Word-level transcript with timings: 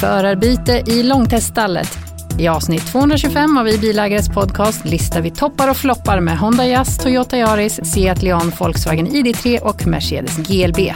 Förarbyte 0.00 0.82
i 0.86 1.02
långteststallet. 1.02 1.98
I 2.38 2.48
avsnitt 2.48 2.86
225 2.86 3.58
av 3.58 3.68
I 3.68 3.78
Bilägares 3.78 4.28
podcast 4.28 4.84
listar 4.84 5.20
vi 5.20 5.30
toppar 5.30 5.70
och 5.70 5.76
floppar 5.76 6.20
med 6.20 6.38
Honda 6.38 6.66
Jazz, 6.66 6.98
Toyota 6.98 7.38
Yaris, 7.38 7.80
Seat 7.92 8.22
Leon, 8.22 8.52
Volkswagen 8.58 9.08
ID3 9.08 9.60
och 9.60 9.86
Mercedes 9.86 10.36
GLB. 10.36 10.94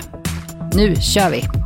Nu 0.74 0.96
kör 0.96 1.30
vi! 1.30 1.61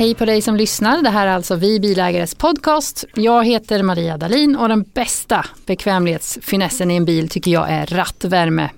Hej 0.00 0.14
på 0.14 0.24
dig 0.24 0.42
som 0.42 0.56
lyssnar. 0.56 1.02
Det 1.02 1.10
här 1.10 1.26
är 1.26 1.30
alltså 1.30 1.54
Vi 1.54 1.80
Bilägares 1.80 2.34
podcast. 2.34 3.04
Jag 3.14 3.46
heter 3.46 3.82
Maria 3.82 4.16
Dalin 4.16 4.56
och 4.56 4.68
den 4.68 4.82
bästa 4.82 5.46
bekvämlighetsfinessen 5.66 6.90
i 6.90 6.96
en 6.96 7.04
bil 7.04 7.28
tycker 7.28 7.50
jag 7.50 7.70
är 7.70 7.86
rattvärme. 7.86 8.70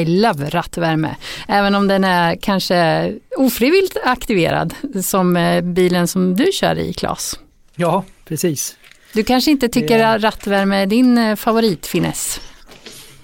I 0.00 0.04
love 0.04 0.50
rattvärme. 0.50 1.16
Även 1.48 1.74
om 1.74 1.88
den 1.88 2.04
är 2.04 2.36
kanske 2.36 3.12
ofrivilligt 3.36 3.96
aktiverad 4.04 4.74
som 5.02 5.36
eh, 5.36 5.60
bilen 5.60 6.08
som 6.08 6.36
du 6.36 6.52
kör 6.52 6.78
i 6.78 6.92
Klas. 6.92 7.38
Ja, 7.76 8.04
precis. 8.24 8.76
Du 9.12 9.24
kanske 9.24 9.50
inte 9.50 9.68
tycker 9.68 10.04
att 10.04 10.22
rattvärme 10.22 10.76
är 10.76 10.86
din 10.86 11.18
eh, 11.18 11.36
favoritfiness? 11.36 12.40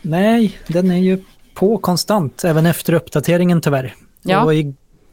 Nej, 0.02 0.58
den 0.66 0.90
är 0.90 0.98
ju 0.98 1.24
på 1.54 1.78
konstant, 1.78 2.44
även 2.44 2.66
efter 2.66 2.92
uppdateringen 2.92 3.60
tyvärr. 3.60 3.94
Ja. 4.22 4.44
Och 4.44 4.54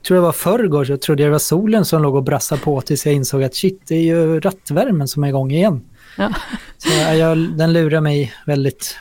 tror 0.03 0.15
det 0.15 0.21
var 0.21 0.31
förrgår 0.31 0.85
så 0.85 0.97
trodde 0.97 1.23
jag 1.23 1.27
det 1.27 1.31
var 1.31 1.39
solen 1.39 1.85
som 1.85 2.01
låg 2.01 2.15
och 2.15 2.23
brassade 2.23 2.61
på 2.61 2.81
tills 2.81 3.05
jag 3.05 3.15
insåg 3.15 3.43
att 3.43 3.55
shit, 3.55 3.81
det 3.87 3.95
är 3.95 4.03
ju 4.03 4.39
rattvärmen 4.39 5.07
som 5.07 5.23
är 5.23 5.27
igång 5.27 5.51
igen. 5.51 5.81
Ja. 6.17 6.33
Så 6.77 6.89
jag, 7.17 7.37
den 7.37 7.73
lurar 7.73 8.01
mig 8.01 8.33
väldigt. 8.45 8.95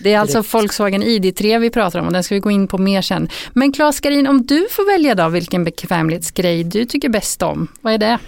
Det 0.00 0.12
är 0.12 0.18
alltså. 0.18 0.42
Volkswagen 0.52 1.02
ID3 1.02 1.58
vi 1.58 1.70
pratar 1.70 1.98
om 1.98 2.06
och 2.06 2.12
den 2.12 2.24
ska 2.24 2.34
vi 2.34 2.40
gå 2.40 2.50
in 2.50 2.68
på 2.68 2.78
mer 2.78 3.02
sen. 3.02 3.28
Men 3.52 3.72
Claes 3.72 3.96
Skarin, 3.96 4.26
om 4.26 4.46
du 4.46 4.66
får 4.70 4.92
välja 4.92 5.14
då 5.14 5.28
vilken 5.28 5.64
bekvämlighetsgrej 5.64 6.64
du 6.64 6.84
tycker 6.84 7.08
bäst 7.08 7.42
om, 7.42 7.68
vad 7.80 7.92
är 7.92 7.98
det? 7.98 8.18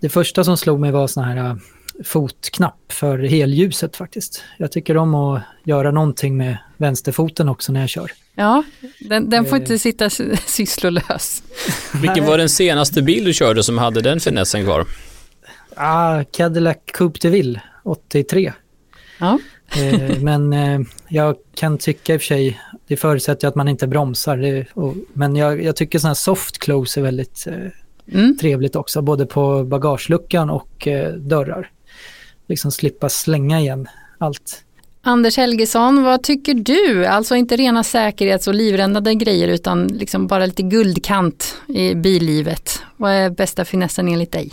Det 0.00 0.08
första 0.08 0.44
som 0.44 0.56
slog 0.56 0.80
mig 0.80 0.90
var 0.90 1.06
sån 1.06 1.24
här 1.24 1.58
fotknapp 2.04 2.92
för 2.92 3.18
helljuset 3.18 3.96
faktiskt. 3.96 4.44
Jag 4.58 4.72
tycker 4.72 4.96
om 4.96 5.14
att 5.14 5.42
göra 5.64 5.90
någonting 5.90 6.36
med 6.36 6.58
vänsterfoten 6.76 7.48
också 7.48 7.72
när 7.72 7.80
jag 7.80 7.88
kör. 7.88 8.10
Ja, 8.34 8.62
den, 9.00 9.30
den 9.30 9.44
får 9.44 9.56
Eh. 9.56 9.60
inte 9.62 9.78
sitta 9.78 10.10
sy- 10.10 10.36
sysslolös. 10.46 11.42
Vilken 12.02 12.26
var 12.26 12.38
den 12.38 12.48
senaste 12.48 13.02
bil 13.02 13.24
du 13.24 13.32
körde 13.32 13.62
som 13.62 13.78
hade 13.78 14.00
den 14.00 14.20
finessen 14.20 14.64
kvar? 14.64 14.84
Ah, 15.76 16.24
Cadillac 16.24 16.76
Coupe 16.92 17.18
de 17.22 17.28
Ville 17.30 17.60
83. 17.82 18.52
Ja. 19.20 19.38
Eh, 19.76 20.18
men 20.20 20.52
eh, 20.52 20.80
jag 21.08 21.36
kan 21.54 21.78
tycka 21.78 22.14
i 22.14 22.16
och 22.16 22.20
för 22.20 22.26
sig, 22.26 22.60
det 22.86 22.96
förutsätter 22.96 23.48
att 23.48 23.54
man 23.54 23.68
inte 23.68 23.86
bromsar. 23.86 24.36
Det, 24.36 24.66
och, 24.74 24.94
men 25.12 25.36
jag, 25.36 25.62
jag 25.64 25.76
tycker 25.76 25.98
sådana 25.98 26.10
här 26.10 26.14
soft 26.14 26.58
close 26.58 27.00
är 27.00 27.04
väldigt 27.04 27.46
eh, 27.46 27.54
Mm. 28.12 28.36
trevligt 28.38 28.76
också, 28.76 29.02
både 29.02 29.26
på 29.26 29.64
bagageluckan 29.64 30.50
och 30.50 30.88
eh, 30.88 31.12
dörrar. 31.12 31.70
Liksom 32.48 32.72
slippa 32.72 33.08
slänga 33.08 33.60
igen 33.60 33.88
allt. 34.18 34.64
Anders 35.02 35.36
Helgesson, 35.36 36.02
vad 36.02 36.22
tycker 36.22 36.54
du? 36.54 37.06
Alltså 37.06 37.36
inte 37.36 37.56
rena 37.56 37.84
säkerhets 37.84 38.48
och 38.48 38.54
livräddande 38.54 39.14
grejer 39.14 39.48
utan 39.48 39.86
liksom 39.86 40.26
bara 40.26 40.46
lite 40.46 40.62
guldkant 40.62 41.56
i 41.68 41.94
billivet. 41.94 42.82
Vad 42.96 43.12
är 43.12 43.30
bästa 43.30 43.64
finessen 43.64 44.08
enligt 44.08 44.32
dig? 44.32 44.52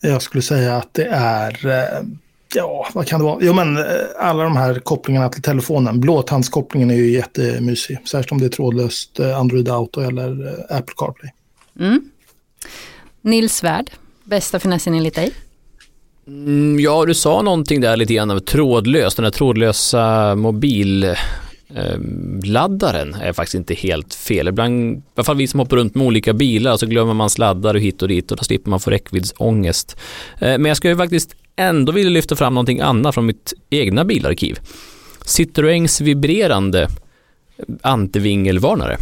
Jag 0.00 0.22
skulle 0.22 0.42
säga 0.42 0.76
att 0.76 0.94
det 0.94 1.04
är, 1.12 1.66
eh, 1.66 2.06
ja, 2.54 2.88
vad 2.92 3.06
kan 3.06 3.20
det 3.20 3.24
vara? 3.24 3.38
Jo, 3.40 3.52
men 3.52 3.76
eh, 3.76 3.84
alla 4.18 4.44
de 4.44 4.56
här 4.56 4.74
kopplingarna 4.74 5.28
till 5.28 5.42
telefonen. 5.42 6.00
Blåtandskopplingen 6.00 6.90
är 6.90 6.94
ju 6.94 7.10
jättemysig. 7.10 7.98
Särskilt 8.08 8.32
om 8.32 8.38
det 8.38 8.46
är 8.46 8.48
trådlöst 8.50 9.20
eh, 9.20 9.38
Android 9.38 9.68
Auto 9.68 10.00
eller 10.00 10.66
Apple 10.72 10.94
CarPlay. 10.96 11.30
Mm. 11.80 12.10
Nils 13.20 13.56
Svärd, 13.56 13.90
bästa 14.24 14.58
finessen 14.58 14.94
enligt 14.94 15.14
dig? 15.14 15.32
Mm, 16.26 16.80
ja, 16.80 17.04
du 17.04 17.14
sa 17.14 17.42
någonting 17.42 17.80
där 17.80 17.96
lite 17.96 18.14
grann 18.14 18.30
om 18.30 18.40
trådlös, 18.40 19.14
den 19.14 19.24
här 19.24 19.30
trådlösa 19.30 20.34
mobilladdaren 20.34 23.14
eh, 23.14 23.20
är 23.20 23.32
faktiskt 23.32 23.54
inte 23.54 23.74
helt 23.74 24.14
fel. 24.14 24.48
Ibland, 24.48 24.96
i 24.96 25.02
alla 25.14 25.24
fall 25.24 25.36
vi 25.36 25.46
som 25.46 25.60
hoppar 25.60 25.76
runt 25.76 25.94
med 25.94 26.06
olika 26.06 26.32
bilar 26.32 26.76
så 26.76 26.86
glömmer 26.86 27.14
man 27.14 27.30
sladdar 27.30 27.74
och 27.74 27.80
hit 27.80 28.02
och 28.02 28.08
dit 28.08 28.30
och 28.30 28.36
då 28.36 28.44
slipper 28.44 28.70
man 28.70 28.80
få 28.80 28.90
räckviddsångest. 28.90 29.96
Eh, 30.38 30.58
men 30.58 30.64
jag 30.64 30.76
skulle 30.76 30.96
faktiskt 30.96 31.36
ändå 31.56 31.92
vilja 31.92 32.10
lyfta 32.10 32.36
fram 32.36 32.54
någonting 32.54 32.80
annat 32.80 33.14
från 33.14 33.26
mitt 33.26 33.52
egna 33.70 34.04
bilarkiv. 34.04 34.58
Citroëns 35.24 36.00
vibrerande 36.00 36.88
antivingelvarnare. 37.82 38.98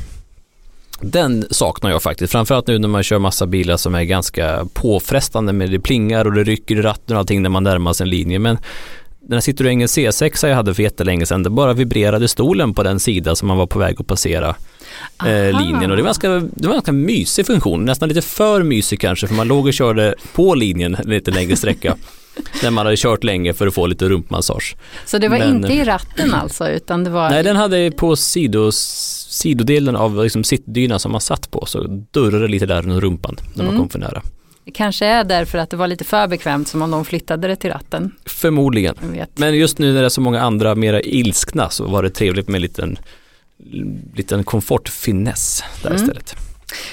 Den 1.00 1.46
saknar 1.50 1.90
jag 1.90 2.02
faktiskt, 2.02 2.32
framförallt 2.32 2.66
nu 2.66 2.78
när 2.78 2.88
man 2.88 3.02
kör 3.02 3.18
massa 3.18 3.46
bilar 3.46 3.76
som 3.76 3.94
är 3.94 4.02
ganska 4.02 4.66
påfrestande 4.72 5.52
med 5.52 5.70
det 5.70 5.80
plingar 5.80 6.24
och 6.24 6.32
det 6.32 6.44
rycker 6.44 6.76
i 6.78 6.82
ratten 6.82 7.16
och 7.16 7.20
allting 7.20 7.42
när 7.42 7.50
man 7.50 7.64
närmar 7.64 7.92
sig 7.92 8.04
en 8.04 8.10
linje. 8.10 8.38
Men 8.38 8.58
den 9.20 9.32
här 9.32 9.40
Citroën 9.40 9.86
C6 9.86 10.46
jag 10.48 10.56
hade 10.56 10.74
för 10.74 10.82
jättelänge 10.82 11.26
sedan, 11.26 11.42
det 11.42 11.50
bara 11.50 11.72
vibrerade 11.72 12.28
stolen 12.28 12.74
på 12.74 12.82
den 12.82 13.00
sida 13.00 13.36
som 13.36 13.48
man 13.48 13.56
var 13.56 13.66
på 13.66 13.78
väg 13.78 13.96
att 14.00 14.06
passera 14.06 14.56
eh, 15.26 15.58
linjen 15.60 15.90
och 15.90 15.96
det 15.96 16.02
var, 16.02 16.08
ganska, 16.08 16.28
det 16.28 16.66
var 16.66 16.68
en 16.68 16.72
ganska 16.72 16.92
mysig 16.92 17.46
funktion, 17.46 17.84
nästan 17.84 18.08
lite 18.08 18.22
för 18.22 18.62
mysig 18.62 19.00
kanske 19.00 19.26
för 19.26 19.34
man 19.34 19.48
låg 19.48 19.66
och 19.66 19.72
körde 19.74 20.14
på 20.34 20.54
linjen 20.54 20.94
en 20.94 21.10
lite 21.10 21.30
längre 21.30 21.56
sträcka 21.56 21.96
när 22.62 22.70
man 22.70 22.86
hade 22.86 22.96
kört 22.96 23.24
länge 23.24 23.54
för 23.54 23.66
att 23.66 23.74
få 23.74 23.86
lite 23.86 24.08
rumpmassage. 24.08 24.76
Så 25.06 25.18
det 25.18 25.28
var 25.28 25.38
Men- 25.38 25.56
inte 25.56 25.72
i 25.72 25.84
ratten 25.84 26.34
alltså 26.34 26.68
utan 26.68 27.04
det 27.04 27.10
var... 27.10 27.30
Nej, 27.30 27.42
den 27.42 27.56
hade 27.56 27.90
på 27.90 28.16
sidos, 28.16 28.76
sidodelen 29.40 29.96
av 29.96 30.22
liksom 30.24 30.44
sittdynan 30.44 31.00
som 31.00 31.12
man 31.12 31.20
satt 31.20 31.50
på 31.50 31.66
så 31.66 31.82
durrade 32.10 32.48
lite 32.48 32.66
där 32.66 32.82
runt 32.82 33.02
rumpan 33.02 33.36
när 33.54 33.64
man 33.64 33.74
Mm. 33.74 33.78
kom 33.80 33.88
för 33.88 33.98
nära. 33.98 34.22
Det 34.64 34.70
kanske 34.70 35.06
är 35.06 35.24
därför 35.24 35.58
att 35.58 35.70
det 35.70 35.76
var 35.76 35.86
lite 35.86 36.04
för 36.04 36.26
bekvämt 36.28 36.68
som 36.68 36.82
om 36.82 36.90
de 36.90 37.04
flyttade 37.04 37.48
det 37.48 37.56
till 37.56 37.70
ratten. 37.70 38.14
Förmodligen. 38.26 38.94
Men 39.34 39.54
just 39.54 39.78
nu 39.78 39.92
när 39.92 40.00
det 40.00 40.06
är 40.06 40.08
så 40.08 40.20
många 40.20 40.40
andra 40.40 40.74
mera 40.74 41.00
ilskna 41.00 41.70
så 41.70 41.88
var 41.88 42.02
det 42.02 42.10
trevligt 42.10 42.48
med 42.48 42.54
en 42.58 42.62
liten, 42.62 42.98
liten 44.14 44.44
komfortfiness 44.44 45.62
där 45.82 45.90
Mm. 45.90 46.02
istället. 46.02 46.34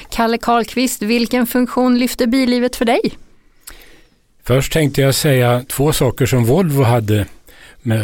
Kalle 0.09 0.37
Karlqvist, 0.37 1.01
vilken 1.01 1.47
funktion 1.47 1.99
lyfter 1.99 2.27
billivet 2.27 2.75
för 2.75 2.85
dig? 2.85 2.99
Först 4.43 4.73
tänkte 4.73 5.01
jag 5.01 5.15
säga 5.15 5.63
två 5.69 5.93
saker 5.93 6.25
som 6.25 6.45
Volvo 6.45 6.83
hade. 6.83 7.25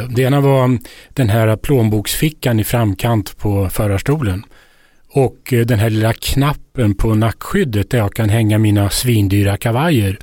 Det 0.10 0.22
ena 0.22 0.42
var 0.42 0.80
den 1.10 1.30
här 1.30 1.56
plånboksfickan 1.56 2.60
i 2.60 2.64
framkant 2.64 3.38
på 3.38 3.70
förarstolen. 3.70 4.46
Och 5.10 5.54
eh, 5.54 5.66
den 5.66 5.80
här 5.80 5.90
lilla 5.90 6.14
knappen 6.14 6.96
på 6.96 7.16
nackskyddet 7.16 7.90
där 7.90 7.98
jag 7.98 8.14
kan 8.14 8.30
hänga 8.30 8.58
mina 8.58 8.90
svindyra 8.90 9.58
kavajer 9.58 10.18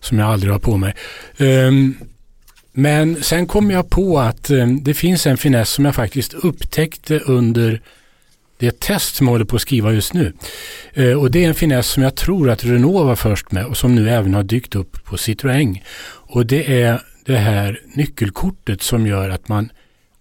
som 0.00 0.18
jag 0.18 0.28
aldrig 0.28 0.52
har 0.52 0.60
på 0.60 0.76
mig. 0.76 0.94
Ehm, 1.38 1.94
men 2.72 3.22
sen 3.22 3.46
kom 3.46 3.70
jag 3.70 3.90
på 3.90 4.18
att 4.18 4.50
eh, 4.50 4.66
det 4.66 4.94
finns 4.94 5.26
en 5.26 5.36
finess 5.36 5.70
som 5.70 5.84
jag 5.84 5.94
faktiskt 5.94 6.34
upptäckte 6.34 7.18
under 7.18 7.80
det 8.58 8.80
test 8.80 9.14
som 9.14 9.26
jag 9.26 9.32
håller 9.32 9.44
på 9.44 9.56
att 9.56 9.62
skriva 9.62 9.92
just 9.92 10.14
nu. 10.14 10.32
Eh, 10.92 11.12
och 11.12 11.30
det 11.30 11.44
är 11.44 11.48
en 11.48 11.54
finess 11.54 11.86
som 11.86 12.02
jag 12.02 12.14
tror 12.14 12.50
att 12.50 12.64
Renault 12.64 13.06
var 13.06 13.16
först 13.16 13.52
med 13.52 13.66
och 13.66 13.76
som 13.76 13.94
nu 13.94 14.10
även 14.10 14.34
har 14.34 14.42
dykt 14.42 14.74
upp 14.74 15.04
på 15.04 15.16
Citroën. 15.16 15.78
Och 16.06 16.46
det 16.46 16.82
är 16.82 17.00
det 17.24 17.36
här 17.36 17.80
nyckelkortet 17.94 18.82
som 18.82 19.06
gör 19.06 19.30
att 19.30 19.48
man 19.48 19.72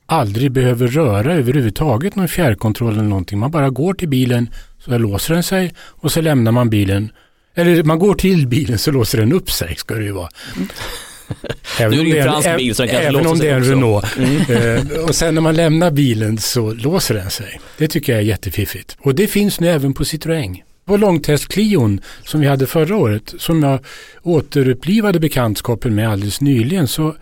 aldrig 0.06 0.52
behöver 0.52 0.88
röra 0.88 1.34
överhuvudtaget 1.34 2.16
någon 2.16 2.28
fjärrkontroll 2.28 2.94
eller 2.94 3.03
någonting. 3.03 3.40
Man 3.40 3.52
bara 3.52 3.69
går 3.69 3.94
till 3.94 4.09
bilen 4.09 4.50
så 4.80 4.97
låser 4.97 5.34
den 5.34 5.44
sig 5.44 5.74
och 5.80 6.12
så 6.12 6.22
lämnar 6.22 6.52
man 6.52 6.69
bilen. 6.69 7.12
Eller 7.56 7.84
man 7.84 8.00
går 8.00 8.16
till 8.16 8.47
bilen 8.47 8.78
så 8.78 8.91
låser 8.91 9.18
den 9.18 9.34
upp 9.34 9.52
sig 9.52 9.75
ska 9.75 9.96
det 9.96 10.03
ju 10.03 10.12
vara. 10.12 10.30
Även 11.79 11.97
Nu 11.97 12.09
är 12.09 12.14
det 12.14 12.20
en 12.20 12.23
fransk 12.23 12.58
bil 12.58 12.76
så 12.76 12.82
den 12.82 12.90
kanske 12.90 13.08
Även 13.08 13.28
om 13.28 13.40
det 13.40 13.49
är 13.49 13.56
en. 13.56 13.64
Renault. 13.64 14.17
Mm. 14.17 14.78
Eh, 14.78 15.03
och 15.03 15.16
sen 15.16 15.35
när 15.35 15.41
man 15.41 15.56
lämnar 15.56 15.91
bilen 15.91 16.38
så 16.38 16.73
låser 16.73 17.16
den 17.16 17.29
sig. 17.29 17.59
Det 17.78 17.88
tycker 17.88 18.14
jag 18.14 18.22
är 18.22 18.26
jättefiffigt. 18.26 18.97
Och 18.99 19.16
det 19.16 19.28
finns 19.28 19.59
nu 19.59 19.70
även 19.70 19.94
på 19.94 20.03
Citroën. 20.03 20.58
På 20.85 20.97
långtest-Clion 20.97 22.02
som 22.26 22.40
vi 22.41 22.47
hade 22.47 22.68
förra 22.68 22.96
året, 22.97 23.34
som 23.38 23.64
jag 23.64 23.80
återupplivade 24.22 25.20
bekantskapen 25.20 25.96
med 25.96 26.09
alldeles 26.09 26.41
nyligen, 26.41 26.88
så, 26.88 27.16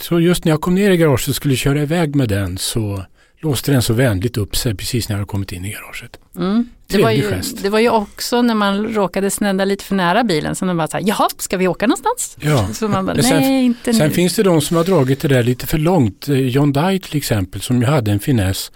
så 0.00 0.20
just 0.20 0.44
när 0.44 0.52
jag 0.52 0.60
kom 0.60 0.74
ner 0.74 0.90
i 0.90 0.96
garaget 0.96 1.28
och 1.28 1.34
skulle 1.36 1.56
köra 1.56 1.82
iväg 1.82 2.14
med 2.16 2.28
den 2.28 2.58
så 2.58 3.04
låste 3.40 3.72
den 3.72 3.82
så 3.82 3.92
vänligt 3.92 4.36
upp 4.36 4.56
sig 4.56 4.74
precis 4.74 5.08
när 5.08 5.14
jag 5.14 5.18
hade 5.18 5.28
kommit 5.28 5.52
in 5.52 5.64
i 5.64 5.70
garaget. 5.72 6.18
Mm. 6.36 6.68
Det, 6.86 7.02
var 7.02 7.10
ju, 7.10 7.22
gest. 7.22 7.62
det 7.62 7.68
var 7.70 7.78
ju 7.78 7.90
också 7.90 8.42
när 8.42 8.54
man 8.54 8.86
råkade 8.94 9.30
snedda 9.30 9.64
lite 9.64 9.84
för 9.84 9.94
nära 9.94 10.24
bilen 10.24 10.54
som 10.54 10.68
de 10.68 10.76
bara 10.76 10.88
sa, 10.88 11.00
jaha, 11.00 11.28
ska 11.38 11.56
vi 11.56 11.68
åka 11.68 11.86
någonstans? 11.86 12.36
Ja. 12.40 12.68
Så 12.72 12.88
man 12.88 13.06
bara, 13.06 13.14
Men 13.14 13.24
sen- 13.24 13.40
nej 13.40 13.64
inte 13.64 13.94
Sen 13.94 14.08
nu. 14.08 14.14
finns 14.14 14.36
det 14.36 14.42
de 14.42 14.60
som 14.60 14.76
har 14.76 14.84
dragit 14.84 15.20
det 15.20 15.28
där 15.28 15.42
lite 15.42 15.66
för 15.66 15.78
långt. 15.78 16.28
Eh, 16.28 16.36
John 16.38 16.72
Dye 16.72 16.98
till 16.98 17.16
exempel 17.16 17.60
som 17.60 17.80
ju 17.80 17.86
hade 17.86 18.10
en 18.10 18.20
finess. 18.20 18.72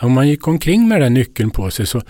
Om 0.00 0.12
man 0.12 0.28
gick 0.28 0.48
omkring 0.48 0.88
med 0.88 1.00
den 1.00 1.14
nyckeln 1.14 1.50
på 1.50 1.70
sig 1.70 1.86
så 1.86 2.02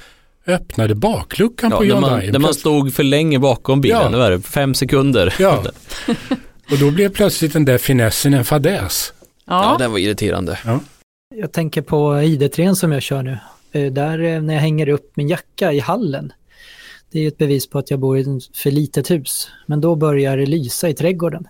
öppnade 0.46 0.94
bakluckan 0.94 1.70
Ja, 1.70 1.76
på 1.76 1.82
när, 1.82 1.90
John 1.90 2.00
man, 2.00 2.20
Dye. 2.20 2.32
när 2.32 2.38
man 2.38 2.54
stod 2.54 2.94
för 2.94 3.02
länge 3.02 3.38
bakom 3.38 3.80
bilen, 3.80 4.00
Ja. 4.02 4.08
det 4.08 4.16
var 4.16 4.30
det, 4.30 4.40
fem 4.40 4.74
sekunder. 4.74 5.34
Ja. 5.38 5.64
Och 6.70 6.78
då 6.80 6.90
blev 6.90 7.08
plötsligt 7.12 7.52
den 7.52 7.64
där 7.64 7.78
finessen 7.78 8.34
en 8.34 8.44
fadäs. 8.44 9.12
Ja, 9.46 9.64
Ja, 9.72 9.76
den 9.78 9.90
var 9.92 9.98
irriterande. 9.98 10.58
Jag 11.34 11.52
tänker 11.52 11.82
på 11.82 11.96
ID3 12.14 12.74
som 12.74 12.92
jag 12.92 13.02
kör 13.02 13.22
nu. 13.22 13.38
Eh, 13.72 13.92
Där 13.92 14.22
eh, 14.22 14.42
när 14.42 14.54
jag 14.54 14.60
hänger 14.60 14.88
upp 14.88 15.12
min 15.16 15.28
jacka 15.28 15.72
i 15.72 15.78
hallen. 15.80 16.32
Det 17.12 17.20
är 17.24 17.28
ett 17.28 17.38
bevis 17.38 17.70
på 17.70 17.78
att 17.78 17.90
jag 17.90 18.00
bor 18.00 18.18
i 18.18 18.20
ett 18.20 18.26
för 18.56 18.70
litet 18.70 19.10
hus. 19.10 19.48
Men 19.66 19.80
då 19.80 19.96
börjar 19.96 20.36
det 20.36 20.46
lysa 20.46 20.88
i 20.88 20.94
trädgården. 20.94 21.46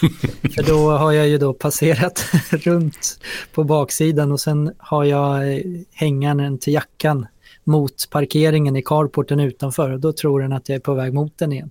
för 0.54 0.62
då 0.62 0.90
har 0.90 1.12
jag 1.12 1.28
ju 1.28 1.38
då 1.38 1.52
passerat 1.52 2.26
runt 2.50 3.18
på 3.54 3.64
baksidan 3.64 4.32
och 4.32 4.40
sen 4.40 4.72
har 4.78 5.04
jag 5.04 5.52
eh, 5.52 5.60
hängaren 5.92 6.58
till 6.58 6.72
jackan 6.72 7.26
mot 7.64 8.10
parkeringen 8.10 8.76
i 8.76 8.82
carporten 8.82 9.40
utanför 9.40 9.90
och 9.90 10.00
då 10.00 10.12
tror 10.12 10.40
den 10.42 10.52
att 10.52 10.68
jag 10.68 10.76
är 10.76 10.80
på 10.80 10.94
väg 10.94 11.14
mot 11.14 11.38
den 11.38 11.52
igen. 11.52 11.70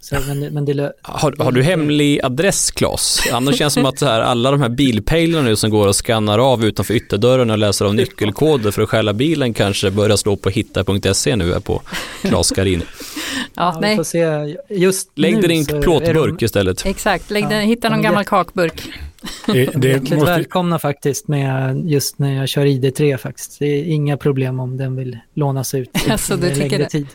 Så, 0.00 0.16
men, 0.28 0.40
men 0.54 0.64
det, 0.64 0.92
Har, 1.02 1.34
har 1.38 1.52
du 1.52 1.62
hemlig 1.62 2.20
adress 2.24 2.70
Claes? 2.70 3.20
Annars 3.32 3.56
känns 3.58 3.74
det 3.74 3.80
som 3.80 3.88
att 3.88 3.98
så 3.98 4.06
här, 4.06 4.20
alla 4.20 4.50
de 4.50 4.60
här 4.62 4.68
bilpejlarna 4.68 5.44
nu 5.44 5.56
som 5.56 5.70
går 5.70 5.88
och 5.88 5.96
skannar 5.96 6.38
av 6.38 6.64
utanför 6.64 6.94
ytterdörren 6.94 7.50
och 7.50 7.58
läser 7.58 7.84
av 7.84 7.94
nyckelkoder 7.94 8.70
för 8.70 8.82
att 8.82 8.88
stjäla 8.88 9.12
bilen 9.12 9.54
kanske 9.54 9.90
börjar 9.90 10.16
slå 10.16 10.36
på 10.36 10.48
hitta.se 10.50 11.36
nu 11.36 11.52
här 11.52 11.60
på 11.60 11.82
Claes 12.22 12.46
Skarin. 12.46 12.82
Ja, 13.54 13.78
nej. 13.80 13.96
får 13.96 14.04
se. 14.04 14.56
Just 14.68 15.10
Lägg 15.18 15.42
den 15.42 15.50
i 15.50 15.58
en 15.58 15.82
plåtburk 15.82 16.38
de 16.38 16.44
istället. 16.44 16.86
Exakt, 16.86 17.30
Lägg 17.30 17.44
Ja. 17.44 17.48
den, 17.48 17.60
hitta 17.60 17.88
någon 17.88 18.02
gammal 18.02 18.22
det- 18.24 18.28
kakburk. 18.30 18.82
Det, 19.46 19.70
det 19.74 20.00
måste, 20.10 20.16
välkomna 20.30 20.78
faktiskt 20.78 21.28
med 21.28 21.82
just 21.90 22.18
när 22.18 22.34
jag 22.36 22.48
kör 22.48 22.66
ID3 22.66 23.16
faktiskt. 23.16 23.58
Det 23.58 23.66
är 23.66 23.84
inga 23.84 24.16
problem 24.16 24.60
om 24.60 24.76
den 24.76 24.96
vill 24.96 25.18
lånas 25.34 25.74
ut 25.74 25.90
Alltså, 26.10 26.36
du 26.36 26.42
under 26.42 26.48
tycker 26.54 26.68
längre 26.70 26.82
det? 26.84 26.88
tid. 26.90 27.06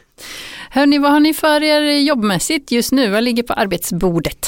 Hörni, 0.70 0.98
vad 0.98 1.12
har 1.12 1.20
ni 1.20 1.34
för 1.34 1.64
er 1.64 2.00
jobbmässigt 2.00 2.72
just 2.72 2.92
nu? 2.92 3.10
Vad 3.10 3.24
ligger 3.24 3.44
på 3.44 3.54
arbetsbordet? 3.54 4.48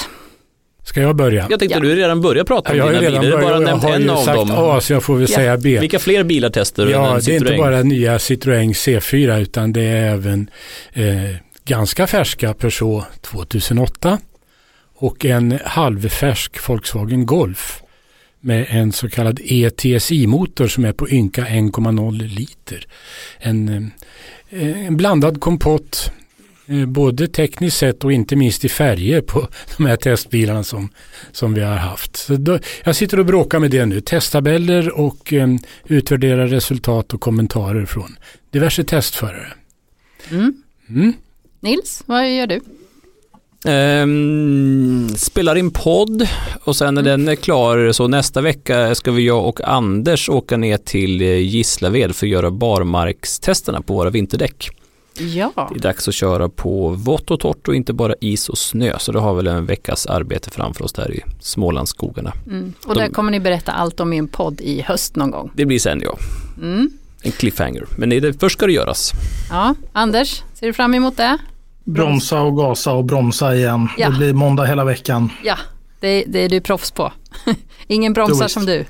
ska 0.83 1.01
jag 1.01 1.15
börja? 1.15 1.47
Jag 1.49 1.59
tänkte 1.59 1.77
Ja. 1.77 1.83
du 1.83 1.95
redan 1.95 2.21
börjat 2.21 2.47
prata 2.47 2.71
om 2.71 2.77
jag 2.77 2.87
dina 2.89 3.01
redan 3.01 3.21
bilar, 3.21 3.37
du 3.37 3.43
bara 3.43 3.59
nämnt 3.59 3.83
jag 3.83 3.89
har 3.89 3.95
en 3.95 4.01
ju 4.01 4.09
av 4.09 4.23
sagt 4.23 4.35
dem. 4.37 4.51
A 4.55 4.81
så 4.81 4.93
jag 4.93 5.03
får 5.03 5.15
väl 5.15 5.27
Ja. 5.29 5.35
säga 5.35 5.57
B. 5.57 5.79
Vilka 5.79 5.99
fler 5.99 6.23
bilar 6.23 6.49
testar 6.53 6.85
du 6.85 6.91
Ja, 6.91 7.15
än 7.15 7.21
det 7.25 7.31
är 7.35 7.37
inte 7.41 7.57
bara 7.57 7.83
nya 7.83 8.17
Citroën 8.17 8.69
C4 8.73 9.41
utan 9.41 9.73
det 9.73 9.81
är 9.81 10.13
även 10.13 10.49
eh, 10.93 11.03
ganska 11.65 12.07
färska 12.07 12.53
Peugeot 12.53 13.03
2008 13.21 14.17
och 15.01 15.25
en 15.25 15.59
halvfärsk 15.65 16.69
Volkswagen 16.69 17.25
Golf 17.25 17.81
med 18.39 18.65
en 18.69 18.91
så 18.91 19.09
kallad 19.09 19.39
ETSI-motor 19.43 20.67
som 20.67 20.85
är 20.85 20.93
på 20.93 21.09
ynka 21.09 21.45
1,0 21.45 22.27
liter. 22.27 22.87
En, 23.37 23.91
eh, 24.49 24.87
en 24.87 24.97
blandad 24.97 25.41
kompott 25.41 26.11
eh, 26.67 26.85
både 26.85 27.27
tekniskt 27.27 27.77
sett 27.77 28.03
och 28.03 28.13
inte 28.13 28.35
minst 28.35 28.65
i 28.65 28.69
färger 28.69 29.21
på 29.21 29.47
de 29.77 29.85
här 29.85 29.95
testbilarna 29.95 30.63
som, 30.63 30.89
som 31.31 31.53
vi 31.53 31.61
har 31.61 31.75
haft. 31.75 32.27
Då, 32.27 32.59
jag 32.83 32.95
sitter 32.95 33.19
och 33.19 33.25
bråkar 33.25 33.59
med 33.59 33.71
det 33.71 33.85
nu. 33.85 34.01
Testtabeller 34.01 34.99
och 34.99 35.33
eh, 35.33 35.47
utvärderar 35.87 36.47
resultat 36.47 37.13
och 37.13 37.21
kommentarer 37.21 37.85
från 37.85 38.15
diverse 38.51 38.83
testförare. 38.83 39.53
Mm. 40.31 40.63
Mm. 40.89 41.13
Nils, 41.59 42.03
vad 42.05 42.35
gör 42.35 42.47
du? 42.47 42.59
Ehm, 43.65 45.09
spelar 45.17 45.55
in 45.55 45.71
podd 45.71 46.27
och 46.63 46.75
sen 46.75 46.93
när 46.93 47.01
den 47.01 47.27
är 47.27 47.35
klar 47.35 47.91
så 47.91 48.07
nästa 48.07 48.41
vecka 48.41 48.95
ska 48.95 49.11
vi 49.11 49.25
jag 49.27 49.45
och 49.47 49.61
Anders 49.67 50.29
åka 50.29 50.57
ner 50.57 50.77
till 50.77 51.21
eh, 51.21 51.27
Gislaved 51.37 52.15
för 52.15 52.25
att 52.25 52.29
göra 52.31 52.51
barmarkstesterna 52.51 53.81
på 53.81 53.93
våra 53.93 54.09
vinterdäck. 54.09 54.69
Ja, 55.35 55.51
Det 55.73 55.75
är 55.79 55.79
dags 55.81 56.07
att 56.07 56.13
köra 56.13 56.49
på 56.49 56.89
vått 56.89 57.31
och 57.31 57.39
torrt 57.39 57.67
och 57.67 57.75
inte 57.75 57.93
bara 57.93 58.13
is 58.21 58.49
och 58.49 58.57
snö 58.57 58.99
så 58.99 59.11
det 59.11 59.19
har 59.19 59.33
väl 59.33 59.47
en 59.47 59.65
veckas 59.65 60.05
arbete 60.05 60.49
framför 60.51 60.83
oss 60.83 60.93
där 60.93 61.11
i 61.13 61.21
Smålandsskogarna. 61.39 62.33
mm. 62.47 62.73
och 62.85 62.95
De- 62.95 63.01
det 63.01 63.09
kommer 63.09 63.31
ni 63.31 63.39
berätta 63.39 63.71
allt 63.71 63.99
om 63.99 64.13
i 64.13 64.17
en 64.17 64.27
podd 64.27 64.61
i 64.61 64.81
höst 64.81 65.15
någon 65.15 65.31
gång. 65.31 65.51
Det 65.53 65.65
blir 65.65 65.79
sen 65.79 66.01
ja, 66.03 66.17
Mm. 66.61 66.89
en 67.21 67.31
cliffhanger. 67.31 67.85
Men 67.97 68.09
det, 68.09 68.39
först 68.39 68.57
ska 68.57 68.65
det 68.65 68.71
göras. 68.73 69.11
Ja, 69.49 69.75
Anders, 69.93 70.43
ser 70.53 70.67
du 70.67 70.73
fram 70.73 70.93
emot 70.93 71.17
det? 71.17 71.37
Bromsa 71.93 72.41
och 72.41 72.57
gasa 72.57 72.91
och 72.91 73.05
bromsa 73.05 73.55
igen. 73.55 73.87
Ja. 73.97 74.09
Det 74.09 74.17
blir 74.17 74.33
måndag 74.33 74.65
hela 74.65 74.83
veckan. 74.83 75.31
Ja, 75.43 75.57
det, 75.99 76.23
det 76.27 76.39
är 76.39 76.49
du 76.49 76.61
proffs 76.61 76.91
på. 76.91 77.13
Ingen 77.87 78.13
bromsar 78.13 78.47
som 78.47 78.65
du. 78.65 78.85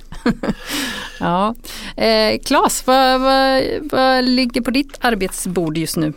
ja. 1.20 1.56
eh, 1.98 2.40
Klas, 2.40 2.88
vad, 2.88 3.22
vad, 3.22 3.64
vad 3.84 4.24
ligger 4.26 4.62
på 4.62 4.72
ditt 4.72 4.98
arbetsbord 5.02 5.78
just 5.78 5.98
nu? 5.98 6.14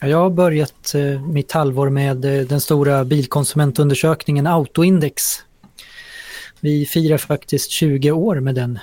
Ja, 0.00 0.08
Jag 0.08 0.18
har 0.18 0.30
börjat 0.30 0.94
eh, 0.94 1.26
mitt 1.26 1.52
halvår 1.52 1.90
med 1.90 2.24
eh, 2.24 2.46
den 2.46 2.60
stora 2.60 3.04
bilkonsumentundersökningen 3.04 4.46
Autoindex. 4.46 5.22
Vi 6.60 6.86
firar 6.86 7.18
faktiskt 7.18 7.70
20 7.70 8.10
år 8.10 8.40
med 8.40 8.54
den. 8.54 8.78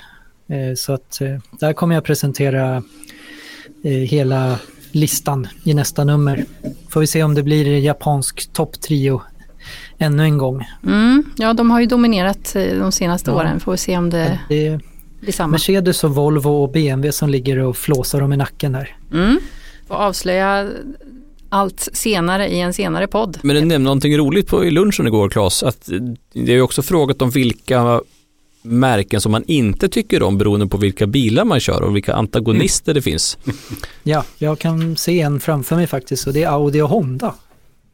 Eh, 0.48 0.74
så 0.76 0.92
att 0.92 1.20
eh, 1.20 1.38
där 1.50 1.72
kommer 1.72 1.94
jag 1.94 2.04
presentera 2.04 2.82
eh, 3.84 3.92
hela 3.92 4.58
listan 4.92 5.48
i 5.64 5.74
nästa 5.74 6.04
nummer. 6.04 6.44
Får 6.88 7.00
vi 7.00 7.06
se 7.06 7.22
om 7.22 7.34
det 7.34 7.42
blir 7.42 7.66
japansk 7.78 8.52
topptrio 8.52 9.22
ännu 9.98 10.22
en 10.22 10.38
gång. 10.38 10.64
Mm, 10.86 11.24
ja, 11.36 11.52
de 11.52 11.70
har 11.70 11.80
ju 11.80 11.86
dominerat 11.86 12.56
eh, 12.56 12.78
de 12.78 12.92
senaste 12.92 13.30
Ja. 13.30 13.36
åren. 13.36 13.60
Får 13.60 13.72
vi 13.72 13.78
se 13.78 13.98
om 13.98 14.10
det 14.10 14.38
Det 14.48 14.66
är 14.66 14.80
blir 15.20 15.32
samma. 15.32 15.50
Mercedes 15.52 16.04
och 16.04 16.14
Volvo 16.14 16.50
och 16.62 16.70
BMW 16.72 17.12
som 17.12 17.28
ligger 17.30 17.58
och 17.58 17.76
flåsar 17.76 18.20
dem 18.20 18.32
i 18.32 18.36
nacken 18.36 18.72
där. 18.72 18.96
Mm. 19.12 19.38
Får 19.88 19.94
avslöja 19.94 20.68
allt 21.48 21.88
senare 21.92 22.48
i 22.48 22.60
en 22.60 22.72
senare 22.74 23.06
podd. 23.06 23.38
Men 23.42 23.54
du 23.56 23.60
nämnde 23.60 23.78
någonting 23.78 24.18
roligt 24.18 24.46
på 24.48 24.64
i 24.64 24.70
lunchen 24.70 25.06
igår 25.06 25.28
Claes, 25.28 25.62
att 25.62 25.88
det 26.32 26.52
är 26.52 26.56
ju 26.56 26.62
också 26.62 26.82
frågat 26.82 27.22
om 27.22 27.30
vilka 27.30 28.00
märken 28.62 29.20
som 29.20 29.32
man 29.32 29.44
inte 29.46 29.88
tycker 29.88 30.22
om 30.22 30.38
beroende 30.38 30.66
på 30.66 30.76
vilka 30.76 31.06
bilar 31.06 31.44
man 31.44 31.60
kör 31.60 31.82
och 31.82 31.96
vilka 31.96 32.14
antagonister 32.14 32.94
det 32.94 33.02
finns. 33.02 33.38
Ja, 34.02 34.24
jag 34.38 34.58
kan 34.58 34.96
se 34.96 35.20
en 35.20 35.40
framför 35.40 35.76
mig 35.76 35.86
faktiskt 35.86 36.26
och 36.26 36.32
det 36.32 36.42
är 36.42 36.48
Audi 36.48 36.80
och 36.80 36.88
Honda. 36.88 37.34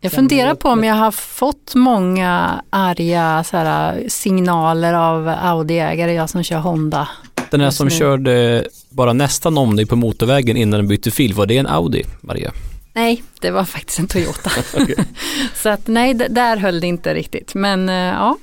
Jag 0.00 0.12
funderar 0.12 0.54
på 0.54 0.68
om 0.68 0.84
jag 0.84 0.94
har 0.94 1.10
fått 1.10 1.74
många 1.74 2.62
arga 2.70 3.44
så 3.44 3.56
här, 3.56 4.04
signaler 4.08 4.94
av 4.94 5.28
Audi-ägare, 5.28 6.12
jag 6.12 6.30
som 6.30 6.42
kör 6.42 6.58
Honda. 6.58 7.08
Den 7.50 7.60
här 7.60 7.70
som 7.70 7.90
körde 7.90 8.66
bara 8.90 9.12
nästan 9.12 9.58
om 9.58 9.76
dig 9.76 9.86
på 9.86 9.96
motorvägen 9.96 10.56
innan 10.56 10.80
den 10.80 10.88
bytte 10.88 11.10
fil, 11.10 11.34
var 11.34 11.46
det 11.46 11.58
en 11.58 11.66
Audi, 11.66 12.04
Maria? 12.20 12.52
Nej, 12.92 13.22
det 13.40 13.50
var 13.50 13.64
faktiskt 13.64 13.98
en 13.98 14.06
Toyota. 14.06 14.50
Så 15.54 15.68
att 15.68 15.86
nej, 15.86 16.14
där 16.14 16.56
höll 16.56 16.80
det 16.80 16.86
inte 16.86 17.14
riktigt. 17.14 17.54
Men 17.54 17.88
eh, 17.88 17.94
ja. 17.94 18.36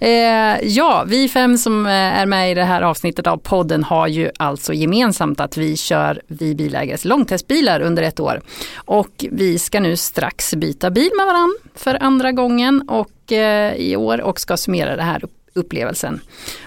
Eh, 0.00 0.58
ja, 0.62 1.04
vi 1.06 1.28
fem 1.28 1.58
som 1.58 1.86
eh, 1.86 1.92
är 1.92 2.26
med 2.26 2.50
i 2.50 2.54
det 2.54 2.64
här 2.64 2.82
avsnittet 2.82 3.26
av 3.26 3.36
podden 3.36 3.84
har 3.84 4.06
ju 4.06 4.30
alltså 4.38 4.72
gemensamt 4.72 5.40
att 5.40 5.56
vi 5.56 5.76
kör 5.76 6.22
Vi 6.26 6.54
bilägares 6.54 7.04
långtestbilar 7.04 7.80
under 7.80 8.02
ett 8.02 8.20
år. 8.20 8.40
Och 8.76 9.24
vi 9.30 9.58
ska 9.58 9.80
nu 9.80 9.96
strax 9.96 10.54
byta 10.54 10.90
bil 10.90 11.10
med 11.16 11.26
varann 11.26 11.56
för 11.74 12.02
andra 12.02 12.32
gången 12.32 12.82
och 12.88 13.32
eh, 13.32 13.74
i 13.74 13.96
år 13.96 14.20
och 14.20 14.40
ska 14.40 14.56
summera 14.56 14.96
den 14.96 15.06
här 15.06 15.24
upplevelsen. 15.54 16.20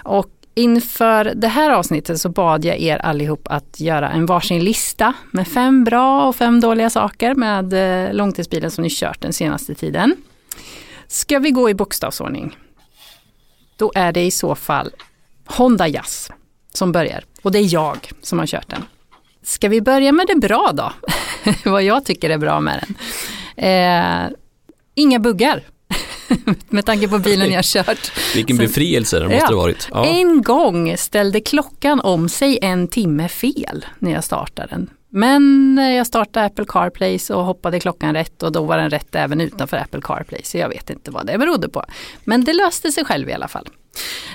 Och 0.03 0.29
Inför 0.57 1.33
det 1.35 1.47
här 1.47 1.71
avsnittet 1.71 2.21
så 2.21 2.29
bad 2.29 2.65
jag 2.65 2.79
er 2.79 2.97
allihop 2.97 3.47
att 3.49 3.79
göra 3.79 4.09
en 4.09 4.25
varsin 4.25 4.63
lista 4.63 5.13
med 5.31 5.47
fem 5.47 5.83
bra 5.83 6.27
och 6.27 6.35
fem 6.35 6.59
dåliga 6.59 6.89
saker 6.89 7.35
med 7.35 7.73
eh, 7.73 8.13
långtidsbilen 8.13 8.71
som 8.71 8.83
ni 8.83 8.89
kört 8.89 9.21
den 9.21 9.33
senaste 9.33 9.75
tiden. 9.75 10.15
Ska 11.07 11.39
vi 11.39 11.51
gå 11.51 11.69
i 11.69 11.73
bokstavsordning? 11.73 12.55
Då 13.77 13.91
är 13.95 14.11
det 14.11 14.23
i 14.23 14.31
så 14.31 14.55
fall 14.55 14.91
Honda 15.45 15.87
Jazz 15.87 16.31
som 16.73 16.91
börjar 16.91 17.23
och 17.41 17.51
det 17.51 17.59
är 17.59 17.73
jag 17.73 17.97
som 18.21 18.39
har 18.39 18.45
kört 18.45 18.69
den. 18.69 18.83
Ska 19.43 19.69
vi 19.69 19.81
börja 19.81 20.11
med 20.11 20.27
det 20.27 20.35
bra 20.35 20.71
då? 20.73 20.91
Vad 21.71 21.83
jag 21.83 22.05
tycker 22.05 22.29
är 22.29 22.37
bra 22.37 22.59
med 22.59 22.85
den. 22.87 22.95
Eh, 23.65 24.29
inga 24.95 25.19
buggar. 25.19 25.63
med 26.69 26.85
tanke 26.85 27.07
på 27.07 27.19
bilen 27.19 27.51
jag 27.51 27.63
kört. 27.65 28.11
Vilken 28.35 28.57
befrielse 28.57 29.19
det 29.19 29.25
måste 29.25 29.37
Ja. 29.37 29.49
det 29.49 29.55
varit. 29.55 29.87
Ja. 29.91 30.05
En 30.05 30.41
gång 30.41 30.97
ställde 30.97 31.41
klockan 31.41 31.99
om 31.99 32.29
sig 32.29 32.59
en 32.61 32.87
timme 32.87 33.29
fel 33.29 33.85
när 33.99 34.11
jag 34.11 34.23
startade 34.23 34.67
den. 34.71 34.89
Men 35.15 35.77
eh, 35.77 35.95
jag 35.95 36.07
startade 36.07 36.45
Apple 36.45 36.65
CarPlay 36.67 37.19
och 37.29 37.45
hoppade 37.45 37.79
klockan 37.79 38.13
rätt 38.13 38.43
och 38.43 38.51
då 38.51 38.63
var 38.63 38.77
den 38.77 38.89
rätt 38.89 39.15
även 39.15 39.41
utanför 39.41 39.77
Apple 39.77 40.01
CarPlay. 40.01 40.41
Så 40.43 40.57
jag 40.57 40.69
vet 40.69 40.89
inte 40.89 41.11
vad 41.11 41.25
det 41.25 41.37
berodde 41.37 41.69
på. 41.69 41.83
Men 42.23 42.43
det 42.43 42.53
löste 42.53 42.91
sig 42.91 43.05
själv 43.05 43.29
i 43.29 43.33
alla 43.33 43.47
fall. 43.47 43.69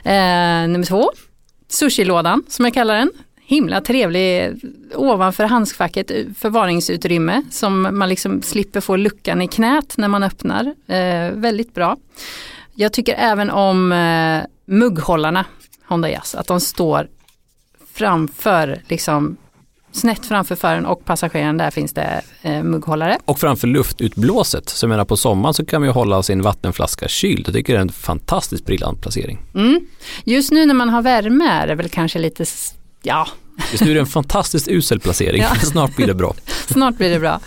Eh, 0.05 0.13
nummer 0.69 0.87
två, 0.87 1.11
sushilådan 1.69 2.45
som 2.49 2.65
jag 2.65 2.75
kallar 2.75 2.95
den. 2.95 3.11
Himla 3.41 3.81
trevlig 3.81 4.45
eh, 4.45 4.53
ovanför 4.95 5.45
handskfacket 5.45 6.11
eh, 6.11 6.25
förvaringsutrymme 6.39 7.43
som 7.51 7.99
man 7.99 8.09
liksom 8.09 8.43
slipper 8.43 8.81
få 8.81 8.97
luckan 8.97 9.43
i 9.43 9.49
knät 9.49 9.95
när 9.97 10.09
man 10.09 10.23
öppnar. 10.23 10.75
Eh, 10.87 11.31
väldigt 11.33 11.75
bra. 11.75 11.97
Jag 12.75 12.93
tycker 12.93 13.15
även 13.19 13.51
om 13.51 13.93
eh, 13.93 14.43
mugghållarna 14.65 15.45
Honda 15.85 16.11
Jazz, 16.11 16.35
att 16.35 16.47
de 16.47 16.61
står 16.61 17.09
framför 17.95 18.83
liksom 18.89 19.37
snett 19.93 20.27
framför 20.27 20.57
föraren 20.57 20.87
och 20.87 21.05
passageraren 21.05 21.57
där 21.57 21.71
finns 21.71 21.93
det 21.93 22.21
eh, 22.43 22.63
mugghållare. 22.63 23.19
Och 23.25 23.39
framför 23.39 23.67
luftutblåset, 23.67 24.69
så 24.69 24.85
jag 24.85 24.89
menar 24.89 25.05
på 25.05 25.17
sommaren 25.17 25.55
så 25.55 25.65
kan 25.67 25.81
man 25.81 25.89
ju 25.89 25.93
hålla 25.93 26.23
sin 26.23 26.43
vattenflaska 26.43 27.09
kyld. 27.09 27.47
Jag 27.47 27.55
tycker 27.55 27.73
det 27.73 27.79
är 27.79 27.83
en 27.83 27.93
fantastiskt 27.93 28.65
briljant 28.67 29.01
placering. 29.01 29.39
Mm. 29.55 29.81
Just 30.25 30.51
nu 30.53 30.67
när 30.67 30.75
man 30.75 30.89
har 30.89 31.03
värme 31.03 31.45
är 31.45 31.67
det 31.67 31.75
väl 31.75 31.89
kanske 31.89 32.19
lite, 32.19 32.45
ja, 33.03 33.27
Just 33.71 33.85
nu 33.85 33.91
är 33.91 33.95
det 33.95 34.01
en 34.01 34.07
fantastiskt 34.07 34.69
usel 34.69 35.01
placering, 35.01 35.43
Ja. 35.51 35.55
snart 35.63 35.97
blir 35.97 36.07
det 36.07 36.15
bra. 36.15 36.35
snart 36.67 36.97
blir 36.97 37.11
det 37.11 37.21
bra. 37.21 37.41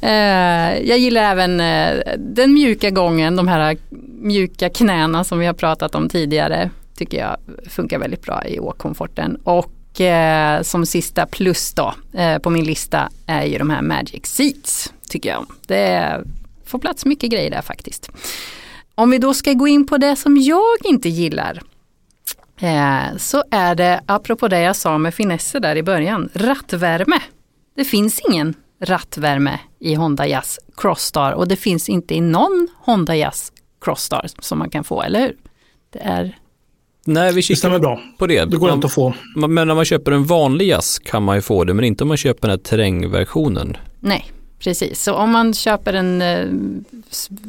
Eh, 0.00 0.88
jag 0.88 0.98
gillar 0.98 1.22
även 1.22 1.60
eh, 1.60 2.02
den 2.18 2.52
mjuka 2.54 2.90
gången, 2.90 3.36
de 3.36 3.48
här 3.48 3.76
mjuka 4.20 4.68
knäna 4.70 5.24
som 5.24 5.38
vi 5.38 5.46
har 5.46 5.54
pratat 5.54 5.94
om 5.94 6.08
tidigare. 6.08 6.70
Tycker 6.96 7.18
jag 7.18 7.36
funkar 7.70 7.98
väldigt 7.98 8.22
bra 8.22 8.46
i 8.46 8.58
åkkomforten. 8.60 9.36
Och 9.44 9.72
eh, 10.00 10.62
som 10.62 10.86
sista 10.86 11.26
plus 11.26 11.74
då 11.74 11.94
eh, 12.12 12.38
på 12.38 12.50
min 12.50 12.64
lista 12.64 13.08
är 13.26 13.44
ju 13.44 13.58
de 13.58 13.70
här 13.70 13.82
Magic 13.82 14.26
Seats. 14.26 14.92
Tycker 15.08 15.28
jag. 15.28 15.46
Det 15.66 16.20
får 16.64 16.78
plats 16.78 17.04
mycket 17.04 17.30
grejer 17.30 17.50
där 17.50 17.62
faktiskt. 17.62 18.10
Om 18.94 19.10
vi 19.10 19.18
då 19.18 19.34
ska 19.34 19.52
gå 19.52 19.68
in 19.68 19.86
på 19.86 19.98
det 19.98 20.16
som 20.16 20.36
jag 20.36 20.76
inte 20.84 21.08
gillar 21.08 21.62
eh, 22.60 23.16
så 23.16 23.44
är 23.50 23.74
det, 23.74 24.00
apropå 24.06 24.48
det 24.48 24.60
jag 24.60 24.76
sa 24.76 24.98
med 24.98 25.14
finesser 25.14 25.60
där 25.60 25.76
i 25.76 25.82
början, 25.82 26.28
rattvärme. 26.34 27.20
Det 27.76 27.84
finns 27.84 28.20
ingen 28.28 28.54
rattvärme 28.80 29.58
i 29.78 29.94
Honda 29.94 30.26
Jazz 30.26 30.60
Crossstar 30.76 31.32
och 31.32 31.48
det 31.48 31.56
finns 31.56 31.88
inte 31.88 32.14
i 32.14 32.20
någon 32.20 32.68
Honda 32.76 33.16
Jazz 33.16 33.52
Crossstar 33.80 34.26
som 34.38 34.58
man 34.58 34.70
kan 34.70 34.84
få, 34.84 35.02
eller 35.02 35.20
hur? 35.20 35.36
Det 35.90 35.98
är, 35.98 36.38
Nej, 37.08 37.30
vi 37.32 37.36
Det 37.36 37.42
kikar 37.42 37.58
stämmer 37.58 37.78
bra. 37.78 38.00
på 38.18 38.26
det. 38.26 38.44
Det 38.44 38.56
går 38.56 38.72
inte 38.72 38.86
att 38.86 38.92
få. 38.92 39.14
Man- 39.36 39.54
Men 39.54 39.68
när 39.68 39.74
man 39.74 39.84
köper 39.84 40.12
en 40.12 40.24
vanlig 40.24 40.68
jazz 40.68 40.98
kan 40.98 41.22
man 41.22 41.36
ju 41.36 41.42
få 41.42 41.64
det, 41.64 41.74
men 41.74 41.84
inte 41.84 42.04
om 42.04 42.08
man 42.08 42.16
köper 42.16 42.40
den 42.40 42.50
här 42.50 42.58
terrängversionen. 42.58 43.76
nej, 44.00 44.32
precis. 44.58 45.02
Så 45.02 45.14
om 45.14 45.30
man 45.30 45.54
köper 45.54 45.92
en 45.92 46.22
eh, 46.22 46.46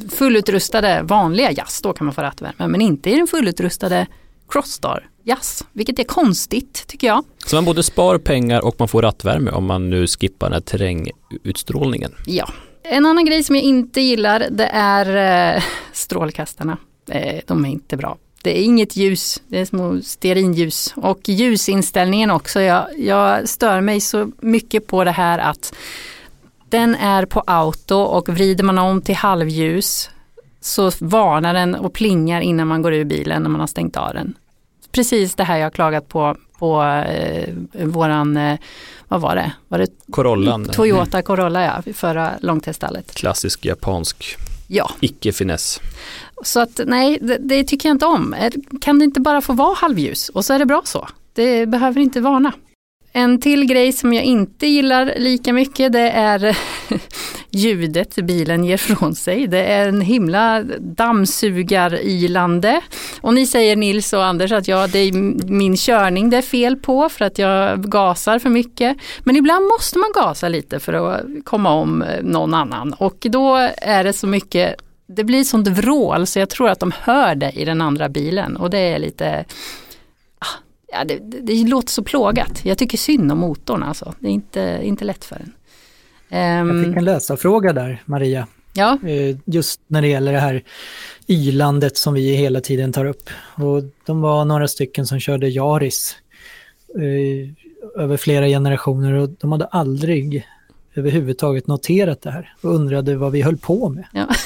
fullutrustade 0.09 1.01
vanliga 1.03 1.51
Jazz, 1.51 1.81
då 1.81 1.93
kan 1.93 2.05
man 2.05 2.13
få 2.13 2.21
rattvärme, 2.21 2.67
men 2.67 2.81
inte 2.81 3.09
i 3.09 3.15
den 3.15 3.27
fullutrustade 3.27 4.07
Crossstar 4.49 5.09
Jazz, 5.23 5.65
vilket 5.73 5.99
är 5.99 6.03
konstigt 6.03 6.83
tycker 6.87 7.07
jag. 7.07 7.23
Så 7.45 7.55
man 7.55 7.65
både 7.65 7.83
spar 7.83 8.17
pengar 8.17 8.65
och 8.65 8.75
man 8.79 8.87
får 8.87 9.01
rattvärme 9.01 9.51
om 9.51 9.65
man 9.65 9.89
nu 9.89 10.07
skippar 10.07 10.47
den 10.47 10.53
här 10.53 10.61
terrängutstrålningen. 10.61 12.11
Ja. 12.25 12.49
En 12.83 13.05
annan 13.05 13.25
grej 13.25 13.43
som 13.43 13.55
jag 13.55 13.63
inte 13.65 14.01
gillar 14.01 14.47
det 14.51 14.69
är 14.73 15.55
eh, 15.55 15.63
strålkastarna. 15.93 16.77
Eh, 17.11 17.41
de 17.47 17.65
är 17.65 17.69
inte 17.69 17.97
bra. 17.97 18.17
Det 18.43 18.59
är 18.59 18.63
inget 18.63 18.95
ljus, 18.95 19.41
det 19.47 19.59
är 19.59 19.65
små 19.65 20.01
stearinljus 20.01 20.93
och 20.95 21.29
ljusinställningen 21.29 22.31
också. 22.31 22.61
Jag, 22.61 22.85
jag 22.97 23.49
stör 23.49 23.81
mig 23.81 24.01
så 24.01 24.31
mycket 24.39 24.87
på 24.87 25.03
det 25.03 25.11
här 25.11 25.39
att 25.39 25.73
den 26.69 26.95
är 26.95 27.25
på 27.25 27.39
auto 27.39 27.95
och 27.95 28.29
vrider 28.29 28.63
man 28.63 28.77
om 28.77 29.01
till 29.01 29.15
halvljus 29.15 30.09
så 30.61 30.91
varnar 30.99 31.53
den 31.53 31.75
och 31.75 31.93
plingar 31.93 32.41
innan 32.41 32.67
man 32.67 32.81
går 32.81 32.93
ur 32.93 33.03
bilen 33.05 33.43
när 33.43 33.49
man 33.49 33.59
har 33.59 33.67
stängt 33.67 33.97
av 33.97 34.13
den. 34.13 34.33
Precis 34.91 35.35
det 35.35 35.43
här 35.43 35.57
jag 35.57 35.65
har 35.65 35.71
klagat 35.71 36.07
på 36.07 36.37
på 36.59 36.83
eh, 36.83 37.53
våran, 37.73 38.37
eh, 38.37 38.59
vad 39.07 39.21
var 39.21 39.35
det? 39.35 39.51
Var 39.67 39.77
det 39.77 39.87
Corollan, 40.11 40.65
Toyota 40.65 41.21
Corolla 41.21 41.63
ja, 41.63 41.93
förra 41.93 42.31
långteststallet. 42.41 43.15
klassisk 43.15 43.65
japansk 43.65 44.37
Ja, 44.71 44.91
icke-finess 44.99 45.81
så 46.43 46.59
att 46.59 46.79
nej, 46.85 47.17
det, 47.21 47.37
det 47.39 47.63
tycker 47.63 47.89
jag 47.89 47.95
inte 47.95 48.05
om. 48.05 48.35
Kan 48.81 48.99
det 48.99 49.05
inte 49.05 49.19
bara 49.19 49.41
få 49.41 49.53
vara 49.53 49.75
halvljus 49.75 50.29
och 50.29 50.45
så 50.45 50.53
är 50.53 50.59
det 50.59 50.65
bra 50.65 50.81
så. 50.85 51.07
Det 51.33 51.65
behöver 51.65 52.01
inte 52.01 52.21
varna. 52.21 52.53
En 53.11 53.41
till 53.41 53.65
grej 53.65 53.91
som 53.91 54.13
jag 54.13 54.23
inte 54.23 54.67
gillar 54.67 55.13
lika 55.17 55.53
mycket 55.53 55.91
det 55.91 56.09
är 56.09 56.57
ljudet 57.51 58.15
bilen 58.15 58.65
ger 58.65 58.77
från 58.77 59.15
sig. 59.15 59.47
Det 59.47 59.63
är 59.63 59.87
en 59.87 60.01
himla 60.01 60.63
dammsugarilande. 60.79 62.81
Och 63.21 63.33
ni 63.33 63.47
säger 63.47 63.75
Nils 63.75 64.13
och 64.13 64.25
Anders 64.25 64.51
att 64.51 64.67
ja, 64.67 64.87
det 64.87 64.99
är 64.99 65.11
min 65.51 65.77
körning 65.77 66.29
det 66.29 66.37
är 66.37 66.41
fel 66.41 66.75
på 66.75 67.09
för 67.09 67.25
att 67.25 67.37
jag 67.37 67.83
gasar 67.91 68.39
för 68.39 68.49
mycket. 68.49 68.97
Men 69.19 69.35
ibland 69.35 69.65
måste 69.65 69.99
man 69.99 70.11
gasa 70.15 70.49
lite 70.49 70.79
för 70.79 70.93
att 70.93 71.21
komma 71.43 71.71
om 71.71 72.03
någon 72.21 72.53
annan. 72.53 72.93
Och 72.93 73.27
då 73.29 73.55
är 73.77 74.03
det 74.03 74.13
så 74.13 74.27
mycket 74.27 74.75
det 75.09 75.23
blir 75.23 75.43
sånt 75.43 75.67
vrål 75.67 76.27
så 76.27 76.39
jag 76.39 76.49
tror 76.49 76.69
att 76.69 76.79
de 76.79 76.91
hör 76.99 77.35
det 77.35 77.51
i 77.51 77.65
den 77.65 77.81
andra 77.81 78.09
bilen 78.09 78.57
och 78.57 78.69
det 78.69 78.79
är 78.79 78.99
lite 78.99 79.45
ah, 80.39 80.45
Ja, 80.91 81.03
det, 81.05 81.17
det, 81.23 81.39
det 81.41 81.67
låter 81.67 81.89
så 81.91 82.03
plågat. 82.03 82.65
Jag 82.65 82.77
tycker 82.77 82.97
synd 82.97 83.31
om 83.31 83.37
motorn 83.37 83.83
alltså. 83.83 84.13
Det 84.19 84.27
är 84.27 84.31
inte, 84.31 84.79
inte 84.83 85.05
lätt 85.05 85.25
för 85.25 85.35
den. 85.35 85.53
Jag 86.29 86.41
Ehm, 86.59 86.85
fick 86.85 86.97
en 86.97 87.05
läsarfråga 87.05 87.73
där, 87.73 88.01
Maria. 88.05 88.47
ja, 88.73 88.97
Eh, 89.07 89.37
Just 89.45 89.81
när 89.87 90.01
det 90.01 90.07
gäller 90.07 90.31
det 90.33 90.39
här 90.39 90.63
ilandet 91.27 91.97
som 91.97 92.13
vi 92.13 92.35
hela 92.35 92.61
tiden 92.61 92.93
tar 92.93 93.05
upp. 93.05 93.29
Och 93.55 93.83
de 94.05 94.21
var 94.21 94.45
några 94.45 94.67
stycken 94.67 95.05
som 95.07 95.19
körde 95.19 95.49
Yaris 95.49 96.15
eh, 96.95 98.01
över 98.03 98.17
flera 98.17 98.47
generationer 98.47 99.13
och 99.13 99.29
de 99.29 99.51
hade 99.51 99.65
aldrig 99.65 100.45
överhuvudtaget 100.95 101.67
noterat 101.67 102.21
det 102.21 102.31
här 102.31 102.53
och 102.61 102.75
undrade 102.75 103.15
vad 103.15 103.31
vi 103.31 103.41
höll 103.41 103.57
på 103.57 103.89
med. 103.89 104.05
ja. 104.13 104.27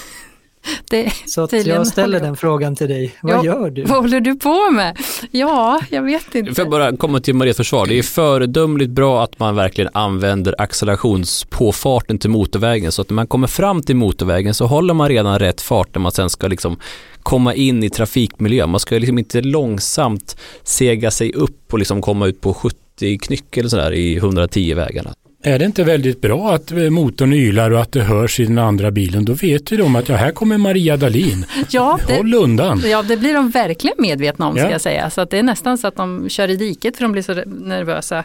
Det, 0.94 1.12
Så 1.26 1.42
att 1.44 1.66
jag 1.66 1.88
ställer 1.88 2.20
den 2.20 2.36
frågan 2.36 2.76
till 2.76 2.88
dig. 2.90 3.16
Vad 3.22 3.34
Ja, 3.36 3.46
gör 3.46 3.70
du? 3.70 3.84
vad 3.84 4.02
håller 4.02 4.20
du 4.20 4.36
på 4.36 4.72
med? 4.72 4.98
Ja, 5.32 5.80
jag 5.90 6.02
vet 6.02 6.36
inte. 6.36 6.54
Får 6.56 6.62
jag 6.64 6.72
bara 6.72 6.98
komma 6.98 7.20
till 7.20 7.36
Marias 7.36 7.58
försvar. 7.58 7.86
Det 7.86 8.00
är 8.00 8.04
föredömligt 8.04 8.92
bra 8.92 9.24
att 9.24 9.40
man 9.40 9.56
verkligen 9.56 9.90
använder 9.94 10.56
accelerationspåfarten 10.58 12.20
till 12.20 12.30
motorvägen 12.30 12.92
så 12.92 13.02
att 13.02 13.10
när 13.10 13.16
man 13.16 13.28
kommer 13.28 13.48
fram 13.48 13.82
till 13.82 13.96
motorvägen 13.96 14.54
så 14.54 14.66
håller 14.66 14.94
man 14.94 15.10
redan 15.10 15.40
rätt 15.40 15.62
fart 15.62 15.96
när 15.96 16.02
man 16.02 16.12
sen 16.12 16.30
ska 16.30 16.48
liksom 16.48 16.78
komma 17.24 17.54
in 17.54 17.84
i 17.84 17.90
trafikmiljön. 17.90 18.70
Man 18.70 18.80
ska 18.80 18.96
liksom 18.96 19.18
inte 19.18 19.42
långsamt 19.42 20.38
sega 20.64 21.12
sig 21.12 21.34
upp 21.34 21.74
och 21.74 21.80
liksom 21.80 22.02
komma 22.02 22.28
ut 22.28 22.42
på 22.42 22.54
70 22.54 23.18
knyck 23.18 23.58
eller 23.58 23.70
sådär 23.70 23.92
i 23.92 24.16
110 24.16 24.74
vägarna. 24.74 25.14
Är 25.46 25.60
det 25.60 25.66
inte 25.66 25.84
väldigt 25.84 26.22
bra 26.22 26.54
att 26.54 26.72
eh, 26.72 26.78
motorn 26.78 27.34
ylar 27.34 27.72
och 27.72 27.82
att 27.82 27.92
det 27.92 28.02
hörs 28.04 28.40
i 28.40 28.46
den 28.46 28.58
andra 28.58 28.92
bilen? 28.92 29.26
Då 29.26 29.34
vet 29.34 29.72
ju 29.72 29.78
de 29.78 29.96
att 29.96 30.10
ja, 30.10 30.16
här 30.16 30.32
kommer 30.32 30.58
Maria 30.58 30.98
Dalin. 30.98 31.46
Ja, 31.70 32.00
det, 32.08 32.16
Håll 32.18 32.34
undan. 32.34 32.82
ja, 32.86 33.02
det 33.02 33.18
blir 33.18 33.34
de 33.34 33.50
verkligen 33.50 33.96
medvetna 34.00 34.48
om 34.48 34.56
ska 34.56 34.64
Ja. 34.66 34.72
jag 34.72 34.82
säga. 34.82 35.10
Så 35.10 35.22
att 35.22 35.30
det 35.30 35.38
är 35.40 35.44
nästan 35.44 35.78
så 35.78 35.88
att 35.88 35.96
de 35.96 36.30
kör 36.30 36.50
i 36.50 36.56
diket 36.56 36.98
för 36.98 37.04
de 37.04 37.12
blir 37.12 37.22
så 37.22 37.34
nervösa. 37.46 38.18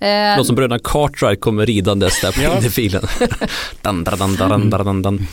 Eh, 0.00 0.08
låter 0.36 0.42
som 0.42 0.56
bröderna 0.56 0.78
Cartwright 0.84 1.40
kommer 1.40 1.66
ridandes 1.66 2.20
där 2.20 2.32
på 2.32 2.40
Ja. 2.42 2.70
filen. 2.70 3.02
dan, 3.82 4.04
dan, 4.04 4.18
dan, 4.18 4.36
dan, 4.36 4.70
dan, 4.70 4.84
dan, 4.84 5.02
dan. 5.02 5.26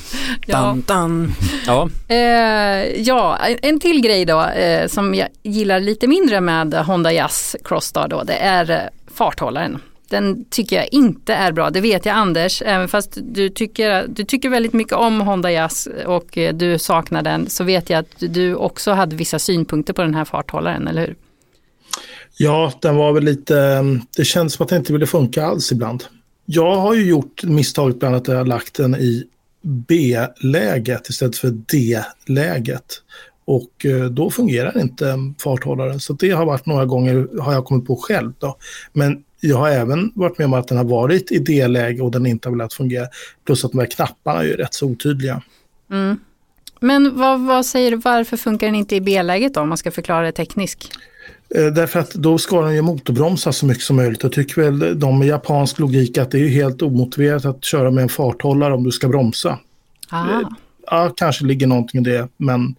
ja. 0.47 0.77
Dan. 0.87 1.33
Ja, 1.67 1.89
Eh, 2.07 3.01
ja, 3.01 3.37
en- 3.37 3.57
en 3.61 3.79
till 3.79 4.01
grej 4.01 4.25
då 4.25 4.41
eh, 4.45 4.87
som 4.87 5.15
jag 5.15 5.27
gillar 5.43 5.79
lite 5.79 6.07
mindre 6.07 6.41
med 6.41 6.73
Honda 6.73 7.11
Jazz 7.13 7.55
Crossstar 7.63 8.07
då, 8.07 8.23
det 8.23 8.33
är 8.33 8.71
eh, 8.71 8.77
farthållaren. 9.15 9.79
Den 10.09 10.45
tycker 10.45 10.75
jag 10.75 10.87
inte 10.91 11.33
är 11.33 11.51
bra, 11.51 11.69
det 11.69 11.81
vet 11.81 12.05
jag 12.05 12.15
Anders, 12.15 12.61
även 12.61 12.87
fast 12.87 13.17
du 13.21 13.49
tycker, 13.49 14.07
du 14.07 14.23
tycker 14.23 14.49
väldigt 14.49 14.73
mycket 14.73 14.93
om 14.93 15.21
Honda 15.21 15.51
Jazz 15.51 15.87
och 16.05 16.37
eh, 16.37 16.53
du 16.53 16.79
saknar 16.79 17.21
den, 17.21 17.49
så 17.49 17.63
vet 17.63 17.89
jag 17.89 17.99
att 17.99 18.15
du 18.19 18.55
också 18.55 18.91
hade 18.91 19.15
vissa 19.15 19.39
synpunkter 19.39 19.93
på 19.93 20.01
den 20.01 20.15
här 20.15 20.25
farthållaren, 20.25 20.87
eller 20.87 21.07
hur? 21.07 21.15
Ja, 22.37 22.73
den 22.81 22.95
var 22.95 23.13
väl 23.13 23.23
lite... 23.23 23.59
Mm, 23.59 24.01
det 24.17 24.25
känns 24.25 24.53
som 24.53 24.63
att 24.63 24.69
den 24.69 24.79
inte 24.79 24.93
ville 24.93 25.07
funka 25.07 25.45
alls 25.45 25.71
ibland. 25.71 26.03
Jag 26.45 26.75
har 26.75 26.93
ju 26.93 27.05
gjort 27.05 27.43
misstaget 27.43 27.99
bland 27.99 28.15
annat 28.15 28.29
att 28.29 28.33
jag 28.33 28.39
har 28.39 28.45
lagt 28.45 28.73
den 28.73 28.95
i 28.95 29.23
B-läget 29.61 31.09
istället 31.09 31.37
för 31.37 31.49
D-läget. 31.49 33.01
Och 33.45 33.85
eh, 33.85 34.05
då 34.05 34.29
fungerar 34.29 34.81
inte 34.81 35.17
farthållaren. 35.39 35.99
Så 35.99 36.13
det 36.13 36.31
har 36.31 36.45
varit 36.45 36.65
några 36.65 36.85
gånger, 36.85 37.39
har 37.41 37.53
jag 37.53 37.65
kommit 37.65 37.87
på 37.87 37.95
själv. 37.95 38.33
Då. 38.39 38.57
Men 38.93 39.23
jag 39.47 39.57
har 39.57 39.69
även 39.69 40.11
varit 40.15 40.37
med 40.37 40.45
om 40.45 40.53
att 40.53 40.67
den 40.67 40.77
har 40.77 40.85
varit 40.85 41.31
i 41.31 41.39
D-läge 41.39 42.01
och 42.01 42.11
den 42.11 42.25
inte 42.25 42.49
har 42.49 42.55
velat 42.55 42.73
fungera. 42.73 43.07
Plus 43.45 43.65
att 43.65 43.71
de 43.71 43.79
här 43.79 43.85
knapparna 43.85 44.39
är 44.39 44.43
ju 44.43 44.53
rätt 44.53 44.73
så 44.73 44.85
otydliga. 44.85 45.41
Mm. 45.91 46.17
Men 46.79 47.17
vad, 47.17 47.39
vad 47.39 47.65
säger 47.65 47.91
du, 47.91 47.97
varför 47.97 48.37
funkar 48.37 48.67
den 48.67 48.75
inte 48.75 48.95
i 48.95 49.01
B-läget 49.01 49.53
då, 49.53 49.61
om 49.61 49.69
man 49.69 49.77
ska 49.77 49.91
förklara 49.91 50.25
det 50.25 50.31
tekniskt? 50.31 50.89
Eh, 51.55 51.65
Därför 51.65 51.99
att 51.99 52.13
då 52.13 52.37
ska 52.37 52.61
den 52.61 52.75
ju 52.75 52.81
motorbromsa 52.81 53.51
så 53.51 53.65
mycket 53.65 53.83
som 53.83 53.95
möjligt. 53.95 54.23
Jag 54.23 54.31
tycker 54.31 54.61
väl 54.61 54.99
de 54.99 55.19
med 55.19 55.27
japansk 55.27 55.79
logik 55.79 56.17
att 56.17 56.31
det 56.31 56.39
är 56.39 56.47
helt 56.47 56.81
omotiverat 56.81 57.45
att 57.45 57.63
köra 57.63 57.91
med 57.91 58.01
en 58.01 58.09
farthållare 58.09 58.73
om 58.73 58.83
du 58.83 58.91
ska 58.91 59.07
bromsa. 59.07 59.59
Ah. 60.09 60.25
Ja, 60.85 61.13
kanske 61.15 61.45
ligger 61.45 61.67
någonting 61.67 62.01
i 62.01 62.03
det, 62.03 62.27
men 62.37 62.75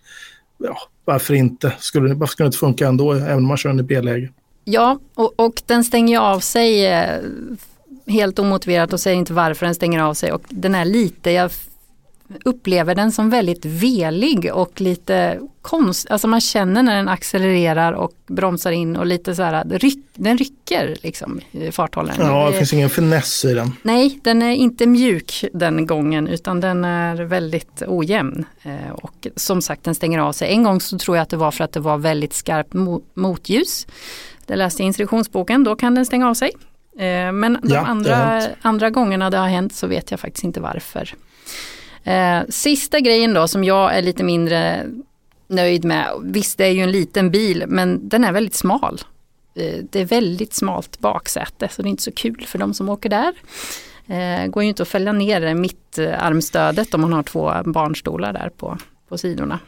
ja, 0.59 0.77
varför 1.05 1.35
inte? 1.35 1.73
Skulle, 1.79 2.15
varför 2.15 2.33
skulle 2.33 2.45
det 2.45 2.49
inte 2.49 2.59
funka 2.59 2.89
ändå, 2.89 3.13
även 3.13 3.37
om 3.37 3.47
man 3.47 3.57
kör 3.57 3.71
den 3.71 3.81
i 3.81 3.83
B-läge? 3.83 4.29
Ja, 4.65 4.99
och, 5.15 5.41
och 5.41 5.63
den 5.67 5.85
stänger 5.85 6.15
ju 6.15 6.21
av 6.21 6.41
sig 6.41 6.87
eh, 6.87 7.21
helt 8.07 8.39
omotiverat 8.39 8.93
och 8.93 9.01
säger 9.01 9.17
inte 9.17 9.33
varför 9.33 9.67
den 9.67 9.75
stänger 9.75 10.01
av 10.01 10.15
sig 10.15 10.33
och 10.33 10.43
den 10.49 10.75
är 10.75 10.85
lite, 10.85 11.31
jag 11.31 11.51
upplever 12.45 12.95
den 12.95 13.13
som 13.13 13.31
väldigt 13.31 13.65
velig 13.65 14.51
och 14.55 14.81
lite 14.81 15.41
konst, 15.63 16.11
alltså 16.11 16.29
man 16.29 16.41
känner 16.41 16.83
när 16.83 16.97
den 16.97 17.09
accelererar 17.09 17.93
och 17.93 18.13
bromsar 18.27 18.73
in 18.73 18.97
och 18.97 19.07
lite 19.07 19.35
så 19.35 19.43
här, 19.43 19.65
ryck, 19.65 20.05
den 20.15 20.39
rycker 20.39 20.97
liksom 21.03 21.41
farthållaren. 21.73 22.27
Ja, 22.27 22.51
det 22.51 22.57
finns 22.57 22.73
ingen 22.73 22.91
finess 22.91 23.45
i 23.45 23.55
den. 23.55 23.73
Nej, 23.83 24.21
den 24.23 24.43
är 24.43 24.55
inte 24.55 24.87
mjuk 24.87 25.45
den 25.53 25.87
gången 25.87 26.29
utan 26.29 26.61
den 26.61 26.85
är 26.85 27.15
väldigt 27.15 27.83
ojämn. 27.87 28.45
Eh, 28.63 28.91
och 28.93 29.27
som 29.37 29.63
sagt 29.63 29.85
den 29.85 29.95
stänger 29.95 30.19
av 30.19 30.33
sig. 30.33 30.49
En 30.53 30.63
gång 30.63 30.81
så 30.81 30.99
tror 30.99 31.17
jag 31.17 31.23
att 31.23 31.31
det 31.31 31.37
var 31.37 31.51
för 31.51 31.65
att 31.65 31.73
det 31.73 31.81
var 31.81 31.99
väldigt 31.99 32.35
skarpt 32.35 32.73
motljus. 33.15 33.87
Det 34.47 34.57
läste 34.57 34.83
i 34.83 34.87
instruktionsboken, 34.87 35.65
då 35.65 35.77
kan 35.77 35.95
den 35.95 36.07
stänga 36.07 36.29
av 36.29 36.35
sig. 36.35 36.53
Eh, 36.99 37.33
men 37.33 37.59
de 37.63 37.75
Ja, 37.75 37.81
det 37.81 37.87
andra, 37.87 38.43
andra 38.63 38.91
gångerna 38.91 39.31
det 39.31 39.39
har 39.39 39.49
hänt 39.49 39.75
så 39.75 39.87
vet 39.87 40.11
jag 40.11 40.21
faktiskt 40.21 40.45
inte 40.45 40.61
varför. 40.61 41.15
Eh, 42.05 42.43
sista 42.49 43.01
grejen 43.01 43.35
då 43.35 43.49
som 43.49 43.65
jag 43.65 43.97
är 43.97 44.03
lite 44.03 44.25
mindre 44.25 44.87
nöjd 45.49 45.85
med. 45.85 46.09
Visst 46.23 46.59
det 46.59 46.65
är 46.65 46.71
ju 46.71 46.81
en 46.81 46.93
liten 46.93 47.31
bil 47.31 47.65
men 47.69 48.09
den 48.09 48.25
är 48.25 48.33
väldigt 48.33 48.55
smal. 48.55 49.01
Eh, 49.55 49.85
det 49.91 50.01
är 50.01 50.05
väldigt 50.05 50.55
smalt 50.55 50.99
baksäte 50.99 51.69
så 51.69 51.83
det 51.83 51.89
är 51.89 51.91
inte 51.91 52.03
så 52.03 52.13
kul 52.13 52.45
för 52.47 52.59
de 52.59 52.75
som 52.75 52.89
åker 52.89 53.09
där. 53.09 53.33
Eh, 54.07 54.47
går 54.47 54.63
ju 54.63 54.69
inte 54.69 54.83
att 54.83 54.89
fälla 54.89 55.13
ner 55.13 55.55
mitt 55.55 55.99
eh, 55.99 56.25
armstödet 56.25 56.95
om 56.95 57.01
man 57.01 57.13
har 57.13 57.23
två 57.23 57.53
barnstolar 57.65 58.33
där 58.33 58.49
på, 58.49 58.79
på 59.09 59.19
sidorna. 59.19 59.59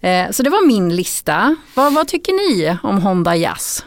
Eh, 0.00 0.30
så 0.30 0.42
det 0.42 0.50
var 0.50 0.66
min 0.66 0.96
lista. 0.96 1.56
Vad, 1.74 1.94
vad 1.94 2.08
tycker 2.08 2.32
ni 2.32 2.76
om 2.82 3.02
Honda 3.02 3.36
Jazz? 3.36 3.84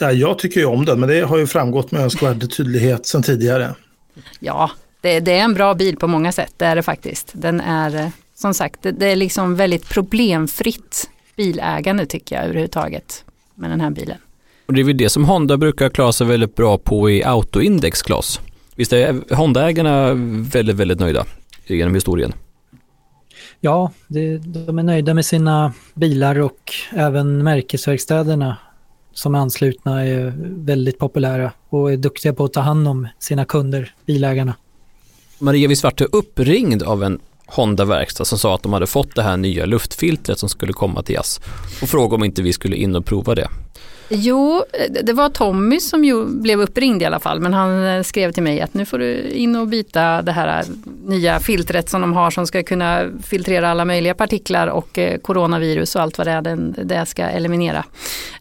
Ja, 0.00 0.12
jag 0.12 0.38
tycker 0.38 0.60
ju 0.60 0.66
om 0.66 0.84
den, 0.84 1.00
men 1.00 1.08
det 1.08 1.20
har 1.20 1.38
ju 1.38 1.46
framgått 1.46 1.90
med 1.90 2.02
önskvärd 2.02 2.56
tydlighet 2.56 3.06
sedan 3.06 3.22
tidigare. 3.22 3.74
Ja, 4.38 4.70
det, 5.00 5.20
det 5.20 5.32
är 5.32 5.44
en 5.44 5.54
bra 5.54 5.74
bil 5.74 5.96
på 5.96 6.06
många 6.06 6.32
sätt, 6.32 6.54
det 6.56 6.64
är 6.64 6.76
det 6.76 6.82
faktiskt. 6.82 7.30
Den 7.32 7.60
är 7.60 7.96
eh, 7.96 8.08
som 8.34 8.54
sagt, 8.54 8.82
det, 8.82 8.92
det 8.92 9.06
är 9.06 9.16
liksom 9.16 9.56
väldigt 9.56 9.88
problemfritt 9.88 11.10
bilägande 11.36 12.06
tycker 12.06 12.36
jag 12.36 12.44
överhuvudtaget 12.44 13.24
med 13.54 13.70
den 13.70 13.80
här 13.80 13.90
bilen. 13.90 14.18
Och 14.66 14.74
det 14.74 14.80
är 14.80 14.84
väl 14.84 14.96
det 14.96 15.08
som 15.08 15.24
Honda 15.24 15.56
brukar 15.56 15.88
klara 15.88 16.12
sig 16.12 16.26
väldigt 16.26 16.56
bra 16.56 16.78
på 16.78 17.10
i 17.10 17.24
autoindex 17.24 18.02
Claes. 18.02 18.40
Visst 18.76 18.92
är 18.92 19.34
Honda-ägarna 19.34 20.14
väldigt, 20.50 20.76
väldigt 20.76 21.00
nöjda 21.00 21.26
genom 21.66 21.94
historien? 21.94 22.32
Ja, 23.64 23.90
det, 24.08 24.38
de 24.38 24.78
är 24.78 24.82
nöjda 24.82 25.14
med 25.14 25.26
sina 25.26 25.72
bilar 25.94 26.40
och 26.40 26.72
även 26.90 27.44
märkesverkstäderna 27.44 28.56
som 29.12 29.34
är 29.34 29.38
anslutna 29.38 30.04
är 30.04 30.32
väldigt 30.64 30.98
populära 30.98 31.52
och 31.68 31.92
är 31.92 31.96
duktiga 31.96 32.32
på 32.32 32.44
att 32.44 32.52
ta 32.52 32.60
hand 32.60 32.88
om 32.88 33.08
sina 33.18 33.44
kunder, 33.44 33.94
bilägarna. 34.06 34.54
Maria, 35.38 35.68
visst 35.68 35.84
vart 35.84 35.98
du 35.98 36.04
uppringd 36.04 36.82
av 36.82 37.02
en 37.02 37.20
Honda-verkstad 37.46 38.24
som 38.24 38.38
sa 38.38 38.54
att 38.54 38.62
de 38.62 38.72
hade 38.72 38.86
fått 38.86 39.14
det 39.14 39.22
här 39.22 39.36
nya 39.36 39.66
luftfiltret 39.66 40.38
som 40.38 40.48
skulle 40.48 40.72
komma 40.72 41.02
till 41.02 41.18
oss 41.18 41.40
och 41.82 41.88
frågade 41.88 42.14
om 42.14 42.24
inte 42.24 42.42
vi 42.42 42.52
skulle 42.52 42.76
in 42.76 42.96
och 42.96 43.06
prova 43.06 43.34
det. 43.34 43.48
Jo, 44.08 44.64
det- 44.90 45.02
det 45.02 45.12
var 45.12 45.28
Tommy 45.28 45.80
som 45.80 46.04
ju 46.04 46.24
blev 46.26 46.60
uppringd 46.60 47.02
i 47.02 47.04
alla 47.04 47.20
fall, 47.20 47.40
men 47.40 47.54
han 47.54 47.84
eh, 47.86 48.02
skrev 48.02 48.32
till 48.32 48.42
mig 48.42 48.60
att 48.60 48.74
nu 48.74 48.84
får 48.84 48.98
du 48.98 49.20
in 49.30 49.56
och 49.56 49.68
byta 49.68 50.22
det 50.22 50.32
här 50.32 50.60
eh, 50.60 50.66
nya 51.04 51.40
filtret 51.40 51.88
som 51.88 52.00
de 52.00 52.12
har 52.12 52.30
som 52.30 52.46
ska 52.46 52.62
kunna 52.62 53.06
filtrera 53.22 53.70
alla 53.70 53.84
möjliga 53.84 54.14
partiklar 54.14 54.66
och 54.66 54.98
eh, 54.98 55.18
coronavirus 55.18 55.96
och 55.96 56.02
allt 56.02 56.18
vad 56.18 56.26
det 56.26 56.32
är 56.32 56.84
det 56.84 57.06
ska 57.06 57.22
eliminera. 57.22 57.84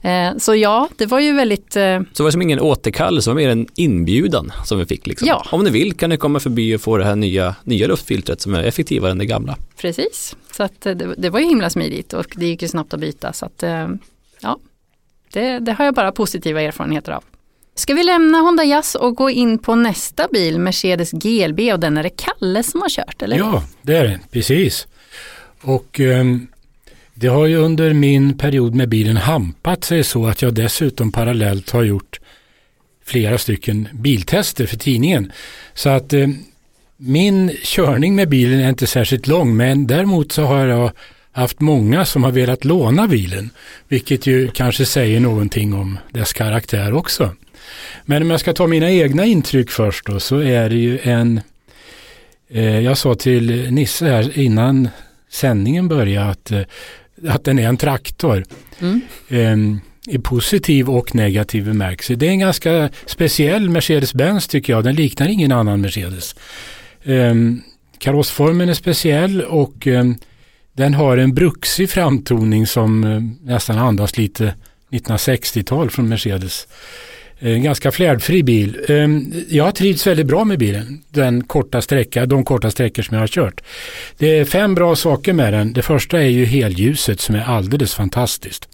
Eh, 0.02 0.38
så 0.38 0.56
ja, 0.56 0.90
det 0.98 1.06
var 1.06 1.20
ju 1.20 1.34
väldigt 1.34 1.76
eh, 1.76 2.00
Så 2.00 2.06
det 2.18 2.24
var 2.24 2.32
som 2.32 2.42
ingen 2.42 2.60
återkallelse, 2.60 3.30
det 3.30 3.34
var 3.34 3.42
mer 3.42 3.50
en 3.50 3.68
inbjudan 3.76 4.52
som 4.66 4.80
vi 4.80 4.86
fick. 4.86 5.08
Liksom. 5.08 5.28
Ja. 5.28 5.46
Om 5.52 5.64
ni 5.64 5.70
vill 5.70 5.94
kan 5.94 6.10
ni 6.10 6.18
komma 6.18 6.40
förbi 6.40 6.76
och 6.76 6.82
få 6.82 6.98
det 6.98 7.06
här 7.06 7.16
nya, 7.16 7.56
nya 7.64 7.88
luftfiltret 7.88 8.42
som 8.42 8.54
är 8.54 8.64
effektivare 8.64 9.12
än 9.12 9.18
det 9.18 9.26
gamla. 9.26 9.58
Precis, 9.78 10.36
så 10.52 10.64
eh, 10.64 10.70
det, 10.82 11.16
det 11.18 11.30
var 11.30 11.40
ju 11.40 11.46
himla 11.46 11.70
smidigt 11.70 12.14
och 12.14 12.26
det 12.36 12.46
gick 12.46 12.62
ju 12.62 12.68
snabbt 12.68 12.94
att 12.94 13.00
byta. 13.00 13.34
Så 13.34 13.46
att, 13.46 13.64
eh, 13.64 13.88
ja, 14.42 14.58
det, 15.34 15.60
det 15.60 15.74
har 15.74 15.86
jag 15.86 15.94
bara 15.94 16.12
positiva 16.12 16.62
erfarenheter 16.62 17.12
av. 17.12 17.24
Ska 17.76 17.94
vi 17.94 18.04
lämna 18.04 18.38
Honda 18.38 18.64
Jazz 18.64 18.96
och 18.96 19.16
gå 19.16 19.30
in 19.30 19.60
på 19.60 19.76
nästa 19.76 20.28
bil, 20.32 20.60
Mercedes 20.60 21.12
GLB 21.12 21.60
och 21.74 21.80
den 21.80 21.98
är 21.98 22.04
det 22.04 22.10
Kalle 22.10 22.64
som 22.64 22.82
har 22.82 22.90
kört, 22.90 23.22
eller? 23.22 23.38
Ja, 23.38 23.64
det 23.82 23.98
är 23.98 24.04
det. 24.04 24.20
Precis. 24.32 24.88
Och 25.62 26.00
um, 26.00 26.48
det 27.14 27.28
har 27.28 27.46
ju 27.46 27.58
under 27.58 27.94
min 27.94 28.38
period 28.38 28.76
med 28.76 28.90
bilen 28.90 29.18
hampat 29.18 29.84
sig 29.84 30.04
så 30.04 30.26
att 30.26 30.42
jag 30.42 30.54
dessutom 30.54 31.12
parallellt 31.12 31.70
har 31.70 31.84
gjort 31.84 32.20
flera 33.06 33.38
stycken 33.38 33.88
biltester 33.94 34.66
för 34.66 34.78
tidningen. 34.78 35.32
Så 35.74 35.90
att 35.90 36.14
um, 36.14 36.38
min 36.98 37.50
körning 37.64 38.16
med 38.16 38.30
bilen 38.30 38.60
är 38.60 38.70
inte 38.70 38.88
särskilt 38.88 39.28
lång 39.28 39.58
men 39.58 39.88
däremot 39.88 40.32
så 40.32 40.44
har 40.44 40.68
jag 40.68 40.92
haft 41.34 41.60
många 41.60 42.06
som 42.06 42.24
har 42.24 42.32
velat 42.32 42.66
låna 42.66 43.08
bilen. 43.08 43.50
Vilket 43.88 44.28
ju 44.28 44.48
kanske 44.48 44.86
säger 44.86 45.20
någonting 45.20 45.74
om 45.74 45.98
dess 46.12 46.34
karaktär 46.34 46.94
också. 46.94 47.36
Men 48.06 48.22
om 48.22 48.30
jag 48.30 48.40
ska 48.40 48.54
ta 48.54 48.68
mina 48.68 48.92
egna 48.92 49.26
intryck 49.26 49.70
först 49.70 50.06
då 50.06 50.20
så 50.20 50.40
är 50.40 50.70
det 50.70 50.76
ju 50.76 51.00
en 51.04 51.42
Eh, 52.54 52.80
jag 52.80 52.98
sa 52.98 53.16
till 53.16 53.72
Nisse 53.72 54.06
här 54.06 54.40
innan 54.40 54.90
sändningen 55.30 55.88
började 55.88 56.30
att, 56.30 56.52
eh, 56.52 56.62
att 57.28 57.44
den 57.44 57.60
är 57.60 57.68
en 57.68 57.78
traktor. 57.78 58.44
Mm. 58.80 59.02
Eh, 59.30 60.14
I 60.16 60.20
positiv 60.20 60.90
och 60.90 61.16
negativ 61.16 61.66
bemärkelse. 61.66 62.16
Det 62.16 62.28
är 62.28 62.32
en 62.32 62.40
ganska 62.40 62.90
speciell 63.06 63.70
Mercedes-Benz 63.70 64.48
tycker 64.48 64.74
jag. 64.74 64.84
Den 64.84 64.96
liknar 64.96 65.28
ingen 65.28 65.52
annan 65.52 65.82
Mercedes. 65.82 66.36
Eh, 67.04 67.36
karossformen 67.98 68.70
är 68.70 68.74
speciell 68.74 69.42
och 69.42 69.88
eh, 69.88 70.04
den 70.74 70.94
har 70.94 71.18
en 71.18 71.34
bruxig 71.34 71.90
framtoning 71.90 72.68
som 72.68 73.04
eh, 73.04 73.22
nästan 73.52 73.78
andas 73.78 74.18
lite 74.18 74.54
1960-tal 74.92 75.90
från 75.90 76.10
Mercedes. 76.10 76.68
En 77.40 77.64
ganska 77.64 77.92
flärdfri 77.92 78.44
bil. 78.44 78.80
Ehm, 78.88 79.34
jag 79.50 79.64
har 79.64 79.72
trivts 79.72 80.08
väldigt 80.08 80.26
bra 80.28 80.46
med 80.46 80.60
bilen. 80.60 81.04
Den 81.10 81.44
korta 81.44 81.82
sträcka, 81.82 82.26
de 82.26 82.46
korta 82.46 82.72
sträckor 82.72 83.04
som 83.04 83.16
jag 83.16 83.22
har 83.22 83.28
kört. 83.28 83.62
Det 84.18 84.40
är 84.40 84.46
fem 84.46 84.76
bra 84.76 84.96
saker 84.96 85.34
med 85.34 85.54
den. 85.54 85.74
Det 85.74 85.82
första 85.82 86.22
är 86.22 86.28
ju 86.28 86.46
helljuset 86.46 87.20
som 87.20 87.36
är 87.36 87.44
alldeles 87.44 87.94
fantastiskt. 87.94 88.70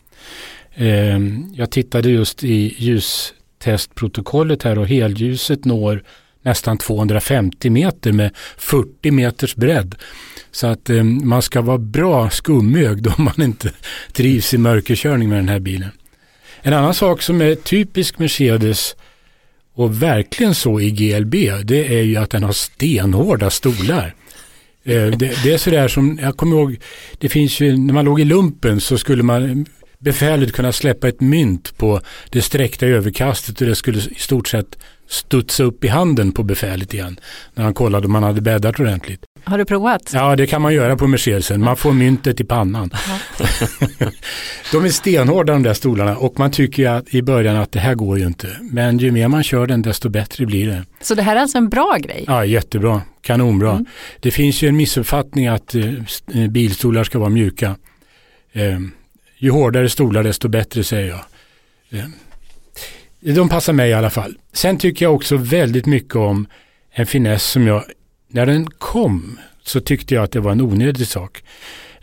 Ehm, 0.75 1.53
jag 1.53 1.71
tittade 1.71 2.09
just 2.09 2.43
i 2.43 2.75
ljustestprotokollet 2.77 4.63
här 4.63 4.79
och 4.79 4.87
helljuset 4.87 5.65
når 5.65 6.03
nästan 6.41 6.77
250 6.77 7.69
meter 7.69 8.11
med 8.11 8.31
40 8.57 9.11
meters 9.11 9.55
bredd. 9.55 9.95
Så 10.51 10.67
att 10.67 10.89
eh, 10.89 11.03
man 11.03 11.41
ska 11.41 11.61
vara 11.61 11.77
bra 11.77 12.29
skumögd 12.29 13.07
om 13.07 13.23
man 13.23 13.41
inte 13.41 13.71
trivs 14.11 14.53
i 14.53 14.57
mörkerkörning 14.57 15.29
med 15.29 15.37
den 15.37 15.49
här 15.49 15.59
bilen. 15.59 15.89
En 16.61 16.73
annan 16.73 16.93
sak 16.93 17.21
som 17.21 17.41
är 17.41 17.55
typisk 17.55 18.19
Mercedes 18.19 18.95
och 19.73 20.03
verkligen 20.03 20.55
så 20.55 20.79
i 20.79 20.91
GLB 20.91 21.33
det 21.63 21.99
är 21.99 22.03
ju 22.03 22.15
att 22.15 22.29
den 22.29 22.43
har 22.43 22.51
stenhårda 22.51 23.49
stolar. 23.49 24.15
Eh, 24.83 25.05
Det, 25.05 25.43
det 25.43 25.53
är 25.53 25.57
sådär 25.57 25.87
som, 25.87 26.19
jag 26.21 26.37
kommer 26.37 26.57
ihåg, 26.57 26.77
det 27.17 27.29
finns 27.29 27.59
ju, 27.59 27.77
när 27.77 27.93
man 27.93 28.05
låg 28.05 28.19
i 28.19 28.25
lumpen 28.25 28.81
så 28.81 28.97
skulle 28.97 29.23
man 29.23 29.65
befälet 29.99 30.53
kunna 30.53 30.71
släppa 30.71 31.07
ett 31.07 31.21
mynt 31.21 31.77
på 31.77 32.01
det 32.29 32.41
sträckta 32.41 32.85
överkastet 32.85 33.61
och 33.61 33.67
det 33.67 33.75
skulle 33.75 33.97
i 33.97 34.15
stort 34.17 34.47
sett 34.47 34.77
studsa 35.09 35.63
upp 35.63 35.83
i 35.83 35.87
handen 35.87 36.31
på 36.31 36.43
befälet 36.43 36.93
igen 36.93 37.19
när 37.53 37.63
han 37.63 37.73
kollade 37.73 38.05
om 38.05 38.11
man 38.11 38.23
hade 38.23 38.41
bäddat 38.41 38.79
ordentligt. 38.79 39.25
Har 39.43 39.57
du 39.57 39.65
provat? 39.65 40.11
Ja, 40.13 40.35
det 40.35 40.47
kan 40.47 40.61
man 40.61 40.73
göra 40.73 40.95
på 40.95 41.07
Mercedesen. 41.07 41.63
Man 41.63 41.77
får 41.77 41.93
myntet 41.93 42.41
i 42.41 42.43
pannan. 42.43 42.89
de 44.71 44.85
är 44.85 44.89
stenhårda 44.89 45.53
de 45.53 45.63
där 45.63 45.73
stolarna 45.73 46.17
och 46.17 46.39
man 46.39 46.51
tycker 46.51 46.89
att, 46.89 47.13
i 47.13 47.21
början 47.21 47.55
att 47.55 47.71
det 47.71 47.79
här 47.79 47.95
går 47.95 48.19
ju 48.19 48.25
inte. 48.25 48.47
Men 48.61 48.97
ju 48.97 49.11
mer 49.11 49.27
man 49.27 49.43
kör 49.43 49.67
den 49.67 49.81
desto 49.81 50.09
bättre 50.09 50.45
blir 50.45 50.67
det. 50.67 50.83
Så 51.01 51.15
det 51.15 51.21
här 51.21 51.35
är 51.35 51.39
alltså 51.39 51.57
en 51.57 51.69
bra 51.69 51.97
grej? 51.99 52.23
Ja, 52.27 52.45
jättebra. 52.45 53.01
Kanonbra. 53.21 53.71
Mm. 53.71 53.85
Det 54.19 54.31
finns 54.31 54.61
ju 54.61 54.67
en 54.67 54.75
missuppfattning 54.75 55.47
att 55.47 55.75
eh, 55.75 56.47
bilstolar 56.49 57.03
ska 57.03 57.19
vara 57.19 57.29
mjuka. 57.29 57.75
Eh, 58.53 58.79
ju 59.37 59.51
hårdare 59.51 59.89
stolar 59.89 60.23
desto 60.23 60.47
bättre 60.47 60.83
säger 60.83 61.09
jag. 61.09 61.21
Eh, 61.99 62.05
de 63.19 63.49
passar 63.49 63.73
mig 63.73 63.89
i 63.89 63.93
alla 63.93 64.09
fall. 64.09 64.37
Sen 64.53 64.77
tycker 64.77 65.05
jag 65.05 65.15
också 65.15 65.37
väldigt 65.37 65.85
mycket 65.85 66.15
om 66.15 66.47
en 66.91 67.05
finess 67.05 67.43
som 67.43 67.67
jag, 67.67 67.83
när 68.27 68.45
den 68.45 68.67
kom 68.71 69.39
så 69.63 69.79
tyckte 69.79 70.15
jag 70.15 70.23
att 70.23 70.31
det 70.31 70.39
var 70.39 70.51
en 70.51 70.61
onödig 70.61 71.07
sak. 71.07 71.43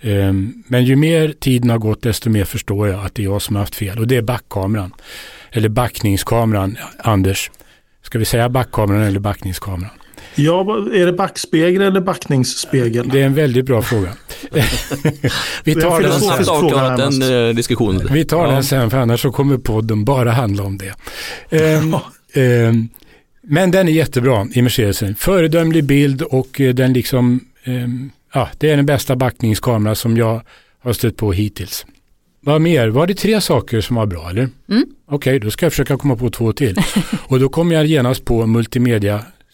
Ehm, 0.00 0.64
men 0.66 0.84
ju 0.84 0.96
mer 0.96 1.32
tiden 1.32 1.70
har 1.70 1.78
gått 1.78 2.02
desto 2.02 2.30
mer 2.30 2.44
förstår 2.44 2.88
jag 2.88 3.04
att 3.04 3.14
det 3.14 3.22
är 3.22 3.24
jag 3.24 3.42
som 3.42 3.56
har 3.56 3.62
haft 3.62 3.74
fel 3.74 3.98
och 3.98 4.06
det 4.06 4.16
är 4.16 4.22
backkameran. 4.22 4.92
Eller 5.50 5.68
backningskameran, 5.68 6.76
Anders. 6.98 7.50
Ska 8.02 8.18
vi 8.18 8.24
säga 8.24 8.48
backkameran 8.48 9.02
eller 9.02 9.20
backningskameran? 9.20 9.90
Ja, 10.36 10.60
är 10.94 11.06
det 11.06 11.12
backspegel 11.12 11.82
eller 11.82 12.00
backningsspegel? 12.00 13.08
Det 13.08 13.20
är 13.20 13.26
en 13.26 13.34
väldigt 13.34 13.64
bra 13.66 13.82
fråga. 13.82 14.08
vi 15.64 15.74
tar 15.74 15.96
en 15.96 16.02
Den 16.02 16.20
snabbt 16.20 16.44
fråga 16.46 16.58
avklarat 16.66 16.98
den 17.20 17.48
eh, 17.48 17.54
diskussionen. 17.54 18.08
vi 18.12 18.24
tar 18.24 18.46
Ja. 18.46 18.52
den 18.52 18.64
sen 18.64 18.90
för 18.90 18.98
annars 18.98 19.20
så 19.22 19.32
kommer 19.32 19.58
podden 19.58 20.04
bara 20.04 20.30
handla 20.30 20.62
om 20.62 20.78
det. 20.78 20.94
Ja. 21.50 22.02
ehm, 22.40 22.88
Men 23.42 23.70
den 23.70 23.88
är 23.88 23.92
jättebra 23.92 24.46
i 24.52 24.62
Mercedesen. 24.62 25.14
Föredömlig 25.14 25.84
bild 25.84 26.22
och 26.22 26.60
eh, 26.60 26.74
den 26.74 26.92
liksom, 26.92 27.40
eh, 27.64 27.74
ja, 28.34 28.48
det 28.58 28.70
är 28.70 28.76
den 28.76 28.86
bästa 28.86 29.16
backningskamera 29.16 29.94
som 29.94 30.16
jag 30.16 30.40
har 30.82 30.92
stött 30.92 31.16
på 31.16 31.32
hittills. 31.32 31.86
Vad 32.40 32.60
mer? 32.60 32.88
Var 32.88 33.06
det 33.06 33.14
tre 33.14 33.40
saker 33.40 33.80
som 33.80 33.96
var 33.96 34.06
bra 34.06 34.30
eller? 34.30 34.48
Mm. 34.68 34.84
Okej, 35.08 35.16
okay, 35.16 35.38
då 35.38 35.50
ska 35.50 35.66
jag 35.66 35.72
försöka 35.72 35.96
komma 35.96 36.16
på 36.16 36.30
två 36.30 36.52
till. 36.52 36.76
och 37.22 37.40
då 37.40 37.48
kommer 37.48 37.74
jag 37.74 37.86
genast 37.86 38.24
på 38.24 38.46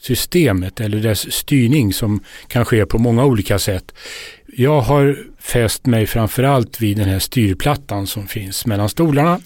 systemet 0.03 0.81
eller 0.81 0.99
dess 0.99 1.33
styrning 1.33 1.93
som 1.93 2.25
kan 2.49 2.65
ske 2.65 2.87
på 2.87 2.99
många 2.99 3.25
olika 3.25 3.59
sätt. 3.59 3.95
Jag 4.47 4.81
har 4.81 5.19
fäst 5.41 5.87
mig 5.87 6.07
framförallt 6.07 6.81
vid 6.81 6.97
den 6.97 7.09
här 7.09 7.19
styrplattan 7.19 8.07
som 8.07 8.27
finns 8.27 8.67
mellan 8.67 8.89
stolarna. 8.89 9.41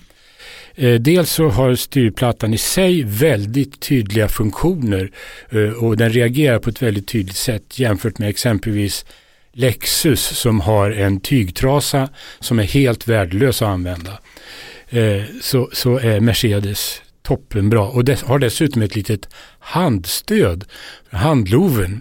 Eh, 0.75 0.95
dels 0.95 1.31
så 1.31 1.49
har 1.49 1.75
styrplattan 1.75 2.55
i 2.55 2.59
sig 2.59 3.03
väldigt 3.03 3.81
tydliga 3.81 4.29
funktioner 4.29 5.11
eh, 5.51 5.85
och 5.85 5.97
den 5.97 6.13
reagerar 6.13 6.59
på 6.59 6.71
ett 6.71 6.83
väldigt 6.83 7.09
tydligt 7.09 7.37
sätt 7.37 7.79
jämfört 7.79 8.19
med 8.19 8.29
exempelvis 8.29 9.05
Lexus 9.53 10.21
som 10.21 10.61
har 10.61 10.91
en 10.91 11.21
tygtrasa 11.21 12.09
som 12.41 12.59
är 12.59 12.65
helt 12.65 13.09
värdelös 13.09 13.63
att 13.63 13.69
använda. 13.69 14.19
Eh, 14.89 15.23
så, 15.41 15.71
så 15.73 15.99
är 15.99 16.21
Mercedes 16.21 17.03
toppenbra 17.27 17.83
och 17.83 18.05
dess, 18.05 18.23
har 18.23 18.39
dessutom 18.39 18.83
ett 18.83 18.97
litet 18.97 19.29
handstöd, 19.59 20.65
handloven. 21.11 22.01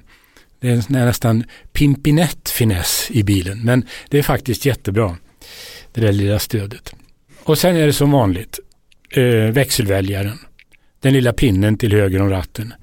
Det 0.60 0.70
är 0.70 0.74
en 0.74 0.84
nästan 0.90 1.44
pimpinett 1.74 2.50
finess 2.50 3.08
i 3.12 3.24
bilen 3.24 3.66
men 3.66 3.86
det 4.10 4.18
är 4.18 4.24
faktiskt 4.24 4.66
jättebra 4.66 5.18
det 5.94 6.02
där 6.02 6.12
lilla 6.12 6.40
stödet. 6.40 6.94
Och 7.44 7.58
sen 7.58 7.76
är 7.76 7.86
det 7.86 7.94
som 7.94 8.12
vanligt 8.12 8.60
eh, 9.10 9.24
växelväljaren. 9.52 10.38
Den 11.00 11.14
lilla 11.14 11.34
pinnen 11.34 11.78
till 11.78 11.92
höger 11.92 12.22
om 12.22 12.30
ratten. 12.30 12.74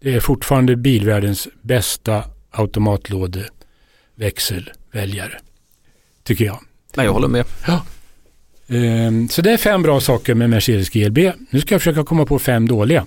Det 0.00 0.14
är 0.14 0.20
fortfarande 0.20 0.76
bilvärldens 0.76 1.48
bästa 1.62 2.24
automatlåde 2.50 3.48
växelväljare. 4.14 5.38
Tycker 6.22 6.44
jag. 6.44 6.60
Nej, 6.96 7.06
jag 7.06 7.12
håller 7.12 7.28
med. 7.28 7.44
Ja. 7.66 7.84
Um, 8.68 9.28
så 9.28 9.42
det 9.42 9.52
är 9.52 9.56
fem 9.56 9.82
bra 9.82 10.00
saker 10.00 10.34
med 10.34 10.50
Mercedes 10.50 10.90
GLB. 10.90 11.18
Nu 11.50 11.60
ska 11.60 11.74
jag 11.74 11.80
försöka 11.80 12.04
komma 12.04 12.26
på 12.26 12.38
fem 12.38 12.68
dåliga. 12.68 13.06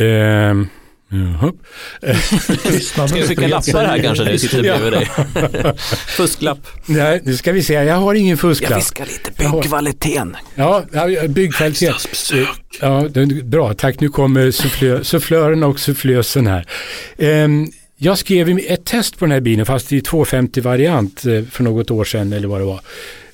Um, 0.00 0.68
ska 2.80 3.16
jag 3.16 3.28
skicka 3.28 3.46
lappar 3.46 3.84
här 3.84 4.02
kanske 4.02 4.24
när 4.24 4.32
vi 4.32 4.38
sitter 4.38 4.62
bredvid 4.62 4.92
dig? 4.92 5.08
Fusklapp. 6.16 6.58
Nej, 6.86 7.20
nu 7.24 7.36
ska 7.36 7.52
vi 7.52 7.62
se. 7.62 7.72
Jag 7.72 7.94
har 7.94 8.14
ingen 8.14 8.36
fusklapp. 8.36 8.70
Jag 8.70 8.76
viskar 8.76 9.06
lite 9.06 9.30
byggkvaliteten. 9.38 10.36
Ja, 10.54 10.84
byggkvalitet. 11.28 12.08
Ja, 12.80 13.08
bra, 13.44 13.74
tack. 13.74 14.00
Nu 14.00 14.08
kommer 14.08 14.50
sufflö, 14.50 15.04
sufflören 15.04 15.62
och 15.62 15.80
sufflösen 15.80 16.46
här. 16.46 16.66
Um, 17.16 17.70
jag 17.98 18.18
skrev 18.18 18.58
ett 18.58 18.84
test 18.84 19.18
på 19.18 19.24
den 19.24 19.32
här 19.32 19.40
bilen 19.40 19.66
fast 19.66 19.92
i 19.92 20.00
250-variant 20.00 21.26
eh, 21.26 21.42
för 21.50 21.62
något 21.62 21.90
år 21.90 22.04
sedan 22.04 22.32
eller 22.32 22.48
vad 22.48 22.60
det 22.60 22.64
var. 22.64 22.80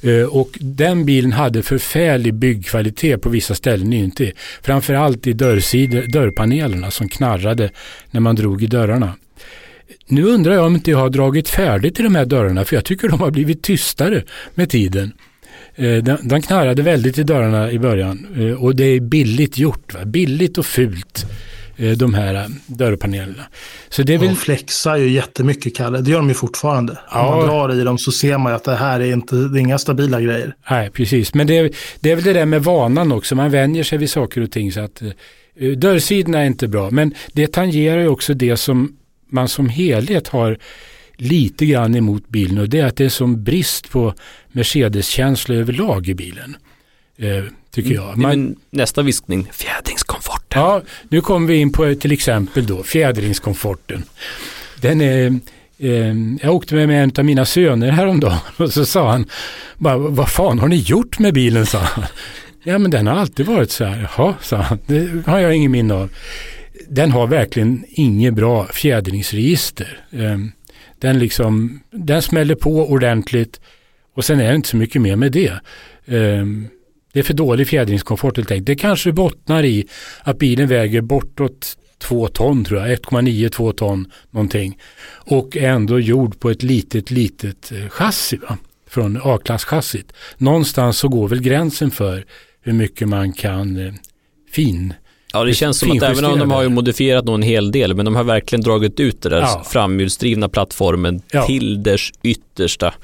Eh, 0.02 0.24
och 0.24 0.58
den 0.60 1.04
bilen 1.04 1.32
hade 1.32 1.62
förfärlig 1.62 2.34
byggkvalitet 2.34 3.22
på 3.22 3.28
vissa 3.28 3.54
ställen 3.54 3.92
inte. 3.92 4.32
Framförallt 4.62 5.26
i 5.26 5.32
dörrsidor, 5.32 6.02
dörrpanelerna 6.02 6.90
som 6.90 7.08
knarrade 7.08 7.70
när 8.10 8.20
man 8.20 8.36
drog 8.36 8.62
i 8.62 8.66
dörrarna. 8.66 9.14
Nu 10.06 10.24
undrar 10.24 10.54
jag 10.54 10.66
om 10.66 10.74
inte 10.74 10.90
jag 10.90 10.98
har 10.98 11.10
dragit 11.10 11.48
färdigt 11.48 12.00
i 12.00 12.02
de 12.02 12.14
här 12.14 12.24
dörrarna 12.24 12.64
för 12.64 12.76
jag 12.76 12.84
tycker 12.84 13.08
de 13.08 13.20
har 13.20 13.30
blivit 13.30 13.62
tystare 13.62 14.22
med 14.54 14.70
tiden. 14.70 15.12
Eh, 15.74 15.96
den 15.96 16.28
de 16.28 16.42
knarrade 16.42 16.82
väldigt 16.82 17.18
i 17.18 17.22
dörrarna 17.22 17.70
i 17.70 17.78
början 17.78 18.26
eh, 18.36 18.62
och 18.62 18.76
det 18.76 18.84
är 18.84 19.00
billigt 19.00 19.58
gjort. 19.58 19.94
Va? 19.94 20.04
Billigt 20.04 20.58
och 20.58 20.66
fult. 20.66 21.26
Eh, 21.82 21.90
de 21.90 22.14
här 22.14 22.34
eh, 22.34 22.46
dörrpanelerna. 22.66 23.42
Så 23.88 24.02
det 24.02 24.14
är 24.14 24.18
väl... 24.18 24.28
De 24.28 24.36
flexar 24.36 24.96
ju 24.96 25.10
jättemycket, 25.10 25.76
Kalle. 25.76 26.00
Det 26.00 26.10
gör 26.10 26.18
de 26.18 26.28
ju 26.28 26.34
fortfarande. 26.34 26.98
Ja. 27.10 27.26
Om 27.26 27.38
man 27.38 27.46
drar 27.46 27.80
i 27.80 27.84
dem 27.84 27.98
så 27.98 28.12
ser 28.12 28.38
man 28.38 28.52
ju 28.52 28.56
att 28.56 28.64
det 28.64 28.74
här 28.74 29.00
är 29.00 29.12
inte 29.12 29.36
det 29.36 29.58
är 29.58 29.60
inga 29.60 29.78
stabila 29.78 30.20
grejer. 30.20 30.54
Nej, 30.70 30.90
precis. 30.90 31.34
Men 31.34 31.46
det 31.46 31.58
är, 31.58 31.70
det 32.00 32.10
är 32.10 32.14
väl 32.14 32.24
det 32.24 32.32
där 32.32 32.46
med 32.46 32.64
vanan 32.64 33.12
också. 33.12 33.34
Man 33.34 33.50
vänjer 33.50 33.84
sig 33.84 33.98
vid 33.98 34.10
saker 34.10 34.40
och 34.40 34.50
ting. 34.50 34.72
Så 34.72 34.80
att, 34.80 35.02
eh, 35.56 35.70
dörrsidorna 35.70 36.38
är 36.38 36.46
inte 36.46 36.68
bra. 36.68 36.90
Men 36.90 37.14
det 37.32 37.52
tangerar 37.52 38.00
ju 38.00 38.08
också 38.08 38.34
det 38.34 38.56
som 38.56 38.96
man 39.30 39.48
som 39.48 39.68
helhet 39.68 40.28
har 40.28 40.58
lite 41.16 41.66
grann 41.66 41.94
emot 41.94 42.28
bilen 42.28 42.58
och 42.58 42.68
det 42.68 42.78
är 42.78 42.86
att 42.86 42.96
det 42.96 43.04
är 43.04 43.08
som 43.08 43.44
brist 43.44 43.90
på 43.90 44.14
Mercedes-känsla 44.52 45.54
överlag 45.54 46.08
i 46.08 46.14
bilen. 46.14 46.56
Eh, 47.18 47.44
tycker 47.70 47.94
jag. 47.94 48.16
Man, 48.16 48.56
nästa 48.70 49.02
viskning, 49.02 49.48
fjädringskomforten. 49.52 50.01
Ja, 50.54 50.82
nu 51.08 51.20
kommer 51.20 51.48
vi 51.48 51.56
in 51.56 51.72
på 51.72 51.94
till 51.94 52.12
exempel 52.12 52.66
då 52.66 52.82
fjädringskomforten. 52.82 54.02
Den 54.80 55.00
är, 55.00 55.40
eh, 55.78 56.14
jag 56.42 56.54
åkte 56.54 56.74
med, 56.74 56.88
med 56.88 57.02
en 57.02 57.12
av 57.18 57.24
mina 57.24 57.44
söner 57.44 57.90
häromdagen 57.90 58.38
och 58.56 58.72
så 58.72 58.86
sa 58.86 59.10
han, 59.10 59.26
bara, 59.78 59.96
vad 59.96 60.28
fan 60.28 60.58
har 60.58 60.68
ni 60.68 60.76
gjort 60.76 61.18
med 61.18 61.34
bilen? 61.34 61.66
sa 61.66 61.78
han. 61.78 62.04
Ja 62.64 62.78
men 62.78 62.90
den 62.90 63.06
har 63.06 63.14
alltid 63.14 63.46
varit 63.46 63.70
så 63.70 63.84
här. 63.84 64.08
Jaha, 64.16 64.34
sa 64.40 64.56
han. 64.56 64.78
Det 64.86 65.26
har 65.26 65.38
jag 65.38 65.54
ingen 65.54 65.70
minne 65.70 65.94
av. 65.94 66.10
Den 66.88 67.10
har 67.10 67.26
verkligen 67.26 67.84
inget 67.88 68.34
bra 68.34 68.66
fjädringsregister. 68.66 69.98
Eh, 70.10 70.38
den, 70.98 71.18
liksom, 71.18 71.80
den 71.90 72.22
smäller 72.22 72.54
på 72.54 72.90
ordentligt 72.90 73.60
och 74.14 74.24
sen 74.24 74.40
är 74.40 74.48
det 74.48 74.54
inte 74.54 74.68
så 74.68 74.76
mycket 74.76 75.02
mer 75.02 75.16
med 75.16 75.32
det. 75.32 75.52
Eh, 76.06 76.46
det 77.12 77.18
är 77.18 77.22
för 77.22 77.34
dålig 77.34 77.68
fjädringskomfort 77.68 78.36
helt 78.36 78.50
enkelt. 78.50 78.66
Det 78.66 78.74
kanske 78.74 79.12
bottnar 79.12 79.64
i 79.64 79.86
att 80.22 80.38
bilen 80.38 80.68
väger 80.68 81.00
bortåt 81.00 81.76
2 81.98 82.28
ton 82.28 82.64
tror 82.64 82.80
jag, 82.80 82.98
1,9-2 82.98 83.72
ton 83.72 84.10
någonting. 84.30 84.78
Och 85.14 85.56
är 85.56 85.68
ändå 85.68 86.00
gjord 86.00 86.40
på 86.40 86.50
ett 86.50 86.62
litet, 86.62 87.10
litet 87.10 87.72
eh, 87.72 87.88
chassi 87.88 88.36
va? 88.36 88.58
från 88.88 89.20
A-klasschassit. 89.24 90.12
Någonstans 90.38 90.98
så 90.98 91.08
går 91.08 91.28
väl 91.28 91.42
gränsen 91.42 91.90
för 91.90 92.24
hur 92.62 92.72
mycket 92.72 93.08
man 93.08 93.32
kan 93.32 93.86
eh, 93.86 93.92
fin 94.50 94.94
Ja 95.32 95.44
det 95.44 95.54
känns 95.54 95.78
som 95.78 95.90
att 95.90 96.02
även 96.02 96.24
om 96.24 96.38
de 96.38 96.50
har 96.50 96.62
ju 96.62 96.68
modifierat 96.68 97.24
nog 97.24 97.34
en 97.34 97.42
hel 97.42 97.72
del 97.72 97.94
men 97.94 98.04
de 98.04 98.16
har 98.16 98.24
verkligen 98.24 98.62
dragit 98.62 99.00
ut 99.00 99.22
det 99.22 99.28
där 99.28 99.40
ja. 99.40 99.64
framhjulsdrivna 99.66 100.48
plattformen 100.48 101.22
ja. 101.32 101.46
till 101.46 101.82
dess 101.82 102.10
yttersta. 102.22 102.94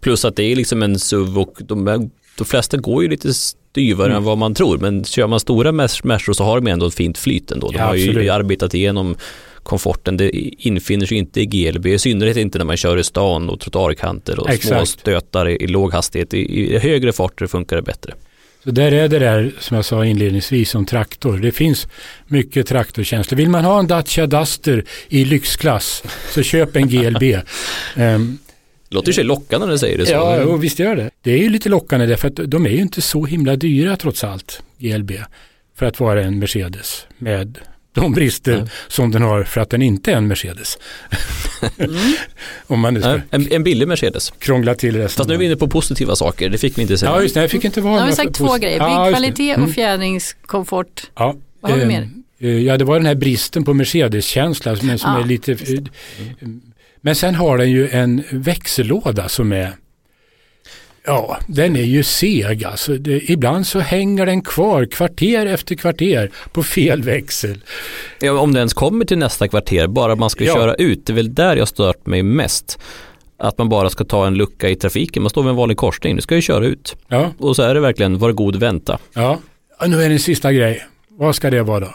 Plus 0.00 0.24
att 0.24 0.36
det 0.36 0.42
är 0.42 0.56
liksom 0.56 0.82
en 0.82 0.98
SUV 0.98 1.38
och 1.38 1.56
de 1.60 2.10
de 2.38 2.44
flesta 2.44 2.76
går 2.76 3.02
ju 3.02 3.08
lite 3.08 3.34
styvare 3.34 4.06
mm. 4.06 4.16
än 4.16 4.24
vad 4.24 4.38
man 4.38 4.54
tror 4.54 4.78
men 4.78 5.04
kör 5.04 5.26
man 5.26 5.40
stora 5.40 5.72
mässor 5.72 6.32
så 6.32 6.44
har 6.44 6.60
de 6.60 6.70
ändå 6.70 6.86
ett 6.86 6.94
fint 6.94 7.18
flyt 7.18 7.50
ändå. 7.50 7.70
De 7.70 7.78
ja, 7.78 7.84
har 7.84 7.94
ju 7.94 8.30
arbetat 8.30 8.74
igenom 8.74 9.16
komforten. 9.62 10.16
Det 10.16 10.30
infinner 10.64 11.06
sig 11.06 11.16
inte 11.16 11.40
i 11.40 11.46
GLB, 11.46 11.86
i 11.86 11.98
synnerhet 11.98 12.36
inte 12.36 12.58
när 12.58 12.64
man 12.64 12.76
kör 12.76 12.96
i 12.96 13.04
stan 13.04 13.50
och 13.50 13.60
trottoarkanter 13.60 14.40
och 14.40 14.50
Exakt. 14.50 14.76
små 14.76 14.86
stötar 14.86 15.48
i, 15.48 15.64
i 15.64 15.66
låg 15.66 15.92
hastighet. 15.92 16.34
I, 16.34 16.74
I, 16.74 16.78
högre 16.78 17.12
farter 17.12 17.46
funkar 17.46 17.76
det 17.76 17.82
bättre. 17.82 18.14
Så 18.64 18.70
där 18.70 18.92
är 18.92 19.08
det 19.08 19.18
där 19.18 19.52
som 19.58 19.74
jag 19.74 19.84
sa 19.84 20.04
inledningsvis 20.04 20.74
om 20.74 20.86
traktor. 20.86 21.38
Det 21.38 21.52
finns 21.52 21.88
mycket 22.26 22.66
traktorkänsla. 22.66 23.36
Vill 23.36 23.50
man 23.50 23.64
ha 23.64 23.78
en 23.78 23.86
Dacia 23.86 24.26
Duster 24.26 24.84
i 25.08 25.24
lyxklass 25.24 26.02
så 26.30 26.42
köp 26.42 26.76
en 26.76 26.88
GLB. 26.88 27.22
um, 27.96 28.38
ehm, 28.94 29.00
Låter 29.00 29.12
sig 29.12 29.24
lockande 29.24 29.66
när 29.66 29.72
du 29.72 29.78
säger 29.78 29.98
det 29.98 30.06
så. 30.06 30.12
Ja, 30.12 30.44
och 30.44 30.64
visst 30.64 30.78
gör 30.78 30.96
det. 30.96 31.10
Det 31.22 31.32
är 31.32 31.38
ju 31.38 31.48
lite 31.48 31.68
lockande 31.68 32.06
därför 32.06 32.28
att 32.28 32.36
de 32.46 32.66
är 32.66 32.70
ju 32.70 32.80
inte 32.80 33.02
så 33.02 33.24
himla 33.24 33.56
dyra 33.56 33.96
trots 33.96 34.24
allt, 34.24 34.62
GLB, 34.78 35.12
för 35.76 35.86
att 35.86 36.00
vara 36.00 36.22
en 36.22 36.38
Mercedes 36.38 37.06
med 37.18 37.58
de 37.94 38.12
brister 38.12 38.54
mm. 38.54 38.68
som 38.88 39.10
den 39.10 39.22
har 39.22 39.44
för 39.44 39.60
att 39.60 39.70
den 39.70 39.82
inte 39.82 40.12
är 40.12 40.16
en 40.16 40.26
Mercedes. 40.26 40.78
mm. 41.78 41.96
Om 42.66 42.80
man 42.80 42.94
nu 42.94 43.00
ska 43.00 43.20
en, 43.30 43.52
en 43.52 43.64
billig 43.64 43.88
Mercedes. 43.88 44.32
Krångla 44.38 44.74
till 44.74 44.96
resten. 44.96 45.16
Fast 45.16 45.28
nu 45.28 45.34
är 45.34 45.38
vi 45.38 45.44
inne 45.44 45.56
på 45.56 45.68
positiva 45.68 46.16
saker, 46.16 46.48
det 46.48 46.58
fick 46.58 46.78
vi 46.78 46.82
inte 46.82 46.98
säga. 46.98 47.10
Ja, 47.12 47.22
just 47.22 47.34
det, 47.34 47.40
jag 47.40 47.50
fick 47.50 47.64
inte 47.64 47.80
vara 47.80 47.94
Nu 47.94 48.00
har 48.00 48.06
vi 48.06 48.14
sagt 48.14 48.34
två 48.34 48.56
grejer, 48.56 48.78
byggkvalitet 48.78 49.46
ja, 49.46 49.54
mm. 49.54 49.68
och 49.68 49.74
fjädringskomfort. 49.74 51.10
Ja. 51.14 51.36
Vad 51.60 51.72
har 51.72 51.78
vi 51.78 51.86
mer? 51.86 52.08
Eh, 52.38 52.50
ja, 52.50 52.76
det 52.76 52.84
var 52.84 52.96
den 52.96 53.06
här 53.06 53.14
bristen 53.14 53.64
på 53.64 53.74
Mercedes-känsla 53.74 54.76
som, 54.76 54.98
som 54.98 55.12
ja, 55.12 55.20
är 55.20 55.26
lite 55.26 55.56
men 57.04 57.14
sen 57.14 57.34
har 57.34 57.58
den 57.58 57.70
ju 57.70 57.88
en 57.88 58.22
växellåda 58.30 59.28
som 59.28 59.52
är 59.52 59.72
Ja, 61.06 61.38
den 61.46 61.76
är 61.76 61.82
ju 61.82 62.02
seg 62.02 62.64
alltså. 62.64 62.96
Det, 62.96 63.30
ibland 63.30 63.66
så 63.66 63.80
hänger 63.80 64.26
den 64.26 64.42
kvar 64.42 64.84
kvarter 64.84 65.46
efter 65.46 65.74
kvarter 65.74 66.30
på 66.52 66.62
fel 66.62 67.02
växel. 67.02 67.64
Ja, 68.20 68.32
om 68.32 68.52
den 68.52 68.58
ens 68.58 68.74
kommer 68.74 69.04
till 69.04 69.18
nästa 69.18 69.48
kvarter, 69.48 69.86
bara 69.86 70.16
man 70.16 70.30
ska 70.30 70.44
ja. 70.44 70.54
köra 70.54 70.74
ut, 70.74 71.06
det 71.06 71.12
är 71.12 71.14
väl 71.14 71.34
där 71.34 71.56
jag 71.56 71.68
stört 71.68 72.06
mig 72.06 72.22
mest. 72.22 72.78
Att 73.38 73.58
man 73.58 73.68
bara 73.68 73.90
ska 73.90 74.04
ta 74.04 74.26
en 74.26 74.34
lucka 74.34 74.68
i 74.68 74.76
trafiken, 74.76 75.22
man 75.22 75.30
står 75.30 75.42
vid 75.42 75.50
en 75.50 75.56
vanlig 75.56 75.76
korsning, 75.76 76.14
nu 76.14 76.20
ska 76.20 76.34
ju 76.34 76.42
köra 76.42 76.66
ut. 76.66 76.96
Ja. 77.08 77.32
Och 77.38 77.56
så 77.56 77.62
är 77.62 77.74
det 77.74 77.80
verkligen, 77.80 78.18
var 78.18 78.32
god 78.32 78.56
vänta. 78.56 78.98
Ja, 79.12 79.38
nu 79.86 80.02
är 80.02 80.08
det 80.08 80.14
en 80.14 80.18
sista 80.18 80.52
grej. 80.52 80.86
Vad 81.08 81.36
ska 81.36 81.50
det 81.50 81.62
vara 81.62 81.80
då? 81.80 81.94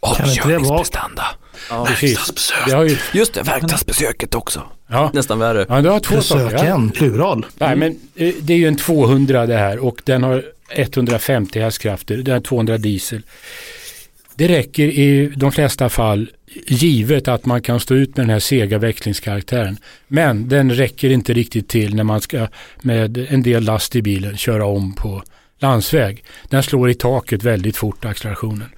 Avkörningsprestanda. 0.00 1.24
Ja, 1.70 1.84
verkstadsbesök. 1.84 2.90
Ju... 2.90 2.96
Just 3.18 3.34
det, 3.34 3.42
verkstadsbesöket 3.42 4.34
också. 4.34 4.62
Ja. 4.86 5.10
Nästan 5.14 5.38
värre. 5.38 5.66
Ja, 5.68 5.82
du 5.82 5.88
har 5.88 6.00
två 6.00 6.16
Besöken, 6.16 6.90
plural. 6.90 7.46
Nej, 7.58 7.76
men 7.76 8.00
eh, 8.14 8.34
det 8.40 8.52
är 8.52 8.58
ju 8.58 8.68
en 8.68 8.76
200 8.76 9.46
det 9.46 9.56
här 9.56 9.78
och 9.78 10.00
den 10.04 10.22
har 10.22 10.44
150 10.70 11.60
hästkrafter. 11.60 12.16
Den 12.16 12.34
har 12.34 12.40
200 12.40 12.78
diesel. 12.78 13.22
Det 14.34 14.48
räcker 14.48 14.84
i 14.84 15.32
de 15.36 15.52
flesta 15.52 15.88
fall 15.88 16.30
givet 16.66 17.28
att 17.28 17.46
man 17.46 17.62
kan 17.62 17.80
stå 17.80 17.94
ut 17.94 18.16
med 18.16 18.26
den 18.26 18.30
här 18.30 18.40
sega 18.40 18.78
växlingskaraktären. 18.78 19.78
Men 20.08 20.48
den 20.48 20.72
räcker 20.74 21.10
inte 21.10 21.32
riktigt 21.32 21.68
till 21.68 21.94
när 21.94 22.04
man 22.04 22.20
ska 22.20 22.48
med 22.82 23.26
en 23.30 23.42
del 23.42 23.62
last 23.64 23.96
i 23.96 24.02
bilen 24.02 24.36
köra 24.36 24.66
om 24.66 24.94
på 24.94 25.22
landsväg. 25.58 26.24
Den 26.48 26.62
slår 26.62 26.90
i 26.90 26.94
taket 26.94 27.42
väldigt 27.42 27.76
fort 27.76 28.04
accelerationen. 28.04 28.68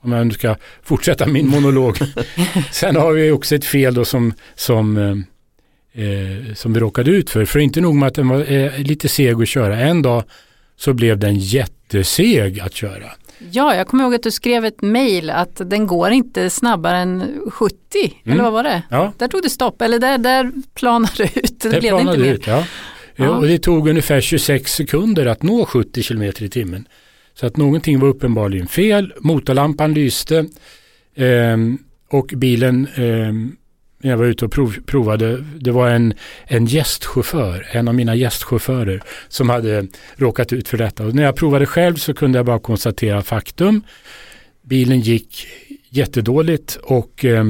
Om 0.00 0.12
jag 0.12 0.26
nu 0.26 0.32
ska 0.34 0.56
fortsätta 0.82 1.26
min 1.26 1.48
monolog. 1.48 1.96
Sen 2.72 2.96
har 2.96 3.12
vi 3.12 3.30
också 3.30 3.54
ett 3.54 3.64
fel 3.64 3.94
då 3.94 4.04
som, 4.04 4.32
som, 4.54 4.96
eh, 4.96 6.04
eh, 6.04 6.54
som 6.54 6.72
vi 6.72 6.80
råkade 6.80 7.10
ut 7.10 7.30
för. 7.30 7.44
För 7.44 7.58
inte 7.58 7.80
nog 7.80 7.94
med 7.94 8.06
att 8.06 8.14
den 8.14 8.28
var 8.28 8.52
eh, 8.52 8.78
lite 8.78 9.08
seg 9.08 9.42
att 9.42 9.48
köra. 9.48 9.78
En 9.80 10.02
dag 10.02 10.22
så 10.76 10.92
blev 10.94 11.18
den 11.18 11.38
jätteseg 11.38 12.60
att 12.60 12.74
köra. 12.74 13.10
Ja, 13.50 13.74
jag 13.74 13.86
kommer 13.86 14.04
ihåg 14.04 14.14
att 14.14 14.22
du 14.22 14.30
skrev 14.30 14.64
ett 14.64 14.82
mejl 14.82 15.30
att 15.30 15.60
den 15.64 15.86
går 15.86 16.10
inte 16.10 16.50
snabbare 16.50 16.96
än 16.96 17.40
70. 17.52 17.76
Mm. 18.02 18.32
Eller 18.32 18.42
vad 18.42 18.52
var 18.52 18.62
det? 18.62 18.82
Ja. 18.90 19.12
Där 19.18 19.28
tog 19.28 19.42
det 19.42 19.50
stopp, 19.50 19.82
eller 19.82 19.98
där, 19.98 20.18
där 20.18 20.52
planade 20.74 21.24
ut. 21.34 21.60
Det, 21.60 21.68
Det 21.70 21.80
blev 21.80 21.92
inte 21.92 22.02
planade 22.02 22.18
mer. 22.18 22.32
ut, 22.34 22.46
ja. 22.46 22.64
Ja. 23.16 23.24
Ja. 23.24 23.30
Och 23.30 23.46
det 23.46 23.58
tog 23.58 23.88
ungefär 23.88 24.20
26 24.20 24.74
sekunder 24.74 25.26
att 25.26 25.42
nå 25.42 25.66
70 25.66 26.02
km 26.02 26.22
i 26.22 26.32
timmen. 26.32 26.88
Så 27.40 27.46
att 27.46 27.56
någonting 27.56 27.98
var 27.98 28.08
uppenbarligen 28.08 28.66
fel. 28.66 29.14
Motorlampan 29.20 29.94
lyste 29.94 30.46
eh, 31.14 31.56
och 32.10 32.32
bilen, 32.36 32.86
eh, 32.94 33.32
när 34.02 34.10
jag 34.10 34.16
var 34.16 34.24
ute 34.24 34.44
och 34.44 34.52
prov, 34.52 34.76
provade, 34.86 35.44
det 35.60 35.70
var 35.70 35.90
en, 35.90 36.14
en 36.44 36.66
gästchaufför, 36.66 37.66
en 37.72 37.88
av 37.88 37.94
mina 37.94 38.14
gästchaufförer 38.14 39.02
som 39.28 39.48
hade 39.48 39.86
råkat 40.16 40.52
ut 40.52 40.68
för 40.68 40.78
detta. 40.78 41.06
Och 41.06 41.14
när 41.14 41.22
jag 41.22 41.36
provade 41.36 41.66
själv 41.66 41.94
så 41.96 42.14
kunde 42.14 42.38
jag 42.38 42.46
bara 42.46 42.58
konstatera 42.58 43.22
faktum. 43.22 43.82
Bilen 44.62 45.00
gick 45.00 45.46
jättedåligt 45.88 46.78
och 46.82 47.24
eh, 47.24 47.44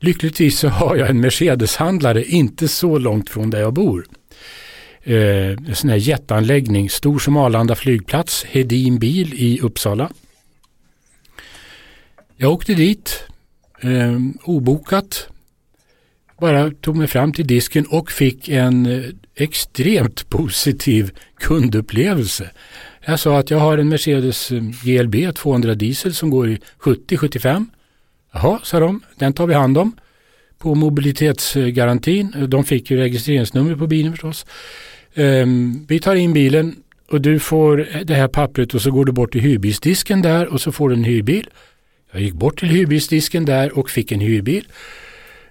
lyckligtvis 0.00 0.58
så 0.58 0.68
har 0.68 0.96
jag 0.96 1.10
en 1.10 1.20
Mercedes-handlare 1.20 2.24
inte 2.24 2.68
så 2.68 2.98
långt 2.98 3.30
från 3.30 3.50
där 3.50 3.60
jag 3.60 3.72
bor 3.72 4.06
eh, 5.08 5.50
en 5.50 5.74
sån 5.74 5.90
här 5.90 5.96
jätteanläggning, 5.96 6.90
stor 6.90 7.18
som 7.18 7.36
Arlanda 7.36 7.74
flygplats, 7.74 8.44
Hedin 8.44 8.98
bil 8.98 9.34
i 9.34 9.60
Uppsala. 9.60 10.10
Jag 12.36 12.52
åkte 12.52 12.74
dit, 12.74 13.24
eh, 13.80 14.18
obokat, 14.42 15.28
bara 16.40 16.70
tog 16.70 16.96
mig 16.96 17.06
fram 17.06 17.32
till 17.32 17.46
disken 17.46 17.86
och 17.86 18.10
fick 18.10 18.48
en 18.48 18.86
eh, 18.86 19.04
extremt 19.34 20.28
positiv 20.30 21.10
kundupplevelse. 21.38 22.50
Jag 23.06 23.20
sa 23.20 23.38
att 23.38 23.50
jag 23.50 23.58
har 23.58 23.78
en 23.78 23.88
Mercedes 23.88 24.52
eh, 24.52 24.62
GLB 24.84 25.34
200 25.34 25.74
diesel 25.74 26.14
som 26.14 26.30
går 26.30 26.50
i 26.50 26.60
70-75. 26.80 27.66
Jaha, 28.32 28.60
sa 28.62 28.80
de, 28.80 29.00
den 29.18 29.32
tar 29.32 29.46
vi 29.46 29.54
hand 29.54 29.78
om 29.78 29.96
på 30.58 30.74
mobilitetsgarantin. 30.74 32.34
Eh, 32.36 32.42
de 32.42 32.64
fick 32.64 32.90
ju 32.90 32.96
registreringsnummer 32.96 33.76
på 33.76 33.86
bilen 33.86 34.12
förstås. 34.12 34.46
Ehm, 35.14 35.86
vi 35.88 36.00
tar 36.00 36.14
in 36.14 36.32
bilen 36.32 36.76
och 37.10 37.20
du 37.20 37.38
får 37.38 37.88
det 38.04 38.14
här 38.14 38.28
pappret 38.28 38.74
och 38.74 38.82
så 38.82 38.90
går 38.90 39.04
du 39.04 39.12
bort 39.12 39.32
till 39.32 39.40
hyrbilsdisken 39.40 40.22
där 40.22 40.46
och 40.46 40.60
så 40.60 40.72
får 40.72 40.88
du 40.88 40.94
en 40.94 41.04
hyrbil. 41.04 41.50
Jag 42.12 42.22
gick 42.22 42.34
bort 42.34 42.58
till 42.58 42.68
hyrbilsdisken 42.68 43.44
där 43.44 43.78
och 43.78 43.90
fick 43.90 44.12
en 44.12 44.20
hyrbil. 44.20 44.68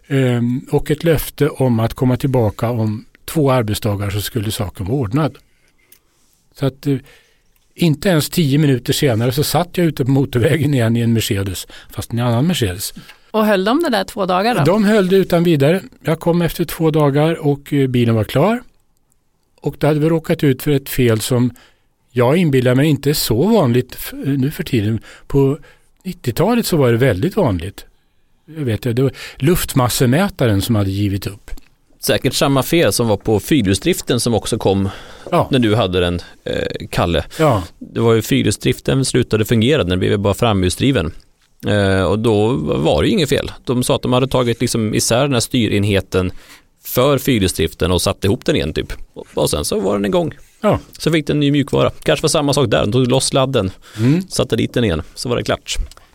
Ehm, 0.07 0.61
och 0.71 0.91
ett 0.91 1.03
löfte 1.03 1.49
om 1.49 1.79
att 1.79 1.93
komma 1.93 2.17
tillbaka 2.17 2.69
om 2.69 3.05
två 3.25 3.51
arbetsdagar 3.51 4.09
så 4.09 4.21
skulle 4.21 4.51
saken 4.51 4.85
vara 4.85 4.97
ordnad. 4.97 5.37
Så 6.59 6.65
att 6.65 6.87
eh, 6.87 6.97
inte 7.75 8.09
ens 8.09 8.29
tio 8.29 8.57
minuter 8.57 8.93
senare 8.93 9.31
så 9.31 9.43
satt 9.43 9.77
jag 9.77 9.87
ute 9.87 10.05
på 10.05 10.11
motorvägen 10.11 10.73
igen 10.73 10.97
i 10.97 10.99
en 10.99 11.13
Mercedes, 11.13 11.67
fast 11.89 12.13
en 12.13 12.19
annan 12.19 12.47
Mercedes. 12.47 12.93
Och 13.31 13.45
höll 13.45 13.63
de 13.63 13.83
det 13.83 13.89
där 13.89 14.03
två 14.03 14.25
dagar 14.25 14.55
då? 14.55 14.63
De 14.63 14.83
höll 14.83 15.07
det 15.07 15.15
utan 15.15 15.43
vidare. 15.43 15.81
Jag 16.03 16.19
kom 16.19 16.41
efter 16.41 16.65
två 16.65 16.91
dagar 16.91 17.47
och 17.47 17.73
eh, 17.73 17.87
bilen 17.87 18.15
var 18.15 18.23
klar. 18.23 18.61
Och 19.67 19.75
då 19.79 19.87
hade 19.87 19.99
vi 19.99 20.09
råkat 20.09 20.43
ut 20.43 20.61
för 20.63 20.71
ett 20.71 20.89
fel 20.89 21.19
som 21.21 21.51
jag 22.11 22.37
inbillar 22.37 22.75
mig 22.75 22.87
inte 22.89 23.09
är 23.09 23.13
så 23.13 23.43
vanligt 23.47 23.97
nu 24.23 24.51
för 24.51 24.63
tiden. 24.63 24.99
På 25.27 25.57
90-talet 26.03 26.65
så 26.65 26.77
var 26.77 26.91
det 26.91 26.97
väldigt 26.97 27.35
vanligt. 27.35 27.85
Jag 28.57 28.65
vet 28.65 28.81
det 28.81 29.01
var 29.03 29.11
luftmassemätaren 29.37 30.61
som 30.61 30.75
hade 30.75 30.89
givit 30.89 31.27
upp. 31.27 31.51
Säkert 31.99 32.33
samma 32.33 32.63
fel 32.63 32.93
som 32.93 33.07
var 33.07 33.17
på 33.17 33.39
fyrhjulsdriften 33.39 34.19
som 34.19 34.33
också 34.33 34.57
kom 34.57 34.89
Ja, 35.31 35.47
när 35.51 35.59
du 35.59 35.75
hade 35.75 35.99
den, 35.99 36.19
eh, 36.43 36.87
Kalle. 36.89 37.25
ja, 37.39 37.63
Det 37.79 37.99
var 37.99 38.13
ju 38.13 38.21
fyrhjulsdriften 38.21 39.05
slutade 39.05 39.45
fungera, 39.45 39.83
den 39.83 39.99
blev 39.99 40.19
bara 40.19 40.33
framhjulsdriven. 40.33 41.11
Eh, 41.67 42.03
och 42.03 42.19
då 42.19 42.47
var 42.61 43.01
det 43.01 43.07
ju 43.07 43.13
inget 43.13 43.29
fel. 43.29 43.51
De 43.63 43.83
sa 43.83 43.95
att 43.95 44.01
de 44.01 44.13
hade 44.13 44.27
tagit 44.27 44.61
liksom 44.61 44.93
isär 44.95 45.21
den 45.21 45.33
här 45.33 45.39
styrenheten 45.39 46.31
för 46.87 47.17
fyrhjulsdriften 47.17 47.91
och 47.91 48.01
satt 48.01 48.23
ihop 48.23 48.45
den 48.45 48.55
igen 48.55 48.73
typ. 48.73 48.93
Och, 49.33 49.49
sen 49.49 49.65
så 49.65 49.79
var 49.79 49.93
den 49.93 50.05
igång. 50.05 50.31
ja. 50.61 50.79
Så 50.99 51.11
fick 51.11 51.27
den 51.27 51.39
ny 51.39 51.51
mjukvara. 51.51 51.91
Kanske 52.03 52.23
var 52.23 52.29
samma 52.29 52.53
sak 52.53 52.69
där, 52.69 52.81
de 52.81 52.91
tog 52.91 53.07
loss 53.07 53.25
sladden, 53.27 53.71
Mm. 53.97 54.21
satte 54.29 54.55
dit 54.55 54.73
den 54.73 54.83
igen, 54.83 55.01
så 55.15 55.29
var 55.29 55.35
det 55.37 55.43
klart. 55.43 55.73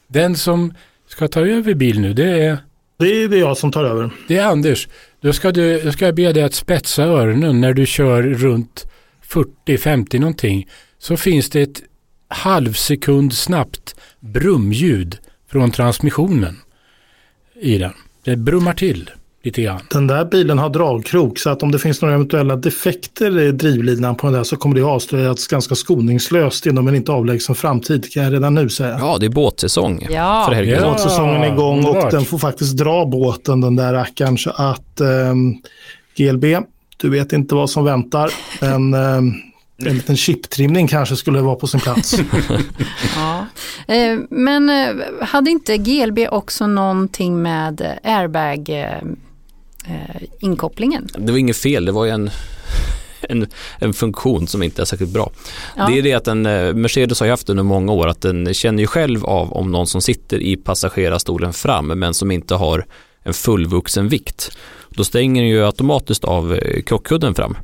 Den 0.09 0.37
som 0.37 0.75
ska 1.09 1.29
ta 1.29 1.41
över 1.41 1.75
bil 1.75 2.01
nu 2.01 2.13
det 2.13 2.25
är, 2.45 2.59
Det 2.99 3.23
är 3.25 3.29
det 3.29 3.37
jag 3.39 3.57
som 3.57 3.73
tar 3.73 3.85
över. 3.85 4.11
det 4.29 4.37
är 4.39 4.45
Anders. 4.47 4.89
Då 5.21 5.33
ska, 5.33 5.53
du, 5.53 5.81
då 5.81 5.93
ska 5.93 6.05
jag 6.07 6.15
be 6.15 6.33
dig 6.33 6.43
att 6.43 6.55
spetsa 6.55 7.05
öronen 7.05 7.61
när 7.61 7.73
du 7.73 7.87
kör 7.87 8.23
runt 8.23 8.87
40-50 9.67 10.19
någonting. 10.21 10.69
Så 10.99 11.17
finns 11.17 11.51
det 11.51 11.63
ett 11.63 11.83
halvsekund 12.29 13.33
snabbt 13.33 13.95
brumljud 14.21 15.19
från 15.51 15.71
transmissionen 15.71 16.57
i 17.61 17.79
den. 17.79 17.93
Det 18.25 18.37
brummar 18.37 18.75
till 18.75 19.11
lite 19.43 19.63
grann. 19.63 19.81
Den 19.91 20.07
där 20.07 20.25
bilen 20.25 20.59
har 20.59 20.69
dragkrok 20.69 21.39
så 21.39 21.51
att 21.51 21.63
om 21.63 21.73
det 21.73 21.79
finns 21.79 22.03
några 22.03 22.15
eventuella 22.15 22.57
defekter 22.57 23.41
i 23.41 23.53
drivlinan 23.53 24.15
på 24.15 24.27
den 24.27 24.35
där 24.35 24.45
så 24.45 24.57
kommer 24.57 24.77
det 24.77 24.83
avslöjas 24.83 25.47
ganska 25.47 25.75
skoningslöst 25.75 26.67
inom 26.67 26.89
en 26.89 26.95
inte 26.95 27.13
avlägsen 27.13 27.55
framtid 27.55 28.13
kan 28.13 28.23
jag 28.23 28.33
redan 28.33 28.55
nu 28.55 28.69
säga. 28.69 28.97
Ja, 29.01 29.17
det 29.21 29.27
är 29.27 29.31
båtsäsong. 29.31 30.07
Ja. 30.11 30.47
För. 30.49 30.63
Ja. 30.63 30.91
Båtsäsongen 30.91 31.43
är 31.43 31.53
igång 31.53 31.85
och 31.85 32.11
den 32.11 32.25
får 32.25 32.39
faktiskt 32.39 32.77
dra 32.77 33.07
båten 33.07 33.61
den 33.61 33.77
där 33.77 33.93
rackaren 33.93 34.39
så 34.39 34.51
att 34.51 35.01
ehm, 35.01 35.55
GLB, 36.17 36.45
du 36.97 37.11
vet 37.11 37.33
inte 37.33 37.55
vad 37.55 37.71
som 37.71 37.85
väntar. 37.85 38.31
En, 38.61 38.95
ehm, 38.95 39.33
en 39.87 39.95
liten 39.95 40.17
chiptrimning 40.17 40.89
kanske 40.89 41.17
skulle 41.17 41.41
vara 41.41 41.57
på 41.57 41.67
sin 41.67 41.81
plats. 41.81 42.15
Ja. 43.17 43.47
Eh, 43.95 44.19
Men 44.31 44.71
eh, 44.71 45.05
hade 45.21 45.51
inte 45.51 45.77
GLB 45.79 46.19
också 46.31 46.67
någonting 46.67 47.43
med 47.43 47.99
airbag 48.03 48.71
eh, 49.89 50.23
inkopplingen? 50.41 51.09
Det 51.19 51.33
var 51.33 51.39
inget 51.39 51.57
fel, 51.57 51.85
det 51.85 51.93
var 51.93 52.05
ju 52.05 52.11
en, 52.11 52.31
en, 53.21 53.47
en 53.79 53.93
funktion 53.93 54.47
som 54.47 54.63
inte 54.63 54.83
är 54.83 54.87
särskilt 54.87 55.11
bra. 55.11 55.31
Ja. 55.77 55.87
Det 55.87 55.99
är 55.99 56.03
det 56.03 56.13
att 56.13 56.29
en 56.29 56.47
eh, 56.47 56.75
Mercedes 56.75 57.21
har 57.21 57.27
ju 57.27 57.31
haft 57.31 57.51
under 57.51 57.63
många 57.63 57.93
år 57.93 58.07
att 58.09 58.21
den 58.21 58.55
känner 58.55 58.83
ju 58.83 58.87
själv 58.87 59.25
av 59.25 59.53
om 59.53 59.73
någon 59.73 59.87
som 59.87 60.03
sitter 60.03 60.39
i 60.39 60.57
passagerarstolen 60.57 61.53
fram 61.53 61.87
men 61.87 62.15
som 62.15 62.31
inte 62.31 62.55
har 62.55 62.87
en 63.23 63.35
fullvuxen 63.35 64.09
vikt. 64.09 64.57
Då 64.91 65.05
stänger 65.05 65.43
den 65.43 65.51
ju 65.51 65.67
automatiskt 65.67 66.25
av 66.25 66.55
eh, 66.55 66.83
krockkudden 66.83 67.35
fram. 67.35 67.57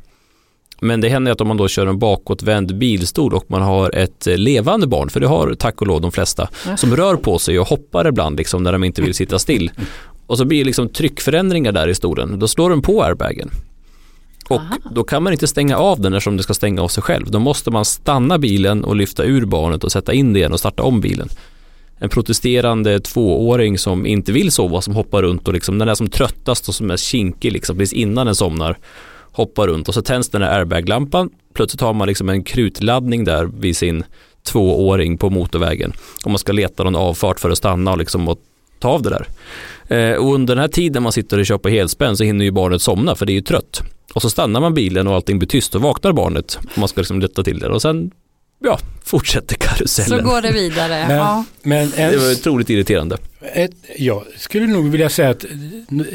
Men 0.81 1.01
det 1.01 1.09
händer 1.09 1.33
att 1.33 1.41
om 1.41 1.49
man 1.49 1.57
då 1.57 1.69
kör 1.69 1.87
en 1.87 1.99
bakåtvänd 1.99 2.79
bilstol 2.79 3.35
och 3.35 3.45
man 3.51 3.63
har 3.63 3.95
ett 3.95 4.27
eh, 4.27 4.37
levande 4.37 4.87
barn, 4.87 5.11
för 5.11 5.21
det 5.21 5.27
har 5.27 5.55
tack 5.55 5.81
och 5.81 5.87
lov 5.87 6.01
de 6.01 6.13
flesta, 6.13 6.49
som 6.77 6.97
rör 6.97 7.17
på 7.17 7.39
sig 7.39 7.59
och 7.59 7.69
hoppar 7.69 8.09
ibland 8.09 8.37
liksom 8.37 8.63
när 8.63 8.73
de 8.73 8.85
inte 8.85 9.03
vill 9.03 9.15
sitta 9.15 9.39
still. 9.39 9.71
Och 10.29 10.39
så 10.39 10.45
blir 10.45 10.59
det 10.59 10.65
liksom 10.65 10.89
tryckförändringar 10.89 11.73
där 11.73 11.89
i 11.89 11.95
stolen, 11.95 12.39
då 12.39 12.49
slår 12.49 12.71
den 12.71 12.83
på 12.83 13.03
airbagen. 13.03 13.51
Och 14.49 14.61
Aha. 14.61 14.77
då 14.95 15.05
kan 15.05 15.23
man 15.23 15.33
inte 15.33 15.49
stänga 15.49 15.77
av 15.77 16.01
den 16.01 16.15
eftersom 16.15 16.37
det 16.37 16.43
ska 16.43 16.55
stänga 16.55 16.83
av 16.83 16.89
sig 16.89 17.03
själv. 17.03 17.31
Då 17.31 17.39
måste 17.39 17.71
man 17.71 17.85
stanna 17.85 18.39
bilen 18.39 18.85
och 18.85 18.97
lyfta 18.97 19.25
ur 19.25 19.45
barnet 19.45 19.85
och 19.85 19.93
sätta 19.93 20.13
in 20.13 20.33
det 20.33 20.39
igen 20.39 20.53
och 20.53 20.59
starta 20.59 20.83
om 20.83 21.01
bilen. 21.01 21.29
En 21.99 22.09
protesterande 22.09 23.01
tvååring 23.01 23.79
som 23.79 24.07
inte 24.07 24.33
vill 24.33 24.53
sova 24.53 24.81
som 24.81 24.95
hoppar 24.95 25.23
runt 25.23 25.49
och 25.49 25.55
liksom 25.55 25.79
den 25.79 25.89
är 25.89 25.95
som 25.95 26.09
tröttast 26.09 26.69
och 26.69 26.75
som 26.75 26.91
är 26.91 26.97
kinkig 26.97 27.53
liksom 27.53 27.79
precis 27.79 27.93
innan 27.99 28.27
den 28.27 28.35
somnar 28.35 28.79
hoppar 29.33 29.69
runt 29.69 29.89
och 29.89 29.95
så 29.95 30.03
tänds 30.03 30.29
den 30.29 30.43
här 30.43 30.59
airbag-lampan. 30.59 31.31
Plötsligt 31.55 31.81
har 31.81 31.93
man 31.93 32.09
liksom 32.09 32.29
en 32.29 32.43
krutladdning 32.43 33.25
där 33.25 33.45
vid 33.45 33.77
sin 33.77 34.05
tvååring 34.43 35.19
på 35.19 35.31
motorvägen. 35.31 35.93
Och 36.25 36.31
man 36.31 36.39
ska 36.39 36.53
leta 36.53 36.85
någon 36.85 36.97
avfart 36.97 37.41
för 37.41 37.51
att 37.51 37.59
stanna 37.59 37.93
och 37.93 37.99
liksom 37.99 38.29
och 38.29 38.39
ta 38.79 38.89
av 38.89 39.03
det 39.03 39.11
där. 39.11 39.27
Eh, 39.97 40.17
och 40.17 40.35
under 40.35 40.55
den 40.55 40.61
här 40.63 40.69
tiden 40.69 41.03
man 41.03 41.13
sitter 41.13 41.39
och 41.39 41.47
kör 41.47 41.59
på 41.59 41.69
helspänn 41.69 42.17
så 42.17 42.25
hinner 42.25 42.45
ju 42.45 42.51
barnet 42.51 42.83
somna 42.83 43.15
för 43.15 43.27
det 43.27 43.33
är 43.33 43.35
ju 43.35 43.41
trött. 43.41 43.83
Och 44.15 44.23
så 44.23 44.31
stannar 44.31 44.61
man 44.61 44.75
bilen 44.75 45.07
och 45.07 45.15
allting 45.15 45.39
blir 45.39 45.49
tyst 45.49 45.75
och 45.75 45.83
vaknar 45.83 46.13
barnet. 46.13 46.59
Och 46.73 46.79
man 46.79 46.89
ska 46.89 47.01
liksom 47.01 47.21
lätta 47.21 47.43
till 47.43 47.59
det 47.59 47.69
och 47.69 47.83
sen 47.83 48.11
ja, 48.65 48.79
fortsätter 49.05 49.57
Så 49.61 49.69
karusellen. 49.69 50.25
går 50.25 50.43
det 50.43 50.53
vidare. 50.53 51.05
Men, 51.09 51.17
Ja. 51.17 51.45
men 51.63 51.93
en, 51.97 52.11
Det 52.13 52.17
var 52.19 52.33
otroligt 52.33 52.71
irriterande. 52.71 53.17
ett, 53.55 53.71
jag 53.99 54.25
skulle 54.37 54.67
nog 54.67 54.91
vilja 54.91 55.09
säga 55.09 55.31
att 55.31 55.45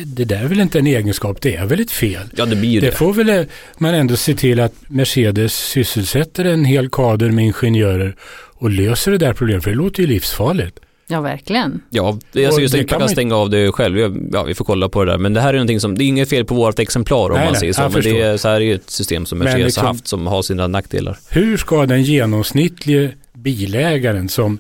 det 0.05 0.25
där 0.25 0.43
är 0.43 0.47
väl 0.47 0.59
inte 0.59 0.79
en 0.79 0.87
egenskap, 0.87 1.41
det 1.41 1.55
är 1.55 1.65
väl 1.65 1.79
ett 1.79 1.91
fel. 1.91 2.21
Ja 2.35 2.45
det 2.45 2.55
blir 2.55 2.69
ju 2.69 2.79
Det 2.79 2.85
det. 2.85 2.91
får 2.95 3.13
väl 3.13 3.45
man 3.77 3.93
ändå 3.93 4.15
se 4.15 4.35
till 4.35 4.59
att 4.59 4.73
Mercedes 4.87 5.53
sysselsätter 5.53 6.45
en 6.45 6.65
hel 6.65 6.89
kader 6.89 7.31
med 7.31 7.45
ingenjörer 7.45 8.15
och 8.55 8.69
löser 8.69 9.11
det 9.11 9.17
där 9.17 9.33
problemet, 9.33 9.63
för 9.63 9.71
det 9.71 9.77
låter 9.77 10.01
ju 10.01 10.07
livsfarligt. 10.07 10.79
Ja, 11.13 11.21
verkligen. 11.21 11.81
Ja, 11.89 12.19
alltså 12.35 12.61
just 12.61 12.73
kan 12.73 12.85
man 12.89 12.99
kan 12.99 13.09
stänga 13.09 13.35
av 13.35 13.49
det 13.49 13.71
själv. 13.71 13.99
Ja, 14.33 14.43
vi 14.43 14.55
får 14.55 14.65
kolla 14.65 14.89
på 14.89 15.05
det 15.05 15.11
där. 15.11 15.17
Men 15.17 15.33
det 15.33 15.41
här 15.41 15.49
är 15.49 15.53
någonting 15.53 15.79
som, 15.79 15.97
det 15.97 16.03
är 16.03 16.05
inget 16.05 16.29
fel 16.29 16.45
på 16.45 16.55
vårt 16.55 16.79
exemplar 16.79 17.29
om 17.29 17.35
Nej, 17.35 17.45
man 17.45 17.51
nej, 17.51 17.59
säger 17.59 17.73
så. 17.73 17.89
Men 17.89 18.01
det 18.01 18.21
är, 18.21 18.37
så 18.37 18.47
här 18.47 18.55
är 18.55 18.59
ju 18.59 18.73
ett 18.75 18.89
system 18.89 19.25
som 19.25 19.37
Mercedes 19.39 19.65
liksom- 19.65 19.81
har 19.85 19.93
haft 19.93 20.07
som 20.07 20.27
har 20.27 20.41
sina 20.41 20.67
nackdelar. 20.67 21.17
Hur 21.29 21.57
ska 21.57 21.85
den 21.85 22.03
genomsnittlige 22.03 23.11
bilägaren 23.33 24.29
som, 24.29 24.57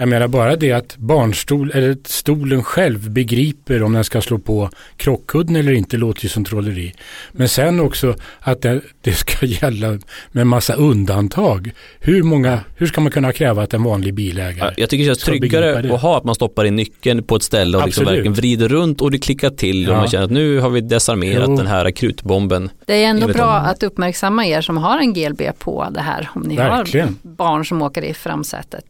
jag 0.00 0.08
menar 0.08 0.28
bara 0.28 0.56
det 0.56 0.72
att 0.72 0.96
barnstol, 0.96 1.70
eller 1.74 1.96
stolen 2.04 2.62
själv 2.64 3.10
begriper 3.10 3.82
om 3.82 3.92
den 3.92 4.04
ska 4.04 4.20
slå 4.20 4.38
på 4.38 4.70
krockkudden 4.96 5.56
eller 5.56 5.72
inte 5.72 5.96
låter 5.96 6.22
ju 6.22 6.28
som 6.28 6.44
trolleri. 6.44 6.94
Men 7.32 7.48
sen 7.48 7.80
också 7.80 8.14
att 8.40 8.62
det, 8.62 8.80
det 9.00 9.12
ska 9.12 9.46
gälla 9.46 9.98
med 10.32 10.46
massa 10.46 10.74
undantag. 10.74 11.70
Hur, 12.00 12.22
många, 12.22 12.60
hur 12.76 12.86
ska 12.86 13.00
man 13.00 13.12
kunna 13.12 13.32
kräva 13.32 13.62
att 13.62 13.74
en 13.74 13.82
vanlig 13.82 14.14
bilägare 14.14 14.74
jag 14.76 14.90
tycker 14.90 15.04
det 15.04 15.08
känns 15.08 15.18
tryggare 15.24 15.82
det. 15.82 15.94
att 15.94 16.00
ha 16.02 16.16
att 16.18 16.24
man 16.24 16.34
stoppar 16.34 16.64
in 16.64 16.76
nyckeln 16.76 17.22
på 17.22 17.36
ett 17.36 17.42
ställe 17.42 17.78
och 17.78 17.84
liksom 17.86 18.04
verkligen 18.04 18.32
vrider 18.32 18.68
runt 18.68 19.00
och 19.00 19.10
det 19.10 19.18
klickar 19.18 19.50
till 19.50 19.88
och 19.88 19.94
Ja. 19.94 19.98
man 19.98 20.08
känner 20.08 20.24
att 20.24 20.30
nu 20.30 20.60
har 20.60 20.70
vi 20.70 20.80
desarmerat 20.80 21.44
Jo. 21.48 21.56
den 21.56 21.66
här 21.66 21.90
krutbomben. 21.90 22.70
Det 22.86 23.04
är 23.04 23.08
ändå 23.08 23.26
bra 23.28 23.52
att 23.54 23.82
uppmärksamma 23.82 24.46
er 24.46 24.60
som 24.60 24.76
har 24.76 24.98
en 24.98 25.12
GLB 25.14 25.42
på 25.58 25.88
det 25.90 26.00
här. 26.00 26.28
Om 26.34 26.42
ni 26.42 26.56
Verkligen. 26.56 27.06
har 27.22 27.30
barn 27.30 27.64
som 27.64 27.82
åker 27.82 28.02
i 28.02 28.14
framsätet. 28.14 28.84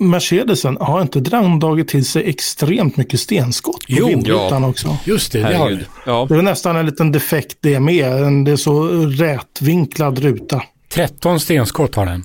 Mercedesen 0.00 0.76
har 0.80 1.02
inte 1.02 1.20
den 1.20 1.58
dragit 1.60 1.88
till 1.88 2.04
sig 2.04 2.28
extremt 2.28 2.96
mycket 2.96 3.20
stenskott 3.20 3.78
på 3.78 3.84
Jo, 3.88 4.06
vindrutan 4.06 4.64
också? 4.64 4.96
Just 5.04 5.32
det, 5.32 5.38
det 5.38 5.44
har 5.44 5.52
Herregud. 5.52 5.78
vi. 5.78 5.84
Ja, 6.06 6.26
Det 6.28 6.34
är 6.34 6.42
nästan 6.42 6.76
en 6.76 6.86
liten 6.86 7.12
defekt 7.12 7.56
det 7.60 7.80
med. 7.80 8.44
Det 8.44 8.50
är 8.50 8.56
så 8.56 8.82
rätvinklad 9.06 10.18
ruta. 10.18 10.62
13 10.92 11.40
stenskott 11.40 11.94
har 11.94 12.06
den. 12.06 12.24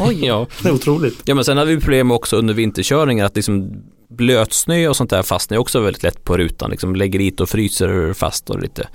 Oj, 0.00 0.26
ja. 0.26 0.46
Det 0.62 0.68
är 0.68 0.72
otroligt. 0.72 1.22
ja, 1.24 1.34
men 1.34 1.44
sen 1.44 1.56
hade 1.56 1.74
vi 1.74 1.80
problem 1.80 2.10
också 2.10 2.36
under 2.36 2.54
vinterkörningar 2.54 3.24
att 3.24 3.36
liksom 3.36 3.70
blötsnö 4.10 4.88
och 4.88 4.96
sånt 4.96 5.10
där 5.10 5.22
fastnar 5.22 5.58
också 5.58 5.80
väldigt 5.80 6.02
lätt 6.02 6.24
på 6.24 6.36
rutan. 6.36 6.70
Liksom 6.70 6.96
lägger 6.96 7.18
dit 7.18 7.40
och 7.40 7.48
fryser 7.48 8.12
fast 8.12 8.50
och 8.50 8.60
lite, 8.60 8.88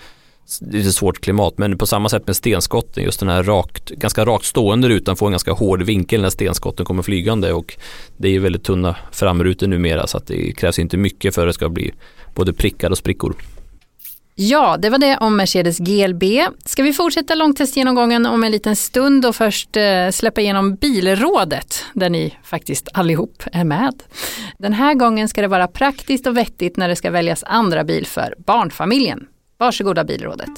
lite 0.59 0.91
svårt 0.91 1.21
klimat. 1.21 1.57
Men 1.57 1.77
på 1.77 1.85
samma 1.85 2.09
sätt 2.09 2.27
med 2.27 2.35
stenskotten, 2.35 3.03
just 3.03 3.19
den 3.19 3.29
här 3.29 3.43
rakt, 3.43 3.89
ganska 3.89 4.25
rakt 4.25 4.45
stående 4.45 4.89
rutan 4.89 5.15
får 5.15 5.25
en 5.25 5.31
ganska 5.31 5.51
hård 5.51 5.83
vinkel 5.83 6.21
när 6.21 6.29
stenskotten 6.29 6.85
kommer 6.85 7.03
flygande 7.03 7.53
och 7.53 7.77
det 8.17 8.27
är 8.27 8.31
ju 8.31 8.39
väldigt 8.39 8.63
tunna 8.63 8.95
framrutor 9.11 9.67
numera 9.67 10.07
så 10.07 10.17
att 10.17 10.27
det 10.27 10.51
krävs 10.51 10.79
inte 10.79 10.97
mycket 10.97 11.35
för 11.35 11.41
att 11.41 11.49
det 11.49 11.53
ska 11.53 11.69
bli 11.69 11.93
både 12.35 12.53
prickar 12.53 12.91
och 12.91 12.97
sprickor. 12.97 13.35
Ja, 14.35 14.77
det 14.77 14.89
var 14.89 14.97
det 14.97 15.17
om 15.17 15.35
Mercedes 15.35 15.77
GLB. 15.77 16.23
Ska 16.65 16.83
vi 16.83 16.93
fortsätta 16.93 17.35
långtestgenomgången 17.35 18.25
om 18.25 18.43
en 18.43 18.51
liten 18.51 18.75
stund 18.75 19.25
och 19.25 19.35
först 19.35 19.77
eh, 19.77 20.09
släppa 20.11 20.41
igenom 20.41 20.75
Bilrådet 20.75 21.85
där 21.93 22.09
ni 22.09 22.37
faktiskt 22.43 22.87
allihop 22.93 23.43
är 23.51 23.63
med. 23.63 24.03
Den 24.57 24.73
här 24.73 24.93
gången 24.93 25.29
ska 25.29 25.41
det 25.41 25.47
vara 25.47 25.67
praktiskt 25.67 26.27
och 26.27 26.37
vettigt 26.37 26.77
när 26.77 26.89
det 26.89 26.95
ska 26.95 27.11
väljas 27.11 27.43
andra 27.43 27.83
bil 27.83 28.05
för 28.05 28.35
barnfamiljen. 28.37 29.27
Varsågoda 29.63 30.03
Bilrådet. 30.03 30.49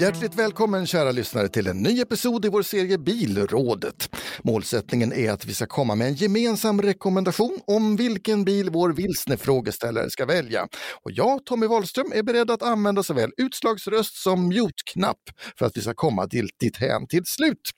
Hjärtligt 0.00 0.34
välkommen 0.34 0.86
kära 0.86 1.12
lyssnare 1.12 1.48
till 1.48 1.66
en 1.66 1.76
ny 1.76 2.00
episod 2.00 2.44
i 2.44 2.48
vår 2.48 2.62
serie 2.62 2.98
Bilrådet. 2.98 4.16
Målsättningen 4.42 5.12
är 5.12 5.30
att 5.30 5.46
vi 5.46 5.54
ska 5.54 5.66
komma 5.66 5.94
med 5.94 6.06
en 6.06 6.14
gemensam 6.14 6.82
rekommendation 6.82 7.60
om 7.66 7.96
vilken 7.96 8.44
bil 8.44 8.70
vår 8.70 8.92
vilsne 8.92 9.36
frågeställare 9.36 10.10
ska 10.10 10.26
välja. 10.26 10.68
Och 11.04 11.10
jag, 11.12 11.44
Tommy 11.44 11.66
Wahlström, 11.66 12.12
är 12.14 12.22
beredd 12.22 12.50
att 12.50 12.62
använda 12.62 13.02
såväl 13.02 13.30
utslagsröst 13.36 14.16
som 14.16 14.48
mute-knapp 14.48 15.20
för 15.58 15.66
att 15.66 15.76
vi 15.76 15.80
ska 15.80 15.94
komma 15.94 16.26
till 16.26 16.48
hem 16.78 17.06
till 17.06 17.22
slut. 17.24 17.70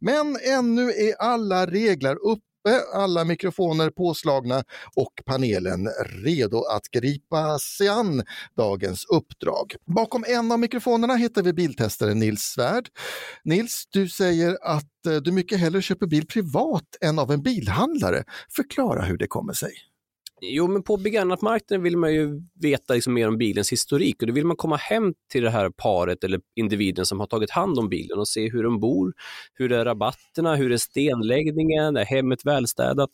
Men 0.00 0.38
ännu 0.58 0.90
är 0.90 1.14
alla 1.18 1.66
regler 1.66 2.16
uppe 2.68 2.82
alla 2.92 3.24
mikrofoner 3.24 3.90
påslagna 3.90 4.64
och 4.96 5.12
panelen 5.26 5.88
redo 6.24 6.62
att 6.62 6.88
gripa 6.90 7.58
sig 7.58 7.88
an 7.88 8.22
dagens 8.56 9.04
uppdrag. 9.04 9.74
Bakom 9.86 10.24
en 10.28 10.52
av 10.52 10.58
mikrofonerna 10.58 11.14
hittar 11.14 11.42
vi 11.42 11.52
biltestaren 11.52 12.18
Nils 12.18 12.40
Svärd. 12.40 12.88
Nils, 13.44 13.84
du 13.90 14.08
säger 14.08 14.58
att 14.62 15.06
eh, 15.06 15.16
du 15.16 15.32
mycket 15.32 15.60
hellre 15.60 15.82
köper 15.82 16.06
bil 16.06 16.26
privat 16.26 16.96
än 17.00 17.18
av 17.18 17.32
en 17.32 17.42
bilhandlare. 17.42 18.24
Förklara 18.56 19.02
hur 19.02 19.18
det 19.18 19.26
kommer 19.26 19.52
sig. 19.52 19.72
Jo, 20.40 20.66
men 20.68 20.82
på 20.82 20.96
begagnatmarknaden 20.96 21.82
vill 21.82 21.96
man 21.96 22.14
ju 22.14 22.42
veta 22.62 22.94
liksom 22.94 23.14
mer 23.14 23.28
om 23.28 23.38
bilens 23.38 23.72
historik 23.72 24.22
och 24.22 24.26
då 24.28 24.32
vill 24.34 24.46
man 24.46 24.56
komma 24.56 24.76
hem 24.76 25.14
till 25.32 25.42
det 25.42 25.50
här 25.50 25.70
paret 25.70 26.24
eller 26.24 26.40
individen 26.56 27.06
som 27.06 27.20
har 27.20 27.26
tagit 27.26 27.50
hand 27.50 27.78
om 27.78 27.88
bilen 27.88 28.18
och 28.18 28.28
se 28.28 28.50
hur 28.50 28.62
de 28.62 28.80
bor, 28.80 29.12
hur 29.54 29.72
är 29.72 29.84
rabatterna, 29.84 30.56
hur 30.56 30.72
är 30.72 30.76
stenläggningen, 30.76 31.96
är 31.96 32.04
hemmet 32.04 32.46
välstädat? 32.46 33.10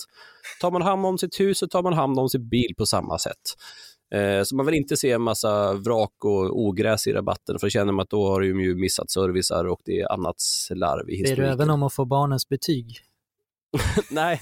Tar 0.60 0.70
man 0.70 0.82
hand 0.82 1.06
om 1.06 1.18
sitt 1.18 1.40
hus 1.40 1.58
så 1.58 1.68
tar 1.68 1.82
man 1.82 1.92
hand 1.92 2.18
om 2.18 2.28
sin 2.28 2.48
bil 2.48 2.74
på 2.78 2.86
samma 2.86 3.18
sätt. 3.18 3.42
Eh, 4.14 4.42
Så 4.42 4.56
man 4.56 4.66
vill 4.66 4.74
inte 4.74 4.96
se 4.96 5.10
en 5.10 5.22
massa 5.22 5.72
vrak 5.72 6.24
och 6.24 6.60
ogräs 6.60 7.06
i 7.06 7.12
rabatten 7.12 7.58
för 7.58 7.66
då 7.66 7.70
känner 7.70 7.92
man 7.92 8.02
att 8.02 8.10
då 8.10 8.28
har 8.28 8.40
de 8.40 8.60
ju 8.60 8.74
missat 8.74 9.10
servicer 9.10 9.66
och 9.66 9.80
det 9.84 10.00
är 10.00 10.12
annat 10.12 10.40
slarv 10.40 11.00
i 11.00 11.12
Ber 11.12 11.16
du 11.16 11.16
historiken. 11.16 11.52
även 11.52 11.70
om 11.70 11.82
att 11.82 11.92
få 11.94 12.04
barnens 12.04 12.48
betyg? 12.48 13.00
Nej, 14.10 14.40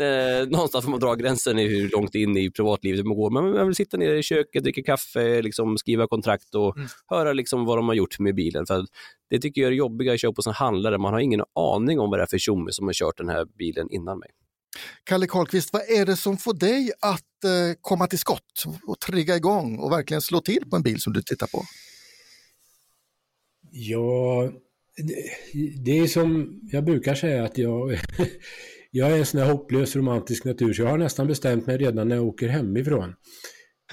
eh, 0.00 0.48
någonstans 0.48 0.84
får 0.84 0.90
man 0.90 1.00
dra 1.00 1.14
gränsen 1.14 1.58
i 1.58 1.68
hur 1.68 1.88
långt 1.90 2.14
in 2.14 2.36
i 2.36 2.50
privatlivet 2.50 3.06
man 3.06 3.16
går. 3.16 3.30
Men 3.30 3.52
man 3.52 3.66
vill 3.66 3.76
sitta 3.76 3.96
nere 3.96 4.18
i 4.18 4.22
köket, 4.22 4.62
dricka 4.62 4.82
kaffe, 4.82 5.42
liksom 5.42 5.78
skriva 5.78 6.06
kontrakt 6.06 6.54
och 6.54 6.76
Mm. 6.76 6.88
höra 7.08 7.32
liksom 7.32 7.64
vad 7.64 7.78
de 7.78 7.88
har 7.88 7.94
gjort 7.94 8.18
med 8.18 8.34
bilen. 8.34 8.66
För 8.66 8.86
det 9.30 9.38
tycker 9.38 9.60
jag 9.62 9.68
är 9.68 9.72
jobbigare 9.76 10.14
att 10.14 10.20
köpa 10.20 10.38
hos 10.38 10.46
en 10.46 10.52
handlare. 10.52 10.98
Man 10.98 11.12
har 11.12 11.20
ingen 11.20 11.42
aning 11.54 12.00
om 12.00 12.10
vad 12.10 12.18
det 12.18 12.22
är 12.22 12.26
för 12.26 12.38
tjomme 12.38 12.72
som 12.72 12.86
har 12.86 12.92
kört 12.92 13.16
den 13.16 13.28
här 13.28 13.44
bilen 13.58 13.90
innan 13.90 14.18
mig. 14.18 14.28
Kalle 15.04 15.26
Karlqvist, 15.26 15.72
vad 15.72 15.82
är 15.82 16.06
det 16.06 16.16
som 16.16 16.36
får 16.36 16.54
dig 16.54 16.92
att 17.00 17.44
eh, 17.44 17.50
komma 17.80 18.06
till 18.06 18.18
skott 18.18 18.64
och 18.86 19.00
trigga 19.00 19.36
igång 19.36 19.78
och 19.78 19.92
verkligen 19.92 20.20
slå 20.20 20.40
till 20.40 20.70
på 20.70 20.76
en 20.76 20.82
bil 20.82 21.00
som 21.00 21.12
du 21.12 21.22
tittar 21.22 21.46
på? 21.46 21.62
Ja, 23.70 24.50
det, 24.96 25.14
det 25.84 25.98
är 25.98 26.06
som 26.06 26.60
jag 26.72 26.84
brukar 26.84 27.14
säga 27.14 27.44
att 27.44 27.58
jag, 27.58 27.98
jag 28.90 29.12
är 29.12 29.18
en 29.18 29.26
sån 29.26 29.40
här 29.40 29.52
hopplös 29.52 29.96
romantisk 29.96 30.44
natur 30.44 30.72
så 30.72 30.82
jag 30.82 30.88
har 30.88 30.98
nästan 30.98 31.26
bestämt 31.26 31.66
mig 31.66 31.78
redan 31.78 32.08
när 32.08 32.16
jag 32.16 32.26
åker 32.26 32.48
hemifrån. 32.48 33.14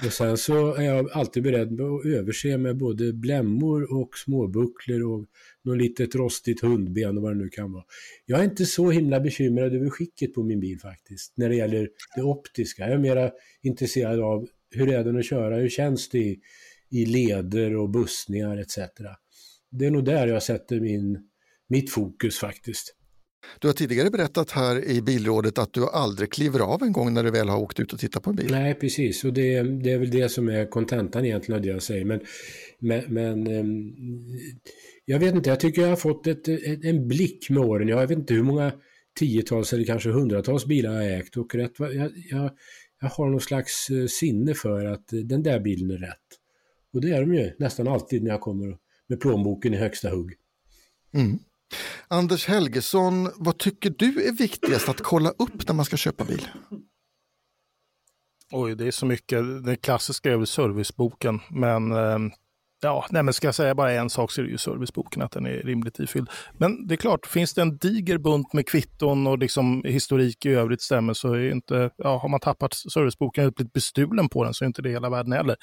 Och 0.06 0.12
sen 0.12 0.36
så 0.36 0.74
är 0.74 0.82
jag 0.82 1.10
alltid 1.12 1.42
beredd 1.42 1.80
att 1.80 2.06
överse 2.06 2.58
med 2.58 2.76
både 2.76 3.12
blämmor 3.12 4.00
och 4.00 4.10
småbucklor 4.16 5.02
och 5.02 5.26
något 5.64 5.78
litet 5.78 6.14
rostigt 6.14 6.60
hundben 6.60 7.16
och 7.16 7.22
vad 7.22 7.32
det 7.32 7.38
nu 7.38 7.48
kan 7.48 7.72
vara. 7.72 7.84
Jag 8.26 8.40
är 8.40 8.44
inte 8.44 8.66
så 8.66 8.90
himla 8.90 9.20
bekymrad 9.20 9.74
över 9.74 9.90
skicket 9.90 10.34
på 10.34 10.42
min 10.42 10.60
bil 10.60 10.80
faktiskt, 10.80 11.32
när 11.36 11.48
det 11.48 11.56
gäller 11.56 11.88
det 12.16 12.22
optiska. 12.22 12.82
Jag 12.82 12.92
är 12.92 12.98
mera 12.98 13.30
intresserad 13.62 14.20
av 14.20 14.48
hur 14.70 14.92
är 14.92 15.04
den 15.04 15.18
att 15.18 15.26
köra, 15.26 15.56
hur 15.56 15.68
känns 15.68 16.08
det 16.08 16.18
i, 16.18 16.40
i 16.90 17.04
leder 17.04 17.76
och 17.76 17.90
bussningar 17.90 18.56
etc. 18.56 18.78
Det 19.70 19.86
är 19.86 19.90
nog 19.90 20.04
där 20.04 20.26
jag 20.26 20.42
sätter 20.42 20.80
min, 20.80 21.18
mitt 21.68 21.90
fokus 21.90 22.38
faktiskt. 22.38 22.94
Du 23.58 23.68
har 23.68 23.72
tidigare 23.72 24.10
berättat 24.10 24.50
här 24.50 24.84
i 24.84 25.02
bilrådet 25.02 25.58
att 25.58 25.72
du 25.72 25.86
aldrig 25.86 26.32
kliver 26.32 26.60
av 26.60 26.82
en 26.82 26.92
gång 26.92 27.14
när 27.14 27.24
du 27.24 27.30
väl 27.30 27.48
har 27.48 27.58
åkt 27.58 27.80
ut 27.80 27.92
och 27.92 27.98
tittat 27.98 28.22
på 28.22 28.30
en 28.30 28.36
bil. 28.36 28.50
Nej, 28.50 28.74
precis. 28.74 29.24
Och 29.24 29.32
det, 29.32 29.62
det 29.62 29.92
är 29.92 29.98
väl 29.98 30.10
det 30.10 30.28
som 30.28 30.48
är 30.48 30.70
kontentan 30.70 31.24
egentligen 31.24 31.58
av 31.58 31.62
det 31.62 31.68
jag 31.68 31.82
säger. 31.82 32.04
Men, 32.04 32.20
men, 32.78 33.04
men 33.08 33.46
ehm, 33.46 33.94
jag 35.04 35.18
vet 35.18 35.34
inte, 35.34 35.50
jag 35.50 35.60
tycker 35.60 35.82
jag 35.82 35.88
har 35.88 35.96
fått 35.96 36.26
ett, 36.26 36.48
en 36.84 37.08
blick 37.08 37.50
med 37.50 37.62
åren. 37.62 37.88
Jag 37.88 38.06
vet 38.06 38.18
inte 38.18 38.34
hur 38.34 38.42
många 38.42 38.72
tiotals 39.18 39.72
eller 39.72 39.84
kanske 39.84 40.10
hundratals 40.10 40.66
bilar 40.66 41.02
jag 41.02 41.18
ägt. 41.18 41.36
Och 41.36 41.54
rätt, 41.54 41.72
jag, 41.78 42.12
jag, 42.30 42.50
jag 43.00 43.08
har 43.08 43.30
någon 43.30 43.40
slags 43.40 43.90
eh, 43.90 44.06
sinne 44.06 44.54
för 44.54 44.84
att 44.84 45.12
eh, 45.12 45.18
den 45.18 45.42
där 45.42 45.60
bilen 45.60 45.90
är 45.90 45.98
rätt. 45.98 46.16
Och 46.92 47.00
det 47.00 47.10
är 47.10 47.20
de 47.20 47.34
ju 47.34 47.52
nästan 47.58 47.88
alltid 47.88 48.22
när 48.22 48.30
jag 48.30 48.40
kommer 48.40 48.76
med 49.10 49.20
plånboken 49.20 49.74
i 49.74 49.76
högsta 49.76 50.10
hugg. 50.10 50.34
Mm. 51.14 51.38
Anders 52.08 52.46
Helgesson, 52.46 53.30
vad 53.36 53.58
tycker 53.58 53.90
du 53.90 54.28
är 54.28 54.32
viktigast 54.32 54.88
att 54.88 55.00
kolla 55.00 55.30
upp 55.30 55.68
när 55.68 55.74
man 55.74 55.84
ska 55.84 55.96
köpa 55.96 56.24
bil? 56.24 56.48
Oj, 58.52 58.74
det 58.74 58.86
är 58.86 58.90
så 58.90 59.06
mycket. 59.06 59.64
Det 59.64 59.76
klassiska 59.76 60.32
är 60.32 60.36
väl 60.36 60.46
serviceboken. 60.46 61.40
Men 61.50 61.92
ehm, 61.92 62.30
ja, 62.80 63.06
nej, 63.10 63.22
men 63.22 63.34
ska 63.34 63.46
jag 63.46 63.54
säga 63.54 63.74
bara 63.74 63.92
en 63.92 64.10
sak 64.10 64.32
så 64.32 64.40
är 64.40 64.44
det 64.44 64.50
ju 64.50 64.58
serviceboken, 64.58 65.22
att 65.22 65.32
den 65.32 65.46
är 65.46 65.50
rimligt 65.50 65.98
ifylld. 65.98 66.30
Men 66.52 66.86
det 66.86 66.94
är 66.94 66.96
klart, 66.96 67.26
finns 67.26 67.54
det 67.54 67.62
en 67.62 67.78
diger 67.78 68.18
bunt 68.18 68.52
med 68.52 68.68
kvitton 68.68 69.26
och 69.26 69.38
liksom 69.38 69.84
historik 69.84 70.46
i 70.46 70.48
övrigt 70.48 70.82
stämmer 70.82 71.14
så 71.14 71.32
är 71.32 71.50
inte, 71.50 71.90
ja, 71.96 72.18
har 72.18 72.28
man 72.28 72.40
tappat 72.40 72.74
serviceboken 72.74 73.46
och 73.46 73.52
blivit 73.52 73.72
bestulen 73.72 74.28
på 74.28 74.44
den 74.44 74.54
så 74.54 74.64
är 74.64 74.66
inte 74.66 74.82
det 74.82 74.90
hela 74.90 75.10
världen 75.10 75.32
heller. 75.32 75.56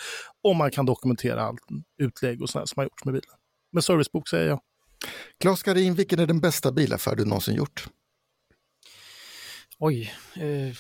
Om 0.44 0.58
man 0.58 0.72
kan 0.72 0.86
dokumentera 0.86 1.42
allt 1.42 1.60
utlägg 2.02 2.42
och 2.42 2.50
sådär 2.50 2.66
som 2.66 2.80
har 2.80 2.84
gjorts 2.84 3.06
med 3.06 3.14
bilen. 3.14 3.30
Men 3.72 3.82
servicebok 3.82 4.30
säger 4.30 4.48
jag. 4.48 4.60
Claes 5.40 5.64
Garin, 5.64 5.96
vilken 5.96 6.20
är 6.20 6.28
den 6.28 6.40
bästa 6.40 6.72
bilaffär 6.72 7.16
du 7.16 7.26
någonsin 7.26 7.56
gjort? 7.56 7.88
Oj, 9.80 10.14
eh, 10.36 10.76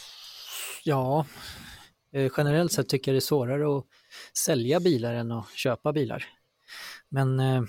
ja, 0.84 1.26
eh, 2.14 2.32
generellt 2.38 2.72
sett 2.72 2.90
tycker 2.90 3.12
jag 3.12 3.16
det 3.16 3.20
är 3.20 3.22
svårare 3.22 3.78
att 3.78 3.86
sälja 4.34 4.80
bilar 4.80 5.14
än 5.14 5.32
att 5.32 5.50
köpa 5.50 5.94
bilar. 5.94 6.26
Men 7.10 7.40
eh, 7.40 7.64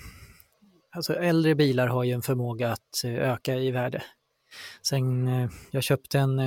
alltså 0.91 1.13
äldre 1.13 1.55
bilar 1.55 1.87
har 1.87 2.03
ju 2.03 2.11
en 2.11 2.21
förmåga 2.21 2.71
att 2.71 3.03
eh, 3.03 3.31
öka 3.31 3.55
i 3.55 3.71
värde. 3.71 4.03
Sen 4.81 5.27
eh, 5.27 5.49
jag 5.71 5.83
köpte 5.83 6.19
en, 6.19 6.39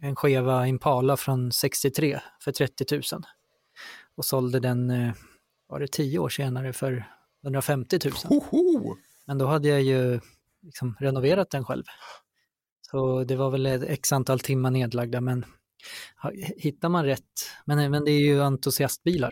en 0.00 0.16
skeva 0.16 0.66
Impala 0.66 1.16
från 1.16 1.52
63 1.52 2.20
för 2.40 2.52
30 2.52 2.94
000 2.94 3.02
och 4.16 4.24
sålde 4.24 4.60
den, 4.60 5.12
var 5.68 5.80
det 5.80 5.92
tio 5.92 6.18
år 6.18 6.28
senare, 6.28 6.72
för 6.72 7.04
150 7.42 7.98
000. 8.04 8.14
Hoho! 8.24 8.96
Men 9.26 9.38
då 9.38 9.46
hade 9.46 9.68
jag 9.68 9.82
ju 9.82 10.20
liksom 10.62 10.96
renoverat 11.00 11.50
den 11.50 11.64
själv. 11.64 11.84
Så 12.80 13.24
det 13.24 13.36
var 13.36 13.50
väl 13.50 13.66
ett 13.66 13.82
x 13.82 14.12
antal 14.12 14.40
timmar 14.40 14.70
nedlagda, 14.70 15.20
men 15.20 15.44
hittar 16.56 16.88
man 16.88 17.04
rätt, 17.04 17.50
men, 17.64 17.90
men 17.90 18.04
det 18.04 18.10
är 18.10 18.20
ju 18.20 18.42
entusiastbilar. 18.42 19.30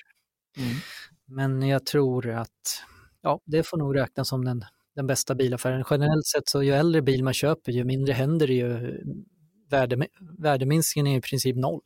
Men 1.26 1.62
jag 1.62 1.86
tror 1.86 2.30
att 2.30 2.82
ja, 3.22 3.40
det 3.44 3.62
får 3.62 3.76
nog 3.76 3.96
räknas 3.96 4.28
som 4.28 4.44
den, 4.44 4.64
den 4.94 5.06
bästa 5.06 5.34
bilaffären. 5.34 5.84
Generellt 5.90 6.26
sett 6.26 6.48
så 6.48 6.62
ju 6.62 6.72
äldre 6.72 7.02
bil 7.02 7.24
man 7.24 7.34
köper, 7.34 7.72
ju 7.72 7.84
mindre 7.84 8.12
händer 8.12 8.46
det 8.46 8.54
ju. 8.54 9.00
Värde, 9.70 10.06
värdeminskningen 10.38 11.12
är 11.12 11.18
i 11.18 11.20
princip 11.20 11.56
noll. 11.56 11.80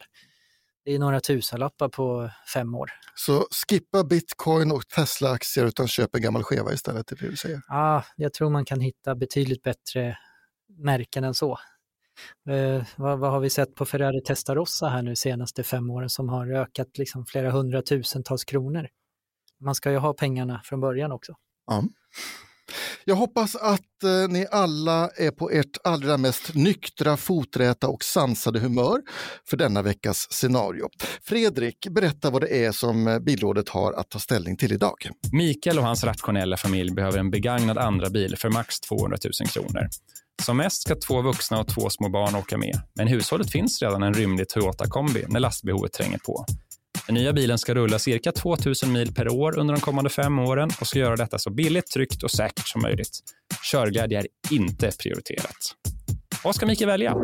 Det 0.85 0.95
är 0.95 0.99
några 0.99 1.21
tusenlappar 1.21 1.89
på 1.89 2.31
fem 2.55 2.75
år. 2.75 2.91
Så 3.15 3.47
skippa 3.69 4.05
bitcoin 4.05 4.73
och 4.73 4.89
Tesla-aktier 4.89 5.67
utan 5.67 5.89
köp 5.89 6.15
en 6.15 6.23
gammal 6.23 6.43
skeva 6.43 6.73
istället, 6.73 7.07
det 7.07 7.17
det 7.21 7.31
du 7.31 7.37
säger. 7.37 7.61
Ah, 7.69 8.03
jag 8.17 8.33
tror 8.33 8.51
man 8.51 8.65
kan 8.65 8.81
hitta 8.81 9.15
betydligt 9.15 9.63
bättre 9.63 10.19
märken 10.69 11.25
än 11.25 11.35
så. 11.35 11.59
Eh, 12.51 12.85
vad, 12.97 13.19
vad 13.19 13.31
har 13.31 13.41
vi 13.41 13.51
sett 13.51 13.75
på 13.75 13.85
Ferrari 13.85 14.23
Testarossa 14.23 14.89
här 14.89 15.03
nu 15.03 15.17
senaste 15.17 15.63
fem 15.63 15.91
åren 15.91 16.11
som 16.11 16.29
har 16.29 16.53
ökat 16.53 16.99
liksom 16.99 17.27
flera 17.27 17.51
hundratusentals 17.51 18.45
kronor? 18.45 18.89
Man 19.61 19.75
ska 19.75 19.91
ju 19.91 19.99
ha 19.99 20.15
pengarna 20.15 20.61
från 20.65 20.81
början 20.81 21.13
också. 21.13 21.35
Ja. 21.67 21.85
Jag 23.05 23.17
hoppas 23.17 23.57
att 23.57 24.03
eh, 24.05 24.29
ni 24.29 24.47
alla 24.51 25.11
är 25.17 25.31
på 25.31 25.51
ert 25.51 25.77
allra 25.85 26.17
mest 26.17 26.55
nyktra, 26.55 27.17
foträta 27.17 27.89
och 27.89 28.05
sansade 28.05 28.61
humör 28.61 29.03
för 29.49 29.57
denna 29.57 29.83
veckas 29.83 30.27
scenario. 30.31 30.89
Fredrik, 31.23 31.89
berätta 31.91 32.31
vad 32.31 32.43
det 32.43 32.65
är 32.65 32.73
som 32.73 33.09
eh, 33.09 33.19
Bilrådet 33.19 33.69
har 33.69 33.93
att 33.93 34.09
ta 34.09 34.19
ställning 34.19 34.57
till 34.57 34.73
idag. 34.73 35.11
Mikael 35.33 35.79
och 35.79 35.85
hans 35.85 36.05
rationella 36.05 36.57
familj 36.57 36.95
behöver 36.95 37.19
en 37.19 37.31
begagnad 37.31 37.79
andra 37.79 38.11
bil 38.11 38.37
för 38.37 38.51
max 38.51 38.81
200 38.81 39.19
000 39.41 39.49
kronor. 39.49 39.89
Som 40.43 40.57
mest 40.57 40.83
ska 40.83 40.95
två 40.95 41.23
vuxna 41.23 41.61
och 41.61 41.69
två 41.69 41.91
små 41.91 42.09
barn 42.09 42.35
åka 42.35 42.59
med, 42.59 42.81
men 42.95 43.09
i 43.09 43.11
hushållet 43.11 43.51
finns 43.51 43.83
redan 43.83 44.03
en 44.03 44.15
rymlig 44.15 44.49
Toyota 44.49 44.87
kombi 44.87 45.25
när 45.29 45.41
lastbehovet 45.41 45.93
tränger 45.93 46.19
på. 46.19 46.45
Den 47.07 47.15
nya 47.15 47.33
bilen 47.33 47.59
ska 47.59 47.75
rulla 47.75 47.99
cirka 47.99 48.33
2 48.33 48.57
000 48.85 48.93
mil 48.93 49.15
per 49.15 49.29
år 49.29 49.59
under 49.59 49.75
de 49.75 49.81
kommande 49.81 50.11
fem 50.11 50.39
åren 50.39 50.71
och 50.81 50.87
ska 50.87 50.99
göra 50.99 51.17
detta 51.17 51.39
så 51.39 51.51
billigt, 51.51 51.87
tryggt 51.87 52.23
och 52.23 52.31
säkert 52.31 52.69
som 52.69 52.83
möjligt. 52.83 53.19
Körglädje 53.73 54.19
är 54.19 54.27
inte 54.51 54.91
prioriterat. 55.03 55.57
Vad 56.45 56.55
ska 56.55 56.67
Mikael 56.67 56.91
välja? 56.91 57.15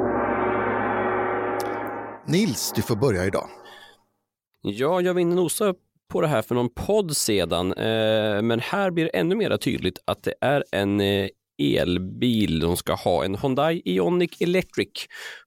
Nils, 2.27 2.73
du 2.77 2.83
får 2.83 2.97
börja 2.97 3.25
idag. 3.25 3.49
Ja, 4.63 5.01
jag 5.01 5.15
var 5.15 5.21
inne 5.21 5.31
och 5.31 5.37
nosade 5.37 5.75
på 6.13 6.21
det 6.21 6.29
här 6.29 6.43
för 6.43 6.55
någon 6.55 6.75
podd 6.75 7.17
sedan, 7.17 7.73
eh, 7.73 8.43
men 8.43 8.61
här 8.61 8.91
blir 8.91 9.05
det 9.05 9.11
ännu 9.11 9.35
mer 9.35 9.57
tydligt 9.57 9.99
att 10.05 10.23
det 10.23 10.35
är 10.41 10.65
en 10.73 11.01
eh, 11.01 11.29
elbil 11.59 12.61
de 12.61 12.77
ska 12.77 12.95
ha. 12.95 13.25
En 13.25 13.35
Hyundai 13.35 13.83
Ioniq 13.85 14.41
Electric 14.41 15.07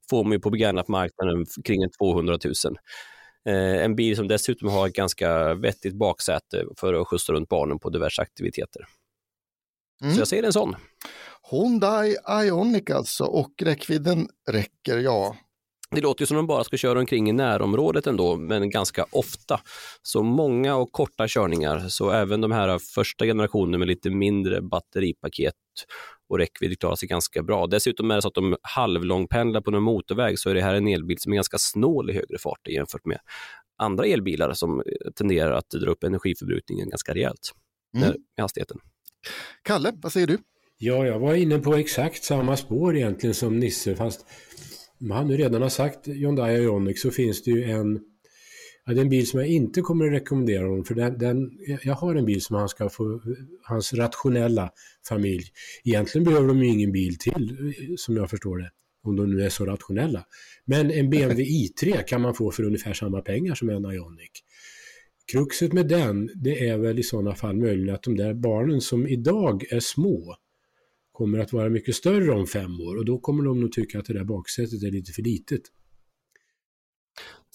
får 0.09 0.23
man 0.23 0.31
ju 0.31 0.39
på 0.39 0.49
begagnatmarknaden 0.49 1.45
kring 1.65 1.83
en 1.83 1.89
200 1.99 2.37
000. 2.45 2.53
Eh, 3.49 3.83
en 3.83 3.95
bil 3.95 4.15
som 4.15 4.27
dessutom 4.27 4.69
har 4.69 4.87
ett 4.87 4.93
ganska 4.93 5.53
vettigt 5.53 5.95
baksäte 5.95 6.65
för 6.79 6.93
att 6.93 7.07
skjutsa 7.07 7.33
runt 7.33 7.49
barnen 7.49 7.79
på 7.79 7.89
diverse 7.89 8.21
aktiviteter. 8.21 8.85
Mm. 10.01 10.13
Så 10.13 10.21
jag 10.21 10.27
säger 10.27 10.43
en 10.43 10.53
sån. 10.53 10.75
Hyundai 11.51 12.15
Ioniq 12.43 12.89
alltså 12.89 13.23
och 13.23 13.53
räckvidden 13.61 14.27
räcker, 14.51 14.97
ja. 14.97 15.35
Det 15.91 16.01
låter 16.01 16.21
ju 16.21 16.25
som 16.25 16.37
de 16.37 16.47
bara 16.47 16.63
ska 16.63 16.77
köra 16.77 16.99
omkring 16.99 17.29
i 17.29 17.33
närområdet 17.33 18.07
ändå, 18.07 18.35
men 18.35 18.69
ganska 18.69 19.05
ofta. 19.11 19.61
Så 20.01 20.23
många 20.23 20.75
och 20.75 20.91
korta 20.91 21.27
körningar, 21.27 21.79
så 21.89 22.11
även 22.11 22.41
de 22.41 22.51
här 22.51 22.79
första 22.79 23.25
generationen 23.25 23.79
med 23.79 23.87
lite 23.87 24.09
mindre 24.09 24.61
batteripaket 24.61 25.53
och 26.29 26.37
räckvidd 26.37 26.79
klarar 26.79 26.95
sig 26.95 27.07
ganska 27.07 27.43
bra. 27.43 27.67
Dessutom 27.67 28.11
är 28.11 28.15
det 28.15 28.21
så 28.21 28.27
att 28.27 28.33
de 28.33 28.57
halvlångpendlar 28.61 29.61
på 29.61 29.71
någon 29.71 29.83
motorväg 29.83 30.39
så 30.39 30.49
är 30.49 30.55
det 30.55 30.61
här 30.61 30.75
en 30.75 30.87
elbil 30.87 31.17
som 31.19 31.31
är 31.31 31.35
ganska 31.35 31.57
snål 31.57 32.09
i 32.09 32.13
högre 32.13 32.37
farter 32.37 32.71
jämfört 32.71 33.05
med 33.05 33.19
andra 33.77 34.05
elbilar 34.05 34.53
som 34.53 34.83
tenderar 35.15 35.51
att 35.51 35.69
dra 35.69 35.91
upp 35.91 36.03
energiförbrukningen 36.03 36.89
ganska 36.89 37.13
rejält 37.13 37.51
Mm. 37.95 38.07
med 38.07 38.17
hastigheten. 38.43 38.77
Kalle, 39.61 39.93
vad 39.95 40.11
säger 40.11 40.27
du? 40.27 40.37
Ja, 40.77 41.05
jag 41.05 41.19
var 41.19 41.33
inne 41.33 41.59
på 41.59 41.75
exakt 41.75 42.23
samma 42.23 42.57
spår 42.57 42.95
egentligen 42.97 43.33
som 43.33 43.59
Nisse, 43.59 43.95
fast 43.95 44.25
om 45.01 45.11
han 45.11 45.27
nu 45.27 45.37
redan 45.37 45.61
har 45.61 45.69
sagt 45.69 46.07
Hyundai 46.07 46.55
Ioniq 46.55 46.99
så 46.99 47.11
finns 47.11 47.43
det 47.43 47.51
ju 47.51 47.63
en, 47.71 47.99
ja, 48.85 48.93
det 48.93 48.99
är 48.99 49.03
en 49.03 49.09
bil 49.09 49.27
som 49.27 49.39
jag 49.39 49.49
inte 49.49 49.81
kommer 49.81 50.05
att 50.05 50.13
rekommendera 50.13 50.67
honom, 50.67 50.85
för 50.85 50.95
den, 50.95 51.17
den, 51.17 51.51
jag 51.83 51.93
har 51.93 52.15
en 52.15 52.25
bil 52.25 52.41
som 52.41 52.55
han 52.55 52.69
ska 52.69 52.89
få, 52.89 53.21
hans 53.63 53.93
rationella 53.93 54.71
familj. 55.07 55.43
Egentligen 55.83 56.25
behöver 56.25 56.47
de 56.47 56.63
ju 56.63 56.67
ingen 56.67 56.91
bil 56.91 57.17
till, 57.17 57.73
som 57.97 58.17
jag 58.17 58.29
förstår 58.29 58.57
det, 58.57 58.71
om 59.03 59.15
de 59.15 59.29
nu 59.29 59.43
är 59.43 59.49
så 59.49 59.65
rationella. 59.65 60.25
Men 60.65 60.91
en 60.91 61.09
BMW 61.09 61.43
i3 61.43 62.03
kan 62.03 62.21
man 62.21 62.35
få 62.35 62.51
för 62.51 62.63
ungefär 62.63 62.93
samma 62.93 63.21
pengar 63.21 63.55
som 63.55 63.69
en 63.69 63.85
Ioniq. 63.85 64.31
Kruxet 65.31 65.73
med 65.73 65.87
den, 65.87 66.29
det 66.35 66.67
är 66.67 66.77
väl 66.77 66.99
i 66.99 67.03
sådana 67.03 67.35
fall 67.35 67.55
möjligen 67.55 67.95
att 67.95 68.03
de 68.03 68.17
där 68.17 68.33
barnen 68.33 68.81
som 68.81 69.07
idag 69.07 69.63
är 69.71 69.79
små 69.79 70.35
kommer 71.11 71.39
att 71.39 71.53
vara 71.53 71.69
mycket 71.69 71.95
större 71.95 72.31
om 72.31 72.47
fem 72.47 72.81
år 72.81 72.97
och 72.97 73.05
då 73.05 73.19
kommer 73.19 73.43
de 73.43 73.59
nog 73.59 73.71
tycka 73.71 73.99
att 73.99 74.05
det 74.05 74.13
där 74.13 74.23
baksätet 74.23 74.83
är 74.83 74.91
lite 74.91 75.11
för 75.11 75.21
litet. 75.21 75.61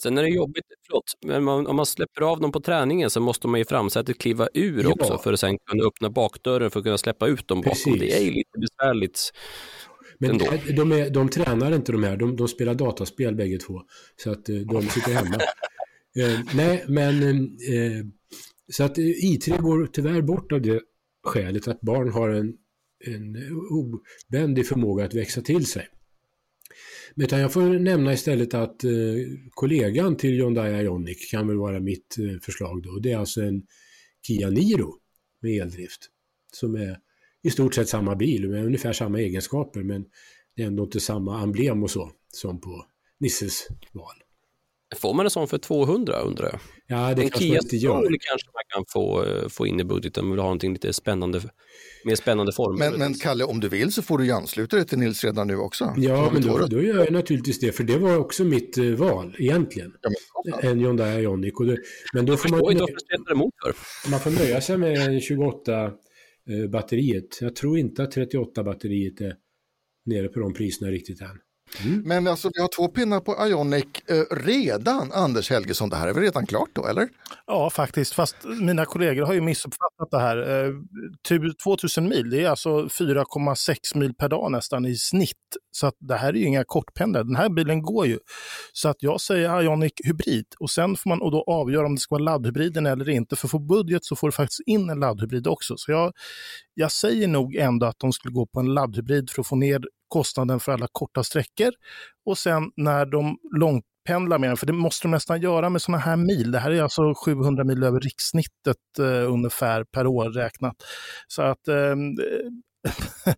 Sen 0.03 0.19
är 0.19 0.23
det 0.23 0.29
jobbigt, 0.29 0.65
förlåt, 0.87 1.05
men 1.27 1.45
man, 1.45 1.67
om 1.67 1.77
man 1.77 1.87
släpper 1.87 2.23
av 2.23 2.41
dem 2.41 2.53
på 2.53 2.61
träningen 2.61 3.11
så 3.11 3.21
måste 3.21 3.49
man 3.49 3.61
i 3.61 3.65
framsätet 3.65 4.19
kliva 4.19 4.49
ur 4.55 4.83
Ja. 4.83 4.91
också 4.91 5.19
för 5.19 5.33
att 5.33 5.41
sen 5.41 5.59
kunna 5.59 5.85
öppna 5.85 6.11
bakdörren 6.11 6.71
för 6.71 6.81
att 6.81 6.85
kunna 6.85 6.99
släppa 6.99 7.27
ut 7.27 7.49
dem 7.49 7.59
bakom. 7.59 7.71
Precis. 7.71 8.01
Det 8.01 8.19
är 8.19 8.25
ju 8.25 8.31
lite 8.31 8.59
besvärligt. 8.59 9.33
Men 10.19 10.31
Ändå. 10.31 10.45
de, 10.77 10.93
är, 10.93 11.11
de 11.11 11.29
tränar 11.29 11.75
inte 11.75 11.93
de 11.93 12.03
här, 12.05 12.17
de, 12.17 12.37
de 12.37 12.49
spelar 12.49 12.75
dataspel 12.75 13.35
bägge 13.35 13.59
två. 13.59 13.81
Så 14.17 14.31
att 14.31 14.49
eh, 14.49 14.57
de 14.57 14.83
sitter 14.83 15.13
hemma. 15.13 15.35
eh, 16.19 16.41
nej, 16.55 16.85
men 16.89 17.23
eh, 17.45 18.05
så 18.73 18.85
att 18.85 18.99
eh, 18.99 19.03
I3 19.03 19.61
går 19.63 19.87
tyvärr 19.93 20.23
bort 20.23 20.53
av 20.53 20.61
det 20.63 20.81
skälet 21.27 21.69
att 21.69 21.81
barn 21.81 22.13
har 22.13 22.29
en, 22.29 22.53
en 23.07 23.37
obändig 23.71 24.67
förmåga 24.67 25.05
att 25.05 25.15
växa 25.15 25.41
till 25.41 25.67
sig. 25.67 25.87
Utan 27.21 27.41
jag 27.41 27.53
får 27.53 27.63
nämna 27.63 28.13
istället 28.13 28.55
att 28.55 28.85
eh, 28.85 28.91
kollegan 29.51 30.17
till 30.17 30.31
Hyundai 30.31 30.83
Ioniq 30.83 31.31
kan 31.31 31.49
väl 31.49 31.57
vara 31.57 31.81
mitt 31.81 32.19
eh, 32.19 32.41
förslag 32.43 32.83
då. 32.83 32.99
Det 32.99 33.13
är 33.13 33.19
alltså 33.19 33.43
en 33.43 33.63
Kia 34.27 34.51
Niro 34.51 34.95
med 35.41 35.63
eldrift. 35.63 36.09
Som 36.53 36.75
är 36.75 36.99
i 37.43 37.51
stort 37.51 37.75
sett 37.75 37.89
samma 37.89 38.17
bil 38.17 38.49
med 38.49 38.65
ungefär 38.65 38.93
samma 38.93 39.21
egenskaper 39.21 39.83
men 39.83 40.05
det 40.57 40.63
är 40.63 40.67
ändå 40.67 40.85
inte 40.85 41.01
samma 41.01 41.43
emblem 41.43 41.83
och 41.83 41.91
så 41.91 42.13
som 42.33 42.61
på 42.61 42.87
Nisses 43.21 43.69
val. 43.93 44.17
Får 44.97 45.15
man 45.15 45.27
en 45.27 45.31
sån 45.31 45.49
för 45.49 45.59
200 45.59 46.21
undrar 46.21 46.47
jag? 46.47 46.61
Ja, 46.87 47.15
det 47.15 47.23
en 47.23 47.31
kanske 47.31 47.45
man 47.45 47.51
Kia 47.51 47.59
inte 47.59 47.77
gör. 47.77 48.03
Kanske 48.03 48.49
man 48.53 48.63
kan 48.69 48.85
få, 48.89 49.25
eh, 49.25 49.49
få 49.49 49.67
in 49.67 49.81
i 49.81 49.85
budgeten 49.85 50.23
om 50.23 50.29
man 50.29 50.37
vill 50.37 50.41
ha 50.41 50.47
någonting 50.47 50.73
lite 50.73 50.93
spännande, 50.93 51.41
mer 52.05 52.15
spännande 52.15 52.53
former. 52.53 52.91
Men, 52.91 52.99
men 52.99 53.15
Kalle, 53.15 53.45
om 53.45 53.61
du 53.61 53.69
vill 53.69 53.93
så 53.93 54.03
får 54.03 54.19
du 54.19 54.25
ju 54.25 54.33
ansluta 54.33 54.77
dig 54.77 54.87
till 54.87 54.99
Nils 54.99 55.25
redan 55.25 55.47
nu 55.47 55.57
också. 55.57 55.95
Ja, 55.97 56.31
men 56.33 56.43
då, 56.43 56.67
då 56.67 56.83
gör 56.83 56.99
jag 56.99 57.13
naturligtvis 57.13 57.61
det, 57.61 57.73
för 57.73 57.85
det 57.85 57.99
var 57.99 58.17
också 58.17 58.45
mitt 58.45 58.79
eh, 58.79 58.85
val 58.85 59.37
egentligen. 59.39 59.93
Ja, 60.01 60.11
men, 60.45 60.71
En 60.71 60.79
Hyundai 60.79 61.23
Ioniq. 61.23 61.61
Och 61.61 61.67
det, 61.67 61.79
men 62.13 62.27
då 62.27 62.37
får 62.37 62.49
förstår 62.49 62.73
inte 62.73 62.83
man, 62.83 62.91
varför 63.09 63.33
emot 63.33 63.55
för. 63.63 63.75
man 64.11 64.21
får 64.21 64.31
nöja 64.31 64.61
sig 64.61 64.79
med 64.79 64.99
en 64.99 65.21
28 65.21 65.85
eh, 65.85 65.91
batteriet. 66.71 67.39
Jag 67.41 67.57
tror 67.57 67.79
inte 67.79 68.03
att 68.03 68.11
38 68.11 68.63
batteriet 68.63 69.21
är 69.21 69.35
nere 70.07 70.29
på 70.29 70.41
de 70.41 70.55
priserna 70.55 70.91
riktigt 70.91 71.21
än. 71.21 71.39
Men 72.05 72.27
alltså 72.27 72.51
vi 72.55 72.61
har 72.61 72.69
två 72.77 72.89
pinnar 72.89 73.21
på 73.21 73.47
Ioniq 73.49 73.87
eh, 74.07 74.37
redan, 74.37 75.13
Anders 75.13 75.51
Helgesson. 75.51 75.89
Det 75.89 75.97
här 75.97 76.09
är 76.09 76.15
väl 76.15 76.23
redan 76.23 76.47
klart 76.47 76.69
då, 76.73 76.87
eller? 76.87 77.09
Ja, 77.47 77.71
faktiskt. 77.71 78.15
Fast 78.15 78.37
mina 78.61 78.85
kollegor 78.85 79.27
har 79.27 79.35
ju 79.35 79.41
missuppfattat 79.41 80.11
det 80.11 80.19
här. 80.19 80.65
Eh, 80.65 80.71
tu- 81.29 81.53
2000 81.65 82.09
mil, 82.09 82.31
det 82.31 82.45
är 82.45 82.49
alltså 82.51 82.89
4,6 82.89 83.97
mil 83.99 84.15
per 84.15 84.29
dag 84.29 84.53
nästan 84.53 84.87
i 84.87 84.97
snitt. 84.97 85.33
Så 85.73 85.87
att 85.87 85.95
det 86.01 86.17
här 86.17 86.29
är 86.29 86.39
ju 86.39 86.45
inga 86.45 86.65
kortpendlar. 86.65 87.25
Den 87.25 87.37
här 87.37 87.49
bilen 87.49 87.83
går 87.83 88.07
ju. 88.07 88.19
Så 88.73 88.89
att 88.89 88.97
jag 89.03 89.21
säger 89.21 89.63
Ioniq 89.63 89.93
hybrid. 90.05 90.45
Och 90.61 90.71
sen 90.71 90.97
får 90.97 91.09
man 91.11 91.23
och 91.23 91.31
då 91.33 91.45
avgöra 91.47 91.87
om 91.87 91.95
det 91.95 92.01
ska 92.01 92.15
vara 92.15 92.23
laddhybriden 92.25 92.87
eller 92.87 93.09
inte. 93.09 93.37
För 93.37 93.49
för 93.49 93.59
budget 93.59 94.05
så 94.05 94.17
får 94.17 94.29
du 94.29 94.33
faktiskt 94.33 94.61
in 94.67 94.91
en 94.91 95.01
laddhybrid 95.01 95.47
också. 95.47 95.75
Så 95.77 95.91
jag, 95.93 96.13
jag 96.75 96.93
säger 96.93 97.29
nog 97.29 97.55
ändå 97.57 97.87
att 97.87 97.99
de 97.99 98.13
skulle 98.13 98.33
gå 98.35 98.47
på 98.47 98.61
en 98.61 98.75
laddhybrid 98.75 99.31
för 99.31 99.41
att 99.43 99.47
få 99.47 99.57
ner 99.57 99.81
kostnaden 100.11 100.61
för 100.61 100.73
alla 100.73 100.87
korta 100.93 101.25
sträckor. 101.25 101.73
Och 102.27 102.39
sen 102.39 102.71
när 102.77 103.07
de 103.07 103.39
långpendlar 103.59 104.39
med 104.39 104.51
den, 104.51 104.57
för 104.57 104.67
det 104.67 104.73
måste 104.73 105.05
de 105.05 105.11
nästan 105.11 105.41
göra 105.41 105.71
med 105.71 105.83
sådana 105.83 106.03
här 106.03 106.17
mil. 106.17 106.51
Det 106.53 106.59
här 106.59 106.71
är 106.71 106.83
alltså 106.83 107.15
700 107.15 107.65
mil 107.65 107.83
över 107.83 108.01
rikssnittet 108.01 108.77
eh, 108.99 109.33
ungefär 109.33 109.85
per 109.85 110.07
år 110.07 110.31
räknat. 110.31 110.77
Så 111.29 111.43
att 111.43 111.69
eh, 111.69 111.97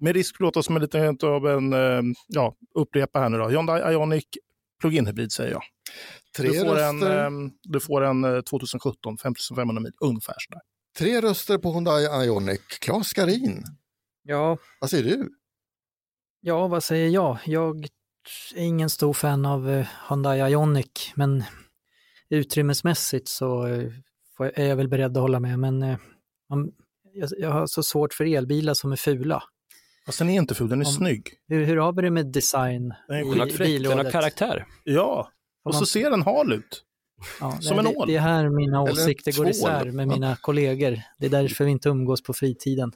med 0.00 0.14
risk 0.14 0.36
för 0.36 0.44
att 0.44 0.46
låta 0.46 0.62
som 0.62 0.76
en 0.76 0.82
liten 0.82 1.18
av 1.22 1.46
en, 1.46 1.72
eh, 1.72 2.02
ja, 2.26 2.54
upprepa 2.74 3.18
här 3.20 3.28
nu 3.28 3.38
då. 3.38 3.48
Hyundai 3.48 3.92
Ioniq 3.92 4.24
plug-in 4.80 5.06
hybrid 5.06 5.32
säger 5.32 5.50
jag. 5.52 5.62
Tre 6.36 6.48
Du 6.48 6.58
får, 6.58 6.78
en, 6.78 7.00
röster, 7.00 7.24
eh, 7.24 7.30
du 7.62 7.80
får 7.80 8.04
en 8.04 8.24
eh, 8.24 8.40
2017, 8.40 9.18
5500 9.18 9.80
mil, 9.82 9.92
ungefär 10.00 10.34
sådär. 10.38 10.60
tre 10.98 11.20
röster 11.20 11.58
på 11.58 11.72
Hyundai 11.72 12.24
Ioniq. 12.24 12.60
Claes 12.80 13.06
Skarin, 13.06 13.64
Ja, 14.22 14.58
vad 14.80 14.90
säger 14.90 15.04
du? 15.04 15.28
Ja, 16.40 16.66
vad 16.68 16.84
säger 16.84 17.08
jag? 17.08 17.38
Jag 17.46 17.86
är 18.54 18.62
ingen 18.62 18.90
stor 18.90 19.12
fan 19.12 19.46
av 19.46 19.70
eh, 19.70 19.86
Hyundai 20.08 20.38
Ioniq, 20.50 21.12
men 21.14 21.44
utrymmesmässigt 22.30 23.28
så 23.28 23.66
eh, 23.66 23.90
är 24.54 24.66
jag 24.66 24.76
väl 24.76 24.88
beredd 24.88 25.16
att 25.16 25.22
hålla 25.22 25.40
med. 25.40 25.58
Men 25.58 25.82
eh, 25.82 25.98
jag, 27.38 27.50
har 27.50 27.66
så 27.66 27.82
svårt 27.82 28.14
för 28.14 28.24
elbilar 28.24 28.74
som 28.74 28.92
är 28.92 28.96
fula. 28.96 29.42
Fast 30.06 30.18
den 30.18 30.30
är 30.30 30.34
inte 30.34 30.54
ful, 30.54 30.68
den 30.68 30.80
är 30.80 30.86
Om- 30.86 30.92
snygg. 30.92 31.28
Hur, 31.48 31.64
hur 31.64 31.76
har 31.76 31.92
vi 31.92 32.02
det 32.02 32.10
med 32.10 32.26
design 32.26 32.94
Den 33.08 33.16
är 33.16 33.62
i 33.62 33.78
Den 33.78 33.98
har, 33.98 34.10
karaktär. 34.10 34.66
Ja, 34.84 35.30
och 35.64 35.74
så 35.74 35.80
man- 35.80 35.86
ser 35.86 36.10
den 36.10 36.22
hal 36.22 36.52
ut. 36.52 36.84
Ja, 37.40 37.58
Som 37.60 37.78
en 37.78 37.86
ål. 37.86 38.06
det 38.08 38.16
är 38.16 38.20
här 38.20 38.48
mina 38.48 38.82
åsikter 38.82 39.32
går 39.32 39.48
isär 39.48 39.84
med 39.90 40.08
mina 40.08 40.36
kollegor. 40.36 41.00
Det 41.18 41.26
är 41.26 41.30
därför 41.30 41.64
vi 41.64 41.70
inte 41.70 41.88
umgås 41.88 42.22
på 42.22 42.32
fritiden. 42.34 42.92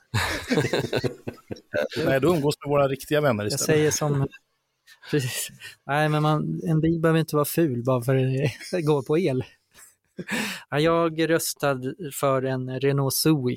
Nej, 2.07 2.21
då 2.21 2.35
umgås 2.35 2.55
med 2.65 2.71
våra 2.71 2.89
riktiga 2.89 3.21
vänner 3.21 3.45
Jag 3.45 3.53
istället. 3.53 3.67
säger 3.79 3.91
som... 3.91 4.29
Precis. 5.11 5.49
Nej, 5.87 6.09
men 6.09 6.23
man, 6.23 6.61
en 6.65 6.81
bil 6.81 7.01
behöver 7.01 7.21
inte 7.21 7.37
vara 7.37 7.45
ful 7.45 7.85
bara 7.85 8.03
för 8.03 8.17
att 8.17 8.51
det 8.73 8.83
går 8.83 9.03
på 9.03 9.19
el. 9.19 9.45
Ja, 10.71 10.81
Jag 10.81 11.31
röstade 11.31 11.95
för 12.13 12.43
en 12.43 12.81
Renault 12.81 13.15
Zoe 13.15 13.57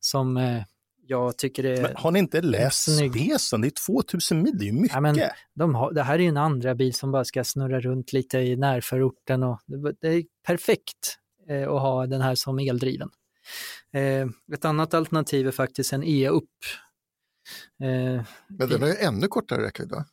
som 0.00 0.36
eh, 0.36 0.62
jag 1.06 1.36
tycker 1.38 1.64
är... 1.64 1.82
Men 1.82 1.96
har 1.96 2.10
ni 2.10 2.18
inte 2.18 2.40
läst 2.40 2.96
Snygg. 2.96 3.12
spesen? 3.12 3.60
Det 3.60 3.68
är 3.68 3.86
2000 3.86 4.42
mil, 4.42 4.58
det 4.58 4.64
är 4.64 4.66
ju 4.66 4.72
mycket. 4.72 4.94
Ja, 4.94 5.00
men- 5.00 5.18
De 5.54 5.74
har, 5.74 5.92
det 5.92 6.02
här 6.02 6.14
är 6.14 6.18
ju 6.18 6.28
en 6.28 6.36
andra 6.36 6.74
bil 6.74 6.94
som 6.94 7.12
bara 7.12 7.24
ska 7.24 7.44
snurra 7.44 7.80
runt 7.80 8.12
lite 8.12 8.38
i 8.38 8.56
närförorten 8.56 9.42
och 9.42 9.60
det, 9.66 9.94
det 10.00 10.08
är 10.08 10.24
perfekt 10.46 11.18
eh, 11.48 11.62
att 11.62 11.80
ha 11.80 12.06
den 12.06 12.20
här 12.20 12.34
som 12.34 12.58
eldriven. 12.58 13.08
Eh, 13.92 14.26
ett 14.54 14.64
annat 14.64 14.94
alternativ 14.94 15.46
är 15.46 15.50
faktiskt 15.50 15.92
en 15.92 16.02
E-upp. 16.04 16.50
Eh, 17.82 18.24
Men 18.48 18.68
den 18.68 18.82
har 18.82 18.88
ju 18.88 18.94
ännu 18.96 19.26
kortare 19.26 19.62
räckvidd 19.66 19.90
va? 19.90 20.04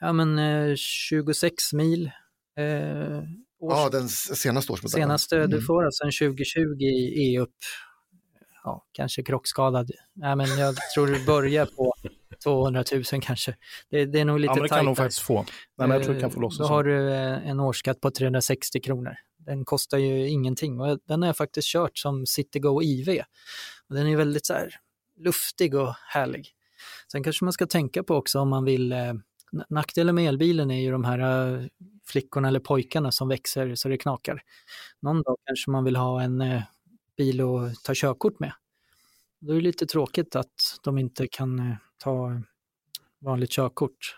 ja 0.00 0.12
men 0.12 0.38
eh, 0.38 0.74
26 0.76 1.72
mil. 1.72 2.10
Eh, 2.58 3.18
års, 3.60 3.72
Ja, 3.72 3.88
den 3.92 4.08
senaste 4.08 4.72
årsmodellen. 4.72 5.06
senaste, 5.08 5.36
du 5.36 5.42
Mm. 5.44 5.62
får 5.62 5.84
alltså 5.84 6.04
en 6.04 6.12
2020 6.12 6.82
E-upp. 7.16 7.54
Ja, 8.66 8.84
kanske 8.92 9.22
krockskadad. 9.22 9.90
Nej, 10.12 10.36
men 10.36 10.58
jag 10.58 10.74
tror 10.94 11.06
du 11.06 11.24
börjar 11.24 11.66
på 11.66 11.94
200 12.44 12.84
000 12.92 13.04
kanske. 13.22 13.56
Det, 13.90 14.04
det 14.04 14.20
är 14.20 14.24
nog 14.24 14.40
lite 14.40 14.50
ja, 14.50 14.54
men 14.54 14.62
det 14.62 14.68
kan 14.68 14.78
tajt 14.78 14.86
de 14.86 14.96
faktiskt 14.96 15.22
få. 15.22 15.34
Nej, 15.34 15.88
men 15.88 15.90
jag 15.90 16.04
tror 16.04 16.14
du 16.14 16.20
kan 16.20 16.30
få 16.30 16.40
loss 16.40 16.60
Eh, 16.60 16.62
Då 16.62 16.64
en 16.64 16.74
har 16.74 16.84
du 16.84 17.12
eh, 17.12 17.48
en 17.48 17.60
årsskatt 17.60 18.00
på 18.00 18.10
360 18.10 18.80
kronor. 18.80 19.16
Den 19.38 19.64
kostar 19.64 19.98
ju 19.98 20.28
ingenting 20.28 20.80
och 20.80 20.98
den 21.08 21.22
har 21.22 21.28
jag 21.28 21.36
faktiskt 21.36 21.68
kört 21.68 21.98
som 21.98 22.26
Citygo 22.26 22.82
IV. 22.82 23.22
Och 23.88 23.94
den 23.94 24.06
är 24.06 24.16
väldigt 24.16 24.46
så 24.46 24.52
här 24.52 24.74
luftig 25.20 25.74
och 25.74 25.94
härlig. 26.08 26.48
Sen 27.12 27.22
kanske 27.22 27.44
man 27.44 27.52
ska 27.52 27.66
tänka 27.66 28.02
på 28.02 28.14
också 28.14 28.40
om 28.40 28.48
man 28.48 28.64
vill, 28.64 28.92
eh, 28.92 29.12
nackdelen 29.68 30.14
med 30.14 30.28
elbilen 30.28 30.70
är 30.70 30.80
ju 30.80 30.90
de 30.90 31.04
här 31.04 31.68
flickorna 32.06 32.48
eller 32.48 32.60
pojkarna 32.60 33.12
som 33.12 33.28
växer 33.28 33.74
så 33.74 33.88
det 33.88 33.98
knakar. 33.98 34.42
Någon 35.02 35.22
dag 35.22 35.36
kanske 35.46 35.70
man 35.70 35.84
vill 35.84 35.96
ha 35.96 36.22
en 36.22 36.62
bil 37.16 37.40
att 37.40 37.84
ta 37.84 37.92
körkort 37.94 38.40
med. 38.40 38.52
Då 39.40 39.52
är 39.52 39.56
det 39.56 39.62
lite 39.62 39.86
tråkigt 39.86 40.36
att 40.36 40.78
de 40.82 40.98
inte 40.98 41.26
kan 41.28 41.58
eh, 41.58 41.76
ta 41.98 42.42
vanligt 43.20 43.50
körkort. 43.50 44.16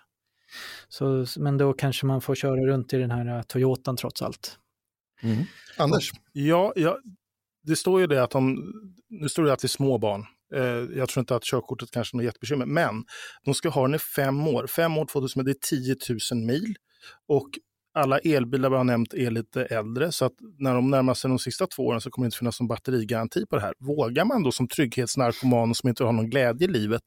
Så, 0.89 1.27
men 1.37 1.59
då 1.59 1.73
kanske 1.73 2.07
man 2.07 2.21
får 2.21 2.35
köra 2.35 2.67
runt 2.67 2.93
i 2.93 2.97
den 2.97 3.11
här 3.11 3.37
eh, 3.37 3.43
Toyotan 3.43 3.97
trots 3.97 4.23
allt. 4.23 4.59
Mm. 5.23 5.45
Anders, 5.77 6.13
Ja, 6.33 6.73
ja, 6.77 6.99
det 7.63 7.77
står 7.77 8.01
ju 8.01 8.07
det 8.07 8.23
att 8.23 8.31
de, 8.31 8.73
nu 9.09 9.29
står 9.29 9.43
det 9.43 9.53
att 9.53 9.61
det 9.61 9.67
är 9.67 9.69
små 9.69 9.99
barn. 9.99 10.27
Eh, 10.55 10.99
jag 10.99 11.09
tror 11.09 11.21
inte 11.21 11.37
att 11.37 11.45
körkortet 11.45 11.91
kanske 11.91 12.17
är 12.17 12.17
något 12.17 12.25
jättebekymmer, 12.25 12.67
men 12.67 13.05
de 13.45 13.55
ska 13.55 13.69
ha 13.69 13.83
den 13.83 13.95
i 13.95 13.99
fem 13.99 14.47
år. 14.49 14.67
Fem 14.67 14.99
år, 14.99 15.07
2000, 15.07 15.45
det 15.45 15.51
är 15.51 15.57
10 15.61 15.97
000 16.33 16.47
mil. 16.47 16.75
Och 17.27 17.49
alla 17.99 18.19
elbilar 18.19 18.71
vi 18.71 18.77
har 18.77 18.85
nämnt 18.85 19.15
är 19.15 19.31
lite 19.31 19.65
äldre, 19.65 20.13
så 20.13 20.25
att 20.25 20.33
när 20.59 20.75
de 20.75 20.91
närmar 20.91 21.15
sig 21.15 21.29
de 21.29 21.39
sista 21.39 21.67
två 21.67 21.87
åren 21.87 22.01
så 22.01 22.11
kommer 22.11 22.25
det 22.25 22.27
inte 22.27 22.39
finnas 22.39 22.61
någon 22.61 22.69
batterigaranti 22.69 23.47
på 23.47 23.57
det 23.57 23.63
här. 23.63 23.75
Vågar 23.79 24.25
man 24.25 24.43
då 24.43 24.53
som 24.53 24.69
trygghetsnarkoman 24.69 25.75
som 25.75 25.89
inte 25.89 26.05
har 26.05 26.13
någon 26.13 26.31
glädje 26.31 26.69
i 26.69 26.71
livet, 26.71 27.03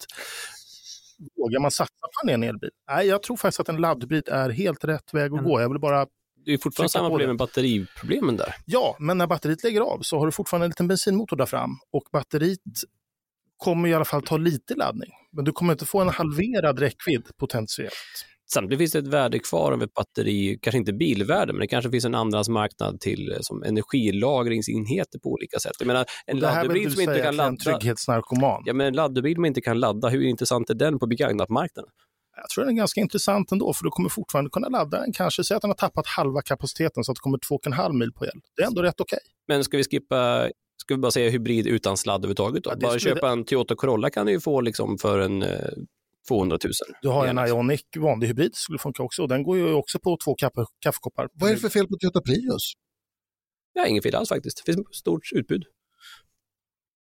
vågar 1.38 1.60
man 1.60 1.72
satsa 1.72 2.08
på 2.24 2.30
en 2.32 2.44
elbil? 2.44 2.70
Nej, 2.92 3.08
jag 3.08 3.24
tror 3.24 3.38
faktiskt 3.38 3.60
att 3.60 3.70
en 3.70 3.78
laddhybrid 3.78 4.30
är 4.30 4.50
helt 4.50 4.84
rätt 4.84 5.14
väg 5.14 5.26
att 5.26 5.32
Men- 5.32 5.44
gå. 5.44 5.62
Jag 5.62 5.70
vill 5.70 5.80
bara 5.80 6.08
Det 6.46 6.54
är 6.54 6.58
fortfarande 6.58 6.90
samma 6.90 7.10
problem 7.10 7.28
med 7.30 7.38
batteriproblemen 7.38 8.38
där. 8.38 8.56
Ja, 8.66 8.96
men 9.00 9.18
när 9.18 9.28
batteriet 9.28 9.64
lägger 9.64 9.82
av 9.82 10.00
så 10.02 10.20
har 10.20 10.26
du 10.26 10.32
fortfarande 10.32 10.66
en 10.66 10.70
liten 10.70 10.88
bensinmotor 10.88 11.38
där 11.38 11.46
fram 11.46 11.72
och 11.92 12.04
batteriet 12.12 12.60
kommer 13.58 13.90
i 13.90 13.94
alla 13.94 14.06
fall 14.06 14.22
ta 14.22 14.38
lite 14.38 14.76
laddning. 14.76 15.10
Men 15.32 15.46
du 15.46 15.52
kommer 15.52 15.74
inte 15.74 15.86
få 15.86 16.02
en 16.02 16.10
halverad 16.10 16.80
räckvidd 16.80 17.24
potentiellt. 17.38 17.94
Samtidigt 18.54 18.80
finns 18.80 18.92
det 18.92 19.00
ett 19.00 19.08
värde 19.08 19.40
kvar 19.40 19.72
av 19.72 19.84
ett 19.84 19.94
batteri, 19.94 20.60
kanske 20.62 20.78
inte 20.78 20.94
bilvärde, 20.94 21.54
men 21.54 21.60
det 21.60 21.68
kanske 21.68 21.92
finns 21.92 22.06
en 22.06 22.16
andrahandsmarknad 22.16 23.00
till 23.00 23.32
eh, 23.32 23.38
som 23.42 23.64
energilagringsenheter 23.64 25.20
på 25.20 25.30
olika 25.30 25.60
sätt. 25.60 25.72
Jag 25.80 25.88
menar, 25.88 26.06
en 26.26 26.40
Det 26.40 26.48
här 26.48 26.68
du 26.68 26.90
som 26.90 27.02
inte 27.02 27.06
kan 27.06 27.14
till 27.14 27.26
en 27.26 27.36
ladda, 27.36 27.58
trygghetsnarkoman. 27.58 28.64
ja, 28.66 28.74
men 28.74 28.88
en 28.88 28.94
laddhybrid 28.94 29.38
man 29.38 29.46
inte 29.46 29.62
kan 29.62 29.80
ladda, 29.80 30.10
hur 30.10 30.24
intressant 30.24 30.70
är 30.70 30.74
den 30.74 31.00
på 31.00 31.08
begagnatmarknaden? 31.08 31.92
Jag 32.36 32.50
tror 32.50 32.66
den 32.66 32.74
är 32.74 32.78
ganska 32.78 33.02
intressant 33.02 33.52
ändå, 33.52 33.74
för 33.74 33.84
du 33.84 33.90
kommer 33.90 34.10
fortfarande 34.10 34.50
kunna 34.50 34.70
ladda 34.70 35.00
den. 35.00 35.14
Kanske 35.14 35.44
säga 35.44 35.56
att 35.56 35.62
den 35.62 35.70
har 35.70 35.76
tappat 35.76 36.08
halva 36.08 36.42
kapaciteten 36.42 37.04
så 37.04 37.12
att 37.12 37.16
det 37.16 37.20
kommer 37.20 37.38
2,5 37.38 37.94
mil 37.94 38.14
på 38.14 38.26
el. 38.26 38.32
Det 38.56 38.64
är 38.64 38.68
ändå 38.68 38.82
rätt 38.82 39.02
okej. 39.02 39.20
Men 39.48 39.64
ska 39.64 39.78
vi 39.78 39.84
skippa, 39.84 40.50
ska 40.84 40.96
vi 40.96 40.98
bara 40.98 41.12
säga 41.12 41.30
hybrid 41.30 41.68
utan 41.68 41.98
sladd 41.98 42.20
överhuvudtaget? 42.20 42.64
Då? 42.64 42.70
Ja, 42.70 42.76
det 42.76 42.82
bara 42.82 43.00
köpa 43.00 43.30
en 43.30 43.46
Toyota 43.46 43.76
Corolla 43.76 44.10
kan 44.10 44.26
du 44.26 44.32
ju 44.32 44.40
få 44.40 44.62
liksom 44.62 44.98
för 44.98 45.20
en 45.20 45.44
eh, 45.44 45.50
200 46.28 46.58
000. 46.64 46.72
Du 47.02 47.10
har 47.10 47.28
en 47.28 47.38
Ja, 47.38 47.48
Ioniq 47.48 47.86
vanlig 47.98 48.28
hybrid, 48.28 48.56
skulle 48.56 48.80
funka 48.80 49.04
också. 49.04 49.22
Och 49.22 49.28
den 49.28 49.44
går 49.44 49.58
ju 49.58 49.74
också 49.74 50.00
på 50.00 50.18
två 50.24 50.36
kaffe, 50.36 50.66
kaffekoppar. 50.80 51.30
vad 51.34 51.50
är 51.50 51.54
det 51.54 51.60
för 51.62 51.70
fel 51.70 51.88
på 51.88 51.98
Toyota 51.98 52.22
Prius? 52.22 52.74
Ja, 53.74 53.86
inget 53.88 54.04
fel 54.04 54.16
alls 54.16 54.30
faktiskt. 54.30 54.64
Det 54.66 54.74
finns 54.74 54.88
stort 54.92 55.22
utbud. 55.32 55.64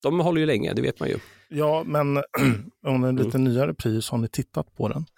De 0.02 0.20
håller 0.20 0.40
ju 0.40 0.46
länge, 0.46 0.72
det 0.72 0.82
vet 0.82 1.00
man 1.00 1.08
ju. 1.08 1.18
Ja, 1.48 1.82
men 1.86 2.16
om 2.86 3.04
en 3.04 3.16
lite 3.16 3.38
nyare 3.38 3.74
Prius, 3.74 4.10
har 4.10 4.18
ni 4.18 4.28
tittat 4.28 4.74
på 4.74 4.88
den? 4.88 5.06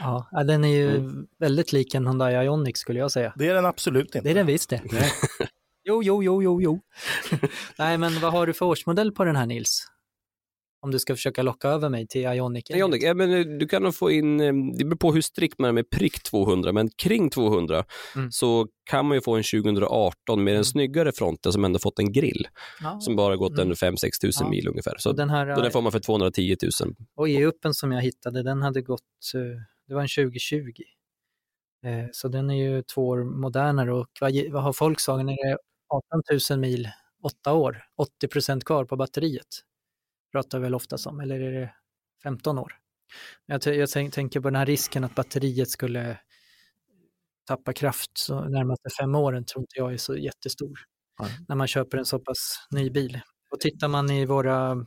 Ja, 0.00 0.28
den 0.46 0.64
är 0.64 0.68
ju 0.68 1.10
väldigt 1.38 1.72
lik 1.72 1.94
en 1.94 2.06
Hyundai 2.06 2.44
Ioniq 2.44 2.76
skulle 2.76 2.98
jag 2.98 3.10
säga. 3.12 3.32
Det 3.36 3.48
är 3.48 3.54
den 3.54 3.66
absolut 3.66 4.04
inte. 4.04 4.20
Det 4.20 4.30
är 4.30 4.34
den 4.34 4.46
visst 4.46 4.70
det. 4.70 4.82
jo, 5.84 6.02
jo, 6.02 6.22
jo, 6.22 6.42
jo, 6.42 6.62
jo. 6.62 6.80
Nej, 7.78 7.98
men 7.98 8.20
vad 8.20 8.32
har 8.32 8.46
du 8.46 8.54
för 8.54 8.66
årsmodell 8.66 9.12
på 9.12 9.24
den 9.24 9.36
här 9.36 9.46
Nils? 9.46 9.86
Om 10.86 10.90
du 10.92 10.98
ska 10.98 11.14
försöka 11.14 11.42
locka 11.42 11.68
över 11.68 11.88
mig 11.88 12.06
till 12.06 12.20
Ioniq. 12.20 12.70
Ioniq, 12.70 13.02
ja, 13.02 13.14
men 13.14 13.32
eh, 13.32 13.40
du 13.58 13.66
kan 13.68 13.82
nog 13.82 13.94
få 13.94 14.10
in, 14.10 14.40
eh, 14.40 14.52
det 14.78 14.84
beror 14.84 14.96
på 14.96 15.12
hur 15.12 15.20
strikt 15.20 15.58
man 15.58 15.68
är 15.68 15.72
med 15.72 15.90
prick 15.90 16.22
200, 16.22 16.72
men 16.72 16.88
kring 16.90 17.30
200 17.30 17.84
Mm. 18.16 18.30
så 18.32 18.66
kan 18.90 19.06
man 19.06 19.16
ju 19.16 19.20
få 19.20 19.36
en 19.36 19.42
2018 19.42 20.44
med 20.44 20.56
en 20.56 20.64
snyggare 20.64 21.12
fronten 21.12 21.52
som 21.52 21.64
ändå 21.64 21.78
fått 21.78 21.98
en 21.98 22.12
grill, 22.12 22.48
Ja. 22.80 23.00
som 23.00 23.16
bara 23.16 23.36
gått 23.36 23.52
Mm. 23.58 23.70
en 23.70 23.76
5-6 23.76 24.18
tusen 24.20 24.44
Ja. 24.46 24.50
mil 24.50 24.68
ungefär. 24.68 24.94
Så 24.98 25.10
Och 25.10 25.16
den 25.16 25.30
här 25.30 25.46
då 25.56 25.62
den 25.62 25.70
får 25.70 25.82
man 25.82 25.92
för 25.92 25.98
210 26.00 26.56
000. 26.82 26.94
och 27.16 27.28
E-uppen 27.28 27.74
som 27.74 27.92
jag 27.92 28.02
hittade, 28.02 28.42
den 28.42 28.62
hade 28.62 28.82
gått, 28.82 29.00
eh, 29.34 29.40
det 29.88 29.94
var 29.94 30.02
en 30.02 30.08
2020. 30.08 30.72
Eh, 31.86 32.06
Så 32.12 32.28
den 32.28 32.50
är 32.50 32.54
ju 32.54 32.82
två 32.82 33.08
år 33.08 33.24
modernare 33.24 33.92
och 33.94 34.08
vad 34.52 34.62
har 34.62 34.76
Volkswagen? 34.80 35.28
Är 35.28 35.32
det 35.50 35.58
18 35.88 36.22
000 36.50 36.58
mil, 36.60 36.88
åtta 37.22 37.52
år, 37.54 37.82
80 37.96 38.28
procent 38.28 38.64
kvar 38.64 38.84
på 38.84 38.96
batteriet? 38.96 39.46
Pratar 40.36 40.58
väl 40.58 40.74
ofta 40.74 40.96
om, 41.06 41.20
eller 41.20 41.40
är 41.40 41.52
det 41.52 41.74
15 42.22 42.58
år? 42.58 42.72
Jag, 43.46 43.66
jag 43.66 43.90
tänk- 43.90 44.14
tänker 44.14 44.40
på 44.40 44.48
den 44.48 44.56
här 44.56 44.66
risken 44.66 45.04
att 45.04 45.14
batteriet 45.14 45.70
skulle 45.70 46.18
tappa 47.46 47.72
kraft 47.72 48.10
så 48.14 48.40
närmaste 48.40 48.88
fem 49.00 49.14
åren 49.14 49.44
tror 49.44 49.62
inte 49.62 49.78
jag 49.78 49.92
är 49.92 49.96
så 49.96 50.16
jättestor. 50.16 50.78
Nej. 51.20 51.30
När 51.48 51.56
man 51.56 51.66
köper 51.66 51.98
en 51.98 52.04
så 52.04 52.18
pass 52.18 52.66
ny 52.70 52.90
bil. 52.90 53.20
Och 53.50 53.60
tittar 53.60 53.88
man 53.88 54.10
i 54.10 54.26
våra 54.26 54.86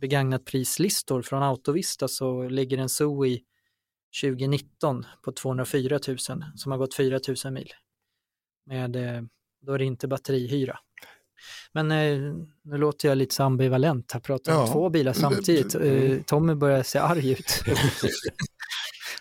begagnatprislistor 0.00 1.22
från 1.22 1.42
Autovista 1.42 2.08
så 2.08 2.48
ligger 2.48 2.78
en 2.78 2.88
Zoe 2.88 3.38
2019 4.22 5.06
på 5.22 5.32
204 5.32 5.98
000 6.08 6.18
som 6.56 6.72
har 6.72 6.78
gått 6.78 6.96
4 6.96 7.20
000 7.44 7.52
mil. 7.52 7.70
Med, 8.66 8.96
eh, 8.96 9.22
då 9.60 9.72
är 9.72 9.78
det 9.78 9.84
inte 9.84 10.08
batterihyra. 10.08 10.78
Men 11.72 11.90
eh, 11.90 12.18
nu 12.62 12.76
låter 12.76 13.08
jag 13.08 13.18
lite 13.18 13.34
så 13.34 13.42
ambivalent, 13.42 14.12
här 14.12 14.20
pratar 14.20 14.52
jag 14.52 14.60
om 14.60 14.66
Ja. 14.66 14.72
två 14.72 14.90
bilar 14.90 15.12
samtidigt. 15.12 15.74
Eh, 15.74 16.22
Tommy 16.26 16.54
börjar 16.54 16.82
se 16.82 16.98
arg 16.98 17.30
ut. 17.32 17.62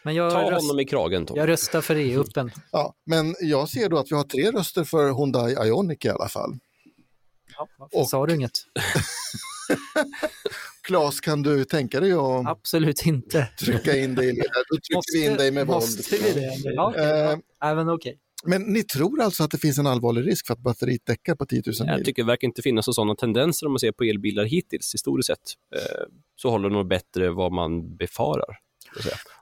Men 0.06 0.16
jag, 0.16 0.32
Ta 0.32 0.52
röst, 0.52 0.62
honom 0.62 0.80
i 0.80 0.86
kragen 0.86 1.26
Tom. 1.26 1.38
jag 1.38 1.50
röstar 1.50 1.82
för 1.82 1.96
E-uppen. 1.96 2.52
Ja, 2.72 2.94
men 3.06 3.36
jag 3.40 3.70
ser 3.70 3.90
då 3.90 3.98
att 3.98 4.12
vi 4.12 4.16
har 4.16 4.24
tre 4.24 4.52
röster 4.52 4.84
för 4.84 5.06
Hyundai 5.08 5.54
Ioniq 5.68 6.06
i 6.06 6.10
alla 6.10 6.28
fall. 6.30 6.58
Ja, 7.58 7.68
varför 7.78 7.98
Och- 8.00 8.10
sa 8.10 8.26
du 8.26 8.36
inget? 8.36 8.52
Claes, 10.88 11.20
kan 11.20 11.42
du 11.44 11.66
tänka 11.66 12.00
dig 12.00 12.12
att 12.14 12.48
Absolut 12.48 13.06
inte. 13.06 13.48
trycka 13.60 13.98
in 13.98 14.16
dig 14.16 14.30
i 14.30 14.32
det? 14.32 14.48
Då 14.70 14.76
trycker 14.76 15.20
vi 15.20 15.26
in 15.26 15.38
dig 15.38 15.52
med 15.52 15.68
våld. 15.68 15.76
Måste 15.82 16.16
vi 16.16 16.32
det? 16.34 16.52
Ja, 16.64 16.96
Eh, 16.96 17.38
Även 17.64 17.90
okej. 17.90 18.20
Men 18.46 18.62
ni 18.62 18.84
tror 18.84 19.22
alltså 19.22 19.44
att 19.44 19.52
det 19.52 19.58
finns 19.58 19.78
en 19.78 19.88
allvarlig 19.88 20.28
risk 20.28 20.48
för 20.48 20.54
att 20.54 20.60
batteriet 20.60 21.06
däckar 21.06 21.36
på 21.36 21.46
10 21.46 21.62
000 21.66 21.76
Jag 21.80 21.96
mil? 21.96 22.06
tycker 22.06 22.24
det 22.24 22.28
verkar 22.28 22.48
inte 22.48 22.62
finnas 22.62 22.96
sådana 22.96 23.16
tendenser 23.16 23.66
om 23.66 23.72
man 23.72 23.80
ser 23.80 23.92
på 23.92 24.04
elbilar 24.04 24.44
hittills, 24.46 24.94
historiskt 24.94 25.28
sett. 25.28 25.40
Eh, 25.76 26.06
Så 26.36 26.50
håller 26.50 26.70
de 26.70 26.74
nog 26.76 26.88
bättre 26.88 27.30
vad 27.30 27.52
man 27.52 27.96
befarar. 27.96 28.58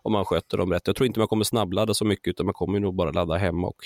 Om 0.03 0.11
man 0.11 0.25
sköter 0.25 0.57
dem 0.57 0.71
rätt. 0.73 0.87
Jag 0.87 0.95
tror 0.95 1.07
inte 1.07 1.19
man 1.19 1.27
kommer 1.27 1.43
snabbladda 1.43 1.93
så 1.93 2.05
mycket, 2.05 2.27
utan 2.27 2.45
man 2.45 2.53
kommer 2.53 2.79
nog 2.79 2.95
bara 2.95 3.11
ladda 3.11 3.37
hemma 3.37 3.67
och 3.67 3.81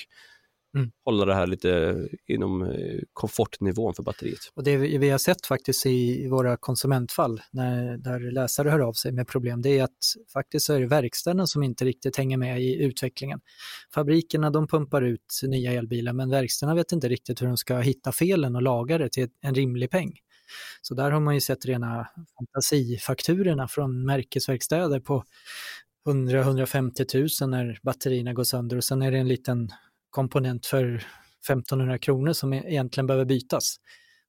Mm. 0.75 0.91
hålla 1.05 1.25
det 1.25 1.33
här 1.33 1.47
lite 1.47 1.95
inom 2.27 2.61
eh, 2.61 2.99
komfortnivån 3.13 3.93
för 3.93 4.03
batteriet. 4.03 4.39
Och 4.55 4.63
det 4.63 4.77
vi 4.77 5.09
har 5.09 5.17
sett 5.17 5.45
faktiskt 5.45 5.85
i 5.85 6.27
våra 6.27 6.57
konsumentfall, 6.57 7.41
när, 7.51 7.97
där 7.97 8.31
läsare 8.31 8.69
hör 8.69 8.79
av 8.79 8.93
sig 8.93 9.11
med 9.11 9.27
problem, 9.27 9.61
det 9.61 9.79
är 9.79 9.83
att 9.83 9.97
faktiskt 10.33 10.65
så 10.65 10.73
är 10.73 10.79
det 10.79 10.87
verkstäderna 10.87 11.47
som 11.47 11.63
inte 11.63 11.85
riktigt 11.85 12.17
hänger 12.17 12.37
med 12.37 12.61
i 12.61 12.83
utvecklingen. 12.83 13.39
Fabrikerna 13.93 14.49
de 14.49 14.67
pumpar 14.67 15.01
ut 15.01 15.41
nya 15.43 15.71
elbilar, 15.71 16.13
men 16.13 16.29
verkstäderna 16.29 16.75
vet 16.75 16.91
inte 16.91 17.09
riktigt 17.09 17.41
hur 17.41 17.47
de 17.47 17.57
ska 17.57 17.77
hitta 17.77 18.11
felen 18.11 18.55
och 18.55 18.61
laga 18.61 18.97
det 18.97 19.09
till 19.09 19.29
en 19.41 19.55
rimlig 19.55 19.91
peng. 19.91 20.13
Så 20.81 20.93
där 20.93 21.11
har 21.11 21.19
man 21.19 21.33
ju 21.33 21.41
sett 21.41 21.65
rena 21.65 22.07
fantasifakturorna 22.37 23.67
från 23.67 24.05
märkesverkstäder 24.05 24.99
på 24.99 25.23
100-150 26.05 27.41
000 27.41 27.49
när 27.49 27.79
batterierna 27.83 28.33
går 28.33 28.43
sönder 28.43 28.77
och 28.77 28.83
sen 28.83 29.01
är 29.01 29.11
det 29.11 29.17
en 29.17 29.27
liten 29.27 29.69
komponent 30.15 30.65
för 30.65 30.85
1500 31.49 31.97
kronor 31.97 32.33
som 32.33 32.53
e- 32.53 32.63
egentligen 32.67 33.07
behöver 33.07 33.25
bytas. 33.25 33.75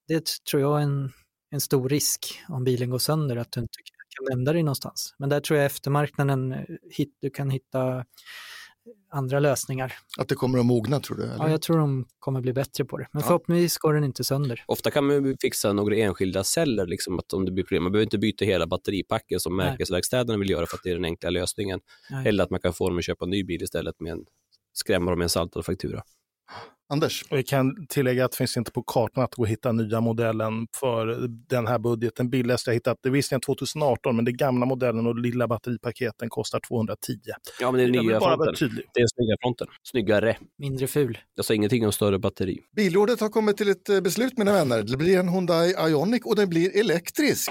Det 0.09 0.24
tror 0.51 0.62
jag 0.62 0.78
är 0.78 0.82
en, 0.82 1.12
en 1.51 1.61
stor 1.61 1.89
risk 1.89 2.20
om 2.49 2.64
bilen 2.64 2.91
går 2.91 2.99
sönder, 2.99 3.37
att 3.37 3.53
du 3.53 3.61
inte 3.61 3.78
kan 4.18 4.37
vända 4.37 4.53
dig 4.53 4.62
någonstans. 4.62 5.14
Men 5.18 5.28
där 5.28 5.41
tror 5.41 5.57
jag 5.59 5.66
eftermarknaden, 5.66 6.53
eh, 6.53 6.59
hit, 6.91 7.16
du 7.20 7.30
kan 7.30 7.51
hitta 7.51 8.05
andra 9.12 9.41
lösningar. 9.41 9.93
Att 10.18 10.28
det 10.28 10.34
kommer 10.34 10.59
att 10.59 10.66
mogna 10.66 11.01
tror 11.01 11.16
du? 11.16 11.22
Eller? 11.22 11.37
Ja, 11.45 11.51
jag 11.51 11.62
tror 11.62 11.78
de 11.78 12.05
kommer 12.18 12.41
bli 12.41 12.53
bättre 12.53 12.84
på 12.84 12.99
det. 12.99 13.09
Men 13.12 13.20
Ja. 13.20 13.26
förhoppningsvis 13.26 13.78
går 13.78 13.95
den 13.95 14.05
inte 14.05 14.24
sönder. 14.24 14.64
Ofta 14.66 14.91
kan 14.91 15.07
man 15.07 15.24
ju 15.24 15.37
fixa 15.41 15.72
några 15.72 15.97
enskilda 15.97 16.45
celler, 16.45 16.87
liksom, 16.87 17.18
att 17.18 17.32
om 17.32 17.45
det 17.45 17.53
blir 17.53 17.64
problem. 17.64 17.82
Man 17.82 17.93
behöver 17.93 18.05
inte 18.07 18.18
byta 18.18 18.45
hela 18.45 18.66
batteripacken 18.66 19.41
som 19.41 19.57
Nej. 19.57 19.66
märkesverkstäderna 19.70 20.39
vill 20.39 20.51
göra 20.51 20.66
för 20.66 20.76
att 20.76 20.82
det 20.82 20.91
är 20.91 20.95
den 20.95 21.05
enkla 21.05 21.30
lösningen. 21.30 21.80
Nej. 22.11 22.28
Eller 22.28 22.45
att 22.45 22.51
man 22.51 22.61
kan 22.61 22.72
få 22.72 22.89
dem 22.89 22.99
att 22.99 23.05
köpa 23.05 23.24
en 23.24 23.30
ny 23.30 23.45
bil 23.45 23.62
istället 23.62 24.01
med 24.01 24.12
en 24.12 24.24
skrämma 24.79 25.11
dem 25.11 25.18
med 25.18 25.24
en 25.24 25.29
saltad 25.31 25.64
faktura. 25.64 26.03
Anders? 26.89 27.24
Och 27.31 27.39
jag 27.39 27.47
kan 27.47 27.87
tillägga 27.87 28.24
att 28.24 28.31
det 28.31 28.37
finns 28.37 28.57
inte 28.57 28.72
på 28.72 28.83
kartan 28.83 29.24
att 29.24 29.35
gå 29.35 29.43
och 29.43 29.49
hitta 29.49 29.72
nya 29.72 30.01
modellen 30.01 30.66
för 30.81 31.27
den 31.29 31.66
här 31.66 31.79
budgeten. 31.79 32.31
Billigaste 32.31 32.70
jag 32.70 32.74
hittat, 32.74 32.99
det 33.03 33.09
är 33.09 33.11
visserligen 33.11 33.41
2018, 33.41 34.16
men 34.16 34.24
det 34.24 34.33
gamla 34.33 34.66
modellen 34.66 35.07
och 35.07 35.18
lilla 35.18 35.49
batteripaketen 35.49 36.29
kostar 36.31 36.61
210. 36.68 37.12
Ja, 37.61 37.70
men 37.70 37.79
det 37.79 37.85
är 37.85 37.91
den 37.93 38.07
nya 38.07 38.20
bara 38.20 38.37
fronten. 38.37 38.55
Det 38.95 39.01
är 39.01 39.03
den 39.03 39.09
snygga 39.09 39.37
fronten. 39.43 39.66
Snyggare. 39.83 40.37
Mindre 40.59 40.87
ful. 40.87 41.18
Jag 41.35 41.45
sa 41.45 41.55
ingenting 41.55 41.87
om 41.87 41.93
större 41.93 42.18
batteri. 42.18 42.59
Bilrådet 42.77 43.20
har 43.20 43.29
kommit 43.29 43.57
till 43.57 43.68
ett 43.68 43.89
eh, 43.89 44.01
beslut 44.01 44.39
mina 44.39 44.53
vänner. 44.53 44.83
Det 44.83 44.97
blir 44.97 45.18
en 45.18 45.29
Hyundai 45.29 45.74
Ioniq 45.89 46.27
och 46.27 46.37
den 46.37 46.49
blir 46.49 46.77
elektrisk. 46.81 47.51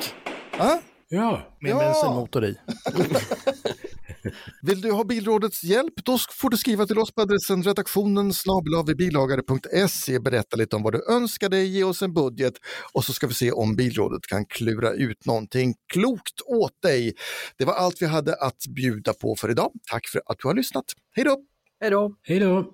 Ah? 0.57 0.77
Ja, 1.07 1.41
Med 1.61 1.71
Ja. 1.71 1.79
bensinmotor 1.79 2.45
i. 2.45 2.55
Vill 4.61 4.81
du 4.81 4.91
ha 4.91 5.03
Bilrådets 5.03 5.63
hjälp? 5.63 5.93
Då 6.03 6.17
får 6.31 6.49
du 6.49 6.57
skriva 6.57 6.85
till 6.85 6.99
oss 6.99 7.13
på 7.13 7.21
adressen 7.21 7.63
redaktionen 7.63 8.33
snabelavibilagare.se. 8.33 10.19
Berätta 10.19 10.57
lite 10.57 10.75
om 10.75 10.83
vad 10.83 10.93
du 10.93 11.13
önskar 11.13 11.49
dig, 11.49 11.67
ge 11.67 11.83
oss 11.83 12.01
en 12.01 12.13
budget 12.13 12.53
och 12.93 13.03
så 13.03 13.13
ska 13.13 13.27
vi 13.27 13.33
se 13.33 13.51
om 13.51 13.75
Bilrådet 13.75 14.21
kan 14.29 14.45
klura 14.45 14.91
ut 14.91 15.25
någonting 15.25 15.73
klokt 15.93 16.41
åt 16.45 16.81
dig. 16.81 17.13
Det 17.57 17.65
var 17.65 17.73
allt 17.73 18.01
vi 18.01 18.05
hade 18.05 18.35
att 18.35 18.67
bjuda 18.75 19.13
på 19.13 19.35
för 19.35 19.51
idag. 19.51 19.71
Tack 19.91 20.07
för 20.07 20.21
att 20.25 20.37
du 20.39 20.47
har 20.47 20.55
lyssnat. 20.55 20.85
Hej 21.15 21.25
då! 21.25 21.37
Hej 21.79 21.89
då! 21.89 22.15
hej 22.23 22.39
då. 22.39 22.71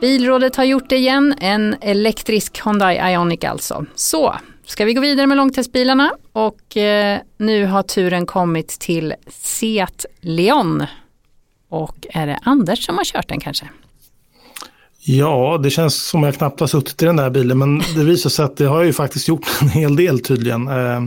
Bilrådet 0.00 0.56
har 0.56 0.64
gjort 0.64 0.88
det 0.88 0.96
igen, 0.96 1.34
en 1.40 1.76
elektrisk 1.80 2.66
Hyundai 2.66 3.12
Ioniq 3.12 3.44
alltså. 3.44 3.86
Så, 3.94 4.34
ska 4.66 4.84
vi 4.84 4.94
gå 4.94 5.00
vidare 5.00 5.26
med 5.26 5.36
långtestbilarna 5.36 6.12
och 6.32 6.76
eh, 6.76 7.20
nu 7.38 7.66
har 7.66 7.82
turen 7.82 8.26
kommit 8.26 8.68
till 8.68 9.14
Seat 9.30 10.06
Leon. 10.20 10.84
Och 11.70 12.06
är 12.10 12.26
det 12.26 12.38
Anders 12.42 12.86
som 12.86 12.96
har 12.96 13.04
kört 13.04 13.28
den 13.28 13.40
kanske? 13.40 13.68
Ja, 15.08 15.60
det 15.62 15.70
känns 15.70 16.08
som 16.08 16.22
jag 16.22 16.34
knappt 16.34 16.60
har 16.60 16.66
suttit 16.66 17.02
i 17.02 17.04
den 17.04 17.16
där 17.16 17.30
bilen, 17.30 17.58
men 17.58 17.78
det 17.96 18.04
visar 18.04 18.30
sig 18.30 18.44
att 18.44 18.56
det 18.56 18.64
har 18.64 18.76
jag 18.76 18.86
ju 18.86 18.92
faktiskt 18.92 19.28
gjort 19.28 19.46
en 19.60 19.68
hel 19.68 19.96
del 19.96 20.20
tydligen. 20.20 20.68
Eh, 20.68 21.00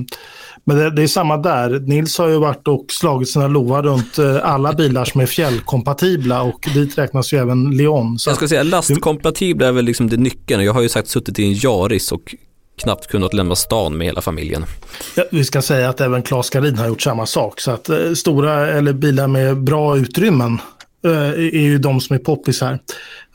Men 0.63 0.77
det, 0.77 0.89
det 0.95 1.03
är 1.03 1.07
samma 1.07 1.37
där. 1.37 1.79
Nils 1.79 2.17
har 2.17 2.27
ju 2.27 2.37
varit 2.37 2.67
och 2.67 2.85
slagit 2.89 3.29
sina 3.29 3.47
lovar 3.47 3.83
runt 3.83 4.17
eh, 4.17 4.37
alla 4.43 4.73
bilar 4.73 5.05
som 5.05 5.21
är 5.21 5.25
fjällkompatibla 5.25 6.41
och 6.41 6.69
dit 6.73 6.97
räknas 6.97 7.33
ju 7.33 7.37
även 7.37 7.77
Leon. 7.77 8.19
Så 8.19 8.29
Jag 8.29 8.37
ska 8.37 8.47
säga 8.47 8.63
lastkompatibla 8.63 9.67
är 9.67 9.71
väl 9.71 9.85
liksom 9.85 10.09
det 10.09 10.17
nyckeln. 10.17 10.63
Jag 10.63 10.73
har 10.73 10.81
ju 10.81 10.89
sagt 10.89 11.07
suttit 11.07 11.39
i 11.39 11.43
en 11.45 11.53
Yaris 11.53 12.11
och 12.11 12.35
knappt 12.79 13.07
kunnat 13.07 13.33
lämna 13.33 13.55
stan 13.55 13.97
med 13.97 14.07
hela 14.07 14.21
familjen. 14.21 14.65
Ja, 15.15 15.23
vi 15.31 15.45
ska 15.45 15.61
säga 15.61 15.89
att 15.89 16.01
även 16.01 16.21
Klas 16.23 16.49
Karin 16.49 16.77
har 16.77 16.87
gjort 16.87 17.01
samma 17.01 17.25
sak. 17.25 17.59
Så 17.59 17.71
att 17.71 17.89
eh, 17.89 18.13
stora 18.13 18.67
eller 18.67 18.93
bilar 18.93 19.27
med 19.27 19.57
bra 19.63 19.97
utrymmen 19.97 20.61
eh, 21.05 21.11
är 21.29 21.61
ju 21.61 21.77
de 21.77 22.01
som 22.01 22.13
är 22.15 22.19
poppis 22.19 22.61
här. 22.61 22.79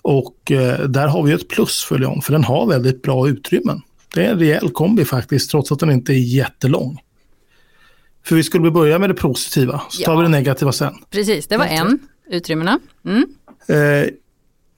Och 0.02 0.50
eh, 0.52 0.80
där 0.80 1.06
har 1.08 1.22
vi 1.22 1.32
ett 1.32 1.48
plus 1.48 1.84
för 1.84 1.98
Leon, 1.98 2.22
för 2.22 2.32
den 2.32 2.44
har 2.44 2.66
väldigt 2.66 3.02
bra 3.02 3.28
utrymmen. 3.28 3.80
Det 4.14 4.24
är 4.26 4.30
en 4.32 4.38
rejäl 4.38 4.70
kombi 4.70 5.04
faktiskt, 5.04 5.50
trots 5.50 5.72
att 5.72 5.78
den 5.78 5.90
inte 5.90 6.12
är 6.12 6.36
jättelång. 6.36 6.98
För 8.24 8.36
vi 8.36 8.42
skulle 8.42 8.70
börja 8.70 8.98
med 8.98 9.10
det 9.10 9.14
positiva, 9.14 9.82
så 9.90 10.02
tar 10.02 10.12
Ja. 10.12 10.18
vi 10.18 10.22
det 10.22 10.28
negativa 10.28 10.72
sen. 10.72 10.94
Precis, 11.10 11.46
det 11.46 11.56
var 11.56 11.66
en, 11.66 11.98
utrymmena. 12.30 12.78
Mm. 13.06 13.24
Eh, 13.68 14.08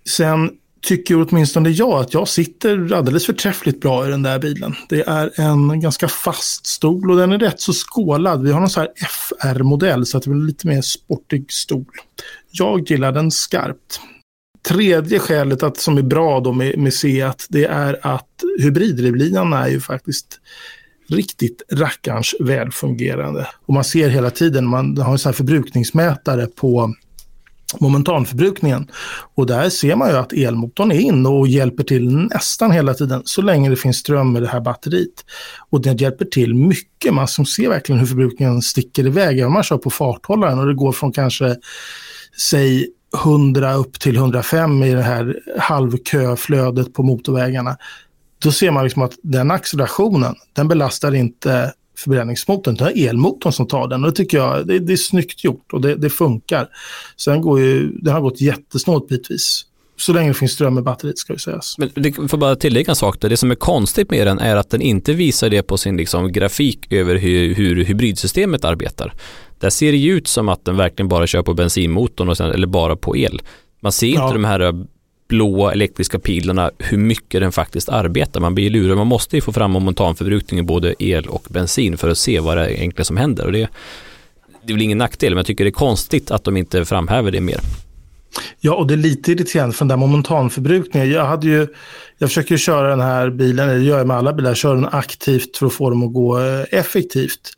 sen 0.08 0.50
tycker 0.82 1.26
åtminstone 1.28 1.70
jag 1.70 1.92
att 1.92 2.14
jag 2.14 2.28
sitter 2.28 2.94
alldeles 2.94 3.26
förträffligt 3.26 3.80
bra 3.80 4.06
i 4.06 4.10
den 4.10 4.22
där 4.22 4.38
bilen. 4.38 4.74
Det 4.88 5.08
är 5.08 5.40
en 5.40 5.80
ganska 5.80 6.08
fast 6.08 6.66
stol 6.66 7.10
och 7.10 7.16
den 7.16 7.32
är 7.32 7.38
rätt 7.38 7.60
så 7.60 7.72
skålad. 7.72 8.42
Vi 8.42 8.52
har 8.52 8.60
någon 8.60 8.70
så 8.70 8.80
här 8.80 8.88
FR-modell 8.96 10.06
så 10.06 10.16
att 10.16 10.22
det 10.22 10.30
blir 10.30 10.46
lite 10.46 10.66
mer 10.66 10.82
sportig 10.82 11.52
stol. 11.52 11.84
Jag 12.50 12.90
gillar 12.90 13.12
den 13.12 13.30
skarpt. 13.30 14.00
Tredje 14.68 15.18
skälet 15.18 15.62
att, 15.62 15.76
som 15.76 15.98
är 15.98 16.02
bra 16.02 16.40
då 16.40 16.52
med, 16.52 16.78
med 16.78 16.94
Seat 16.94 17.46
det 17.48 17.64
är 17.64 17.98
att 18.06 18.42
hybriddrivlinan 18.58 19.52
är 19.52 19.68
ju 19.68 19.80
faktiskt 19.80 20.40
riktigt 21.08 21.62
rackarns 21.72 22.34
välfungerande. 22.40 23.46
Och 23.66 23.74
man 23.74 23.84
ser 23.84 24.08
hela 24.08 24.30
tiden, 24.30 24.66
man 24.66 24.98
har 24.98 25.12
en 25.12 25.18
sån 25.18 25.30
här 25.30 25.34
förbrukningsmätare 25.34 26.46
på 26.46 26.94
momentanförbrukningen. 27.80 28.90
Och 29.34 29.46
där 29.46 29.68
ser 29.70 29.96
man 29.96 30.10
ju 30.10 30.16
att 30.16 30.32
elmotorn 30.32 30.92
är 30.92 31.00
inne 31.00 31.28
och 31.28 31.48
hjälper 31.48 31.84
till 31.84 32.16
nästan 32.16 32.70
hela 32.70 32.94
tiden 32.94 33.22
så 33.24 33.42
länge 33.42 33.70
det 33.70 33.76
finns 33.76 33.96
ström 33.96 34.36
i 34.36 34.40
det 34.40 34.48
här 34.48 34.60
batteriet. 34.60 35.24
Och 35.70 35.80
den 35.80 35.96
hjälper 35.96 36.24
till 36.24 36.54
mycket. 36.54 37.14
Man 37.14 37.28
som 37.28 37.46
ser 37.46 37.68
verkligen 37.68 37.98
hur 37.98 38.06
förbrukningen 38.06 38.62
sticker 38.62 39.06
iväg. 39.06 39.46
Om 39.46 39.52
man 39.52 39.62
kör 39.62 39.78
på 39.78 39.90
farthållaren 39.90 40.58
och 40.58 40.66
det 40.66 40.74
går 40.74 40.92
från 40.92 41.12
kanske, 41.12 41.56
säg 42.40 42.88
100 43.24 43.74
upp 43.74 44.00
till 44.00 44.16
105 44.16 44.82
i 44.82 44.94
det 44.94 45.02
här 45.02 45.40
halvköflödet 45.58 46.94
på 46.94 47.02
motorvägarna. 47.02 47.76
Då 48.38 48.52
ser 48.52 48.70
man 48.70 48.84
liksom 48.84 49.02
att 49.02 49.12
den 49.22 49.50
accelerationen, 49.50 50.34
den 50.52 50.68
belastar 50.68 51.14
inte 51.14 51.72
förbränningsmotorn, 51.98 52.74
utan 52.74 52.86
det 52.86 52.98
är 52.98 53.08
elmotorn 53.08 53.52
som 53.52 53.66
tar 53.66 53.88
den. 53.88 54.04
Och 54.04 54.10
det 54.10 54.16
tycker 54.16 54.38
jag 54.38 54.66
det, 54.66 54.78
det 54.78 54.92
är 54.92 54.96
snyggt 54.96 55.44
gjort 55.44 55.72
och 55.72 55.80
det, 55.80 55.94
det 55.94 56.10
funkar. 56.10 56.68
Sen 57.16 57.40
går 57.40 57.60
ju, 57.60 57.92
det 57.92 58.10
har 58.10 58.20
gått 58.20 58.40
jättesnålt 58.40 59.08
bitvis. 59.08 59.66
Så 59.98 60.12
länge 60.12 60.30
det 60.30 60.34
finns 60.34 60.52
ström 60.52 60.78
i 60.78 60.82
batteriet 60.82 61.18
ska 61.18 61.32
ju 61.32 61.38
sägas. 61.38 61.78
Men 61.78 61.90
det 61.94 62.12
får 62.12 62.38
bara 62.38 62.56
tillägga 62.56 62.90
en 62.90 62.96
sak 62.96 63.20
där. 63.20 63.28
Det 63.28 63.36
som 63.36 63.50
är 63.50 63.54
konstigt 63.54 64.10
med 64.10 64.26
den 64.26 64.38
är 64.38 64.56
att 64.56 64.70
den 64.70 64.82
inte 64.82 65.12
visar 65.12 65.50
det 65.50 65.62
på 65.62 65.76
sin 65.76 65.96
liksom 65.96 66.32
grafik 66.32 66.92
över 66.92 67.16
hur, 67.16 67.54
hur 67.54 67.84
hybridsystemet 67.84 68.64
arbetar. 68.64 69.12
Där 69.58 69.70
ser 69.70 69.92
det 69.92 69.98
ju 69.98 70.16
ut 70.16 70.26
som 70.28 70.48
att 70.48 70.64
den 70.64 70.76
verkligen 70.76 71.08
bara 71.08 71.26
kör 71.26 71.42
på 71.42 71.54
bensinmotorn 71.54 72.28
och 72.28 72.36
sen, 72.36 72.50
eller 72.50 72.66
bara 72.66 72.96
på 72.96 73.16
el. 73.16 73.42
Man 73.80 73.92
ser 73.92 74.06
inte 74.06 74.20
Ja. 74.20 74.32
de 74.32 74.44
här 74.44 74.86
blåa 75.28 75.72
elektriska 75.72 76.18
pilarna 76.18 76.70
hur 76.78 76.98
mycket 76.98 77.40
den 77.40 77.52
faktiskt 77.52 77.88
arbetar. 77.88 78.40
Man 78.40 78.54
blir 78.54 78.70
lurad. 78.70 78.96
Man 78.96 79.06
måste 79.06 79.36
ju 79.36 79.40
få 79.40 79.52
fram 79.52 79.70
momentanförbrukningen 79.70 80.66
både 80.66 80.94
el 80.98 81.26
och 81.26 81.46
bensin 81.50 81.96
för 81.96 82.08
att 82.08 82.18
se 82.18 82.40
vad 82.40 82.56
det 82.56 82.64
är 82.64 82.70
egentligen 82.70 83.04
som 83.04 83.16
händer. 83.16 83.46
Och 83.46 83.52
det, 83.52 83.68
det 84.62 84.72
är 84.72 84.74
väl 84.74 84.82
ingen 84.82 84.98
nackdel, 84.98 85.30
men 85.30 85.36
jag 85.36 85.46
tycker 85.46 85.64
det 85.64 85.70
är 85.70 85.72
konstigt 85.72 86.30
att 86.30 86.44
de 86.44 86.56
inte 86.56 86.84
framhäver 86.84 87.30
det 87.30 87.40
mer. 87.40 87.60
Ja, 88.60 88.74
och 88.74 88.86
det 88.86 88.94
är 88.94 88.98
lite 88.98 89.32
irriterande 89.32 89.74
för 89.74 89.84
den 89.84 89.88
där 89.88 89.96
momentanförbrukningen. 89.96 91.10
Jag, 91.10 91.24
hade 91.24 91.46
ju, 91.46 91.66
jag 92.18 92.28
försöker 92.28 92.54
ju 92.54 92.58
köra 92.58 92.90
den 92.90 93.00
här 93.00 93.30
bilen, 93.30 93.68
eller 93.68 93.78
det 93.78 93.84
gör 93.84 93.98
jag 93.98 94.06
med 94.06 94.16
alla 94.16 94.32
bilar, 94.32 94.50
jag 94.50 94.56
kör 94.56 94.74
den 94.74 94.88
aktivt 94.92 95.56
för 95.56 95.66
att 95.66 95.72
få 95.72 95.90
dem 95.90 96.02
att 96.02 96.12
gå 96.12 96.38
eh, 96.38 96.64
effektivt. 96.70 97.50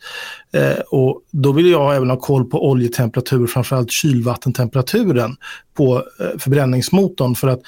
Eh, 0.52 0.78
och 0.90 1.20
då 1.30 1.52
vill 1.52 1.70
jag 1.70 1.96
även 1.96 2.10
ha 2.10 2.16
koll 2.16 2.44
på 2.44 2.70
oljetemperatur, 2.70 3.46
framförallt 3.46 3.90
kylvattentemperaturen 3.90 5.36
på 5.76 5.96
eh, 6.20 6.38
förbränningsmotorn. 6.38 7.34
För 7.34 7.48
att 7.48 7.60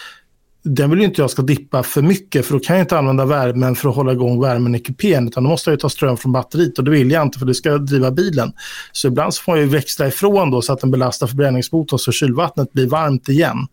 den 0.62 0.90
vill 0.90 0.98
ju 0.98 1.04
inte 1.04 1.20
jag 1.20 1.30
ska 1.30 1.42
dippa 1.42 1.82
för 1.82 2.02
mycket 2.02 2.46
för 2.46 2.54
då 2.54 2.60
kan 2.60 2.76
jag 2.76 2.84
inte 2.84 2.98
använda 2.98 3.24
värmen 3.24 3.76
för 3.76 3.88
att 3.88 3.94
hålla 3.94 4.12
igång 4.12 4.40
värmen 4.40 4.74
i 4.74 4.78
kupén 4.78 5.28
utan 5.28 5.44
då 5.44 5.50
måste 5.50 5.70
jag 5.70 5.80
ta 5.80 5.88
ström 5.88 6.16
från 6.16 6.32
batteriet 6.32 6.78
och 6.78 6.84
det 6.84 6.90
vill 6.90 7.10
jag 7.10 7.22
inte 7.22 7.38
för 7.38 7.46
det 7.46 7.54
ska 7.54 7.78
driva 7.78 8.10
bilen. 8.10 8.52
Så 8.92 9.08
ibland 9.08 9.34
så 9.34 9.42
får 9.42 9.56
jag 9.56 9.66
ju 9.66 9.70
växla 9.70 10.06
ifrån 10.06 10.50
då 10.50 10.62
så 10.62 10.72
att 10.72 10.80
den 10.80 10.90
belastar 10.90 11.26
förbränningsmotorn 11.26 11.98
så 11.98 12.12
kylvattnet 12.12 12.72
blir 12.72 12.86
varmt 12.86 13.28
igen. 13.28 13.66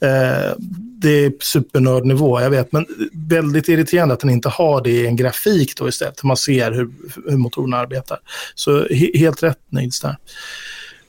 Eh, 0.00 0.56
det 1.02 1.24
är 1.24 1.32
supernördnivå, 1.40 2.40
jag 2.40 2.50
vet, 2.50 2.72
men 2.72 2.86
väldigt 3.12 3.68
irriterande 3.68 4.14
att 4.14 4.20
den 4.20 4.30
inte 4.30 4.48
har 4.48 4.82
det 4.82 4.90
i 4.90 5.06
en 5.06 5.16
grafik 5.16 5.76
då 5.76 5.88
istället, 5.88 6.22
man 6.22 6.36
ser 6.36 6.72
hur, 6.72 6.90
hur 7.26 7.36
motorerna 7.36 7.76
arbetar. 7.76 8.18
Så 8.54 8.86
he 8.88 9.18
helt 9.18 9.42
rätt 9.42 9.58
Nils 9.68 10.00
där. 10.00 10.16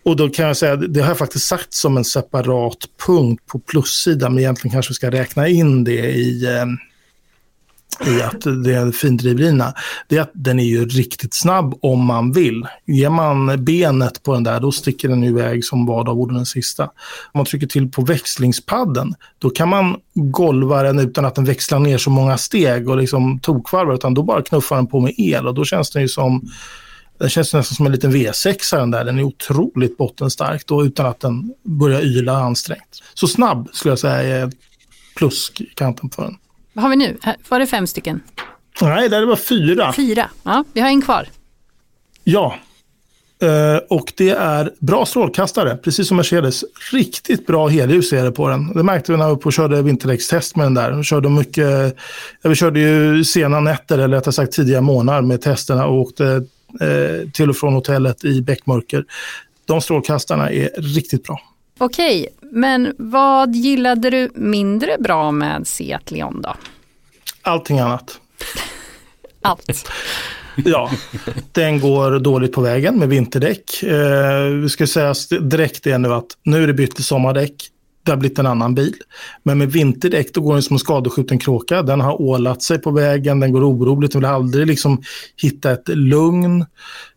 Och 0.03 0.15
då 0.15 0.29
kan 0.29 0.47
jag 0.47 0.57
säga, 0.57 0.75
det 0.75 1.01
har 1.01 1.07
jag 1.07 1.17
faktiskt 1.17 1.47
sagt 1.47 1.73
som 1.73 1.97
en 1.97 2.05
separat 2.05 2.77
punkt 3.07 3.43
på 3.47 3.59
plussidan, 3.59 4.33
men 4.33 4.39
egentligen 4.39 4.73
kanske 4.73 4.89
vi 4.89 4.95
ska 4.95 5.11
räkna 5.11 5.47
in 5.47 5.83
det 5.83 6.11
i, 6.11 6.45
eh, 6.45 6.65
i 8.07 8.21
att 8.21 8.41
det 8.63 8.73
är 8.73 8.81
en 8.81 8.93
findrivlina. 8.93 9.73
Det 10.07 10.17
är 10.17 10.21
att 10.21 10.31
den 10.33 10.59
är 10.59 10.63
ju 10.63 10.85
riktigt 10.85 11.33
snabb 11.33 11.79
om 11.81 12.05
man 12.05 12.31
vill. 12.31 12.67
Ger 12.85 13.09
man 13.09 13.65
benet 13.65 14.23
på 14.23 14.33
den 14.33 14.43
där, 14.43 14.59
då 14.59 14.71
sticker 14.71 15.09
den 15.09 15.23
iväg 15.23 15.65
som 15.65 15.85
vad 15.85 16.09
av 16.09 16.19
orden 16.19 16.35
den 16.35 16.45
sista. 16.45 16.83
Om 16.83 16.91
man 17.33 17.45
trycker 17.45 17.67
till 17.67 17.91
på 17.91 18.01
växlingspadden, 18.01 19.15
då 19.39 19.49
kan 19.49 19.69
man 19.69 19.95
golva 20.13 20.83
den 20.83 20.99
utan 20.99 21.25
att 21.25 21.35
den 21.35 21.45
växlar 21.45 21.79
ner 21.79 21.97
så 21.97 22.09
många 22.09 22.37
steg 22.37 22.89
och 22.89 22.97
liksom 22.97 23.39
tokvarvar, 23.39 23.93
utan 23.93 24.13
då 24.13 24.23
bara 24.23 24.41
knuffar 24.41 24.75
den 24.75 24.87
på 24.87 24.99
med 24.99 25.13
el 25.17 25.47
och 25.47 25.53
då 25.53 25.65
känns 25.65 25.91
den 25.91 26.01
ju 26.01 26.07
som 26.07 26.49
den 27.21 27.29
känns 27.29 27.53
nästan 27.53 27.75
som 27.75 27.85
en 27.85 27.91
liten 27.91 28.11
V6 28.11 28.77
den 28.77 28.91
där. 28.91 29.05
Den 29.05 29.19
är 29.19 29.23
otroligt 29.23 29.97
bottenstark 29.97 30.67
då 30.67 30.85
utan 30.85 31.05
att 31.05 31.19
den 31.19 31.53
börjar 31.63 32.01
yla 32.01 32.37
ansträngt. 32.37 33.03
Så 33.13 33.27
snabb 33.27 33.69
skulle 33.73 33.91
jag 33.91 33.99
säga 33.99 34.37
är 34.37 34.51
plus 35.15 35.51
i 35.59 35.65
kanten 35.65 36.09
på 36.09 36.21
den. 36.21 36.37
Vad 36.73 36.83
har 36.83 36.89
vi 36.89 36.95
nu? 36.95 37.17
Var 37.49 37.59
det 37.59 37.67
fem 37.67 37.87
stycken? 37.87 38.21
Nej, 38.81 39.09
det 39.09 39.25
var 39.25 39.35
fyra. 39.35 39.93
Fyra, 39.93 40.29
ja. 40.43 40.63
Vi 40.73 40.81
har 40.81 40.87
en 40.87 41.01
kvar. 41.01 41.27
Ja, 42.23 42.55
Uh, 43.43 43.77
och 43.89 44.13
det 44.17 44.29
är 44.29 44.71
bra 44.79 45.05
strålkastare, 45.05 45.77
precis 45.77 46.07
som 46.07 46.17
Mercedes. 46.17 46.63
Riktigt 46.91 47.47
bra 47.47 47.67
helljus 47.67 48.13
är 48.13 48.23
det 48.23 48.31
på 48.31 48.47
den. 48.47 48.73
Det 48.73 48.83
märkte 48.83 49.11
vi 49.11 49.17
när 49.17 49.29
vi 49.29 49.35
på 49.35 49.45
och 49.45 49.53
körde 49.53 49.81
vinterdäckstest 49.81 50.55
med 50.55 50.65
den 50.65 50.73
där. 50.73 50.91
Vi 50.91 51.03
körde, 51.03 51.29
mycket, 51.29 51.95
vi 52.43 52.55
körde 52.55 52.79
ju 52.79 53.23
sena 53.23 53.59
nätter, 53.59 53.97
eller 53.97 54.17
rättare 54.17 54.33
sagt 54.33 54.53
tidiga 54.53 54.81
månader 54.81 55.21
med 55.21 55.41
testerna 55.41 55.85
och 55.85 55.99
åkte 55.99 56.25
eh, 56.25 56.41
till 57.33 57.49
och 57.49 57.57
från 57.57 57.73
hotellet 57.73 58.25
i 58.25 58.41
bäckmörker. 58.41 59.05
De 59.65 59.81
strålkastarna 59.81 60.51
är 60.51 60.69
riktigt 60.77 61.23
bra. 61.23 61.41
Okej, 61.77 62.27
men 62.41 62.95
vad 62.97 63.55
gillade 63.55 64.09
du 64.09 64.31
mindre 64.35 64.97
bra 64.99 65.31
med 65.31 65.67
Seat 65.67 66.11
Leon 66.11 66.41
då? 66.41 66.55
Allting 67.41 67.79
annat. 67.79 68.19
Allt. 69.41 69.89
Ja, 70.65 70.91
den 71.51 71.79
går 71.79 72.19
dåligt 72.19 72.51
på 72.51 72.61
vägen 72.61 72.99
med 72.99 73.09
vinterdäck. 73.09 73.83
Eh, 73.83 74.43
vi 74.43 74.69
ska 74.69 74.87
säga 74.87 75.13
direkt 75.41 75.83
det 75.83 75.97
nu 75.97 76.13
att 76.13 76.27
nu 76.43 76.63
är 76.63 76.67
det 76.67 76.73
bytt 76.73 76.95
till 76.95 77.03
sommardäck 77.05 77.53
det 78.03 78.11
har 78.11 78.17
blivit 78.17 78.39
en 78.39 78.45
annan 78.45 78.75
bil. 78.75 78.93
Men 79.43 79.57
med 79.57 79.71
vinterdäck 79.71 80.33
då 80.33 80.41
går 80.41 80.53
den 80.53 80.63
som 80.63 80.75
en 80.75 80.79
skadeskjuten 80.79 81.39
kråka. 81.39 81.81
Den 81.81 82.01
har 82.01 82.21
ålat 82.21 82.61
sig 82.61 82.77
på 82.77 82.91
vägen, 82.91 83.39
den 83.39 83.51
går 83.51 83.69
oroligt, 83.69 84.11
den 84.11 84.21
vill 84.21 84.29
aldrig 84.29 84.67
liksom 84.67 85.01
hitta 85.37 85.71
ett 85.71 85.87
lugn. 85.87 86.65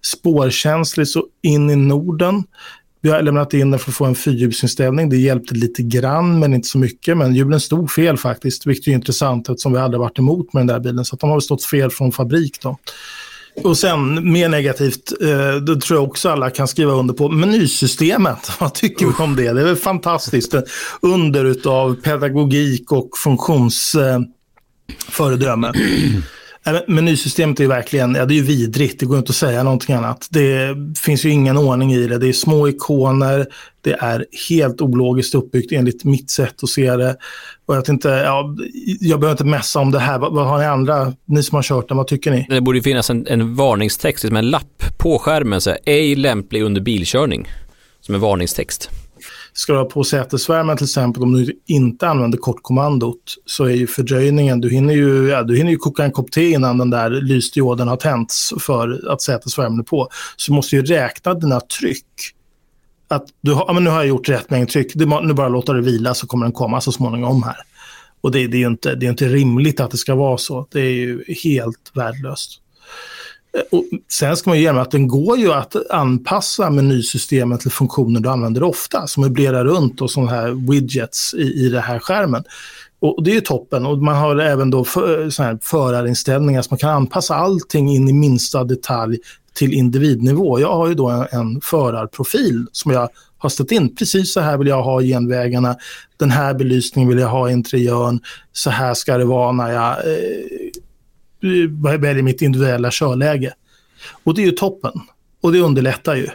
Spårkänslig 0.02 1.08
så 1.08 1.24
in 1.42 1.70
i 1.70 1.76
Norden. 1.76 2.44
Vi 3.00 3.10
har 3.10 3.22
lämnat 3.22 3.54
in 3.54 3.70
den 3.70 3.80
för 3.80 3.90
att 3.90 3.96
få 3.96 4.04
en 4.04 4.14
fyrhjulsinställning. 4.14 5.10
Det 5.10 5.16
hjälpte 5.16 5.54
lite 5.54 5.82
grann, 5.82 6.38
men 6.38 6.54
inte 6.54 6.68
så 6.68 6.78
mycket. 6.78 7.16
Men 7.16 7.34
hjulen 7.34 7.60
stod 7.60 7.90
fel 7.90 8.16
faktiskt, 8.16 8.66
vilket 8.66 8.88
är 8.88 8.92
intressant 8.92 9.48
eftersom 9.48 9.72
vi 9.72 9.78
aldrig 9.78 10.00
varit 10.00 10.18
emot 10.18 10.52
med 10.52 10.60
den 10.60 10.66
där 10.66 10.80
bilen. 10.80 11.04
Så 11.04 11.16
de 11.16 11.30
har 11.30 11.40
stått 11.40 11.64
fel 11.64 11.90
från 11.90 12.12
fabrik. 12.12 12.62
Då. 12.62 12.78
Och 13.56 13.78
sen 13.78 14.32
mer 14.32 14.48
negativt, 14.48 15.12
eh, 15.20 15.54
det 15.54 15.80
tror 15.80 15.98
jag 15.98 16.08
också 16.08 16.28
alla 16.28 16.50
kan 16.50 16.68
skriva 16.68 16.92
under 16.92 17.14
på, 17.14 17.28
menysystemet. 17.28 18.52
Vad 18.60 18.74
tycker 18.74 19.06
vi 19.06 19.12
om 19.18 19.36
det? 19.36 19.52
Det 19.52 19.60
är 19.60 19.64
väl 19.64 19.76
fantastiskt. 19.76 20.54
Under 21.00 21.68
av 21.68 21.94
pedagogik 21.94 22.92
och 22.92 23.10
funktionsföredöme. 23.18 25.68
Eh, 25.68 25.74
Menysystemet 26.86 27.60
är 27.60 27.66
verkligen, 27.66 28.14
ja 28.14 28.26
det 28.26 28.34
är 28.34 28.36
ju 28.36 28.42
vidrigt, 28.42 29.00
det 29.00 29.06
går 29.06 29.18
inte 29.18 29.30
att 29.30 29.36
säga 29.36 29.62
någonting 29.62 29.94
annat. 29.94 30.28
Det 30.30 30.76
finns 30.98 31.24
ju 31.24 31.30
ingen 31.30 31.56
ordning 31.56 31.92
i 31.92 32.06
det, 32.06 32.18
det 32.18 32.28
är 32.28 32.32
små 32.32 32.68
ikoner, 32.68 33.46
det 33.80 33.92
är 33.92 34.26
helt 34.48 34.80
ologiskt 34.80 35.34
uppbyggt 35.34 35.72
enligt 35.72 36.04
mitt 36.04 36.30
sätt 36.30 36.62
att 36.62 36.68
se 36.68 36.96
det. 36.96 37.16
Och 37.66 37.76
jag, 37.76 37.84
tänkte, 37.84 38.08
ja, 38.08 38.56
jag 39.00 39.20
behöver 39.20 39.32
inte 39.34 39.44
mässa 39.44 39.80
om 39.80 39.90
det 39.90 39.98
här, 39.98 40.18
vad, 40.18 40.32
vad, 40.32 40.46
har 40.46 40.58
ni 40.58 40.64
andra, 40.64 41.12
ni 41.24 41.42
som 41.42 41.56
har 41.56 41.62
kört 41.62 41.88
den, 41.88 41.96
vad 41.96 42.06
tycker 42.06 42.30
ni? 42.30 42.46
Det 42.48 42.60
borde 42.60 42.82
finnas 42.82 43.10
en, 43.10 43.26
en 43.26 43.54
varningstext, 43.54 44.20
som 44.20 44.26
liksom 44.26 44.36
en 44.36 44.50
lapp 44.50 44.84
på 44.98 45.18
skärmen, 45.18 45.60
så 45.60 45.70
här, 45.70 45.78
ej 45.84 46.16
lämplig 46.16 46.62
under 46.62 46.80
bilkörning, 46.80 47.48
som 48.00 48.14
en 48.14 48.20
varningstext 48.20 48.90
ska 49.56 49.72
du 49.72 49.78
ha 49.78 49.84
på 49.84 50.04
sätesvärmen 50.04 50.76
till 50.76 50.84
exempel, 50.84 51.22
om 51.22 51.32
du 51.32 51.60
inte 51.66 52.08
använder 52.08 52.38
kortkommandot, 52.38 53.36
så 53.46 53.64
är 53.64 53.74
ju 53.74 53.86
fördröjningen, 53.86 54.60
du 54.60 54.70
hinner 54.70 54.94
ju, 54.94 55.28
ja, 55.28 55.42
du 55.42 55.56
hinner 55.56 55.70
ju 55.70 55.76
koka 55.76 56.04
en 56.04 56.12
kopp 56.12 56.30
te 56.30 56.50
innan 56.50 56.78
den 56.78 56.90
där 56.90 57.10
lysdioden 57.10 57.88
har 57.88 57.96
tänts 57.96 58.52
för 58.60 59.10
att 59.12 59.22
sätesvärmen 59.22 59.78
är 59.78 59.82
på. 59.82 60.08
Så 60.36 60.52
du 60.52 60.56
måste 60.56 60.76
ju 60.76 60.82
räkna 60.82 61.34
dina 61.34 61.60
tryck. 61.60 62.06
Att 63.08 63.24
du 63.40 63.52
har, 63.52 63.64
ja, 63.68 63.72
men 63.72 63.84
nu 63.84 63.90
har 63.90 63.96
jag 63.96 64.06
gjort 64.06 64.28
rätt 64.28 64.50
mängd 64.50 64.68
tryck, 64.68 64.92
du, 64.94 65.06
nu 65.06 65.34
bara 65.34 65.48
låta 65.48 65.72
det 65.72 65.82
vila 65.82 66.14
så 66.14 66.26
kommer 66.26 66.46
den 66.46 66.52
komma 66.52 66.80
så 66.80 66.92
småningom 66.92 67.42
här. 67.42 67.56
Och 68.20 68.30
det, 68.30 68.46
det 68.46 68.56
är 68.56 68.60
ju 68.60 68.66
inte, 68.66 68.94
det 68.94 69.06
är 69.06 69.10
inte 69.10 69.28
rimligt 69.28 69.80
att 69.80 69.90
det 69.90 69.96
ska 69.96 70.14
vara 70.14 70.38
så. 70.38 70.66
Det 70.70 70.80
är 70.80 70.90
ju 70.90 71.24
helt 71.44 71.90
värdelöst. 71.94 72.60
Eh, 73.56 73.78
och 73.78 73.84
sen 74.12 74.36
ska 74.36 74.50
man 74.50 74.60
ju 74.60 74.68
att 74.68 74.90
den 74.90 75.08
går 75.08 75.38
ju 75.38 75.52
att 75.52 75.90
anpassa 75.90 76.70
menysystemet 76.70 77.60
till 77.60 77.70
funktioner 77.70 78.20
du 78.20 78.28
använder 78.28 78.62
ofta, 78.62 79.06
som 79.06 79.22
möblerar 79.22 79.64
runt 79.64 80.00
och 80.00 80.10
sådana 80.10 80.30
här 80.30 80.70
widgets 80.70 81.34
i, 81.34 81.66
i 81.66 81.68
den 81.68 81.82
här 81.82 81.98
skärmen. 81.98 82.44
Och 83.00 83.24
det 83.24 83.30
är 83.30 83.34
ju 83.34 83.40
toppen 83.40 83.86
och 83.86 83.98
man 83.98 84.16
har 84.16 84.36
även 84.36 84.70
då 84.70 84.84
för, 84.84 85.22
eh, 85.22 85.28
så 85.28 85.42
här 85.42 85.58
förarinställningar 85.62 86.62
så 86.62 86.68
man 86.70 86.78
kan 86.78 86.90
anpassa 86.90 87.34
allting 87.34 87.90
in 87.90 88.08
i 88.08 88.12
minsta 88.12 88.64
detalj 88.64 89.18
till 89.54 89.72
individnivå. 89.72 90.60
Jag 90.60 90.76
har 90.76 90.88
ju 90.88 90.94
då 90.94 91.08
en, 91.08 91.26
en 91.30 91.60
förarprofil 91.60 92.66
som 92.72 92.92
jag 92.92 93.08
har 93.38 93.48
ställt 93.48 93.72
in. 93.72 93.96
Precis 93.96 94.32
så 94.32 94.40
här 94.40 94.58
vill 94.58 94.68
jag 94.68 94.82
ha 94.82 95.00
genvägarna. 95.00 95.76
Den 96.16 96.30
här 96.30 96.54
belysningen 96.54 97.08
vill 97.08 97.18
jag 97.18 97.28
ha 97.28 97.50
i 97.50 97.52
interiören. 97.52 98.20
Så 98.52 98.70
här 98.70 98.94
ska 98.94 99.18
det 99.18 99.24
vara 99.24 99.52
när 99.52 99.72
jag 99.72 99.90
eh, 99.90 100.70
väljer 101.98 102.22
mitt 102.22 102.42
individuella 102.42 102.88
körläge. 102.92 103.54
Och 104.24 104.34
det 104.34 104.42
är 104.42 104.46
ju 104.46 104.52
toppen. 104.52 104.92
Och 105.40 105.52
det 105.52 105.60
underlättar 105.60 106.14
ju. 106.14 106.28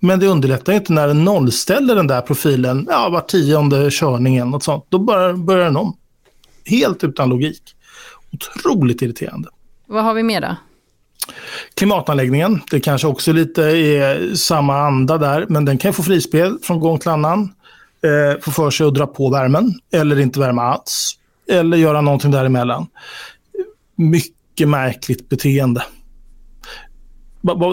Men 0.00 0.20
det 0.20 0.26
underlättar 0.26 0.72
inte 0.72 0.92
när 0.92 1.08
den 1.08 1.24
nollställer 1.24 1.94
den 1.94 2.06
där 2.06 2.20
profilen 2.20 2.86
ja, 2.90 3.08
var 3.08 3.20
tionde 3.20 3.90
körningen. 3.90 4.54
Och 4.54 4.62
sånt. 4.62 4.86
Då 4.88 4.98
börjar, 4.98 5.32
börjar 5.32 5.64
den 5.64 5.76
om. 5.76 5.96
Helt 6.64 7.04
utan 7.04 7.28
logik. 7.28 7.62
Otroligt 8.32 9.02
irriterande. 9.02 9.48
Vad 9.86 10.04
har 10.04 10.14
vi 10.14 10.22
mer 10.22 10.40
då? 10.40 10.56
Klimatanläggningen, 11.74 12.60
det 12.70 12.80
kanske 12.80 13.06
också 13.06 13.32
lite 13.32 13.62
är 13.62 14.34
samma 14.34 14.78
anda 14.78 15.18
där, 15.18 15.46
men 15.48 15.64
den 15.64 15.78
kan 15.78 15.92
få 15.92 16.02
frispel 16.02 16.58
från 16.62 16.80
gång 16.80 16.98
till 16.98 17.08
annan. 17.08 17.54
Eh, 18.02 18.40
få 18.40 18.50
för 18.50 18.70
sig 18.70 18.86
att 18.86 18.94
dra 18.94 19.06
på 19.06 19.30
värmen 19.30 19.74
eller 19.92 20.20
inte 20.20 20.40
värma 20.40 20.62
alls. 20.62 21.18
Eller 21.50 21.76
göra 21.76 22.00
någonting 22.00 22.30
däremellan 22.30 22.86
mycket 23.98 24.68
märkligt 24.68 25.28
beteende. 25.28 25.82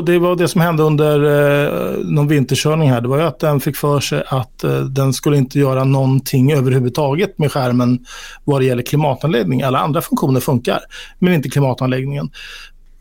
Det 0.06 0.20
var 0.20 0.36
det 0.36 0.48
som 0.48 0.62
hände 0.62 0.84
under 0.84 1.24
eh, 1.24 1.98
någon 2.06 2.28
vinterkörning 2.28 2.90
här. 2.90 3.02
Det 3.02 3.08
var 3.08 3.18
ju 3.18 3.24
att 3.24 3.40
den 3.40 3.60
fick 3.60 3.76
för 3.76 4.00
sig 4.00 4.24
att 4.28 4.64
eh, 4.64 4.80
den 4.80 5.14
skulle 5.14 5.38
inte 5.38 5.60
göra 5.60 5.84
någonting 5.84 6.52
överhuvudtaget 6.52 7.40
med 7.40 7.52
skärmen 7.52 8.06
vad 8.44 8.62
det 8.62 8.66
gäller 8.66 8.84
klimatanläggning. 8.84 9.62
Alla 9.62 9.80
andra 9.80 10.02
funktioner 10.02 10.40
funkar, 10.40 10.80
men 11.20 11.34
inte 11.34 11.50
klimatanläggningen. 11.50 12.32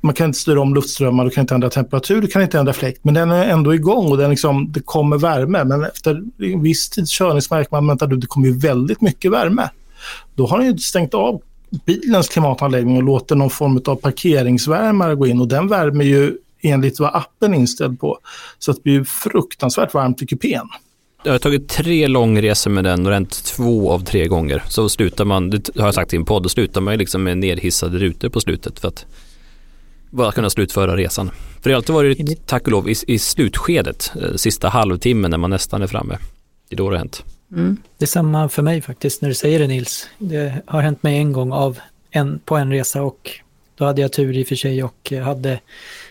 Man 0.01 0.15
kan 0.15 0.27
inte 0.27 0.39
styra 0.39 0.61
om 0.61 0.75
luftströmmar, 0.75 1.25
du 1.25 1.31
kan 1.31 1.43
inte 1.43 1.55
ändra 1.55 1.71
temperatur, 1.71 2.21
du 2.21 2.27
kan 2.27 2.43
inte 2.43 2.59
ändra 2.59 2.73
fläkt. 2.73 3.05
Men 3.05 3.15
den 3.15 3.31
är 3.31 3.47
ändå 3.47 3.75
igång 3.75 4.11
och 4.11 4.19
den 4.19 4.31
liksom, 4.31 4.73
det 4.73 4.81
kommer 4.81 5.19
värme. 5.19 5.65
Men 5.65 5.85
efter 5.85 6.23
en 6.39 6.63
viss 6.63 6.91
tids 6.91 7.19
körning 7.19 7.43
så 7.43 7.55
märker 7.55 7.81
man 7.81 7.91
att 7.91 8.21
det 8.21 8.27
kommer 8.27 8.51
väldigt 8.51 9.01
mycket 9.01 9.33
värme. 9.33 9.69
Då 10.35 10.47
har 10.47 10.59
den 10.59 10.67
ju 10.67 10.79
stängt 10.79 11.15
av 11.15 11.41
bilens 11.85 12.29
klimatanläggning 12.29 12.97
och 12.97 13.03
låter 13.03 13.37
någon 13.37 13.51
form 13.51 13.83
av 13.87 13.97
parkeringsvärmare 13.97 15.15
gå 15.15 15.27
in 15.27 15.41
och 15.41 15.49
den 15.49 15.69
värmer 15.69 16.05
ju 16.05 16.37
enligt 16.63 17.01
vad 17.01 17.15
appen 17.15 17.55
är 17.55 17.59
inställd 17.59 18.01
på. 18.01 18.19
Så 18.59 18.71
att 18.71 18.77
det 18.77 18.83
blir 18.83 19.05
fruktansvärt 19.05 19.95
varmt 19.95 20.23
i 20.23 20.27
kupén. 20.27 20.69
Jag 21.25 21.33
har 21.33 21.39
tagit 21.39 21.69
tre 21.69 22.09
långresor 22.09 22.71
med 22.71 22.85
den 22.85 23.07
och 23.07 23.13
ränt 23.13 23.45
två 23.45 23.93
av 23.93 24.05
tre 24.05 24.27
gånger. 24.27 24.63
Så 24.69 24.89
slutar 24.89 25.25
man, 25.25 25.51
det 25.51 25.71
har 25.77 25.85
jag 25.85 25.95
sagt 25.95 26.13
i 26.13 26.17
en 26.17 26.25
podd, 26.25 26.43
då 26.43 26.49
slutar 26.49 26.81
man 26.81 26.99
liksom 26.99 27.23
med 27.23 27.39
nedhissade 27.39 27.99
rutor 27.99 28.29
på 28.29 28.41
slutet 28.41 28.81
för 28.81 28.89
att 28.89 29.07
bara 30.11 30.33
kunna 30.33 30.51
slutföra 30.51 30.97
resan. 30.97 31.31
För 31.63 31.71
det 31.71 31.71
har 31.71 31.77
alltid 31.77 31.95
varit, 31.95 32.47
tack 32.47 32.63
och 32.63 32.71
lov, 32.71 32.89
i, 32.89 32.95
i 33.07 33.19
slutskedet, 33.19 34.13
eh, 34.23 34.35
sista 34.35 34.69
halvtimmen 34.69 35.31
när 35.31 35.39
man 35.39 35.51
nästan 35.51 35.83
är 35.83 35.87
framme. 35.87 36.19
Det 36.69 36.75
är 36.75 36.77
då 36.77 36.91
det 36.91 36.97
har 36.97 36.99
hänt. 36.99 37.25
Mm. 37.53 37.77
Det 37.99 38.05
är 38.05 38.07
samma 38.07 38.49
för 38.49 38.63
mig 38.63 38.83
faktiskt 38.83 39.23
när 39.23 39.29
du 39.29 39.35
säger 39.35 39.59
det 39.59 39.67
Nils. 39.67 40.09
Det 40.19 40.63
har 40.67 40.81
hänt 40.81 41.03
mig 41.03 41.17
en 41.17 41.33
gång 41.33 41.53
av 41.53 41.79
en, 42.11 42.39
på 42.39 42.57
en 42.57 42.71
resa 42.71 43.03
och 43.03 43.31
då 43.75 43.85
hade 43.85 44.01
jag 44.01 44.13
tur 44.13 44.37
i 44.37 44.43
och 44.43 44.49
för 44.49 44.57
sig 44.57 44.85
och 44.85 45.13
hade 45.25 45.61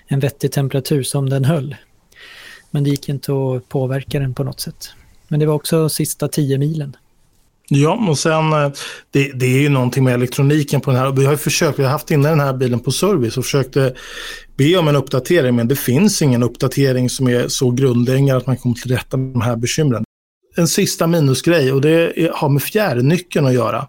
en 0.07 0.19
vettig 0.19 0.51
temperatur 0.51 1.03
som 1.03 1.29
den 1.29 1.45
höll. 1.45 1.75
Men 2.71 2.83
det 2.83 2.89
gick 2.89 3.09
inte 3.09 3.31
att 3.31 3.69
påverka 3.69 4.19
den 4.19 4.33
på 4.33 4.43
något 4.43 4.59
sätt. 4.59 4.89
Men 5.27 5.39
det 5.39 5.45
var 5.45 5.53
också 5.53 5.89
sista 5.89 6.27
tio 6.27 6.57
milen. 6.57 6.95
Ja, 7.69 8.05
och 8.09 8.17
sen 8.17 8.53
eh, 8.53 8.71
det, 9.11 9.31
det 9.31 9.45
är 9.45 9.61
ju 9.61 9.69
någonting 9.69 10.03
med 10.03 10.13
elektroniken 10.13 10.81
på 10.81 10.91
den 10.91 10.99
här. 10.99 11.11
Vi 11.11 11.25
har 11.25 11.31
ju 11.31 11.37
försökt, 11.37 11.79
vi 11.79 11.83
har 11.83 11.91
haft 11.91 12.11
inne 12.11 12.29
den 12.29 12.39
här 12.39 12.53
bilen 12.53 12.79
på 12.79 12.91
service 12.91 13.37
och 13.37 13.43
försökte 13.43 13.93
be 14.57 14.77
om 14.77 14.87
en 14.87 14.95
uppdatering, 14.95 15.55
men 15.55 15.67
det 15.67 15.75
finns 15.75 16.21
ingen 16.21 16.43
uppdatering 16.43 17.09
som 17.09 17.27
är 17.27 17.47
så 17.47 17.71
grundläggande 17.71 18.37
att 18.37 18.47
man 18.47 18.57
kommer 18.57 18.75
till 18.75 18.91
rätta 18.91 19.17
med 19.17 19.33
de 19.33 19.41
här 19.41 19.55
bekymren. 19.55 20.03
En 20.55 20.67
sista 20.67 21.07
minusgrej 21.07 21.71
och 21.71 21.81
det 21.81 22.31
har 22.33 22.49
med 22.49 22.61
fjärrnyckeln 22.61 23.45
att 23.45 23.53
göra. 23.53 23.87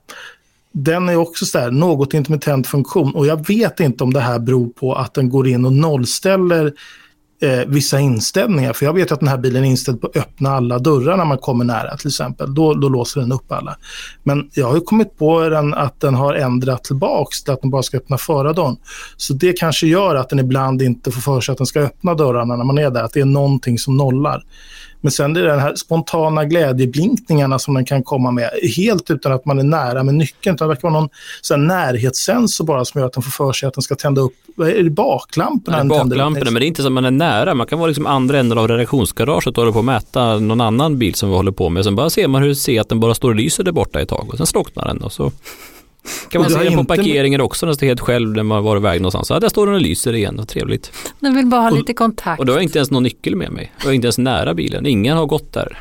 Den 0.73 1.09
är 1.09 1.17
också 1.17 1.47
så 1.47 1.59
här, 1.59 1.71
något 1.71 2.15
intermittent 2.15 2.67
funktion 2.67 3.15
och 3.15 3.27
jag 3.27 3.47
vet 3.47 3.81
inte 3.81 4.05
om 4.05 4.13
det 4.13 4.21
här 4.21 4.39
beror 4.39 4.69
på 4.69 4.95
att 4.95 5.15
den 5.15 5.29
går 5.29 5.49
in 5.49 5.65
och 5.65 5.73
nollställer 5.73 6.73
eh, 7.43 7.61
vissa 7.67 8.01
inställningar. 8.01 8.73
För 8.73 8.87
jag 8.87 8.93
vet 8.93 9.13
att 9.13 9.21
den 9.21 9.29
här 9.29 9.39
bilen 9.39 9.65
är 9.65 9.69
inställd 9.69 10.01
på 10.01 10.07
att 10.07 10.17
öppna 10.17 10.51
alla 10.51 10.79
dörrar 10.79 11.17
när 11.17 11.25
man 11.25 11.39
kommer 11.39 11.65
nära 11.65 11.97
till 11.97 12.09
exempel. 12.09 12.55
Då, 12.55 12.75
då 12.75 12.89
låser 12.89 13.21
den 13.21 13.33
upp 13.33 13.53
alla. 13.53 13.77
Men 14.23 14.51
jag 14.55 14.67
har 14.67 14.75
ju 14.75 14.81
kommit 14.81 15.19
på 15.19 15.49
den 15.49 15.75
att 15.75 16.01
den 16.01 16.15
har 16.15 16.35
ändrat 16.35 16.85
tillbaks 16.85 17.43
till 17.43 17.53
att 17.53 17.63
den 17.63 17.71
bara 17.71 17.83
ska 17.83 17.97
öppna 17.97 18.19
förardörren. 18.19 18.77
Så 19.17 19.35
det 19.35 19.53
kanske 19.53 19.87
gör 19.87 20.15
att 20.15 20.29
den 20.29 20.39
ibland 20.39 20.83
inte 20.83 21.11
får 21.11 21.21
för 21.21 21.41
sig 21.41 21.53
att 21.53 21.59
den 21.59 21.67
ska 21.67 21.81
öppna 21.81 22.15
dörrarna 22.15 22.57
när 22.57 22.65
man 22.65 22.79
är 22.79 22.91
där. 22.91 23.03
Att 23.03 23.13
det 23.13 23.21
är 23.21 23.25
någonting 23.25 23.79
som 23.79 23.97
nollar. 23.97 24.43
Men 25.05 25.11
sen 25.11 25.37
är 25.37 25.43
det 25.43 25.49
den 25.49 25.61
här 25.61 25.75
spontana 25.75 26.45
glädjeblinkningarna 26.45 27.59
som 27.59 27.75
den 27.75 27.85
kan 27.85 28.03
komma 28.03 28.31
med 28.31 28.51
helt 28.77 29.11
utan 29.11 29.33
att 29.33 29.45
man 29.45 29.59
är 29.59 29.63
nära 29.63 30.03
med 30.03 30.15
nyckeln. 30.15 30.57
Det 30.57 30.67
verkar 30.67 30.83
vara 30.83 31.01
någon 31.01 31.09
sån 31.43 31.67
närhetssensor 31.67 32.65
bara 32.65 32.85
som 32.85 32.99
gör 32.99 33.07
att 33.07 33.13
den 33.13 33.23
får 33.23 33.31
för 33.31 33.53
sig 33.53 33.67
att 33.67 33.75
den 33.75 33.83
ska 33.83 33.95
tända 33.95 34.21
upp, 34.21 34.35
är 34.59 34.83
det 34.83 34.91
baklamporna? 34.91 35.77
Nej, 35.77 35.87
baklamporna, 35.89 36.31
men 36.51 36.55
det 36.55 36.65
är 36.65 36.67
inte 36.67 36.83
som 36.83 36.95
man 36.95 37.05
är 37.05 37.11
nära. 37.11 37.55
Man 37.55 37.67
kan 37.67 37.79
vara 37.79 37.87
liksom 37.89 38.07
andra 38.07 38.39
änden 38.39 38.59
av 38.59 38.69
redaktionsgaraget 38.69 39.47
och 39.47 39.57
hålla 39.57 39.73
på 39.73 39.79
att 39.79 39.85
mäta 39.85 40.39
någon 40.39 40.61
annan 40.61 40.99
bil 40.99 41.15
som 41.15 41.29
vi 41.29 41.37
håller 41.37 41.53
på 41.53 41.69
med. 41.69 41.85
Sen 41.85 41.97
bara 41.97 42.11
ser 42.11 42.29
man 42.29 42.43
hur 42.43 42.55
ser 42.55 42.81
att 42.81 42.89
den 42.89 43.01
bara 43.01 43.15
står 43.15 43.29
och 43.29 43.35
lyser 43.35 43.65
där 43.65 43.73
borta 43.73 44.01
ett 44.01 44.09
tag 44.09 44.29
och 44.31 44.37
sen 44.37 44.47
slocknar 44.47 44.87
den 44.87 45.03
och 45.03 45.13
så 45.13 45.33
kan 46.29 46.41
man 46.41 46.47
Och 46.47 46.59
det 46.59 46.65
se 46.65 46.71
den 46.71 46.79
på 46.79 46.85
parkeringen 46.85 47.41
också 47.41 47.67
när 47.67 47.69
den 47.69 47.77
står 47.77 47.87
helt 47.87 48.01
själv 48.01 48.37
när 48.37 48.43
man 48.43 48.65
var 48.65 48.77
iväg 48.77 49.01
någonstans. 49.01 49.31
Ja, 49.31 49.41
där 49.41 49.49
står 49.49 49.67
den 49.67 49.75
och 49.75 49.81
lyser 49.81 50.13
igen, 50.13 50.35
vad 50.37 50.49
trevligt. 50.49 50.93
Den 51.21 51.37
vill 51.37 51.47
bara 51.47 51.61
ha 51.61 51.71
lite 51.71 51.95
kontakt. 51.95 52.41
Och 52.41 52.47
då 52.47 52.53
har 52.53 52.59
jag 52.59 52.63
inte 52.63 52.79
ens 52.79 52.91
någon 52.91 53.03
nyckel 53.03 53.37
med 53.37 53.53
mig. 53.53 53.73
Jag 53.79 53.91
är 53.91 53.93
inte 53.93 54.07
ens 54.07 54.19
nära 54.19 54.55
bilen. 54.55 54.87
Ingen 54.87 55.17
har 55.17 55.27
gått 55.27 55.53
där. 55.53 55.79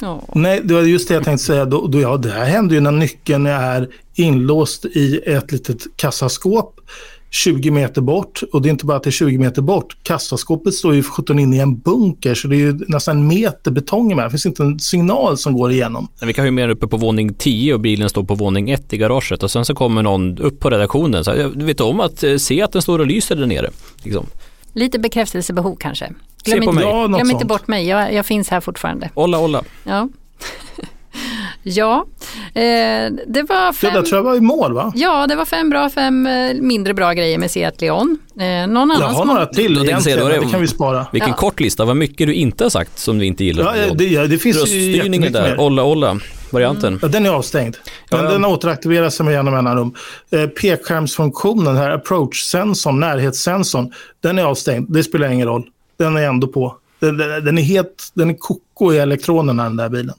Ja. 0.00 0.22
Nej, 0.34 0.60
det 0.64 0.74
var 0.74 0.82
just 0.82 1.08
det 1.08 1.14
jag 1.14 1.24
tänkte 1.24 1.44
säga. 1.44 1.64
Då, 1.64 1.86
då, 1.86 2.00
ja, 2.00 2.16
det 2.16 2.30
här 2.30 2.44
händer 2.44 2.74
ju 2.74 2.80
när 2.80 2.90
nyckeln 2.90 3.46
är 3.46 3.88
inlåst 4.14 4.84
i 4.84 5.20
ett 5.26 5.52
litet 5.52 5.96
kassaskåp 5.96 6.80
20 7.30 7.70
meter 7.70 8.00
bort. 8.00 8.42
Och 8.52 8.62
det 8.62 8.68
är 8.68 8.70
inte 8.70 8.86
bara 8.86 8.96
att 8.96 9.02
det 9.02 9.08
är 9.08 9.12
20 9.12 9.38
meter 9.38 9.62
bort. 9.62 9.96
Kassaskåpet 10.02 10.74
står 10.74 10.94
ju 10.94 11.02
för 11.02 11.10
17 11.10 11.38
inne 11.38 11.56
i 11.56 11.60
en 11.60 11.78
bunker 11.78 12.34
så 12.34 12.48
det 12.48 12.56
är 12.56 12.58
ju 12.58 12.78
nästan 12.88 13.16
en 13.16 13.26
meter 13.26 13.70
betong 13.70 14.16
med. 14.16 14.24
Det 14.24 14.30
finns 14.30 14.46
inte 14.46 14.62
en 14.62 14.78
signal 14.78 15.38
som 15.38 15.54
går 15.54 15.72
igenom. 15.72 16.08
Men 16.18 16.28
vi 16.28 16.34
kan 16.34 16.44
ju 16.44 16.50
mer 16.50 16.68
uppe 16.68 16.86
på 16.86 16.96
våning 16.96 17.34
10 17.34 17.74
och 17.74 17.80
bilen 17.80 18.08
står 18.08 18.24
på 18.24 18.34
våning 18.34 18.70
1 18.70 18.92
i 18.92 18.96
garaget 18.96 19.42
och 19.42 19.50
sen 19.50 19.64
så 19.64 19.74
kommer 19.74 20.02
någon 20.02 20.38
upp 20.38 20.60
på 20.60 20.70
redaktionen. 20.70 21.24
Så 21.24 21.30
här, 21.30 21.52
du 21.54 21.64
vet 21.64 21.80
om 21.80 22.00
att 22.00 22.22
eh, 22.22 22.36
se 22.36 22.62
att 22.62 22.72
den 22.72 22.82
står 22.82 22.98
och 22.98 23.06
lyser 23.06 23.36
där 23.36 23.46
nere. 23.46 23.70
Liksom. 24.02 24.26
Lite 24.72 24.98
bekräftelsebehov 24.98 25.76
kanske. 25.76 26.12
Glöm, 26.44 26.58
på 26.58 26.64
inte, 26.64 26.74
mig. 26.74 26.84
Ja, 26.84 27.06
glöm 27.06 27.30
inte 27.30 27.46
bort 27.46 27.68
mig, 27.68 27.86
jag, 27.86 28.14
jag 28.14 28.26
finns 28.26 28.48
här 28.48 28.60
fortfarande. 28.60 29.10
Olla, 29.14 29.38
olla. 29.38 29.64
Ja, 29.84 30.08
ja. 31.68 32.06
Eh, 32.54 32.62
det 33.26 33.42
var 33.48 33.66
Det 33.66 33.72
fem... 33.76 33.94
där 33.94 34.02
tror 34.02 34.16
jag 34.18 34.22
var 34.22 34.34
i 34.36 34.40
mål 34.40 34.72
va? 34.72 34.92
Ja, 34.96 35.26
det 35.26 35.34
var 35.36 35.44
fem 35.44 35.70
bra, 35.70 35.90
fem 35.90 36.26
eh, 36.26 36.54
mindre 36.54 36.94
bra 36.94 37.12
grejer 37.12 37.38
med 37.38 37.50
Seat 37.50 37.80
Leon. 37.80 38.18
Eh, 38.40 38.44
någon 38.44 38.76
annan 38.76 39.00
Jag 39.00 39.06
har 39.08 39.14
som 39.18 39.28
några 39.28 39.46
till 39.46 39.74
säga, 39.76 39.84
egentligen, 39.88 40.18
då 40.20 40.28
det- 40.28 40.40
det 40.40 40.50
kan 40.50 40.60
vi 40.60 40.66
spara. 40.66 41.06
Vilken 41.12 41.30
Ja. 41.30 41.36
kort 41.36 41.60
lista, 41.60 41.84
vad 41.84 41.96
mycket 41.96 42.26
du 42.26 42.34
inte 42.34 42.64
har 42.64 42.70
sagt 42.70 42.98
som 42.98 43.18
vi 43.18 43.26
inte 43.26 43.44
gillar. 43.44 43.64
Ja, 43.76 43.82
ja, 43.88 43.94
det, 43.94 44.04
ja, 44.04 44.26
det 44.26 44.38
finns 44.38 44.56
Röststyrningen 44.56 45.32
där, 45.32 45.42
mer. 45.42 45.60
olla, 45.60 45.82
olla 45.84 46.18
varianten. 46.50 46.98
Ja, 47.02 47.08
den 47.08 47.26
är 47.26 47.30
avstängd. 47.30 47.76
Men 48.10 48.24
Ja, 48.24 48.30
den 48.30 48.44
återaktiveras 48.44 49.20
med 49.20 49.32
jämna 49.32 49.50
mellanrum. 49.50 49.94
Eh, 50.30 50.46
P-skärmsfunktionen, 50.46 51.64
den 51.64 51.76
här 51.76 51.90
approach-sensorn, 51.90 53.00
närhetssensorn, 53.00 53.92
den 54.22 54.38
är 54.38 54.44
avstängd. 54.44 54.86
Det 54.92 55.02
spelar 55.02 55.28
ingen 55.30 55.46
roll. 55.46 55.64
Den 55.98 56.16
är 56.16 56.22
ändå 56.22 56.46
på. 56.48 56.76
Den, 57.00 57.16
den, 57.16 57.44
den 57.44 57.58
är 57.58 57.62
helt, 57.62 58.10
den 58.14 58.30
är 58.30 58.34
koko 58.38 58.92
i 58.92 58.98
elektronerna 58.98 59.62
den 59.64 59.76
där 59.76 59.88
bilen. 59.88 60.14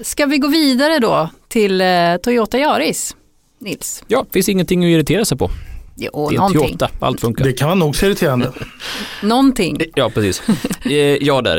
Ska 0.00 0.26
vi 0.26 0.38
gå 0.38 0.48
vidare 0.48 0.98
då 0.98 1.30
till 1.48 1.80
eh, 1.80 1.86
Toyota 2.22 2.58
Yaris? 2.58 3.16
Nils? 3.58 4.04
Ja, 4.06 4.26
finns 4.32 4.48
ingenting 4.48 4.84
att 4.84 4.88
irritera 4.88 5.24
sig 5.24 5.38
på. 5.38 5.50
Jo, 5.96 6.28
det 6.30 6.34
är 6.34 6.38
någonting. 6.38 6.60
Toyota, 6.62 6.90
allt 7.00 7.20
funkar. 7.20 7.44
Det 7.44 7.52
kan 7.52 7.68
vara 7.68 7.74
nog 7.78 7.96
så 7.96 8.06
irriterande. 8.06 8.52
Någonting. 9.22 9.80
Ja, 9.94 10.10
precis. 10.10 10.42
Eh, 10.84 10.92
ja, 10.96 11.40
där. 11.42 11.56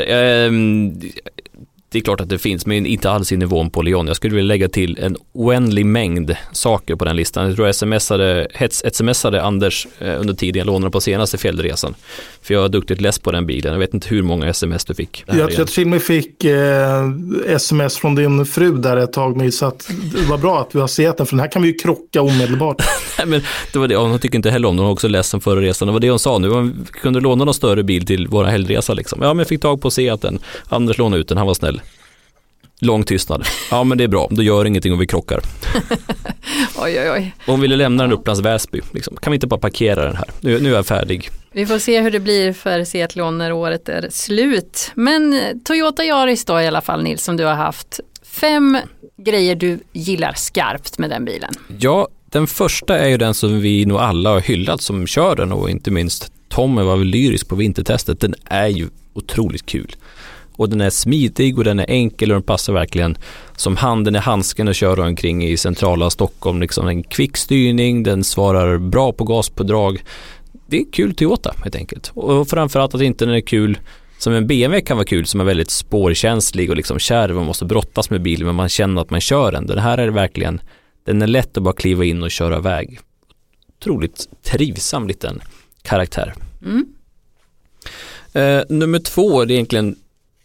Det 1.96 2.00
är 2.00 2.04
klart 2.04 2.22
att 2.22 2.30
det 2.30 2.38
finns, 2.38 2.66
men 2.66 2.86
inte 2.86 3.12
alls 3.12 3.32
i 3.32 3.38
nivån 3.38 3.70
på 3.70 3.82
Leon. 3.82 4.08
Jag 4.08 4.16
skulle 4.16 4.36
vilja 4.36 4.48
lägga 4.48 4.70
till 4.70 4.98
en 5.02 5.18
oändlig 5.34 5.86
mängd 5.86 6.36
saker 6.52 6.96
på 6.96 7.06
den 7.06 7.16
listan. 7.16 7.48
Jag 7.48 7.56
tror 7.56 7.68
jag 7.68 7.76
smsade, 7.76 8.48
hets, 8.54 8.84
smsade 8.94 9.44
Anders 9.44 9.88
eh, 10.00 10.20
under 10.20 10.34
tiden 10.34 10.60
jag 10.60 10.68
lånade 10.68 10.92
på 10.92 11.02
senaste 11.02 11.38
fjällresan. 11.38 11.96
För 12.42 12.54
jag 12.54 12.62
var 12.62 12.70
duktigt 12.70 13.02
less 13.02 13.20
på 13.20 13.32
den 13.32 13.46
bilen. 13.46 13.72
Jag 13.72 13.80
vet 13.80 13.94
inte 13.94 14.08
hur 14.10 14.22
många 14.22 14.50
sms 14.50 14.86
du 14.86 14.94
fick. 14.94 15.24
Jag 15.28 15.52
jag 15.52 15.68
till 15.68 15.84
och 15.84 15.90
med 15.90 16.02
fick 16.02 16.44
eh, 16.44 17.12
sms 17.48 17.98
från 17.98 18.16
din 18.16 18.46
fru 18.46 18.78
där 18.78 18.98
ett 18.98 19.14
tag 19.14 19.38
med 19.38 19.54
så 19.54 19.66
att 19.66 19.90
det 20.14 20.30
var 20.30 20.38
bra 20.38 20.62
att 20.62 20.76
vi 20.76 20.80
har 20.80 20.88
sett 20.88 21.18
den 21.18 21.26
för 21.26 21.36
den 21.36 21.40
här 21.40 21.52
kan 21.52 21.62
vi 21.62 21.68
ju 21.68 21.74
krocka 21.74 22.22
omedelbart. 22.22 22.78
Nej, 23.18 23.28
men 23.28 23.42
det 23.74 23.80
var 23.80 23.88
det, 23.88 23.96
hon 23.96 24.20
tycker 24.20 24.36
inte 24.36 24.50
heller 24.50 24.68
om 24.68 24.76
det, 24.76 24.82
hon 24.82 24.88
var 24.88 24.94
också 24.94 25.08
ledsen 25.08 25.42
förra 25.42 25.62
resan. 25.62 25.88
Det 25.88 25.92
var 25.92 26.00
det 26.00 26.10
hon 26.10 26.20
sa 26.20 26.38
nu, 26.38 26.50
hon 26.50 26.88
kunde 26.92 27.20
låna 27.20 27.46
någon 27.46 27.54
större 27.54 27.84
bil 27.84 28.06
till 28.06 28.28
våra 28.28 28.50
helgresa 28.50 28.94
liksom. 28.94 29.20
Ja 29.22 29.28
men 29.28 29.38
jag 29.38 29.48
fick 29.48 29.62
tag 29.62 29.82
på 29.82 29.92
Seaten, 29.92 30.40
Anders 30.70 30.98
lånade 30.98 31.22
ut 31.22 31.28
den, 31.28 31.38
han 31.38 31.48
var 31.48 31.54
snäll. 31.54 31.82
Lång 32.86 33.04
tystnad. 33.04 33.46
Ja 33.72 33.84
men 33.84 33.98
det 33.98 34.04
är 34.04 34.08
bra, 34.08 34.28
då 34.32 34.44
gör 34.44 34.66
ingenting 34.66 34.94
om 34.94 35.00
vi 35.00 35.08
krockar. 35.08 35.40
Oj, 36.78 37.00
oj, 37.00 37.12
oj. 37.12 37.36
Hon 37.46 37.62
ville 37.62 37.76
lämna 37.76 38.04
den 38.04 38.12
Upplands 38.12 38.42
Väsby. 38.42 38.82
Liksom. 38.92 39.16
Kan 39.16 39.32
vi 39.32 39.36
inte 39.36 39.48
bara 39.48 39.60
parkera 39.60 40.04
den 40.06 40.16
här? 40.16 40.30
Nu, 40.42 40.60
nu 40.60 40.72
är 40.72 40.76
jag 40.76 40.86
färdig. 40.86 41.30
Vi 41.52 41.66
får 41.66 41.80
se 41.80 42.02
hur 42.02 42.12
det 42.12 42.20
blir 42.20 42.54
för 42.54 42.84
Seat 42.84 43.16
Leon 43.16 43.38
när 43.38 43.52
året 43.52 43.90
är 43.90 44.10
slut. 44.12 44.92
Men 44.96 45.36
Toyota 45.66 46.04
Yaris 46.06 46.46
då 46.46 46.62
i 46.62 46.68
alla 46.68 46.82
fall 46.82 47.04
Nils 47.04 47.24
som 47.24 47.38
du 47.38 47.44
har 47.44 47.54
haft. 47.54 48.00
Fem 48.24 48.78
grejer 49.18 49.56
du 49.56 49.80
gillar 49.94 50.34
skarpt 50.34 50.98
med 50.98 51.10
den 51.10 51.26
bilen. 51.26 51.54
Ja, 51.80 52.08
den 52.26 52.48
första 52.48 53.00
är 53.00 53.08
ju 53.08 53.18
den 53.18 53.34
som 53.34 53.60
vi 53.60 53.86
nog 53.86 53.98
alla 53.98 54.30
har 54.30 54.40
hyllat 54.40 54.82
som 54.82 55.08
kör 55.08 55.36
den 55.36 55.52
och 55.52 55.70
inte 55.70 55.92
minst 55.92 56.32
Tommy 56.50 56.82
var 56.82 56.98
väl 56.98 57.08
lyrisk 57.08 57.48
på 57.48 57.56
vintertestet. 57.56 58.20
Den 58.20 58.36
är 58.46 58.68
ju 58.68 58.88
otroligt 59.14 59.66
kul. 59.66 59.96
Och 60.58 60.70
den 60.70 60.82
är 60.82 60.90
smidig 60.90 61.58
och 61.58 61.64
den 61.64 61.80
är 61.80 61.86
enkel 61.90 62.32
och 62.32 62.36
den 62.36 62.44
passar 62.44 62.74
verkligen 62.74 63.18
som 63.56 63.76
handen 63.76 64.16
i 64.16 64.20
handsken 64.20 64.68
att 64.68 64.76
köra 64.76 65.06
omkring 65.06 65.46
i 65.46 65.58
centrala 65.58 66.10
Stockholm. 66.10 66.62
Liksom 66.62 66.88
en 66.88 67.04
kvick 67.04 67.38
styrning, 67.38 68.04
den 68.04 68.24
svarar 68.24 68.78
bra 68.78 69.12
på 69.12 69.24
gaspådrag. 69.24 70.04
Det 70.68 70.78
är 70.78 70.86
kul 70.92 71.16
Toyota 71.16 71.56
helt 71.64 71.76
enkelt. 71.76 72.12
Och 72.14 72.48
framförallt 72.48 72.96
att 72.96 73.02
inte 73.02 73.26
den 73.26 73.36
är 73.36 73.42
kul 73.42 73.78
som 74.18 74.34
en 74.34 74.48
BMW 74.48 74.82
kan 74.82 74.98
vara 74.98 75.06
kul 75.06 75.26
som 75.26 75.40
är 75.40 75.44
väldigt 75.46 75.70
spårkänslig 75.70 76.70
och 76.70 76.76
liksom 76.76 77.00
kärv 77.00 77.38
och 77.38 77.46
måste 77.46 77.66
brottas 77.66 78.10
med 78.10 78.22
bilen 78.22 78.46
men 78.46 78.56
man 78.56 78.70
känner 78.70 79.02
att 79.02 79.10
man 79.10 79.22
kör 79.22 79.52
den. 79.52 79.68
Den 79.68 79.80
här 79.80 79.98
är 79.98 80.08
verkligen, 80.08 80.62
den 81.04 81.22
är 81.22 81.28
lätt 81.28 81.58
att 81.58 81.64
bara 81.64 81.74
kliva 81.74 82.06
in 82.06 82.24
och 82.24 82.32
köra 82.32 82.58
iväg. 82.58 83.00
Otroligt 83.80 84.30
trivsam 84.44 85.08
liten 85.08 85.42
karaktär. 85.82 86.34
Mm. 86.66 86.86
Eh, 88.34 88.64
nummer 88.70 89.00
två 89.00 89.46
det 89.46 89.54
är 89.54 89.56
egentligen 89.56 89.96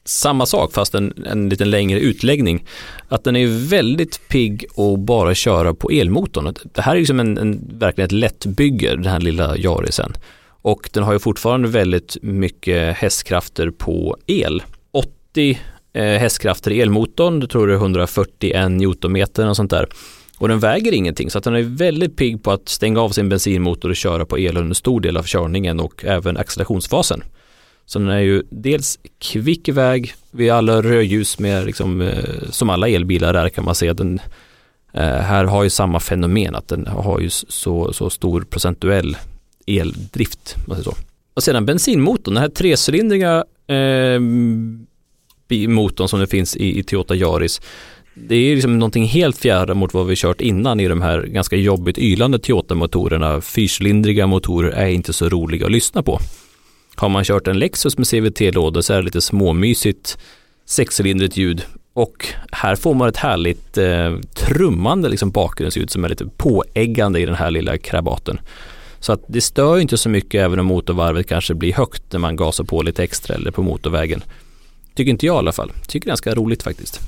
samma 0.04 0.46
sak 0.46 0.72
fast 0.72 0.94
en, 0.94 1.24
en 1.26 1.48
liten 1.48 1.70
längre 1.70 2.00
utläggning. 2.00 2.64
Att 3.08 3.24
den 3.24 3.36
är 3.36 3.68
väldigt 3.68 4.28
pigg 4.28 4.64
och 4.74 4.98
bara 4.98 5.34
köra 5.34 5.74
på 5.74 5.90
elmotorn. 5.90 6.54
Det 6.72 6.80
här 6.80 6.94
är 6.94 6.98
liksom 6.98 7.20
en, 7.20 7.38
en, 7.38 7.78
verkligen 7.78 8.06
ett 8.06 8.12
lättbygge, 8.12 8.90
den 8.90 9.06
här 9.06 9.20
lilla 9.20 9.56
Yarisen. 9.56 10.12
Och 10.62 10.90
den 10.92 11.02
har 11.02 11.12
ju 11.12 11.18
fortfarande 11.18 11.68
väldigt 11.68 12.16
mycket 12.22 12.96
hästkrafter 12.96 13.70
på 13.70 14.16
el. 14.26 14.62
80 14.92 15.60
eh, 15.92 16.04
hästkrafter 16.04 16.70
i 16.70 16.80
elmotorn, 16.80 17.40
du 17.40 17.46
tror 17.46 17.66
det 17.66 17.72
är 17.72 17.76
141 17.76 18.70
newtonmeter 18.70 19.48
och 19.48 19.56
sånt 19.56 19.70
där. 19.70 19.88
Och 20.38 20.48
den 20.48 20.60
väger 20.60 20.94
ingenting 20.94 21.30
så 21.30 21.38
att 21.38 21.44
den 21.44 21.54
är 21.54 21.62
väldigt 21.62 22.16
pigg 22.16 22.42
på 22.42 22.50
att 22.50 22.68
stänga 22.68 23.00
av 23.00 23.10
sin 23.10 23.28
bensinmotor 23.28 23.90
och 23.90 23.96
köra 23.96 24.26
på 24.26 24.38
el 24.38 24.56
under 24.56 24.74
stor 24.74 25.00
del 25.00 25.16
av 25.16 25.22
körningen 25.22 25.80
och 25.80 26.04
även 26.04 26.36
accelerationsfasen. 26.36 27.22
Så 27.90 27.98
den 27.98 28.08
är 28.08 28.20
ju 28.20 28.42
dels 28.50 28.98
kvick 29.18 29.68
iväg 29.68 30.14
vid 30.30 30.50
alla 30.50 30.82
rödljus 30.82 31.38
med 31.38 31.66
liksom, 31.66 32.00
eh, 32.00 32.50
som 32.50 32.70
alla 32.70 32.88
elbilar 32.88 33.34
är 33.34 33.48
kan 33.48 33.64
man 33.64 33.74
se. 33.74 33.92
Den 33.92 34.20
eh, 34.92 35.02
här 35.02 35.44
har 35.44 35.62
ju 35.62 35.70
samma 35.70 36.00
fenomen 36.00 36.54
att 36.54 36.68
den 36.68 36.86
har 36.86 37.20
ju 37.20 37.30
så, 37.30 37.92
så 37.92 38.10
stor 38.10 38.40
procentuell 38.40 39.16
eldrift. 39.66 40.56
man 40.68 40.76
säger 40.76 40.90
Så. 40.90 40.96
Och 41.34 41.42
sedan 41.42 41.66
bensinmotorn, 41.66 42.34
den 42.34 42.42
här 42.42 42.50
trecylindriga 42.50 43.44
eh, 43.66 44.20
motorn 45.68 46.08
som 46.08 46.20
det 46.20 46.26
finns 46.26 46.56
i, 46.56 46.78
i 46.78 46.82
Toyota 46.82 47.14
Yaris. 47.14 47.60
Det 48.14 48.34
är 48.34 48.54
liksom 48.54 48.78
någonting 48.78 49.04
helt 49.04 49.38
fjärran 49.38 49.76
mot 49.76 49.94
vad 49.94 50.06
vi 50.06 50.16
kört 50.16 50.40
innan 50.40 50.80
i 50.80 50.88
de 50.88 51.02
här 51.02 51.22
ganska 51.22 51.56
jobbigt 51.56 51.98
ylande 51.98 52.38
Toyota-motorerna. 52.38 53.40
Fyrcylindriga 53.40 54.26
motorer 54.26 54.70
är 54.70 54.88
inte 54.88 55.12
så 55.12 55.28
roliga 55.28 55.66
att 55.66 55.72
lyssna 55.72 56.02
på. 56.02 56.20
Har 56.96 57.08
man 57.08 57.24
kört 57.24 57.46
en 57.46 57.58
Lexus 57.58 57.98
med 57.98 58.06
CVT-lådor 58.06 58.80
så 58.80 58.92
är 58.92 58.96
det 58.96 59.02
lite 59.02 59.20
småmysigt 59.20 60.18
sexcylindrigt 60.64 61.36
ljud 61.36 61.64
och 61.92 62.26
här 62.52 62.76
får 62.76 62.94
man 62.94 63.08
ett 63.08 63.16
härligt 63.16 63.78
eh, 63.78 64.16
trummande 64.34 65.08
liksom 65.08 65.30
bakgrundsljud 65.30 65.90
som 65.90 66.04
är 66.04 66.08
lite 66.08 66.26
påäggande 66.36 67.20
i 67.20 67.26
den 67.26 67.34
här 67.34 67.50
lilla 67.50 67.78
krabaten. 67.78 68.40
Så 69.00 69.12
att 69.12 69.24
det 69.26 69.40
stör 69.40 69.78
inte 69.78 69.98
så 69.98 70.08
mycket 70.08 70.40
även 70.40 70.58
om 70.58 70.66
motorvarvet 70.66 71.28
kanske 71.28 71.54
blir 71.54 71.72
högt 71.72 72.02
när 72.12 72.18
man 72.18 72.36
gasar 72.36 72.64
på 72.64 72.82
lite 72.82 73.02
extra 73.04 73.34
eller 73.34 73.50
på 73.50 73.62
motorvägen. 73.62 74.22
Tycker 74.94 75.10
inte 75.10 75.26
jag 75.26 75.34
i 75.34 75.38
alla 75.38 75.52
fall. 75.52 75.72
Tycker 75.86 76.06
det 76.06 76.08
är 76.08 76.10
ganska 76.10 76.34
roligt 76.34 76.62
faktiskt. 76.62 77.00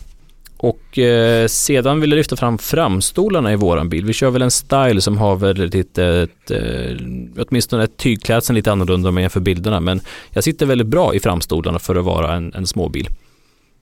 Och 0.63 0.99
eh, 0.99 1.47
sedan 1.47 2.01
vill 2.01 2.11
jag 2.11 2.17
lyfta 2.17 2.37
fram 2.37 2.59
framstolarna 2.59 3.53
i 3.53 3.57
våran 3.57 3.89
bil. 3.89 4.05
Vi 4.05 4.13
kör 4.13 4.31
väl 4.31 4.43
en 4.43 4.51
style 4.51 5.01
som 5.01 5.19
har 5.19 5.37
väl 5.37 5.57
lite, 5.57 6.05
ett, 6.05 6.51
eh, 6.51 6.97
åtminstone 7.39 7.85
ett 7.85 7.97
tygklädseln 7.97 8.57
lite 8.57 8.73
annorlunda 8.73 9.09
om 9.09 9.15
man 9.15 9.23
jämför 9.23 9.41
bilderna. 9.41 9.81
Men 9.81 10.01
jag 10.31 10.45
sitter 10.45 10.67
väldigt 10.67 10.87
bra 10.87 11.15
i 11.15 11.21
framstolarna 11.21 11.79
för 11.79 11.95
att 11.95 12.05
vara 12.05 12.35
en, 12.35 12.55
en 12.55 12.67
småbil. 12.67 13.09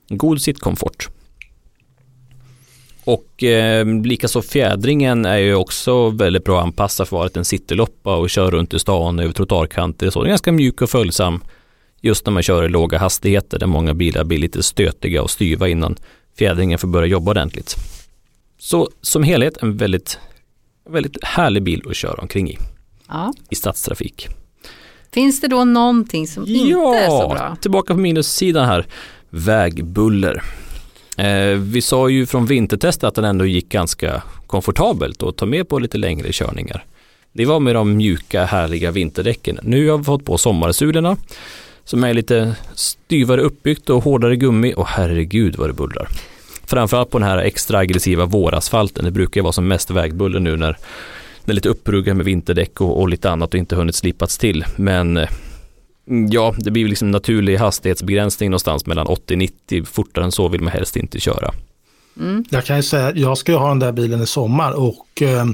God 0.09 0.41
sittkomfort. 0.41 1.09
Och 3.03 3.43
eh, 3.43 3.85
likaså 3.85 4.41
fjädringen 4.41 5.25
är 5.25 5.37
ju 5.37 5.55
också 5.55 6.09
väldigt 6.09 6.43
bra 6.43 6.61
anpassad 6.61 7.07
för 7.07 7.17
att 7.17 7.19
vara 7.35 7.39
en 7.39 7.45
cityloppa 7.45 8.15
och 8.15 8.29
köra 8.29 8.49
runt 8.49 8.73
i 8.73 8.79
stan 8.79 9.19
över 9.19 9.33
trottoarkanter 9.33 10.09
så. 10.09 10.19
Den 10.19 10.25
är 10.25 10.29
ganska 10.29 10.51
mjuk 10.51 10.81
och 10.81 10.89
följsam 10.89 11.43
just 12.01 12.25
när 12.25 12.33
man 12.33 12.43
kör 12.43 12.63
i 12.65 12.69
låga 12.69 12.97
hastigheter 12.97 13.59
där 13.59 13.67
många 13.67 13.93
bilar 13.93 14.23
blir 14.23 14.37
lite 14.37 14.63
stötiga 14.63 15.21
och 15.21 15.29
styva 15.29 15.67
innan 15.67 15.95
fjädringen 16.37 16.79
får 16.79 16.87
börja 16.87 17.07
jobba 17.07 17.31
ordentligt. 17.31 17.75
Så 18.57 18.89
som 19.01 19.23
helhet 19.23 19.57
en 19.61 19.77
väldigt, 19.77 20.19
väldigt 20.89 21.23
härlig 21.23 21.63
bil 21.63 21.83
att 21.89 21.95
köra 21.95 22.21
omkring 22.21 22.49
i. 22.49 22.57
Ja. 23.07 23.33
I 23.49 23.55
stadstrafik. 23.55 24.27
Finns 25.13 25.41
det 25.41 25.47
då 25.47 25.63
någonting 25.63 26.27
som 26.27 26.47
inte 26.47 26.69
är 26.71 27.07
så 27.07 27.27
bra? 27.27 27.37
Ja, 27.37 27.55
tillbaka 27.55 27.93
på 27.93 27.99
minussidan 27.99 28.65
här. 28.65 28.85
Vägbuller. 29.29 30.43
Eh, 31.17 31.57
vi 31.57 31.81
sa 31.81 32.09
ju 32.09 32.25
från 32.25 32.45
vintertestet 32.45 33.03
att 33.03 33.15
den 33.15 33.25
ändå 33.25 33.45
gick 33.45 33.69
ganska 33.69 34.23
komfortabelt 34.47 35.23
att 35.23 35.37
ta 35.37 35.45
med 35.45 35.69
på 35.69 35.79
lite 35.79 35.97
längre 35.97 36.31
körningar. 36.31 36.85
Det 37.33 37.45
var 37.45 37.59
med 37.59 37.75
de 37.75 37.97
mjuka 37.97 38.45
härliga 38.45 38.91
vinterdäcken. 38.91 39.59
Nu 39.63 39.89
har 39.89 39.97
vi 39.97 40.03
fått 40.03 40.25
på 40.25 40.37
sommarsulorna 40.37 41.17
som 41.91 42.03
är 42.03 42.13
lite 42.13 42.55
styvare 42.75 43.41
uppbyggt 43.41 43.89
och 43.89 44.03
hårdare 44.03 44.35
gummi 44.35 44.73
och 44.77 44.87
herregud 44.87 45.55
vad 45.55 45.69
det 45.69 45.73
bullrar. 45.73 46.07
Framförallt 46.65 47.09
på 47.09 47.19
den 47.19 47.27
här 47.27 47.37
extra 47.37 47.77
aggressiva 47.77 48.25
vårasfalten. 48.25 49.05
Det 49.05 49.11
brukar 49.11 49.41
vara 49.41 49.53
som 49.53 49.67
mest 49.67 49.91
vägbuller 49.91 50.39
nu 50.39 50.57
när 50.57 50.77
det 51.45 51.51
är 51.51 51.53
lite 51.53 51.69
uppruggat 51.69 52.15
med 52.15 52.25
vinterdäck 52.25 52.81
och, 52.81 53.01
och 53.01 53.09
lite 53.09 53.29
annat 53.29 53.53
och 53.53 53.57
inte 53.57 53.75
hunnit 53.75 53.95
slipats 53.95 54.37
till. 54.37 54.65
Men 54.75 55.17
eh, 55.17 55.29
ja, 56.29 56.55
det 56.57 56.71
blir 56.71 56.87
liksom 56.87 57.11
naturlig 57.11 57.57
hastighetsbegränsning 57.57 58.49
någonstans 58.49 58.85
mellan 58.85 59.07
80-90. 59.07 59.85
Fortare 59.85 60.25
än 60.25 60.31
så 60.31 60.47
vill 60.47 60.61
man 60.61 60.73
helst 60.73 60.95
inte 60.95 61.19
köra. 61.19 61.51
Mm. 62.19 62.45
Jag 62.49 62.65
kan 62.65 62.75
ju 62.75 62.83
säga, 62.83 63.11
jag 63.15 63.37
ska 63.37 63.51
ju 63.51 63.57
ha 63.57 63.67
den 63.69 63.79
där 63.79 63.91
bilen 63.91 64.21
i 64.21 64.27
sommar 64.27 64.71
och 64.71 65.21
eh, 65.21 65.45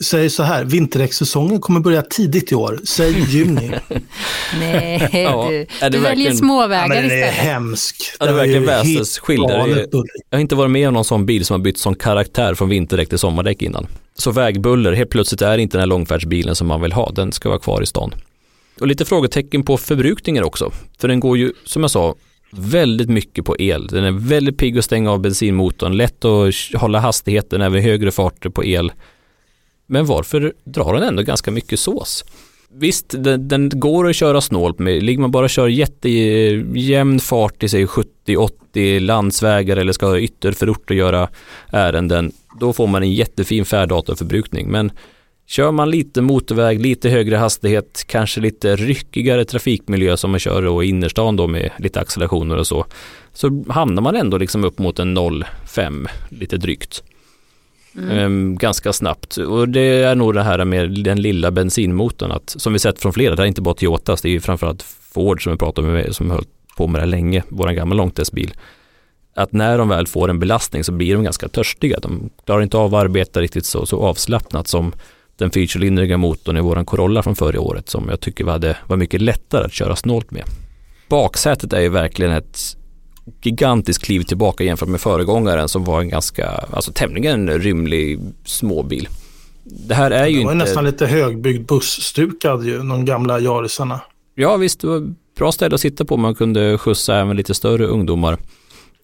säg 0.00 0.30
så 0.30 0.42
här, 0.42 0.64
vinterdäckssäsongen 0.64 1.60
kommer 1.60 1.80
börja 1.80 2.02
tidigt 2.02 2.52
i 2.52 2.54
år, 2.54 2.80
säg 2.84 3.24
juni. 3.28 3.70
Nej, 4.60 5.10
Ja, 5.12 5.46
du, 5.50 5.56
är 5.56 5.66
det 5.80 5.88
du 5.88 5.98
väljer 5.98 6.32
småvägar 6.32 6.82
ja, 6.82 6.88
men 6.88 6.96
den 6.96 7.10
är 7.10 7.16
istället. 7.16 7.34
hemsk. 7.34 7.96
Ja, 8.20 8.26
det 8.26 8.32
är 8.32 8.36
verkligen 8.36 8.60
ju 8.60 8.66
väsens 8.66 8.96
helt 8.96 9.18
skillnad. 9.18 9.50
galet 9.50 9.90
bullrig. 9.90 10.22
Jag 10.30 10.38
har 10.38 10.40
inte 10.40 10.54
varit 10.54 10.70
med 10.70 10.88
om 10.88 10.94
någon 10.94 11.04
sån 11.04 11.26
bil 11.26 11.44
som 11.44 11.54
har 11.54 11.64
bytt 11.64 11.78
sån 11.78 11.94
karaktär 11.94 12.54
från 12.54 12.68
vinterdäck 12.68 13.08
till 13.08 13.18
sommardäck 13.18 13.62
innan. 13.62 13.86
Så 14.18 14.30
vägbuller, 14.30 14.92
helt 14.92 15.10
plötsligt 15.10 15.42
är 15.42 15.56
det 15.56 15.62
inte 15.62 15.76
den 15.76 15.80
här 15.80 15.86
långfärdsbilen 15.86 16.54
som 16.54 16.66
man 16.66 16.80
vill 16.80 16.92
ha, 16.92 17.10
den 17.10 17.32
ska 17.32 17.48
vara 17.48 17.58
kvar 17.58 17.82
i 17.82 17.86
stan. 17.86 18.14
Och 18.80 18.86
lite 18.86 19.04
frågetecken 19.04 19.62
på 19.62 19.76
förbrukningen 19.76 20.44
också, 20.44 20.72
för 20.98 21.08
den 21.08 21.20
går 21.20 21.38
ju, 21.38 21.52
som 21.64 21.82
jag 21.82 21.90
sa, 21.90 22.14
väldigt 22.56 23.08
mycket 23.08 23.44
på 23.44 23.56
el. 23.58 23.86
Den 23.86 24.04
är 24.04 24.10
väldigt 24.10 24.58
pigg 24.58 24.78
att 24.78 24.84
stänga 24.84 25.10
av 25.10 25.20
bensinmotorn, 25.20 25.96
lätt 25.96 26.24
att 26.24 26.54
hålla 26.80 27.00
hastigheten 27.00 27.60
även 27.62 27.82
högre 27.82 28.10
farter 28.10 28.50
på 28.50 28.64
el. 28.64 28.92
Men 29.86 30.06
varför 30.06 30.52
drar 30.64 30.94
den 30.94 31.02
ändå 31.02 31.22
ganska 31.22 31.50
mycket 31.50 31.80
sås? 31.80 32.24
Visst, 32.76 33.14
den, 33.18 33.48
den 33.48 33.70
går 33.74 34.08
att 34.08 34.16
köra 34.16 34.40
snålt 34.40 34.78
med. 34.78 35.02
Ligger 35.02 35.20
man 35.20 35.30
bara 35.30 35.44
och 35.44 35.50
kör 35.50 35.68
jättejämn 35.68 37.20
fart 37.20 37.62
i 37.62 37.68
sig 37.68 37.86
70-80 37.86 39.00
landsvägar 39.00 39.76
eller 39.76 39.92
ska 39.92 40.06
ha 40.06 40.18
ytterförort 40.18 40.90
och 40.90 40.96
göra 40.96 41.28
ärenden, 41.70 42.32
då 42.60 42.72
får 42.72 42.86
man 42.86 43.02
en 43.02 43.12
jättefin 43.12 43.64
färddatorförbrukning. 43.64 44.70
Men 44.70 44.92
kör 45.46 45.72
man 45.72 45.90
lite 45.90 46.22
motorväg, 46.22 46.80
lite 46.80 47.08
högre 47.08 47.36
hastighet, 47.36 48.04
kanske 48.06 48.40
lite 48.40 48.76
ryckigare 48.76 49.44
trafikmiljö 49.44 50.16
som 50.16 50.30
man 50.30 50.40
kör 50.40 50.62
då 50.62 50.84
i 50.84 50.88
innerstan 50.88 51.36
då 51.36 51.46
med 51.46 51.70
lite 51.78 52.00
accelerationer 52.00 52.56
och 52.56 52.66
så, 52.66 52.86
så 53.32 53.64
hamnar 53.68 54.02
man 54.02 54.16
ändå 54.16 54.38
liksom 54.38 54.64
upp 54.64 54.78
mot 54.78 54.98
en 54.98 55.18
0,5 55.18 56.08
lite 56.28 56.56
drygt. 56.56 57.02
Mm. 57.96 58.18
Ehm, 58.18 58.56
ganska 58.56 58.92
snabbt. 58.92 59.36
Och 59.36 59.68
det 59.68 60.02
är 60.02 60.14
nog 60.14 60.34
det 60.34 60.42
här 60.42 60.64
med 60.64 61.04
den 61.04 61.22
lilla 61.22 61.50
bensinmotorn, 61.50 62.32
att, 62.32 62.54
som 62.58 62.72
vi 62.72 62.78
sett 62.78 63.00
från 63.00 63.12
flera, 63.12 63.36
det 63.36 63.42
är 63.42 63.46
inte 63.46 63.62
bara 63.62 63.74
Toyotas, 63.74 64.22
det 64.22 64.28
är 64.28 64.32
ju 64.32 64.40
framförallt 64.40 64.82
Ford 64.82 65.42
som 65.42 65.52
vi 65.52 65.58
pratar 65.58 65.82
med, 65.82 66.14
som 66.14 66.30
höll 66.30 66.44
på 66.76 66.86
med 66.86 67.00
det 67.00 67.02
här 67.02 67.10
länge, 67.10 67.42
vår 67.48 67.68
gamla 67.68 67.94
långtestbil. 67.94 68.54
Att 69.34 69.52
när 69.52 69.78
de 69.78 69.88
väl 69.88 70.06
får 70.06 70.30
en 70.30 70.38
belastning 70.38 70.84
så 70.84 70.92
blir 70.92 71.14
de 71.14 71.24
ganska 71.24 71.48
törstiga. 71.48 71.98
De 72.02 72.30
klarar 72.44 72.62
inte 72.62 72.76
av 72.76 72.94
att 72.94 73.04
arbeta 73.04 73.40
riktigt 73.40 73.66
så, 73.66 73.86
så 73.86 74.00
avslappnat 74.00 74.68
som 74.68 74.92
den 75.36 75.50
fyrcylindriga 75.50 76.16
motorn 76.16 76.56
i 76.56 76.60
våran 76.60 76.86
Corolla 76.86 77.22
från 77.22 77.36
förra 77.36 77.60
året 77.60 77.88
som 77.88 78.08
jag 78.08 78.20
tycker 78.20 78.44
var, 78.44 78.58
det, 78.58 78.76
var 78.86 78.96
mycket 78.96 79.20
lättare 79.20 79.64
att 79.64 79.72
köra 79.72 79.96
snålt 79.96 80.30
med. 80.30 80.44
Baksätet 81.08 81.72
är 81.72 81.80
ju 81.80 81.88
verkligen 81.88 82.32
ett 82.32 82.76
gigantiskt 83.42 84.04
kliv 84.04 84.22
tillbaka 84.22 84.64
jämfört 84.64 84.88
med 84.88 85.00
föregångaren 85.00 85.68
som 85.68 85.84
var 85.84 86.00
en 86.00 86.08
ganska, 86.08 86.48
alltså 86.48 86.92
tämligen 86.92 87.50
rymlig 87.50 88.20
småbil. 88.44 89.08
Det 89.64 89.94
här 89.94 90.10
är 90.10 90.26
ju 90.26 90.38
Det 90.38 90.44
var 90.44 90.52
inte... 90.52 90.64
nästan 90.64 90.84
lite 90.84 91.06
högbyggd 91.06 91.68
busstukad 91.68 92.64
ju, 92.64 92.78
de 92.78 93.04
gamla 93.04 93.40
Yarisarna. 93.40 94.00
Ja 94.34 94.56
visst, 94.56 94.80
det 94.80 94.86
var 94.86 95.14
bra 95.38 95.52
ställe 95.52 95.74
att 95.74 95.80
sitta 95.80 96.04
på. 96.04 96.16
Man 96.16 96.34
kunde 96.34 96.78
skjutsa 96.78 97.16
även 97.16 97.36
lite 97.36 97.54
större 97.54 97.86
ungdomar. 97.86 98.38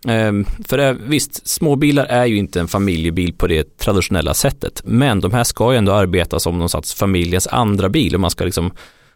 Ehm, 0.09 0.45
för 0.69 0.77
det, 0.77 0.97
visst, 1.07 1.49
småbilar 1.49 2.05
är 2.05 2.27
ju 2.27 2.37
inte 2.37 2.61
en 2.61 2.69
familjebil 2.69 3.33
på 3.33 3.47
det 3.47 3.79
traditionella 3.79 4.35
sättet. 4.35 4.83
Men 4.85 5.21
de 5.21 5.33
här 5.33 5.45
ska 5.45 5.73
ju 5.73 5.79
ändå 5.79 5.93
arbeta 5.93 6.41
som 6.41 6.59
någon 6.59 6.69
sorts 6.69 6.95
familjens 6.95 7.47
andra 7.47 7.89
bil. 7.89 8.15
Och 8.15 8.21
man 8.21 8.31
ska 8.31 8.45
liksom 8.45 8.71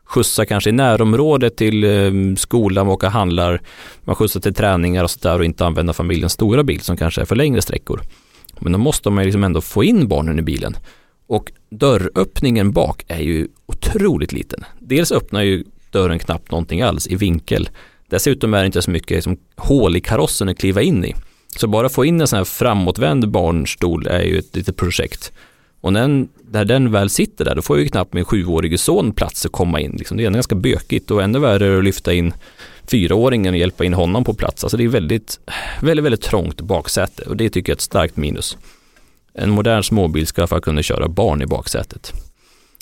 skjutsa 0.05 0.47
kanske 0.47 0.71
i 0.71 0.73
närområdet 0.73 1.57
till 1.57 1.85
skolan 2.37 2.37
skolan, 2.37 2.89
åka 2.89 3.09
handlar. 3.09 3.61
Man 4.05 4.17
skjutsar 4.17 4.41
till 4.41 4.55
träningar 4.55 5.05
och 5.05 5.11
sådär 5.11 5.39
och 5.39 5.45
inte 5.45 5.67
använda 5.67 5.93
familjens 5.93 6.33
stora 6.33 6.63
bil 6.63 6.81
som 6.81 6.97
kanske 6.97 7.21
är 7.21 7.25
för 7.25 7.37
längre 7.37 7.63
sträckor. 7.63 8.01
Men 8.61 8.73
då 8.73 8.79
måste 8.79 9.11
man 9.11 9.25
ju 9.25 9.27
liksom 9.27 9.45
ändå 9.45 9.61
få 9.61 9.85
in 9.85 10.09
barnen 10.09 10.39
i 10.39 10.43
bilen. 10.43 10.77
Och 11.27 11.53
dörröppningen 11.71 12.73
bak 12.73 13.05
är 13.09 13.21
ju 13.21 13.49
otroligt 13.67 14.33
liten. 14.33 14.65
Dels 14.81 15.13
öppnar 15.13 15.43
ju 15.43 15.65
dörren 15.91 16.19
knappt 16.19 16.51
någonting 16.51 16.83
alls 16.83 17.09
i 17.09 17.17
vinkel. 17.17 17.69
Dessutom 18.11 18.55
är 18.55 18.61
det 18.61 18.67
inte 18.67 18.83
så 18.83 18.91
mycket 18.91 19.11
liksom, 19.11 19.37
hål 19.57 19.97
i 19.97 20.01
karossen 20.01 20.49
att 20.49 20.59
kliva 20.59 20.83
in 20.83 21.05
i. 21.05 21.15
Så 21.57 21.69
bara 21.69 21.89
få 21.89 22.05
in 22.05 22.21
en 22.21 22.27
sån 22.27 22.37
här 22.37 22.45
framåtvänd 22.45 23.31
barnstol 23.31 24.07
är 24.07 24.23
ju 24.23 24.39
ett 24.39 24.57
litet 24.57 24.77
projekt. 24.77 25.33
Och 25.85 25.93
när, 25.93 26.27
där 26.51 26.65
den 26.65 26.91
väl 26.91 27.11
sitter 27.11 27.45
där, 27.45 27.55
då 27.55 27.63
får 27.63 27.79
ju 27.79 27.89
knappt 27.89 28.13
min 28.13 28.25
sjuårige 28.25 28.79
son 28.79 29.13
plats 29.13 29.47
att 29.47 29.53
komma 29.53 29.81
in. 29.81 29.97
Liksom. 29.99 30.17
Det 30.17 30.25
är 30.25 30.31
ganska 30.31 30.55
bökigt 30.55 31.11
och 31.11 31.23
ännu 31.23 31.39
värre 31.39 31.67
är 31.67 31.79
att 31.79 31.85
lyfta 31.85 32.13
in 32.13 32.35
fyraåringen 32.87 33.55
och 33.55 33.61
hjälpa 33.61 33.85
in 33.85 33.95
honom 33.95 34.25
på 34.25 34.35
plats. 34.35 34.65
Alltså 34.65 34.77
det 34.77 34.85
är 34.85 34.89
väldigt, 34.89 35.41
väldigt, 35.81 36.05
väldigt 36.05 36.23
trångt 36.23 36.61
baksäte 36.61 37.23
och 37.23 37.37
det 37.37 37.51
tycker 37.51 37.71
jag 37.71 37.75
är 37.75 37.77
ett 37.77 37.81
starkt 37.81 38.17
minus. 38.17 38.57
En 39.35 39.51
modern 39.51 39.83
småbil 39.83 40.27
ska 40.27 40.41
i 40.41 40.43
alla 40.43 40.49
fall 40.49 40.61
kunna 40.61 40.83
köra 40.83 41.09
barn 41.09 41.43
i 41.43 41.47
baksätet. 41.47 42.13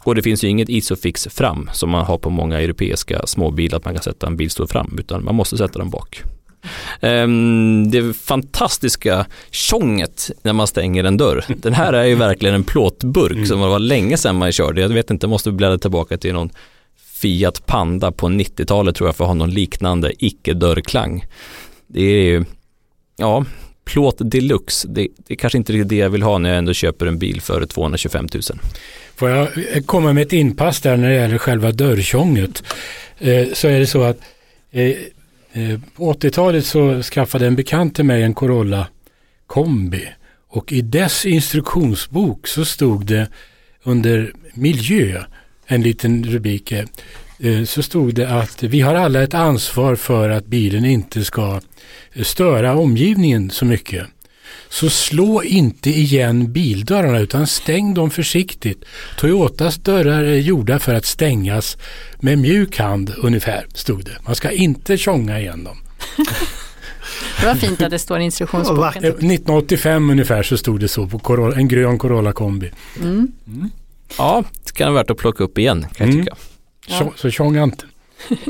Och 0.04 0.14
det 0.14 0.22
finns 0.22 0.44
ju 0.44 0.48
inget 0.48 0.68
isofix 0.68 1.28
fram 1.30 1.70
som 1.72 1.90
man 1.90 2.04
har 2.04 2.18
på 2.18 2.30
många 2.30 2.60
europeiska 2.60 3.26
småbilar, 3.26 3.78
att 3.78 3.84
man 3.84 3.94
kan 3.94 4.02
sätta 4.02 4.26
en 4.26 4.36
bilstol 4.36 4.68
fram, 4.68 4.98
utan 4.98 5.24
man 5.24 5.34
måste 5.34 5.56
sätta 5.56 5.78
den 5.78 5.90
bak. 5.90 6.22
Ehm, 7.00 7.90
det 7.90 8.16
fantastiska 8.16 9.26
tjonget 9.50 10.30
när 10.42 10.52
man 10.52 10.66
stänger 10.66 11.04
en 11.04 11.16
dörr. 11.16 11.44
Den 11.56 11.74
här 11.74 11.92
är 11.92 12.04
ju 12.04 12.14
verkligen 12.14 12.54
en 12.54 12.64
plåtburk 12.64 13.46
som 13.46 13.60
var 13.60 13.78
länge 13.78 14.16
sedan 14.16 14.36
man 14.36 14.52
körde. 14.52 14.80
Jag 14.80 14.88
vet 14.88 15.10
inte, 15.10 15.26
måste 15.26 15.52
bläddra 15.52 15.78
tillbaka 15.78 16.16
till 16.16 16.32
någon 16.32 16.50
Fiat 17.22 17.66
Panda 17.66 18.12
på 18.12 18.28
90-talet 18.28 18.96
tror 18.96 19.08
jag 19.08 19.16
för 19.16 19.24
att 19.24 19.28
ha 19.28 19.34
någon 19.34 19.50
liknande 19.50 20.12
icke-dörrklang. 20.18 21.24
Det 21.86 22.02
är 22.02 22.22
ju, 22.22 22.44
ja, 23.16 23.44
plåt 23.84 24.16
deluxe. 24.18 24.88
Det, 24.88 25.08
det 25.16 25.34
är 25.34 25.36
kanske 25.36 25.58
inte 25.58 25.72
riktigt 25.72 25.88
det 25.88 25.96
jag 25.96 26.10
vill 26.10 26.22
ha 26.22 26.38
när 26.38 26.48
jag 26.48 26.58
ändå 26.58 26.72
köper 26.72 27.06
en 27.06 27.18
bil 27.18 27.40
för 27.40 27.66
225 27.66 28.28
000. 28.34 28.42
Får 29.16 29.30
jag 29.30 29.42
eh, 29.42 29.82
komma 29.86 30.12
med 30.12 30.22
ett 30.22 30.32
inpass 30.32 30.80
där 30.80 30.96
när 30.96 31.08
det 31.08 31.14
gäller 31.14 31.38
själva 31.38 31.72
dörrtjonget. 31.72 32.62
Eh, 33.18 33.48
så 33.52 33.68
är 33.68 33.78
det 33.78 33.86
så 33.86 34.02
att 34.02 34.18
eh, 34.70 34.96
Eh, 35.52 35.80
på 35.96 36.12
80-talet 36.12 36.66
så 36.66 37.02
skaffade 37.02 37.46
en 37.46 37.56
bekant 37.56 37.94
till 37.94 38.04
mig 38.04 38.22
en 38.22 38.34
Corolla 38.34 38.86
kombi. 39.46 40.08
Och 40.48 40.72
i 40.72 40.80
dess 40.80 41.26
instruktionsbok 41.26 42.46
så 42.46 42.64
stod 42.64 43.06
det 43.06 43.28
under 43.82 44.32
miljö, 44.54 45.22
en 45.66 45.82
liten 45.82 46.24
rubrik, 46.24 46.72
eh, 46.72 47.64
så 47.64 47.82
stod 47.82 48.14
det 48.14 48.28
att 48.28 48.62
vi 48.62 48.80
har 48.80 48.94
alla 48.94 49.22
ett 49.22 49.34
ansvar 49.34 49.96
för 49.96 50.30
att 50.30 50.46
bilen 50.46 50.84
inte 50.84 51.24
ska 51.24 51.60
eh, 52.12 52.22
störa 52.22 52.76
omgivningen 52.76 53.50
så 53.50 53.64
mycket. 53.64 54.06
Så 54.72 54.90
slå 54.90 55.42
inte 55.42 55.90
igen 55.90 56.52
bildörrarna 56.52 57.18
utan 57.18 57.46
stäng 57.46 57.94
dem 57.94 58.10
försiktigt. 58.10 58.84
Toyotas 59.18 59.76
dörrar 59.76 60.22
är 60.22 60.36
gjorda 60.36 60.78
för 60.78 60.94
att 60.94 61.04
stängas 61.04 61.76
med 62.20 62.38
mjuk 62.38 62.78
hand 62.78 63.14
ungefär, 63.18 63.66
stod 63.74 64.04
det. 64.04 64.16
Man 64.26 64.34
ska 64.34 64.50
inte 64.50 64.96
tjonga 64.96 65.40
igen 65.40 65.64
dem. 65.64 65.76
Det 67.40 67.46
var 67.46 67.54
fint 67.54 67.82
att 67.82 67.90
det 67.90 67.98
står 67.98 68.20
i 68.20 68.24
instruktionsboken. 68.24 69.04
1985 69.04 70.10
ungefär 70.10 70.42
så 70.42 70.56
stod 70.56 70.80
det 70.80 70.88
så 70.88 71.06
på 71.06 71.18
Corolla, 71.18 71.56
en 71.56 71.68
grön 71.68 71.98
Corolla 71.98 72.32
kombi. 72.32 72.70
Mm. 73.00 73.32
Mm. 73.46 73.70
Ja, 74.18 74.44
det 74.64 74.72
kan 74.72 74.92
vara 74.92 75.02
värt 75.02 75.10
att 75.10 75.16
plocka 75.16 75.44
upp 75.44 75.58
igen 75.58 75.86
kan 75.94 76.06
jag 76.06 76.14
mm. 76.14 76.24
tycka. 76.24 76.36
Så, 76.88 77.12
så 77.16 77.30
tjonga 77.30 77.62
inte. 77.62 77.84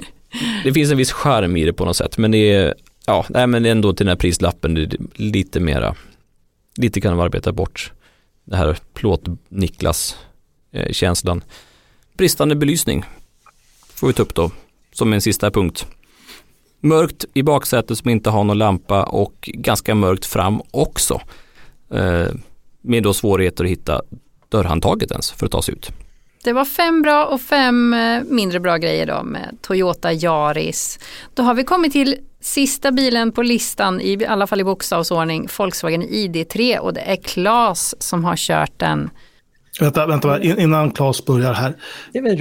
det 0.64 0.72
finns 0.72 0.90
en 0.90 0.96
viss 0.96 1.12
charm 1.12 1.56
i 1.56 1.64
det 1.64 1.72
på 1.72 1.84
något 1.84 1.96
sätt 1.96 2.18
men 2.18 2.30
det 2.30 2.52
är, 2.52 2.74
ja, 3.06 3.26
nej, 3.28 3.46
men 3.46 3.64
ändå 3.64 3.92
till 3.92 4.06
den 4.06 4.10
här 4.10 4.16
prislappen 4.16 4.74
det 4.74 4.82
är 4.82 4.90
lite 5.14 5.60
mera, 5.60 5.94
lite 6.76 7.00
kan 7.00 7.16
de 7.16 7.20
arbeta 7.20 7.52
bort 7.52 7.92
det 8.44 8.56
här 8.56 8.78
plåt-Niklas-känslan. 8.94 11.38
Eh, 11.38 11.44
Bristande 12.16 12.54
belysning 12.54 13.04
får 13.94 14.06
vi 14.06 14.12
ta 14.12 14.22
upp 14.22 14.34
då 14.34 14.50
som 14.92 15.12
en 15.12 15.20
sista 15.20 15.50
punkt. 15.50 15.86
Mörkt 16.80 17.24
i 17.34 17.42
baksätet 17.42 17.98
som 17.98 18.10
inte 18.10 18.30
har 18.30 18.44
någon 18.44 18.58
lampa 18.58 19.02
och 19.02 19.50
ganska 19.54 19.94
mörkt 19.94 20.26
fram 20.26 20.62
också. 20.70 21.20
Eh, 21.90 22.28
med 22.80 23.02
då 23.02 23.14
svårigheter 23.14 23.64
att 23.64 23.70
hitta 23.70 24.02
dörrhandtaget 24.48 25.10
ens 25.10 25.30
för 25.30 25.46
att 25.46 25.52
ta 25.52 25.62
sig 25.62 25.74
ut. 25.74 25.90
Det 26.44 26.52
var 26.52 26.64
fem 26.64 27.02
bra 27.02 27.26
och 27.26 27.40
fem 27.40 27.94
eh, 27.94 28.22
mindre 28.22 28.60
bra 28.60 28.76
grejer 28.76 29.06
då 29.06 29.22
med 29.22 29.56
Toyota 29.60 30.12
Yaris. 30.12 30.98
Då 31.34 31.42
har 31.42 31.54
vi 31.54 31.64
kommit 31.64 31.92
till 31.92 32.16
sista 32.42 32.92
bilen 32.92 33.32
på 33.32 33.42
listan, 33.42 34.00
i 34.00 34.26
alla 34.26 34.46
fall 34.46 34.60
i 34.60 34.64
bokstavsordning, 34.64 35.48
Volkswagen 35.58 36.02
ID3 36.02 36.78
och 36.78 36.94
det 36.94 37.00
är 37.00 37.16
Klas 37.16 37.94
som 37.98 38.24
har 38.24 38.36
kört 38.36 38.78
den. 38.78 39.10
Vänta, 39.80 40.06
vänta 40.06 40.42
innan 40.42 40.90
Claes 40.90 41.24
börjar 41.24 41.52
här. 41.52 41.74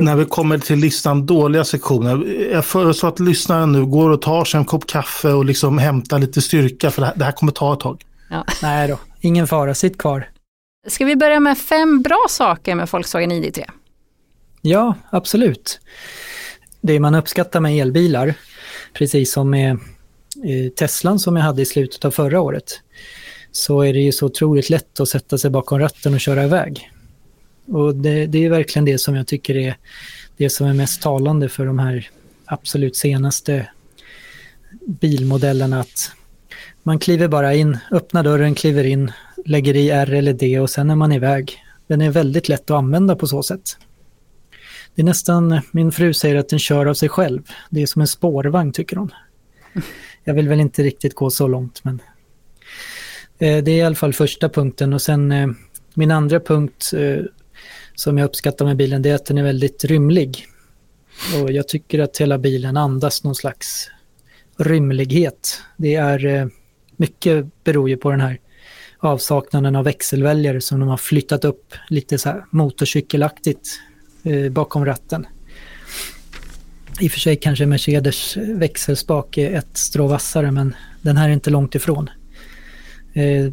När 0.01 0.15
vi 0.15 0.25
kommer 0.25 0.57
till 0.57 0.79
listan 0.79 1.25
dåliga 1.25 1.63
sektioner. 1.63 2.25
Jag 2.51 2.65
föreslår 2.65 3.09
att 3.09 3.19
lyssnaren 3.19 3.71
nu 3.71 3.85
går 3.85 4.09
och 4.09 4.21
tar 4.21 4.45
sig 4.45 4.57
en 4.57 4.65
kopp 4.65 4.87
kaffe 4.87 5.27
och 5.27 5.45
liksom 5.45 5.77
hämtar 5.77 6.19
lite 6.19 6.41
styrka 6.41 6.91
för 6.91 7.01
det 7.01 7.07
här, 7.07 7.15
det 7.15 7.25
här 7.25 7.31
kommer 7.31 7.51
ta 7.51 7.73
ett 7.73 7.79
tag. 7.79 8.03
Ja. 8.29 8.45
Nej 8.61 8.87
då, 8.87 8.99
ingen 9.21 9.47
fara, 9.47 9.73
sitt 9.73 9.97
kvar. 9.97 10.29
Ska 10.87 11.05
vi 11.05 11.15
börja 11.15 11.39
med 11.39 11.57
fem 11.57 12.01
bra 12.01 12.25
saker 12.29 12.75
med 12.75 12.89
Volkswagen 12.89 13.31
ID3? 13.31 13.63
Ja, 14.61 14.95
absolut. 15.09 15.79
Det 16.81 16.99
man 16.99 17.15
uppskattar 17.15 17.59
med 17.59 17.81
elbilar, 17.81 18.33
precis 18.93 19.33
som 19.33 19.49
med 19.49 19.79
Teslan 20.75 21.19
som 21.19 21.35
jag 21.35 21.43
hade 21.43 21.61
i 21.61 21.65
slutet 21.65 22.05
av 22.05 22.11
förra 22.11 22.41
året, 22.41 22.81
så 23.51 23.81
är 23.81 23.93
det 23.93 23.99
ju 23.99 24.11
så 24.11 24.25
otroligt 24.25 24.69
lätt 24.69 24.99
att 24.99 25.09
sätta 25.09 25.37
sig 25.37 25.49
bakom 25.49 25.79
ratten 25.79 26.13
och 26.13 26.19
köra 26.19 26.43
iväg. 26.43 26.91
Och 27.65 27.95
det, 27.95 28.25
det, 28.25 28.45
är 28.45 28.49
verkligen 28.49 28.85
det 28.85 28.97
som 28.97 29.15
jag 29.15 29.27
tycker 29.27 29.57
är 29.57 29.77
det 30.37 30.49
som 30.49 30.67
är 30.67 30.73
mest 30.73 31.01
talande 31.01 31.49
för 31.49 31.65
de 31.65 31.79
här 31.79 32.09
absolut 32.45 32.95
senaste 32.95 33.67
bilmodellerna. 34.85 35.79
Att 35.79 36.11
man 36.83 36.99
kliver 36.99 37.27
bara 37.27 37.53
in, 37.53 37.77
öppnar 37.91 38.23
dörren, 38.23 38.55
kliver 38.55 38.83
in, 38.83 39.11
lägger 39.45 39.75
i 39.75 39.89
R 39.89 40.13
eller 40.13 40.33
D 40.33 40.59
och 40.59 40.69
sen 40.69 40.89
är 40.89 40.95
man 40.95 41.11
iväg. 41.11 41.63
Den 41.87 42.01
är 42.01 42.09
väldigt 42.09 42.49
lätt 42.49 42.71
att 42.71 42.77
använda 42.77 43.15
på 43.15 43.27
så 43.27 43.43
sätt. 43.43 43.77
Det 44.95 45.01
är 45.01 45.05
nästan, 45.05 45.61
min 45.71 45.91
fru 45.91 46.13
säger 46.13 46.35
att 46.35 46.49
den 46.49 46.59
kör 46.59 46.85
av 46.85 46.93
sig 46.93 47.09
själv. 47.09 47.41
Det 47.69 47.81
är 47.81 47.85
som 47.85 48.01
en 48.01 48.07
spårvagn 48.07 48.71
tycker 48.71 48.95
hon. 48.95 49.11
Jag 50.23 50.33
vill 50.33 50.49
väl 50.49 50.59
inte 50.59 50.83
riktigt 50.83 51.15
gå 51.15 51.29
så 51.29 51.47
långt 51.47 51.83
men 51.83 52.01
eh, 53.37 53.63
det 53.63 53.71
är 53.71 53.77
i 53.77 53.81
alla 53.81 53.95
fall 53.95 54.13
första 54.13 54.49
punkten 54.49 54.93
och 54.93 55.01
sen 55.01 55.31
eh, 55.31 55.47
min 55.93 56.11
andra 56.11 56.39
punkt 56.39 56.91
eh, 56.93 57.25
som 57.95 58.17
jag 58.17 58.25
uppskattar 58.25 58.65
med 58.65 58.77
bilen 58.77 59.01
det 59.01 59.09
är 59.09 59.15
att 59.15 59.25
den 59.25 59.37
är 59.37 59.43
väldigt 59.43 59.85
rymlig. 59.85 60.47
Och 61.41 61.51
jag 61.51 61.67
tycker 61.67 61.99
att 61.99 62.17
hela 62.17 62.37
bilen 62.37 62.77
andas 62.77 63.23
någon 63.23 63.35
slags 63.35 63.89
rymlighet. 64.57 65.61
Det 65.77 65.95
är 65.95 66.49
mycket 66.95 67.45
beror 67.63 67.89
ju 67.89 67.97
på 67.97 68.11
den 68.11 68.21
här 68.21 68.39
avsaknaden 68.99 69.75
av 69.75 69.85
växelväljare 69.85 70.61
som 70.61 70.79
de 70.79 70.89
har 70.89 70.97
flyttat 70.97 71.45
upp 71.45 71.73
lite 71.89 72.17
så 72.17 72.29
här 72.29 72.45
motorcykelaktigt 72.51 73.79
bakom 74.51 74.85
ratten. 74.85 75.25
I 76.99 77.07
och 77.07 77.11
för 77.11 77.19
sig 77.19 77.35
kanske 77.35 77.65
Mercedes 77.65 78.37
växelspak 78.37 79.37
är 79.37 79.51
ett 79.51 79.77
strå 79.77 80.07
vassare 80.07 80.51
men 80.51 80.75
den 81.01 81.17
här 81.17 81.29
är 81.29 81.33
inte 81.33 81.49
långt 81.49 81.75
ifrån. 81.75 82.09
Eh, 83.13 83.51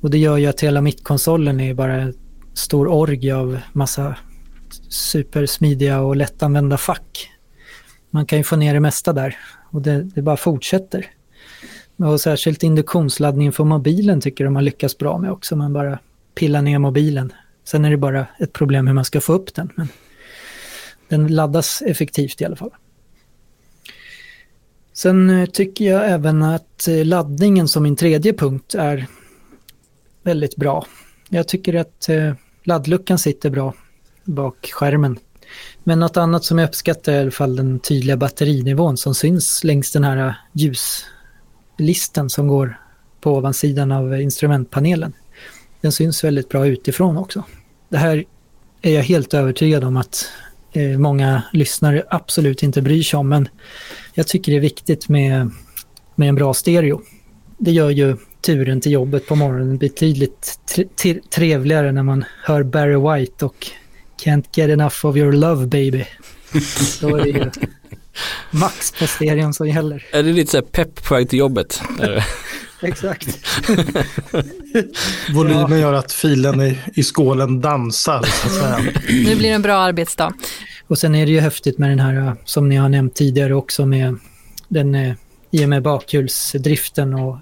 och 0.00 0.10
det 0.10 0.18
gör 0.18 0.36
ju 0.36 0.46
att 0.46 0.60
hela 0.60 0.80
mittkonsolen 0.80 1.60
är 1.60 1.74
bara 1.74 1.94
en 1.94 2.14
stor 2.54 2.88
orgie 2.88 3.34
av 3.34 3.58
massa 3.72 4.16
supersmidiga 4.88 6.00
och 6.00 6.16
lättanvända 6.16 6.76
fack. 6.76 7.30
Man 8.10 8.26
kan 8.26 8.38
ju 8.38 8.44
få 8.44 8.56
ner 8.56 8.74
det 8.74 8.80
mesta 8.80 9.12
där 9.12 9.36
och 9.70 9.82
det, 9.82 10.02
det 10.02 10.22
bara 10.22 10.36
fortsätter. 10.36 11.06
Och 11.96 12.20
särskilt 12.20 12.62
induktionsladdningen 12.62 13.52
för 13.52 13.64
mobilen 13.64 14.20
tycker 14.20 14.44
de 14.44 14.54
har 14.54 14.62
lyckats 14.62 14.98
bra 14.98 15.18
med 15.18 15.32
också. 15.32 15.56
Man 15.56 15.72
bara 15.72 15.98
pillar 16.34 16.62
ner 16.62 16.78
mobilen. 16.78 17.32
Sen 17.64 17.84
är 17.84 17.90
det 17.90 17.96
bara 17.96 18.26
ett 18.38 18.52
problem 18.52 18.86
hur 18.86 18.94
man 18.94 19.04
ska 19.04 19.20
få 19.20 19.32
upp 19.32 19.54
den. 19.54 19.72
Men 19.74 19.88
den 21.10 21.28
laddas 21.28 21.82
effektivt 21.82 22.40
i 22.40 22.44
alla 22.44 22.56
fall. 22.56 22.70
Sen 24.92 25.30
eh, 25.30 25.46
tycker 25.46 25.84
jag 25.84 26.10
även 26.10 26.42
att 26.42 26.88
eh, 26.88 27.04
laddningen 27.04 27.68
som 27.68 27.82
min 27.82 27.96
tredje 27.96 28.32
punkt 28.32 28.74
är 28.74 29.06
väldigt 30.22 30.56
bra. 30.56 30.86
Jag 31.28 31.48
tycker 31.48 31.74
att 31.74 32.08
eh, 32.08 32.34
laddluckan 32.64 33.18
sitter 33.18 33.50
bra 33.50 33.74
bak 34.24 34.70
skärmen. 34.72 35.18
Men 35.84 36.00
något 36.00 36.16
annat 36.16 36.44
som 36.44 36.58
jag 36.58 36.68
uppskattar 36.68 37.12
är 37.12 37.16
i 37.16 37.20
alla 37.20 37.30
fall 37.30 37.56
den 37.56 37.80
tydliga 37.80 38.16
batterinivån 38.16 38.96
som 38.96 39.14
syns 39.14 39.64
längs 39.64 39.92
den 39.92 40.04
här 40.04 40.34
ljuslisten 40.52 42.30
som 42.30 42.48
går 42.48 42.80
på 43.20 43.36
ovansidan 43.36 43.92
av 43.92 44.20
instrumentpanelen. 44.20 45.12
Den 45.80 45.92
syns 45.92 46.24
väldigt 46.24 46.48
bra 46.48 46.66
utifrån 46.66 47.16
också. 47.16 47.44
Det 47.88 47.98
här 47.98 48.24
är 48.82 48.94
jag 48.94 49.02
helt 49.02 49.34
övertygad 49.34 49.84
om 49.84 49.96
att 49.96 50.26
många 50.98 51.42
lyssnare 51.52 52.04
absolut 52.10 52.62
inte 52.62 52.82
bryr 52.82 53.02
sig 53.02 53.18
om, 53.18 53.28
men 53.28 53.48
jag 54.14 54.26
tycker 54.26 54.52
det 54.52 54.58
är 54.58 54.62
viktigt 54.62 55.08
med, 55.08 55.50
med 56.14 56.28
en 56.28 56.34
bra 56.34 56.54
stereo. 56.54 57.02
Det 57.58 57.70
gör 57.70 57.90
ju 57.90 58.16
turen 58.40 58.80
till 58.80 58.92
jobbet 58.92 59.26
på 59.26 59.34
morgonen 59.34 59.78
betydligt 59.78 60.60
tre 61.02 61.18
trevligare 61.30 61.92
när 61.92 62.02
man 62.02 62.24
hör 62.44 62.62
Barry 62.62 63.20
White 63.20 63.44
och 63.44 63.66
Can't 64.24 64.44
get 64.54 64.70
enough 64.70 65.06
of 65.06 65.16
your 65.16 65.32
love 65.32 65.66
baby. 65.66 66.04
Då 67.00 67.16
är 67.16 67.24
det 67.24 67.28
ju 67.28 67.50
max 68.50 68.92
på 68.92 69.06
stereon 69.06 69.54
som 69.54 69.68
gäller. 69.68 70.06
Är 70.12 70.22
det 70.22 70.32
lite 70.32 70.50
så 70.50 70.56
här 70.56 70.64
pepp 70.64 71.04
på 71.04 71.14
väg 71.14 71.28
till 71.28 71.38
jobbet? 71.38 71.82
Exakt. 72.82 73.38
Volymen 75.34 75.80
gör 75.80 75.92
att 75.92 76.12
filen 76.12 76.60
i, 76.60 76.78
i 76.94 77.02
skålen 77.02 77.60
dansar. 77.60 78.22
Så 78.22 78.46
att 78.46 78.54
säga. 78.54 78.92
Nu 79.08 79.36
blir 79.36 79.48
det 79.48 79.54
en 79.54 79.62
bra 79.62 79.74
arbetsdag. 79.74 80.32
Och 80.86 80.98
sen 80.98 81.14
är 81.14 81.26
det 81.26 81.32
ju 81.32 81.40
häftigt 81.40 81.78
med 81.78 81.90
den 81.90 82.00
här, 82.00 82.36
som 82.44 82.68
ni 82.68 82.76
har 82.76 82.88
nämnt 82.88 83.14
tidigare 83.14 83.54
också, 83.54 83.86
med 83.86 84.18
den 84.68 84.94
eh, 84.94 85.14
i 85.50 85.64
och 85.64 85.68
med 85.68 85.82
bakhjulsdriften 85.82 87.14
och 87.14 87.38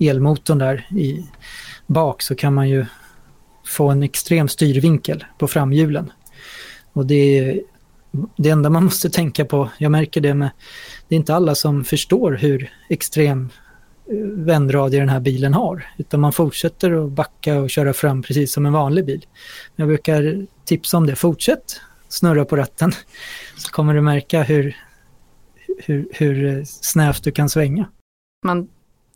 elmotorn 0.00 0.58
där 0.58 0.86
i 0.90 1.26
bak 1.86 2.22
så 2.22 2.34
kan 2.34 2.54
man 2.54 2.68
ju 2.68 2.86
få 3.66 3.88
en 3.88 4.02
extrem 4.02 4.48
styrvinkel 4.48 5.24
på 5.38 5.48
framhjulen. 5.48 6.12
Och 6.92 7.06
det 7.06 7.38
är 7.38 7.60
det 8.36 8.50
enda 8.50 8.70
man 8.70 8.84
måste 8.84 9.10
tänka 9.10 9.44
på, 9.44 9.70
jag 9.78 9.92
märker 9.92 10.20
det 10.20 10.34
med, 10.34 10.50
det 11.08 11.14
är 11.14 11.16
inte 11.16 11.34
alla 11.34 11.54
som 11.54 11.84
förstår 11.84 12.32
hur 12.32 12.72
extrem 12.88 13.42
eh, 13.42 13.50
vändradie 14.34 15.00
den 15.00 15.08
här 15.08 15.20
bilen 15.20 15.54
har. 15.54 15.86
Utan 15.98 16.20
man 16.20 16.32
fortsätter 16.32 17.04
att 17.04 17.10
backa 17.10 17.60
och 17.60 17.70
köra 17.70 17.92
fram 17.92 18.22
precis 18.22 18.52
som 18.52 18.66
en 18.66 18.72
vanlig 18.72 19.04
bil. 19.04 19.26
Jag 19.76 19.88
brukar 19.88 20.46
tipsa 20.64 20.96
om 20.96 21.06
det, 21.06 21.16
fortsätt 21.16 21.80
snurra 22.08 22.44
på 22.44 22.56
ratten 22.56 22.92
så 23.56 23.70
kommer 23.70 23.94
du 23.94 24.00
märka 24.00 24.42
hur, 24.42 24.76
hur, 25.78 26.08
hur 26.12 26.64
snävt 26.64 27.24
du 27.24 27.32
kan 27.32 27.48
svänga. 27.48 27.88
Man 28.44 28.68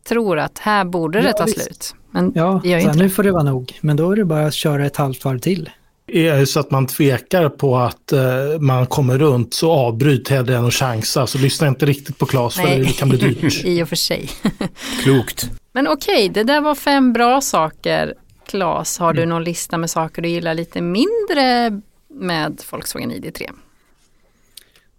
tror 0.09 0.39
att 0.39 0.59
här 0.59 0.85
borde 0.85 1.21
det 1.21 1.27
ja, 1.27 1.33
ta 1.33 1.45
visst. 1.45 1.63
slut. 1.63 1.95
Men 2.11 2.33
ja, 2.35 2.61
det 2.63 2.69
gör 2.69 2.79
inte 2.79 2.99
nu 2.99 3.11
får 3.11 3.23
det 3.23 3.33
vara 3.33 3.43
nog. 3.43 3.79
Men 3.81 3.97
då 3.97 4.11
är 4.11 4.17
det 4.17 4.25
bara 4.25 4.47
att 4.47 4.55
köra 4.55 4.87
ett 4.87 4.97
halvt 4.97 5.25
varv 5.25 5.39
till. 5.39 5.71
Är 6.07 6.37
det 6.37 6.47
så 6.47 6.61
att 6.61 6.71
man 6.71 6.87
tvekar 6.87 7.49
på 7.49 7.77
att 7.77 8.13
uh, 8.13 8.61
man 8.61 8.87
kommer 8.87 9.19
runt 9.19 9.55
så 9.55 9.73
avbryt 9.73 10.29
hellre 10.29 10.57
än 10.57 10.65
att 10.65 10.75
chansa. 10.75 11.27
Så 11.27 11.39
lyssna 11.39 11.69
inte 11.69 11.87
riktigt 11.87 12.19
på 12.19 12.27
Klas 12.27 12.55
för 12.55 12.79
det 12.79 12.99
kan 12.99 13.09
bli 13.09 13.19
dyrt. 13.19 13.55
I 13.65 13.83
och 13.83 13.89
för 13.89 13.97
sig. 13.97 14.31
Klokt. 15.03 15.51
Men 15.73 15.89
okej, 15.89 16.29
det 16.29 16.45
där 16.45 16.61
var 16.61 16.75
fem 16.75 17.13
bra 17.13 17.41
saker. 17.41 18.15
Claes, 18.47 18.99
har 18.99 19.13
du 19.13 19.27
någon 19.27 19.45
lista 19.45 19.79
med 19.79 19.91
saker 19.91 20.23
du 20.23 20.29
gillar 20.29 20.55
lite 20.55 20.81
mindre 20.81 21.81
med 22.09 22.63
Volkswagen 22.71 23.13
ID3? 23.13 23.51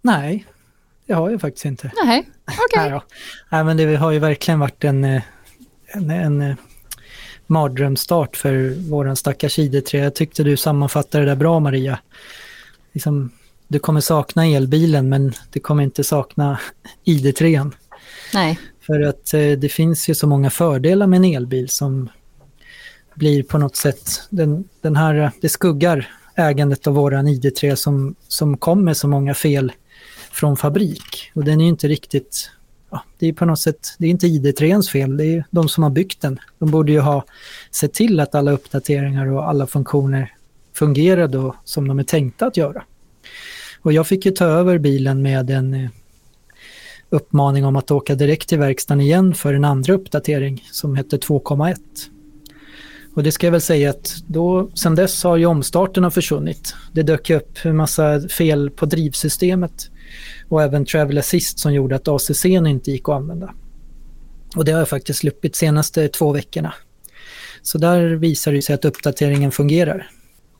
Nej, 0.02 0.46
det 1.06 1.12
har 1.14 1.30
jag 1.30 1.40
faktiskt 1.40 1.64
inte. 1.64 1.92
Nej, 2.04 2.30
okej. 2.44 2.58
Nej, 2.76 2.90
då. 2.90 3.02
Nej, 3.48 3.64
men 3.64 3.76
det 3.76 3.96
har 3.96 4.10
ju 4.10 4.18
verkligen 4.18 4.60
varit 4.60 4.84
en, 4.84 5.04
eh, 5.04 5.22
en, 5.86 6.10
en 6.10 6.40
eh, 6.40 6.56
mardrömsstart 7.46 8.36
för 8.36 8.74
våran 8.90 9.16
stackars 9.16 9.58
ID3. 9.58 9.96
Jag 9.96 10.14
tyckte 10.14 10.42
du 10.42 10.56
sammanfattade 10.56 11.24
det 11.24 11.30
där 11.30 11.36
bra 11.36 11.60
Maria. 11.60 11.98
Liksom, 12.92 13.30
du 13.68 13.78
kommer 13.78 14.00
sakna 14.00 14.46
elbilen 14.46 15.08
men 15.08 15.32
du 15.52 15.60
kommer 15.60 15.82
inte 15.82 16.04
sakna 16.04 16.58
ID3. 17.04 17.72
Nej, 18.34 18.58
För 18.80 19.00
att 19.00 19.34
eh, 19.34 19.50
det 19.50 19.68
finns 19.68 20.08
ju 20.08 20.14
så 20.14 20.26
många 20.26 20.50
fördelar 20.50 21.06
med 21.06 21.16
en 21.16 21.24
elbil 21.24 21.68
som 21.68 22.08
blir 23.14 23.42
på 23.42 23.58
något 23.58 23.76
sätt, 23.76 24.22
den, 24.30 24.68
den 24.80 24.96
här, 24.96 25.30
det 25.40 25.48
skuggar 25.48 26.08
ägandet 26.34 26.86
av 26.86 26.94
våran 26.94 27.28
ID3 27.28 27.74
som, 27.74 28.14
som 28.28 28.56
kom 28.56 28.84
med 28.84 28.96
så 28.96 29.08
många 29.08 29.34
fel 29.34 29.72
från 30.30 30.56
fabrik. 30.56 31.32
Och 31.34 31.44
den 31.44 31.60
är 31.60 31.64
ju 31.64 31.70
inte 31.70 31.88
riktigt, 31.88 32.50
ja, 32.96 33.02
det 33.18 33.26
är 33.26 33.32
på 33.32 33.44
något 33.44 33.60
sätt, 33.60 33.94
det 33.98 34.06
är 34.06 34.10
inte 34.10 34.26
ID3ns 34.26 34.90
fel, 34.90 35.16
det 35.16 35.26
är 35.26 35.44
de 35.50 35.68
som 35.68 35.82
har 35.82 35.90
byggt 35.90 36.20
den. 36.20 36.38
De 36.58 36.70
borde 36.70 36.92
ju 36.92 37.00
ha 37.00 37.24
sett 37.70 37.94
till 37.94 38.20
att 38.20 38.34
alla 38.34 38.50
uppdateringar 38.50 39.26
och 39.26 39.48
alla 39.48 39.66
funktioner 39.66 40.32
fungerade 40.72 41.38
och 41.38 41.54
som 41.64 41.88
de 41.88 41.98
är 41.98 42.04
tänkta 42.04 42.46
att 42.46 42.56
göra. 42.56 42.82
Och 43.82 43.92
jag 43.92 44.06
fick 44.06 44.26
ju 44.26 44.32
ta 44.32 44.44
över 44.44 44.78
bilen 44.78 45.22
med 45.22 45.50
en 45.50 45.74
eh, 45.74 45.90
uppmaning 47.10 47.64
om 47.64 47.76
att 47.76 47.90
åka 47.90 48.14
direkt 48.14 48.48
till 48.48 48.58
verkstaden 48.58 49.00
igen 49.00 49.34
för 49.34 49.54
en 49.54 49.64
andra 49.64 49.92
uppdatering 49.92 50.68
som 50.72 50.96
hette 50.96 51.16
2,1. 51.16 51.76
Och 53.14 53.22
det 53.22 53.32
ska 53.32 53.46
jag 53.46 53.52
väl 53.52 53.60
säga 53.60 53.90
att 53.90 54.16
då, 54.26 54.70
sen 54.74 54.94
dess 54.94 55.24
har 55.24 55.36
ju 55.36 55.46
omstarterna 55.46 56.10
försvunnit. 56.10 56.74
Det 56.92 57.02
dök 57.02 57.30
upp 57.30 57.58
en 57.62 57.76
massa 57.76 58.20
fel 58.20 58.70
på 58.70 58.86
drivsystemet 58.86 59.90
och 60.48 60.62
även 60.62 60.84
Travel 60.84 61.18
Assist 61.18 61.58
som 61.58 61.74
gjorde 61.74 61.96
att 61.96 62.08
ACC 62.08 62.44
inte 62.44 62.90
gick 62.90 63.08
att 63.08 63.14
använda. 63.14 63.54
Och 64.56 64.64
det 64.64 64.72
har 64.72 64.78
jag 64.78 64.88
faktiskt 64.88 65.18
sluppit 65.18 65.56
senaste 65.56 66.08
två 66.08 66.32
veckorna. 66.32 66.74
Så 67.62 67.78
där 67.78 68.08
visar 68.08 68.52
det 68.52 68.62
sig 68.62 68.74
att 68.74 68.84
uppdateringen 68.84 69.52
fungerar. 69.52 70.10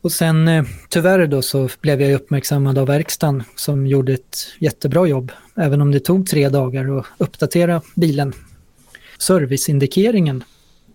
Och 0.01 0.11
sen 0.11 0.47
eh, 0.47 0.63
tyvärr 0.89 1.27
då 1.27 1.41
så 1.41 1.69
blev 1.81 2.01
jag 2.01 2.13
uppmärksammad 2.13 2.77
av 2.77 2.87
verkstaden 2.87 3.43
som 3.55 3.87
gjorde 3.87 4.13
ett 4.13 4.37
jättebra 4.59 5.07
jobb, 5.07 5.31
även 5.55 5.81
om 5.81 5.91
det 5.91 5.99
tog 5.99 6.27
tre 6.27 6.49
dagar 6.49 6.99
att 6.99 7.05
uppdatera 7.17 7.81
bilen. 7.95 8.33
Serviceindikeringen 9.19 10.43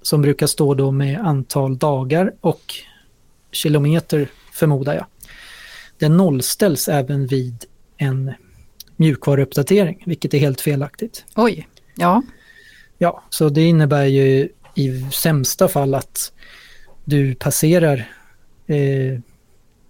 som 0.03 0.23
brukar 0.23 0.47
stå 0.47 0.75
då 0.75 0.91
med 0.91 1.21
antal 1.21 1.79
dagar 1.79 2.33
och 2.41 2.75
kilometer 3.53 4.29
förmodar 4.53 4.95
jag. 4.95 5.07
Den 5.99 6.17
nollställs 6.17 6.89
även 6.89 7.27
vid 7.27 7.65
en 7.97 8.33
mjukvaruuppdatering, 9.03 10.03
vilket 10.07 10.35
är 10.35 10.39
helt 10.39 10.61
felaktigt. 10.61 11.25
oj, 11.35 11.69
ja, 11.97 12.23
Ja, 13.03 13.23
så 13.31 13.49
det 13.49 13.63
innebär 13.63 14.05
ju 14.05 14.49
i 14.75 15.07
sämsta 15.13 15.69
fall 15.69 15.95
att 15.95 16.33
du 17.05 17.35
passerar 17.35 18.09
eh, 18.67 19.21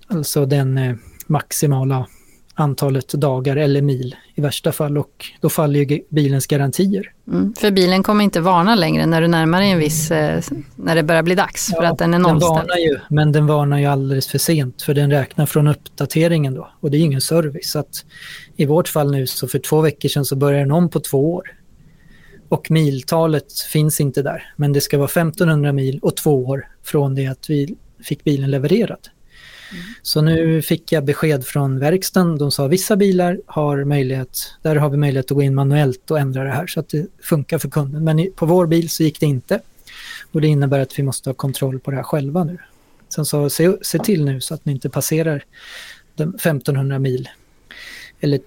alltså 0.06 0.46
den 0.46 0.78
eh, 0.78 0.96
maximala 1.26 2.06
antalet 2.54 3.08
dagar 3.08 3.56
eller 3.56 3.82
mil 3.82 4.16
i 4.34 4.40
värsta 4.40 4.72
fall 4.72 4.98
och 4.98 5.26
då 5.40 5.48
faller 5.48 5.80
ju 5.80 6.00
bilens 6.08 6.46
garantier. 6.46 7.12
mm. 7.28 7.54
för 7.54 7.70
bilen 7.70 8.02
kommer 8.02 8.24
inte 8.24 8.40
varna 8.40 8.74
längre 8.74 9.06
när 9.06 9.20
du 9.20 9.28
närmar 9.28 9.60
dig 9.60 9.70
en 9.70 9.78
viss, 9.78 10.10
eh, 10.10 10.42
när 10.76 10.94
det 10.94 11.02
börjar 11.02 11.22
bli 11.22 11.34
dags 11.34 11.66
för 11.76 11.82
Ja, 11.82 11.92
att 11.92 11.98
den 11.98 12.14
är 12.14 12.18
Den 12.18 12.22
nollställd. 12.22 12.54
varnar 12.54 12.76
ju, 12.76 12.98
men 13.10 13.32
den 13.32 13.46
varnar 13.46 13.78
ju 13.78 13.86
alldeles 13.86 14.26
för 14.28 14.38
sent 14.38 14.82
för 14.82 14.94
den 14.94 15.10
räknar 15.10 15.46
från 15.46 15.66
uppdateringen 15.66 16.54
då 16.54 16.68
och 16.80 16.90
det 16.90 16.96
är 16.96 17.00
ingen 17.00 17.20
service. 17.20 17.70
Så 17.70 17.78
att 17.78 18.04
I 18.56 18.64
vårt 18.66 18.88
fall 18.88 19.10
nu 19.10 19.26
så 19.26 19.48
för 19.48 19.58
två 19.58 19.80
veckor 19.80 20.08
sedan 20.08 20.24
så 20.24 20.36
börjar 20.36 20.60
den 20.60 20.70
om 20.70 20.88
på 20.88 21.00
två 21.00 21.34
år. 21.34 21.50
Och 22.48 22.70
miltalet 22.70 23.52
finns 23.72 24.00
inte 24.00 24.22
där, 24.22 24.52
men 24.56 24.72
det 24.72 24.80
ska 24.80 24.98
vara 24.98 25.08
1500 25.08 25.72
mil 25.72 25.98
och 26.02 26.16
två 26.16 26.44
år 26.46 26.68
från 26.82 27.14
det 27.14 27.26
att 27.26 27.50
vi 27.50 27.74
fick 28.04 28.24
bilen 28.24 28.50
levererad. 28.50 28.98
Så 30.02 30.20
nu 30.20 30.62
fick 30.62 30.92
jag 30.92 31.04
besked 31.04 31.44
från 31.44 31.78
verkstaden. 31.78 32.38
De 32.38 32.50
sa 32.50 32.66
vissa 32.66 32.96
bilar 32.96 33.40
har 33.46 33.84
möjlighet, 33.84 34.38
där 34.62 34.76
har 34.76 34.90
vi 34.90 34.96
möjlighet 34.96 35.30
att 35.30 35.34
gå 35.34 35.42
in 35.42 35.54
manuellt 35.54 36.10
och 36.10 36.18
ändra 36.18 36.44
det 36.44 36.50
här 36.50 36.66
så 36.66 36.80
att 36.80 36.88
det 36.88 37.06
funkar 37.22 37.58
för 37.58 37.68
kunden. 37.68 38.04
Men 38.04 38.32
på 38.36 38.46
vår 38.46 38.66
bil 38.66 38.90
så 38.90 39.02
gick 39.02 39.20
det 39.20 39.26
inte. 39.26 39.60
Och 40.32 40.40
det 40.40 40.48
innebär 40.48 40.80
att 40.80 40.98
vi 40.98 41.02
måste 41.02 41.30
ha 41.30 41.34
kontroll 41.34 41.80
på 41.80 41.90
det 41.90 41.96
här 41.96 42.04
själva 42.04 42.44
nu. 42.44 42.58
Sen 43.08 43.24
sa 43.24 43.50
se, 43.50 43.72
se 43.82 43.98
till 43.98 44.24
nu 44.24 44.40
så 44.40 44.54
att 44.54 44.64
ni 44.64 44.72
inte 44.72 44.90
passerar 44.90 45.44
1500 46.16 46.98
mil 46.98 47.28
eller 48.20 48.40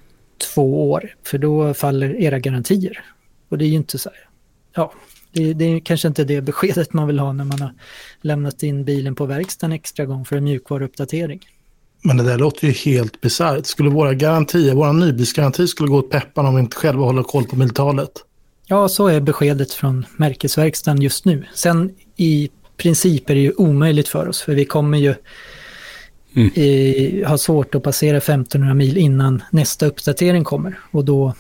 två 0.54 0.92
år, 0.92 1.16
för 1.24 1.38
då 1.38 1.74
faller 1.74 2.16
era 2.22 2.40
garantier. 2.40 3.06
Och 3.50 3.58
det 3.58 3.66
är 3.66 3.70
ju 3.70 3.76
inte 3.76 3.98
så 3.98 4.10
här, 4.10 4.20
ja, 4.74 4.94
det, 5.36 5.53
det 5.53 5.66
är 5.66 5.80
kanske 5.80 6.07
inte 6.07 6.24
det 6.24 6.41
beskedet 6.41 6.94
man 6.94 7.07
vill 7.07 7.20
ha 7.20 7.34
när 7.34 7.45
man 7.45 7.62
har 7.62 7.74
lämnat 8.22 8.64
in 8.64 8.84
bilen 8.86 9.16
på 9.16 9.26
verkstaden 9.26 9.74
extra 9.74 10.06
gång 10.06 10.26
för 10.26 10.36
en 10.36 10.44
mjukvaruuppdatering. 10.44 11.40
Men 12.03 12.18
det 12.18 12.24
där 12.24 12.38
låter 12.38 12.68
ju 12.68 12.74
helt 12.74 13.22
bisarrt. 13.22 13.66
Skulle 13.66 13.90
våra 13.90 14.14
garantier, 14.14 14.74
våra 14.74 14.91
nybilsgaranti 14.91 15.68
skulle 15.68 15.90
gå 15.90 15.98
åt 15.98 16.10
pepparna 16.10 16.49
om 16.49 16.56
vi 16.56 16.62
inte 16.62 16.76
själva 16.76 17.03
håller 17.03 17.24
koll 17.24 17.44
på 17.45 17.56
miltalet? 17.56 18.12
Ja, 18.68 18.90
så 18.90 19.07
är 19.07 19.20
beskedet 19.22 19.74
från 19.74 20.06
märkesverkstaden 20.18 21.02
just 21.02 21.26
nu. 21.26 21.45
Sen 21.56 21.91
i 22.18 22.49
princip 22.78 23.30
är 23.30 23.36
det 23.36 23.41
ju 23.41 23.52
omöjligt 23.52 24.07
för 24.07 24.28
oss, 24.28 24.41
för 24.41 24.56
vi 24.56 24.66
kommer 24.66 24.98
ju 24.98 25.16
Mm. 26.38 26.52
eh, 26.56 27.28
ha 27.28 27.38
svårt 27.38 27.76
att 27.76 27.84
passera 27.84 28.18
1500 28.18 28.74
mil 28.74 28.98
innan 28.98 29.44
nästa 29.52 29.86
uppdatering 29.86 30.44
kommer. 30.44 30.80
Och 30.91 31.06
då, 31.06 31.34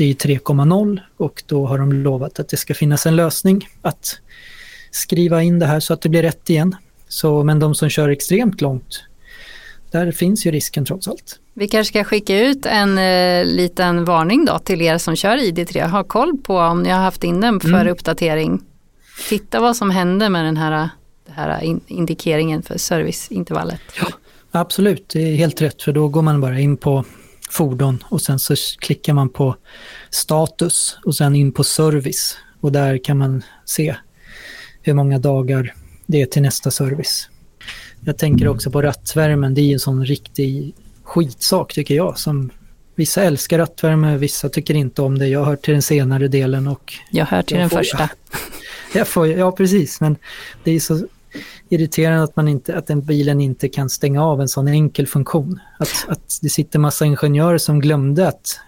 det 0.00 0.04
är 0.04 0.08
ju 0.08 0.14
3,0 0.38 1.00
och 1.16 1.42
då 1.46 1.66
har 1.66 1.78
de 1.78 1.92
lovat 1.92 2.38
att 2.40 2.48
det 2.48 2.56
ska 2.56 2.74
finnas 2.74 3.06
en 3.06 3.16
lösning 3.16 3.68
att 3.82 4.20
skriva 4.90 5.42
in 5.42 5.58
det 5.58 5.66
här 5.66 5.80
så 5.80 5.92
att 5.92 6.00
det 6.02 6.08
blir 6.08 6.22
rätt 6.22 6.50
igen. 6.50 6.76
Så, 7.08 7.44
men 7.44 7.58
de 7.58 7.74
som 7.74 7.88
kör 7.88 8.08
extremt 8.08 8.60
långt, 8.60 9.02
där 9.90 10.12
finns 10.12 10.46
ju 10.46 10.50
risken 10.50 10.84
trots 10.84 11.08
allt. 11.08 11.38
Vi 11.54 11.68
kanske 11.68 11.92
ska 11.92 12.04
skicka 12.04 12.40
ut 12.40 12.66
en 12.66 12.98
eh, 12.98 13.44
liten 13.44 14.04
varning 14.04 14.44
då 14.44 14.58
till 14.58 14.82
er 14.82 14.98
som 14.98 15.16
kör 15.16 15.36
ID3. 15.36 15.88
Ha 15.88 16.04
koll 16.04 16.38
på 16.42 16.58
om 16.58 16.82
ni 16.82 16.90
har 16.90 17.00
haft 17.00 17.24
in 17.24 17.40
den 17.40 17.60
för 17.60 17.68
Mm. 17.68 17.88
uppdatering. 17.88 18.60
Titta 19.28 19.60
vad 19.60 19.76
som 19.76 19.90
händer 19.90 20.28
med 20.28 20.44
den 20.44 20.56
här, 20.56 20.88
det 21.26 21.32
här 21.32 21.62
in, 21.64 21.80
indikeringen 21.86 22.62
för 22.62 22.78
serviceintervallet. 22.78 23.80
Absolut, 24.50 25.08
det 25.08 25.20
är 25.32 25.36
helt 25.36 25.62
rätt 25.62 25.82
för 25.82 25.92
då 25.92 26.08
går 26.08 26.22
man 26.22 26.40
bara 26.40 26.60
in 26.60 26.76
på 26.76 27.04
fordon 27.50 28.04
och 28.08 28.22
sen 28.22 28.38
så 28.38 28.54
klickar 28.78 29.12
man 29.14 29.28
på 29.28 29.56
status 30.10 30.98
och 31.04 31.16
sen 31.16 31.36
in 31.36 31.52
på 31.52 31.64
service 31.64 32.36
och 32.60 32.72
där 32.72 32.98
kan 33.04 33.18
man 33.18 33.42
se 33.64 33.94
hur 34.82 34.94
många 34.94 35.18
dagar 35.18 35.74
det 36.06 36.22
är 36.22 36.26
till 36.26 36.42
nästa 36.42 36.70
service. 36.70 37.28
Jag 38.04 38.18
tänker 38.18 38.48
också 38.48 38.70
på 38.70 38.82
rattvärmen, 38.82 39.54
det 39.54 39.60
är 39.60 39.72
en 39.72 39.80
sån 39.80 40.04
riktig 40.06 40.74
skitsak 41.02 41.72
tycker 41.74 41.94
jag 41.94 42.18
som 42.18 42.50
vissa 42.94 43.22
älskar 43.22 43.58
rattvärme, 43.58 44.16
vissa 44.16 44.48
tycker 44.48 44.74
inte 44.74 45.02
om 45.02 45.18
det. 45.18 45.28
Jag 45.28 45.44
hör 45.44 45.56
till 45.56 45.72
den 45.72 45.82
senare 45.82 46.28
delen 46.28 46.66
och 46.68 46.94
Jag 47.10 47.26
hör 47.26 47.42
till 47.42 47.56
Jag 47.56 47.62
den 47.62 47.70
får- 47.70 47.76
första. 47.76 48.08
jag 48.94 49.08
får, 49.08 49.26
ja, 49.28 49.52
precis. 49.52 50.00
Men 50.00 50.16
det 50.64 50.70
är 50.70 50.80
så 50.80 51.06
irriterande 51.68 52.22
att, 52.24 52.36
man 52.36 52.48
inte, 52.48 52.76
att 52.76 52.86
den 52.86 53.00
bilen 53.00 53.40
inte 53.40 53.68
kan 53.68 53.90
stänga 53.90 54.24
av 54.24 54.40
en 54.40 54.48
sån 54.48 54.68
enkel 54.68 55.06
funktion. 55.06 55.60
Att, 55.78 56.04
att 56.08 56.38
det 56.42 56.48
sitter 56.48 56.78
massa 56.78 57.04
ingenjörer 57.04 57.58
som 57.58 57.80
glömde 57.80 58.28
att 58.28 58.60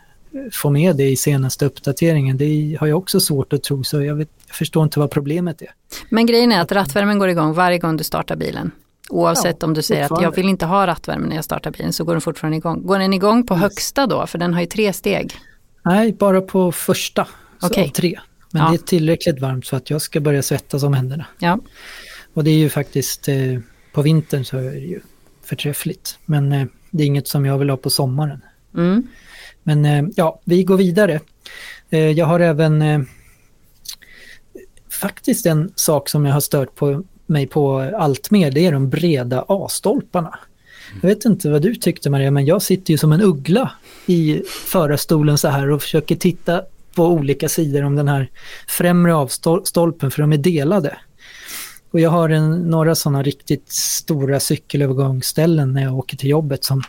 få 0.52 0.70
med 0.70 0.96
det 0.96 1.10
i 1.10 1.16
senaste 1.16 1.66
uppdateringen. 1.66 2.36
Det 2.36 2.76
har 2.80 2.86
jag 2.86 2.98
också 2.98 3.20
svårt 3.20 3.52
att 3.52 3.62
tro, 3.62 3.84
så 3.84 4.02
jag, 4.02 4.14
vet, 4.14 4.28
jag 4.46 4.56
förstår 4.56 4.82
inte 4.84 4.98
vad 4.98 5.10
problemet 5.10 5.62
är. 5.62 5.68
Men 6.08 6.26
grejen 6.26 6.52
är 6.52 6.60
att 6.60 6.72
rattvärmen 6.72 7.18
går 7.18 7.28
igång 7.28 7.52
varje 7.52 7.78
gång 7.78 7.96
du 7.96 8.04
startar 8.04 8.36
bilen. 8.36 8.70
Oavsett 9.08 9.56
Ja, 9.60 9.66
om 9.66 9.74
du 9.74 9.82
säger 9.82 10.04
att 10.12 10.22
jag 10.22 10.34
vill 10.36 10.48
inte 10.48 10.66
ha 10.66 10.86
rattvärme 10.86 11.26
när 11.28 11.36
jag 11.36 11.44
startar 11.44 11.70
bilen 11.70 11.92
så 11.92 12.04
går 12.04 12.12
den 12.12 12.20
fortfarande 12.20 12.56
igång. 12.56 12.86
Går 12.86 12.98
den 12.98 13.12
igång 13.12 13.46
på 13.46 13.54
högsta 13.54 14.06
då? 14.06 14.26
För 14.26 14.38
den 14.38 14.54
har 14.54 14.60
ju 14.60 14.66
tre 14.66 14.92
steg. 14.92 15.34
Nej, 15.84 16.12
bara 16.12 16.40
på 16.40 16.72
första 16.72 17.26
Okej. 17.62 17.84
av 17.84 17.88
tre. 17.88 18.18
Men 18.50 18.62
Ja. 18.62 18.68
det 18.68 18.76
är 18.76 18.78
tillräckligt 18.78 19.40
varmt 19.40 19.66
så 19.66 19.76
att 19.76 19.90
jag 19.90 20.02
ska 20.02 20.20
börja 20.20 20.42
svettas 20.42 20.82
om 20.82 20.94
händerna. 20.94 21.26
Ja. 21.38 21.58
Och 22.34 22.44
det 22.44 22.50
är 22.50 22.58
ju 22.58 22.68
faktiskt, 22.68 23.28
eh, 23.28 23.58
på 23.92 24.02
vintern 24.02 24.44
så 24.44 24.58
är 24.58 24.62
det 24.62 24.78
ju 24.78 25.00
förträffligt. 25.42 26.18
Men 26.24 26.52
eh, 26.52 26.66
det 26.90 27.02
är 27.02 27.06
inget 27.06 27.28
som 27.28 27.46
jag 27.46 27.58
vill 27.58 27.70
ha 27.70 27.76
på 27.76 27.90
sommaren. 27.90 28.40
Mm. 28.74 29.06
Men 29.62 29.84
eh, 29.84 30.04
ja, 30.16 30.40
vi 30.44 30.64
går 30.64 30.76
vidare. 30.76 31.20
Eh, 31.90 32.10
jag 32.10 32.26
har 32.26 32.40
även 32.40 32.82
eh, 32.82 33.00
faktiskt 34.90 35.46
en 35.46 35.72
sak 35.76 36.08
som 36.08 36.26
jag 36.26 36.32
har 36.32 36.40
stört 36.40 36.74
på 36.74 37.04
mig 37.26 37.46
på 37.46 37.78
allt 37.96 38.30
mer. 38.30 38.50
Det 38.50 38.66
är 38.66 38.72
de 38.72 38.90
breda 38.90 39.44
A-stolparna. 39.48 40.38
Jag 41.02 41.08
vet 41.08 41.24
inte 41.24 41.50
vad 41.50 41.62
du 41.62 41.74
tyckte 41.74 42.10
Maria, 42.10 42.30
men 42.30 42.46
jag 42.46 42.62
sitter 42.62 42.90
ju 42.90 42.98
som 42.98 43.12
en 43.12 43.22
uggla 43.22 43.72
i 44.06 44.42
förarstolen 44.46 45.38
så 45.38 45.48
här 45.48 45.70
och 45.70 45.82
försöker 45.82 46.16
titta 46.16 46.62
på 46.94 47.06
olika 47.06 47.48
sidor 47.48 47.84
om 47.84 47.96
den 47.96 48.08
här 48.08 48.30
främre 48.68 49.14
avstolpen 49.14 50.10
för 50.10 50.22
de 50.22 50.32
är 50.32 50.38
delade. 50.38 50.98
Och 51.92 52.00
jag 52.00 52.10
har 52.10 52.28
en, 52.28 52.70
några 52.70 52.94
sådana 52.94 53.22
riktigt 53.22 53.72
stora 53.72 54.40
cykelövergångsställen 54.40 55.72
när 55.72 55.82
jag 55.82 55.98
åker 55.98 56.16
till 56.16 56.28
jobbet 56.28 56.64
som 56.64 56.82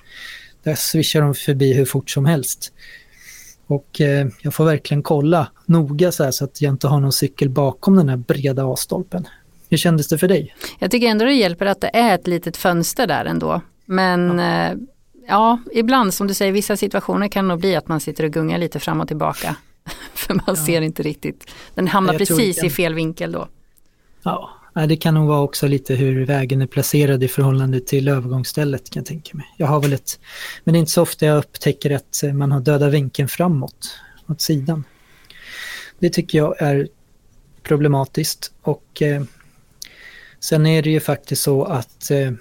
där 0.63 0.75
swishar 0.75 1.21
de 1.21 1.33
förbi 1.33 1.73
hur 1.73 1.85
fort 1.85 2.09
som 2.09 2.25
helst. 2.25 2.73
Och 3.67 4.01
eh, 4.01 4.27
jag 4.41 4.53
får 4.53 4.65
verkligen 4.65 5.03
kolla 5.03 5.51
noga 5.65 6.11
så, 6.11 6.31
så 6.31 6.43
att 6.43 6.61
jag 6.61 6.73
inte 6.73 6.87
har 6.87 6.99
någon 6.99 7.11
cykel 7.11 7.49
bakom 7.49 7.95
den 7.95 8.09
här 8.09 8.17
breda 8.17 8.65
A-stolpen. 8.73 9.27
Hur 9.69 9.77
kändes 9.77 10.07
det 10.07 10.17
för 10.17 10.27
dig? 10.27 10.55
Jag 10.79 10.91
tycker 10.91 11.07
ändå 11.07 11.25
det 11.25 11.33
hjälper 11.33 11.65
att 11.65 11.81
det 11.81 11.91
är 11.93 12.15
ett 12.15 12.27
litet 12.27 12.57
fönster 12.57 13.07
där 13.07 13.25
ändå. 13.25 13.61
Men 13.85 14.39
ja. 14.39 14.71
Eh, 14.71 14.77
ja, 15.27 15.59
ibland 15.73 16.13
som 16.13 16.27
du 16.27 16.33
säger, 16.33 16.51
vissa 16.51 16.77
situationer 16.77 17.27
kan 17.27 17.47
nog 17.47 17.59
bli 17.59 17.75
att 17.75 17.87
man 17.87 17.99
sitter 17.99 18.23
och 18.23 18.31
gungar 18.31 18.57
lite 18.57 18.79
fram 18.79 19.01
och 19.01 19.07
tillbaka. 19.07 19.55
för 20.13 20.33
man 20.33 20.43
ja. 20.47 20.55
ser 20.55 20.81
inte 20.81 21.03
riktigt. 21.03 21.51
Den 21.75 21.87
hamnar 21.87 22.17
precis 22.17 22.57
kan... 22.57 22.65
i 22.65 22.69
fel 22.69 22.93
vinkel 22.93 23.31
då. 23.31 23.47
Ja, 24.23 24.49
det 24.73 24.95
kan 24.97 25.13
nog 25.13 25.27
vara 25.27 25.41
också 25.41 25.67
lite 25.67 25.95
hur 25.95 26.25
vägen 26.25 26.61
är 26.61 26.67
placerad 26.67 27.23
i 27.23 27.27
förhållande 27.27 27.79
till 27.79 28.07
övergångsstället 28.07 28.89
kan 28.89 28.99
jag 28.99 29.07
tänka 29.07 29.37
mig. 29.37 29.45
Jag 29.57 29.67
har 29.67 29.81
väl 29.81 29.93
ett, 29.93 30.19
men 30.63 30.73
det 30.73 30.77
är 30.77 30.79
inte 30.79 30.91
så 30.91 31.01
ofta 31.01 31.25
jag 31.25 31.37
upptäcker 31.37 31.91
att 31.91 32.23
man 32.33 32.51
har 32.51 32.59
döda 32.59 32.89
vinkeln 32.89 33.27
framåt, 33.27 33.99
åt 34.27 34.41
sidan. 34.41 34.83
Det 35.99 36.09
tycker 36.09 36.37
jag 36.37 36.61
är 36.61 36.87
problematiskt 37.63 38.51
och 38.61 39.01
eh, 39.01 39.23
sen 40.39 40.65
är 40.65 40.81
det 40.81 40.89
ju 40.89 40.99
faktiskt 40.99 41.41
så 41.41 41.63
att 41.63 42.11
eh, 42.11 42.31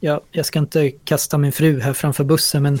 jag, 0.00 0.20
jag 0.30 0.46
ska 0.46 0.58
inte 0.58 0.90
kasta 0.90 1.38
min 1.38 1.52
fru 1.52 1.80
här 1.80 1.92
framför 1.92 2.24
bussen 2.24 2.62
men 2.62 2.80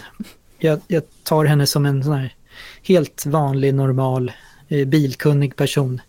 jag, 0.58 0.80
jag 0.88 1.02
tar 1.22 1.44
henne 1.44 1.66
som 1.66 1.86
en 1.86 2.04
sån 2.04 2.12
här 2.12 2.34
helt 2.82 3.26
vanlig 3.26 3.74
normal 3.74 4.32
eh, 4.68 4.86
bilkunnig 4.86 5.56
person. 5.56 6.00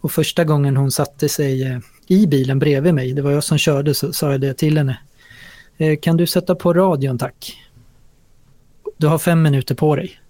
Och 0.00 0.12
första 0.12 0.44
gången 0.44 0.76
hon 0.76 0.90
satte 0.90 1.28
sig 1.28 1.62
eh, 1.62 1.78
i 2.06 2.26
bilen 2.26 2.58
bredvid 2.58 2.94
mig, 2.94 3.12
det 3.12 3.22
var 3.22 3.30
jag 3.30 3.44
som 3.44 3.58
körde, 3.58 3.94
så 3.94 4.12
sa 4.12 4.30
jag 4.30 4.40
det 4.40 4.54
till 4.54 4.78
henne. 4.78 4.98
Eh, 5.76 5.98
kan 5.98 6.16
du 6.16 6.26
sätta 6.26 6.54
på 6.54 6.72
radion 6.72 7.18
tack? 7.18 7.62
Du 8.96 9.06
har 9.06 9.18
fem 9.18 9.42
minuter 9.42 9.74
på 9.74 9.96
dig. 9.96 10.20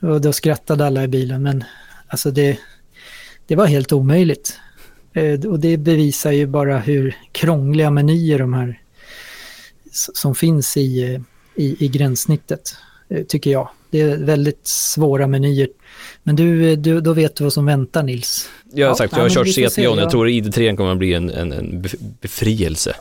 Och 0.00 0.20
då 0.20 0.32
skrattade 0.32 0.86
alla 0.86 1.04
i 1.04 1.08
bilen, 1.08 1.42
men 1.42 1.64
alltså 2.08 2.30
det, 2.30 2.58
det 3.46 3.56
var 3.56 3.66
helt 3.66 3.92
omöjligt. 3.92 4.60
Eh, 5.12 5.40
och 5.40 5.60
det 5.60 5.76
bevisar 5.76 6.32
ju 6.32 6.46
bara 6.46 6.78
hur 6.78 7.16
krångliga 7.32 7.90
menyer 7.90 8.38
de 8.38 8.54
här 8.54 8.80
som 9.92 10.34
finns 10.34 10.76
i, 10.76 11.14
eh, 11.14 11.20
i, 11.54 11.84
i 11.84 11.88
gränssnittet, 11.88 12.76
tycker 13.28 13.50
jag. 13.50 13.68
Det 13.90 14.00
är 14.00 14.16
väldigt 14.16 14.66
svåra 14.66 15.26
menyer. 15.26 15.68
Men 16.22 16.36
du, 16.36 16.76
du, 16.76 17.00
då 17.00 17.12
vet 17.12 17.36
du 17.36 17.44
vad 17.44 17.52
som 17.52 17.66
väntar 17.66 18.02
Nils. 18.02 18.48
Ja, 18.72 18.86
ja 18.86 18.94
sagt, 18.94 19.12
jag 19.16 19.22
har 19.22 19.28
kört 19.28 19.72
CT 19.72 19.76
Leon. 19.76 19.98
Jag 19.98 20.10
tror 20.10 20.28
ID3 20.28 20.76
kommer 20.76 20.92
att 20.92 20.98
bli 20.98 21.14
en, 21.14 21.30
en, 21.30 21.52
en 21.52 21.86
befrielse. 22.20 22.96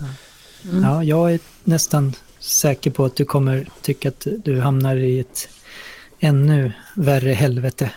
Mm. 0.71 0.83
Ja, 0.83 1.03
jag 1.03 1.33
är 1.33 1.39
nästan 1.63 2.13
säker 2.39 2.91
på 2.91 3.05
att 3.05 3.15
du 3.15 3.25
kommer 3.25 3.67
tycka 3.81 4.09
att 4.09 4.27
du 4.45 4.59
hamnar 4.59 4.95
i 4.95 5.19
ett 5.19 5.49
ännu 6.19 6.71
värre 6.95 7.31
helvete. 7.31 7.91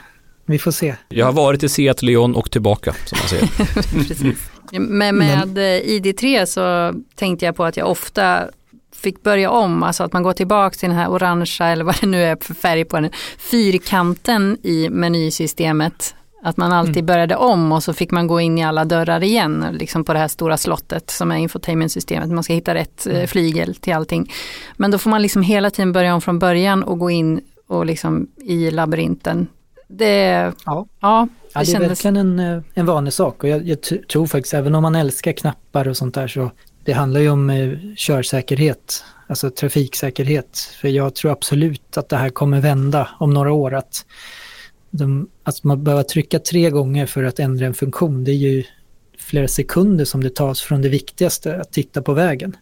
Vi 0.47 0.59
får 0.59 0.71
se. 0.71 0.95
Jag 1.09 1.27
har 1.27 1.33
varit 1.33 1.62
i 1.62 1.69
Seat 1.69 2.03
Leon 2.03 2.35
och 2.35 2.51
tillbaka 2.51 2.95
som 3.07 3.19
man 3.19 3.29
säger. 3.29 3.47
Precis. 4.09 4.51
Men 4.73 5.17
med 5.17 5.59
ID3 5.59 6.45
så 6.45 6.95
tänkte 7.15 7.47
jag 7.47 7.57
på 7.57 7.65
att 7.65 7.77
jag 7.77 7.91
ofta 7.91 8.49
fick 9.01 9.22
börja 9.22 9.51
om, 9.51 9.82
alltså 9.82 10.05
att 10.05 10.12
man 10.12 10.22
går 10.22 10.32
tillbaka 10.32 10.74
till 10.74 10.89
den 10.89 10.98
här 10.98 11.10
orangea 11.10 11.68
eller 11.68 11.85
vad 11.85 12.01
det 12.01 12.06
nu 12.06 12.22
är 12.22 12.36
för 12.40 12.55
färg 12.55 12.85
på 12.85 13.01
den, 13.01 13.10
fyrkanten 13.39 14.59
i 14.62 14.89
menysystemet. 14.90 16.14
Att 16.43 16.56
man 16.56 16.72
alltid 16.72 16.97
mm. 16.97 17.06
började 17.06 17.36
om 17.36 17.72
och 17.72 17.82
så 17.82 17.93
fick 17.93 18.10
man 18.10 18.27
gå 18.27 18.40
in 18.40 18.59
i 18.59 18.64
alla 18.64 18.85
dörrar 18.85 19.22
igen, 19.22 19.66
liksom 19.72 20.05
på 20.05 20.12
det 20.12 20.18
här 20.18 20.28
stora 20.28 20.56
slottet 20.56 21.10
som 21.10 21.31
är 21.31 21.36
infotainmentsystemet. 21.36 22.31
Man 22.31 22.44
ska 22.44 22.52
hitta 22.52 22.74
rätt 22.74 23.06
eh, 23.06 23.14
mm. 23.14 23.28
flygel 23.28 23.74
till 23.74 23.94
allting. 23.94 24.32
Men 24.77 24.90
då 24.90 24.98
får 24.98 25.10
man 25.10 25.22
liksom 25.22 25.43
hela 25.43 25.70
tiden 25.70 25.93
börja 25.93 26.14
om 26.14 26.20
från 26.20 26.39
början 26.39 26.82
och 26.82 26.98
gå 26.98 27.10
in 27.10 27.40
och 27.66 27.86
liksom 27.86 28.27
i 28.36 28.70
labyrinten. 28.70 29.47
Det, 29.89 30.52
ja. 30.66 30.86
Ja, 31.01 31.28
ja, 31.55 31.60
det, 31.60 31.72
det 31.72 31.85
är 31.85 31.89
verkligen 31.89 32.16
en, 32.16 32.39
eh, 32.39 32.62
en 32.74 32.86
vanlig 32.86 33.12
sak 33.12 33.43
och 33.43 33.48
jag, 33.48 33.68
jag 33.68 33.78
tror 34.09 34.27
faktiskt 34.27 34.55
även 34.55 34.74
om 34.74 34.82
man 34.82 34.94
älskar 34.94 35.32
knappar 35.32 35.89
och 35.89 35.97
sånt 35.97 36.14
där 36.14 36.28
så 36.28 36.51
det 36.85 36.93
handlar 36.93 37.20
ju 37.20 37.31
om 37.31 37.51
eh, 37.51 37.78
körsäkerhet, 37.97 39.05
alltså 39.27 39.51
trafiksäkerhet. 39.51 40.59
För 40.81 40.89
jag 40.89 41.15
tror 41.15 41.32
absolut 41.32 41.97
att 41.97 42.09
det 42.09 42.16
här 42.16 42.31
kommer 42.31 42.61
vända 42.61 43.09
om 43.19 43.35
några 43.35 43.52
år. 43.52 43.74
Att, 43.74 44.07
de, 44.90 45.28
att 45.43 45.65
man 45.65 45.85
behöver 45.85 46.02
trycka 46.02 46.39
tre 46.39 46.70
gånger 46.70 47.07
för 47.07 47.24
att 47.24 47.39
ändra 47.39 47.66
en 47.66 47.74
funktion, 47.74 48.24
det 48.24 48.31
är 48.31 48.35
ju 48.35 48.65
flera 49.19 49.48
sekunder 49.48 50.05
som 50.05 50.23
det 50.23 50.35
tas 50.35 50.61
från 50.61 50.82
det 50.82 50.89
viktigaste, 50.89 51.61
att 51.61 51.73
titta 51.73 52.02
på 52.02 52.12
vägen. 52.12 52.57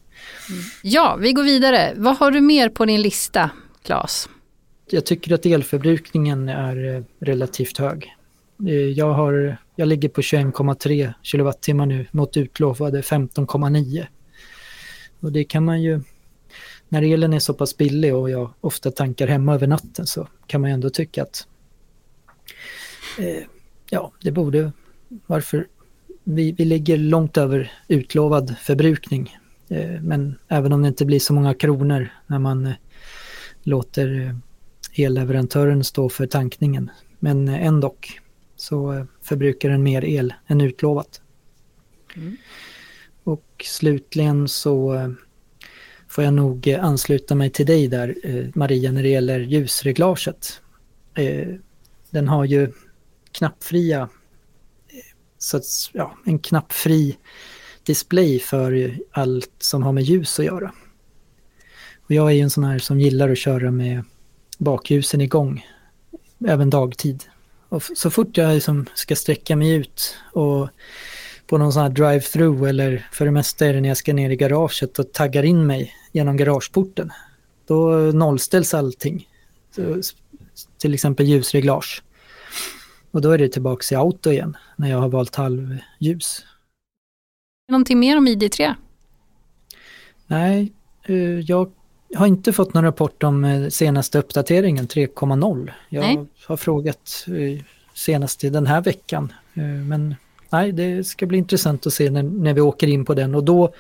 Mm. 0.49 0.63
Ja, 0.83 1.17
vi 1.21 1.33
går 1.33 1.43
vidare. 1.43 1.93
Vad 1.97 2.17
har 2.17 2.31
du 2.31 2.41
mer 2.41 2.69
på 2.69 2.85
din 2.85 3.03
lista, 3.03 3.51
Claes? 3.83 4.29
Jag 4.91 5.07
tycker 5.07 5.35
att 5.35 5.47
elförbrukningen 5.47 6.49
är 6.49 6.95
eh, 6.95 7.03
relativt 7.21 7.79
hög. 7.79 8.15
Eh, 8.69 8.75
jag, 8.75 9.13
har, 9.13 9.59
jag 9.79 9.89
ligger 9.89 10.09
på 10.09 10.21
21,3 10.21 11.13
kilowattimmar 11.23 11.87
nu 11.87 12.07
mot 12.11 12.37
utlovade 12.37 13.01
15,9. 13.01 14.07
Och 15.21 15.33
det 15.33 15.45
kan 15.45 15.65
man 15.65 15.83
ju, 15.83 16.01
när 16.89 17.03
elen 17.03 17.33
är 17.33 17.39
så 17.39 17.55
pass 17.55 17.77
billig 17.77 18.15
och 18.15 18.31
jag 18.31 18.53
ofta 18.61 18.91
tankar 18.91 19.27
hemma 19.27 19.55
över 19.55 19.67
natten 19.67 20.07
så 20.07 20.29
kan 20.47 20.61
man 20.61 20.71
ju 20.71 20.75
ändå 20.75 20.91
tycka 20.91 21.23
att 21.23 21.47
eh, 23.19 23.45
ja, 23.91 24.13
det 24.23 24.31
borde, 24.31 24.73
varför, 25.27 25.67
vi, 26.25 26.53
vi 26.53 26.65
ligger 26.65 26.97
långt 26.97 27.37
över 27.37 27.73
utlovad 27.89 28.57
förbrukning. 28.59 29.37
Eh, 29.69 30.01
men 30.03 30.39
även 30.49 30.73
om 30.73 30.83
det 30.83 30.89
inte 30.89 31.05
blir 31.05 31.21
så 31.21 31.33
många 31.33 31.55
kronor 31.55 32.09
när 32.27 32.39
man 32.39 32.67
eh, 32.67 32.75
låter 33.63 34.21
eh, 34.21 35.05
elleverantören 35.05 35.85
stå 35.85 36.09
för 36.09 36.27
tankningen. 36.27 36.91
Men 37.19 37.49
eh, 37.49 37.67
ändå 37.67 37.95
så 38.61 38.93
eh, 38.93 39.05
eh, 39.29 39.29
förbrukar 39.29 39.69
den 39.69 39.83
mer 39.83 40.05
el 40.05 40.35
än 40.47 40.61
utlovat. 40.61 41.21
Mm. 42.17 42.37
Och 43.25 43.65
slutligen 43.65 44.49
så 44.49 44.95
eh, 44.95 45.09
får 46.09 46.25
jag 46.25 46.35
nog 46.35 46.69
eh, 46.69 46.85
ansluta 46.85 47.35
mig 47.35 47.51
till 47.51 47.67
dig 47.67 47.89
där 47.89 48.15
Maria 48.55 48.93
när 48.93 49.03
det 49.03 49.09
gäller 49.09 49.41
ljusreglaget. 49.41 50.61
Den 52.11 52.29
har 52.29 52.45
ju 52.45 52.73
knappfria, 53.33 54.09
så 55.39 55.57
att, 55.57 55.65
ja, 55.93 56.19
en 56.27 56.39
knappfri 56.39 57.17
display 57.83 58.39
för 58.39 58.99
allt 59.11 59.53
som 59.59 59.83
har 59.83 59.93
med 59.93 60.05
ljus 60.05 60.39
att 60.39 60.45
göra. 60.45 60.73
Och 62.09 62.11
jag 62.11 62.31
är 62.31 62.35
ju 62.35 62.41
en 62.41 62.51
sån 62.51 62.65
här 62.65 62.79
som 62.79 63.01
gillar 63.01 63.29
att 63.31 63.39
köra 63.39 63.71
med 63.71 64.05
bakljusen 64.59 65.21
igång, 65.21 65.67
även 66.47 66.71
dagtid. 66.71 67.25
Och 67.69 67.83
så 67.83 68.11
fort 68.11 68.37
jag 68.37 68.55
liksom 68.55 68.87
ska 68.95 69.17
sträcka 69.17 69.57
mig 69.57 69.71
ut 69.71 70.17
och 70.33 70.69
på 71.47 71.59
någon 71.59 71.73
sån 71.73 71.83
här 71.83 71.91
drive-through 71.91 72.69
eller 72.69 73.09
för 73.13 73.25
det 73.25 73.31
mesta 73.31 73.67
är 73.67 73.73
det 73.73 73.81
när 73.81 73.89
jag 73.89 73.97
ska 73.97 74.13
ner 74.13 74.31
i 74.31 74.37
garaget 74.37 74.99
och 74.99 75.13
taggar 75.13 75.43
in 75.43 75.67
mig 75.67 75.95
genom 76.13 76.37
garageporten. 76.37 77.13
Då 77.67 77.91
nollställs 78.15 78.75
allting. 78.75 79.29
Så, 79.71 80.01
till 80.79 80.95
exempel 80.95 81.27
ljusreglage. 81.27 82.03
Och 83.11 83.21
då 83.21 83.31
är 83.31 83.39
det 83.39 83.49
tillbaka 83.49 83.95
i 83.95 83.99
auto 83.99 84.31
igen 84.31 84.57
när 84.77 84.91
jag 84.91 84.99
har 84.99 85.09
valt 85.09 85.35
halvljus. 85.35 86.45
Någonting 87.69 87.99
mer 87.99 88.17
om 88.19 88.29
ID3? 88.29 88.75
Nej, 90.27 90.73
eh, 91.05 91.41
jag 91.41 91.73
jag 92.09 92.19
har 92.19 92.27
inte 92.27 92.53
fått 92.53 92.75
någon 92.75 92.85
rapport 92.85 93.23
om 93.23 93.45
eh, 93.45 93.69
senaste 93.69 94.19
uppdateringen 94.19 94.87
3.0. 94.89 95.71
Jag 95.89 96.01
nej. 96.01 96.27
har 96.47 96.57
frågat 96.57 97.27
eh, 97.27 97.65
senast 97.95 98.45
i 98.45 98.51
den 98.51 98.67
här 98.67 98.81
veckan. 98.81 99.33
Eh, 99.55 99.63
men 99.63 100.15
nej, 100.51 100.73
det 100.73 101.05
ska 101.05 101.27
bli 101.27 101.39
intressant 101.39 101.87
att 101.87 101.93
se 101.93 102.11
när, 102.11 102.23
när 102.23 102.55
vi 102.55 102.61
åker 102.61 102.87
in 102.87 103.05
på 103.05 103.15
den 103.15 103.35
och 103.35 103.45
då 103.45 103.73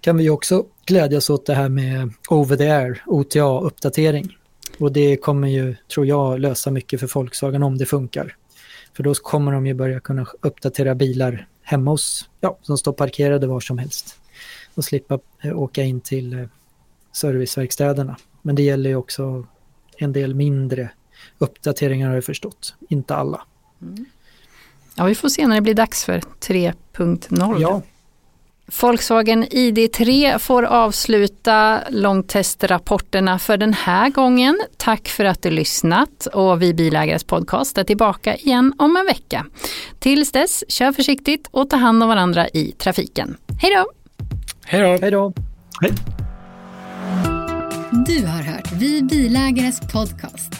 kan 0.00 0.16
vi 0.16 0.30
också 0.30 0.64
glädjas 0.86 1.30
åt 1.30 1.46
det 1.46 1.54
här 1.54 1.68
med 1.68 2.12
over 2.28 2.56
the 2.56 2.70
air, 2.70 3.02
OTA-uppdatering. 3.06 4.36
Och 4.78 4.92
det 4.92 5.16
kommer 5.16 5.48
ju, 5.48 5.76
tror 5.94 6.06
jag, 6.06 6.40
lösa 6.40 6.70
mycket 6.70 7.00
för 7.00 7.10
Volkswagen 7.14 7.62
om 7.62 7.78
det 7.78 7.86
funkar. 7.86 8.36
För 8.96 9.02
då 9.02 9.14
kommer 9.14 9.52
de 9.52 9.66
ju 9.66 9.74
börja 9.74 10.00
kunna 10.00 10.26
uppdatera 10.40 10.94
bilar 10.94 11.46
hemma 11.62 11.90
hos, 11.90 12.28
ja, 12.40 12.58
som 12.62 12.78
står 12.78 12.92
parkerade 12.92 13.46
var 13.46 13.60
som 13.60 13.78
helst. 13.78 14.16
Och 14.74 14.84
slippa 14.84 15.18
åka 15.44 15.82
in 15.82 16.00
till 16.00 16.48
serviceverkstäderna. 17.12 18.16
Men 18.42 18.54
det 18.54 18.62
gäller 18.62 18.90
ju 18.90 18.96
också 18.96 19.46
en 19.96 20.12
del 20.12 20.34
mindre 20.34 20.90
uppdateringar 21.38 22.08
har 22.08 22.14
jag 22.14 22.24
förstått, 22.24 22.74
inte 22.88 23.14
alla. 23.14 23.42
Mm. 23.82 24.04
Ja, 24.94 25.04
vi 25.04 25.14
får 25.14 25.28
se 25.28 25.46
när 25.46 25.54
det 25.54 25.60
blir 25.60 25.74
dags 25.74 26.04
för 26.04 26.20
3.0. 26.40 27.60
Ja. 27.60 27.82
Volkswagen 28.80 29.44
ID3 29.44 30.38
får 30.38 30.62
avsluta 30.62 31.80
långtestrapporterna 31.90 33.38
för 33.38 33.56
den 33.56 33.72
här 33.72 34.10
gången. 34.10 34.60
Tack 34.76 35.08
för 35.08 35.24
att 35.24 35.42
du 35.42 35.50
lyssnat 35.50 36.26
och 36.26 36.62
vi 36.62 36.74
bilägares 36.74 37.24
podcast 37.24 37.78
är 37.78 37.84
tillbaka 37.84 38.36
igen 38.36 38.74
om 38.78 38.96
en 38.96 39.06
vecka. 39.06 39.46
Tills 39.98 40.32
dess, 40.32 40.64
kör 40.68 40.92
försiktigt 40.92 41.48
och 41.50 41.70
ta 41.70 41.76
hand 41.76 42.02
om 42.02 42.08
varandra 42.08 42.48
i 42.48 42.72
trafiken. 42.72 43.36
Hej 43.60 43.74
då! 43.74 43.90
Hej 44.64 44.82
då! 44.82 44.98
Hej 45.00 45.10
då! 45.10 45.32
Hej. 45.80 46.21
Du 47.92 48.26
har 48.26 48.42
hört 48.42 48.72
Vi 48.72 49.02
bilägares 49.02 49.80
podcast. 49.80 50.54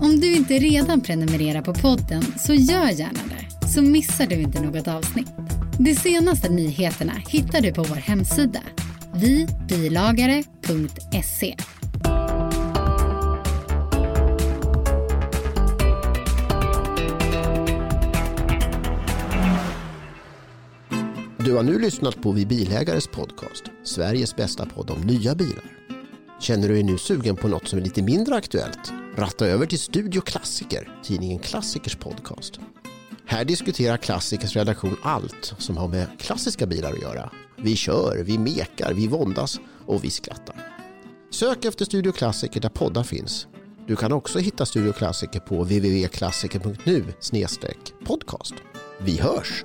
Om 0.00 0.20
du 0.20 0.36
inte 0.36 0.54
redan 0.54 1.00
prenumererar 1.00 1.62
på 1.62 1.74
podden 1.74 2.22
så 2.38 2.54
gör 2.54 2.88
gärna 2.88 3.20
det, 3.28 3.68
så 3.68 3.82
missar 3.82 4.26
du 4.26 4.34
inte 4.34 4.62
något 4.62 4.88
avsnitt. 4.88 5.32
De 5.78 5.94
senaste 5.94 6.48
nyheterna 6.48 7.12
hittar 7.28 7.60
du 7.60 7.72
på 7.72 7.82
vår 7.82 7.96
hemsida, 7.96 8.60
vibilagare.se. 9.14 11.56
Du 21.38 21.54
har 21.54 21.62
nu 21.62 21.78
lyssnat 21.78 22.22
på 22.22 22.32
Vi 22.32 22.46
Bilägares 22.46 23.06
podcast, 23.06 23.64
Sveriges 23.84 24.36
bästa 24.36 24.66
podd 24.66 24.90
om 24.90 25.00
nya 25.00 25.34
bilar. 25.34 25.79
Känner 26.40 26.68
du 26.68 26.74
dig 26.74 26.82
nu 26.82 26.98
sugen 26.98 27.36
på 27.36 27.48
något 27.48 27.68
som 27.68 27.78
är 27.78 27.82
lite 27.82 28.02
mindre 28.02 28.34
aktuellt? 28.36 28.92
Ratta 29.16 29.46
över 29.46 29.66
till 29.66 29.78
Studio 29.78 30.20
Klassiker, 30.20 31.00
tidningen 31.04 31.38
Klassikers 31.38 31.96
podcast. 31.96 32.60
Här 33.26 33.44
diskuterar 33.44 33.96
Klassikers 33.96 34.56
redaktion 34.56 34.96
allt 35.02 35.54
som 35.58 35.76
har 35.76 35.88
med 35.88 36.06
klassiska 36.18 36.66
bilar 36.66 36.92
att 36.92 37.02
göra. 37.02 37.30
Vi 37.56 37.76
kör, 37.76 38.22
vi 38.24 38.38
mekar, 38.38 38.94
vi 38.94 39.06
våndas 39.06 39.60
och 39.86 40.04
vi 40.04 40.10
skrattar. 40.10 40.56
Sök 41.30 41.64
efter 41.64 41.84
Studio 41.84 42.12
Klassiker 42.12 42.60
där 42.60 42.68
poddar 42.68 43.02
finns. 43.02 43.46
Du 43.86 43.96
kan 43.96 44.12
också 44.12 44.38
hitta 44.38 44.66
Studio 44.66 44.92
Klassiker 44.92 45.40
på 45.40 45.62
www.klassiker.nu 45.62 47.04
podcast. 48.04 48.54
Vi 49.00 49.18
hörs! 49.18 49.64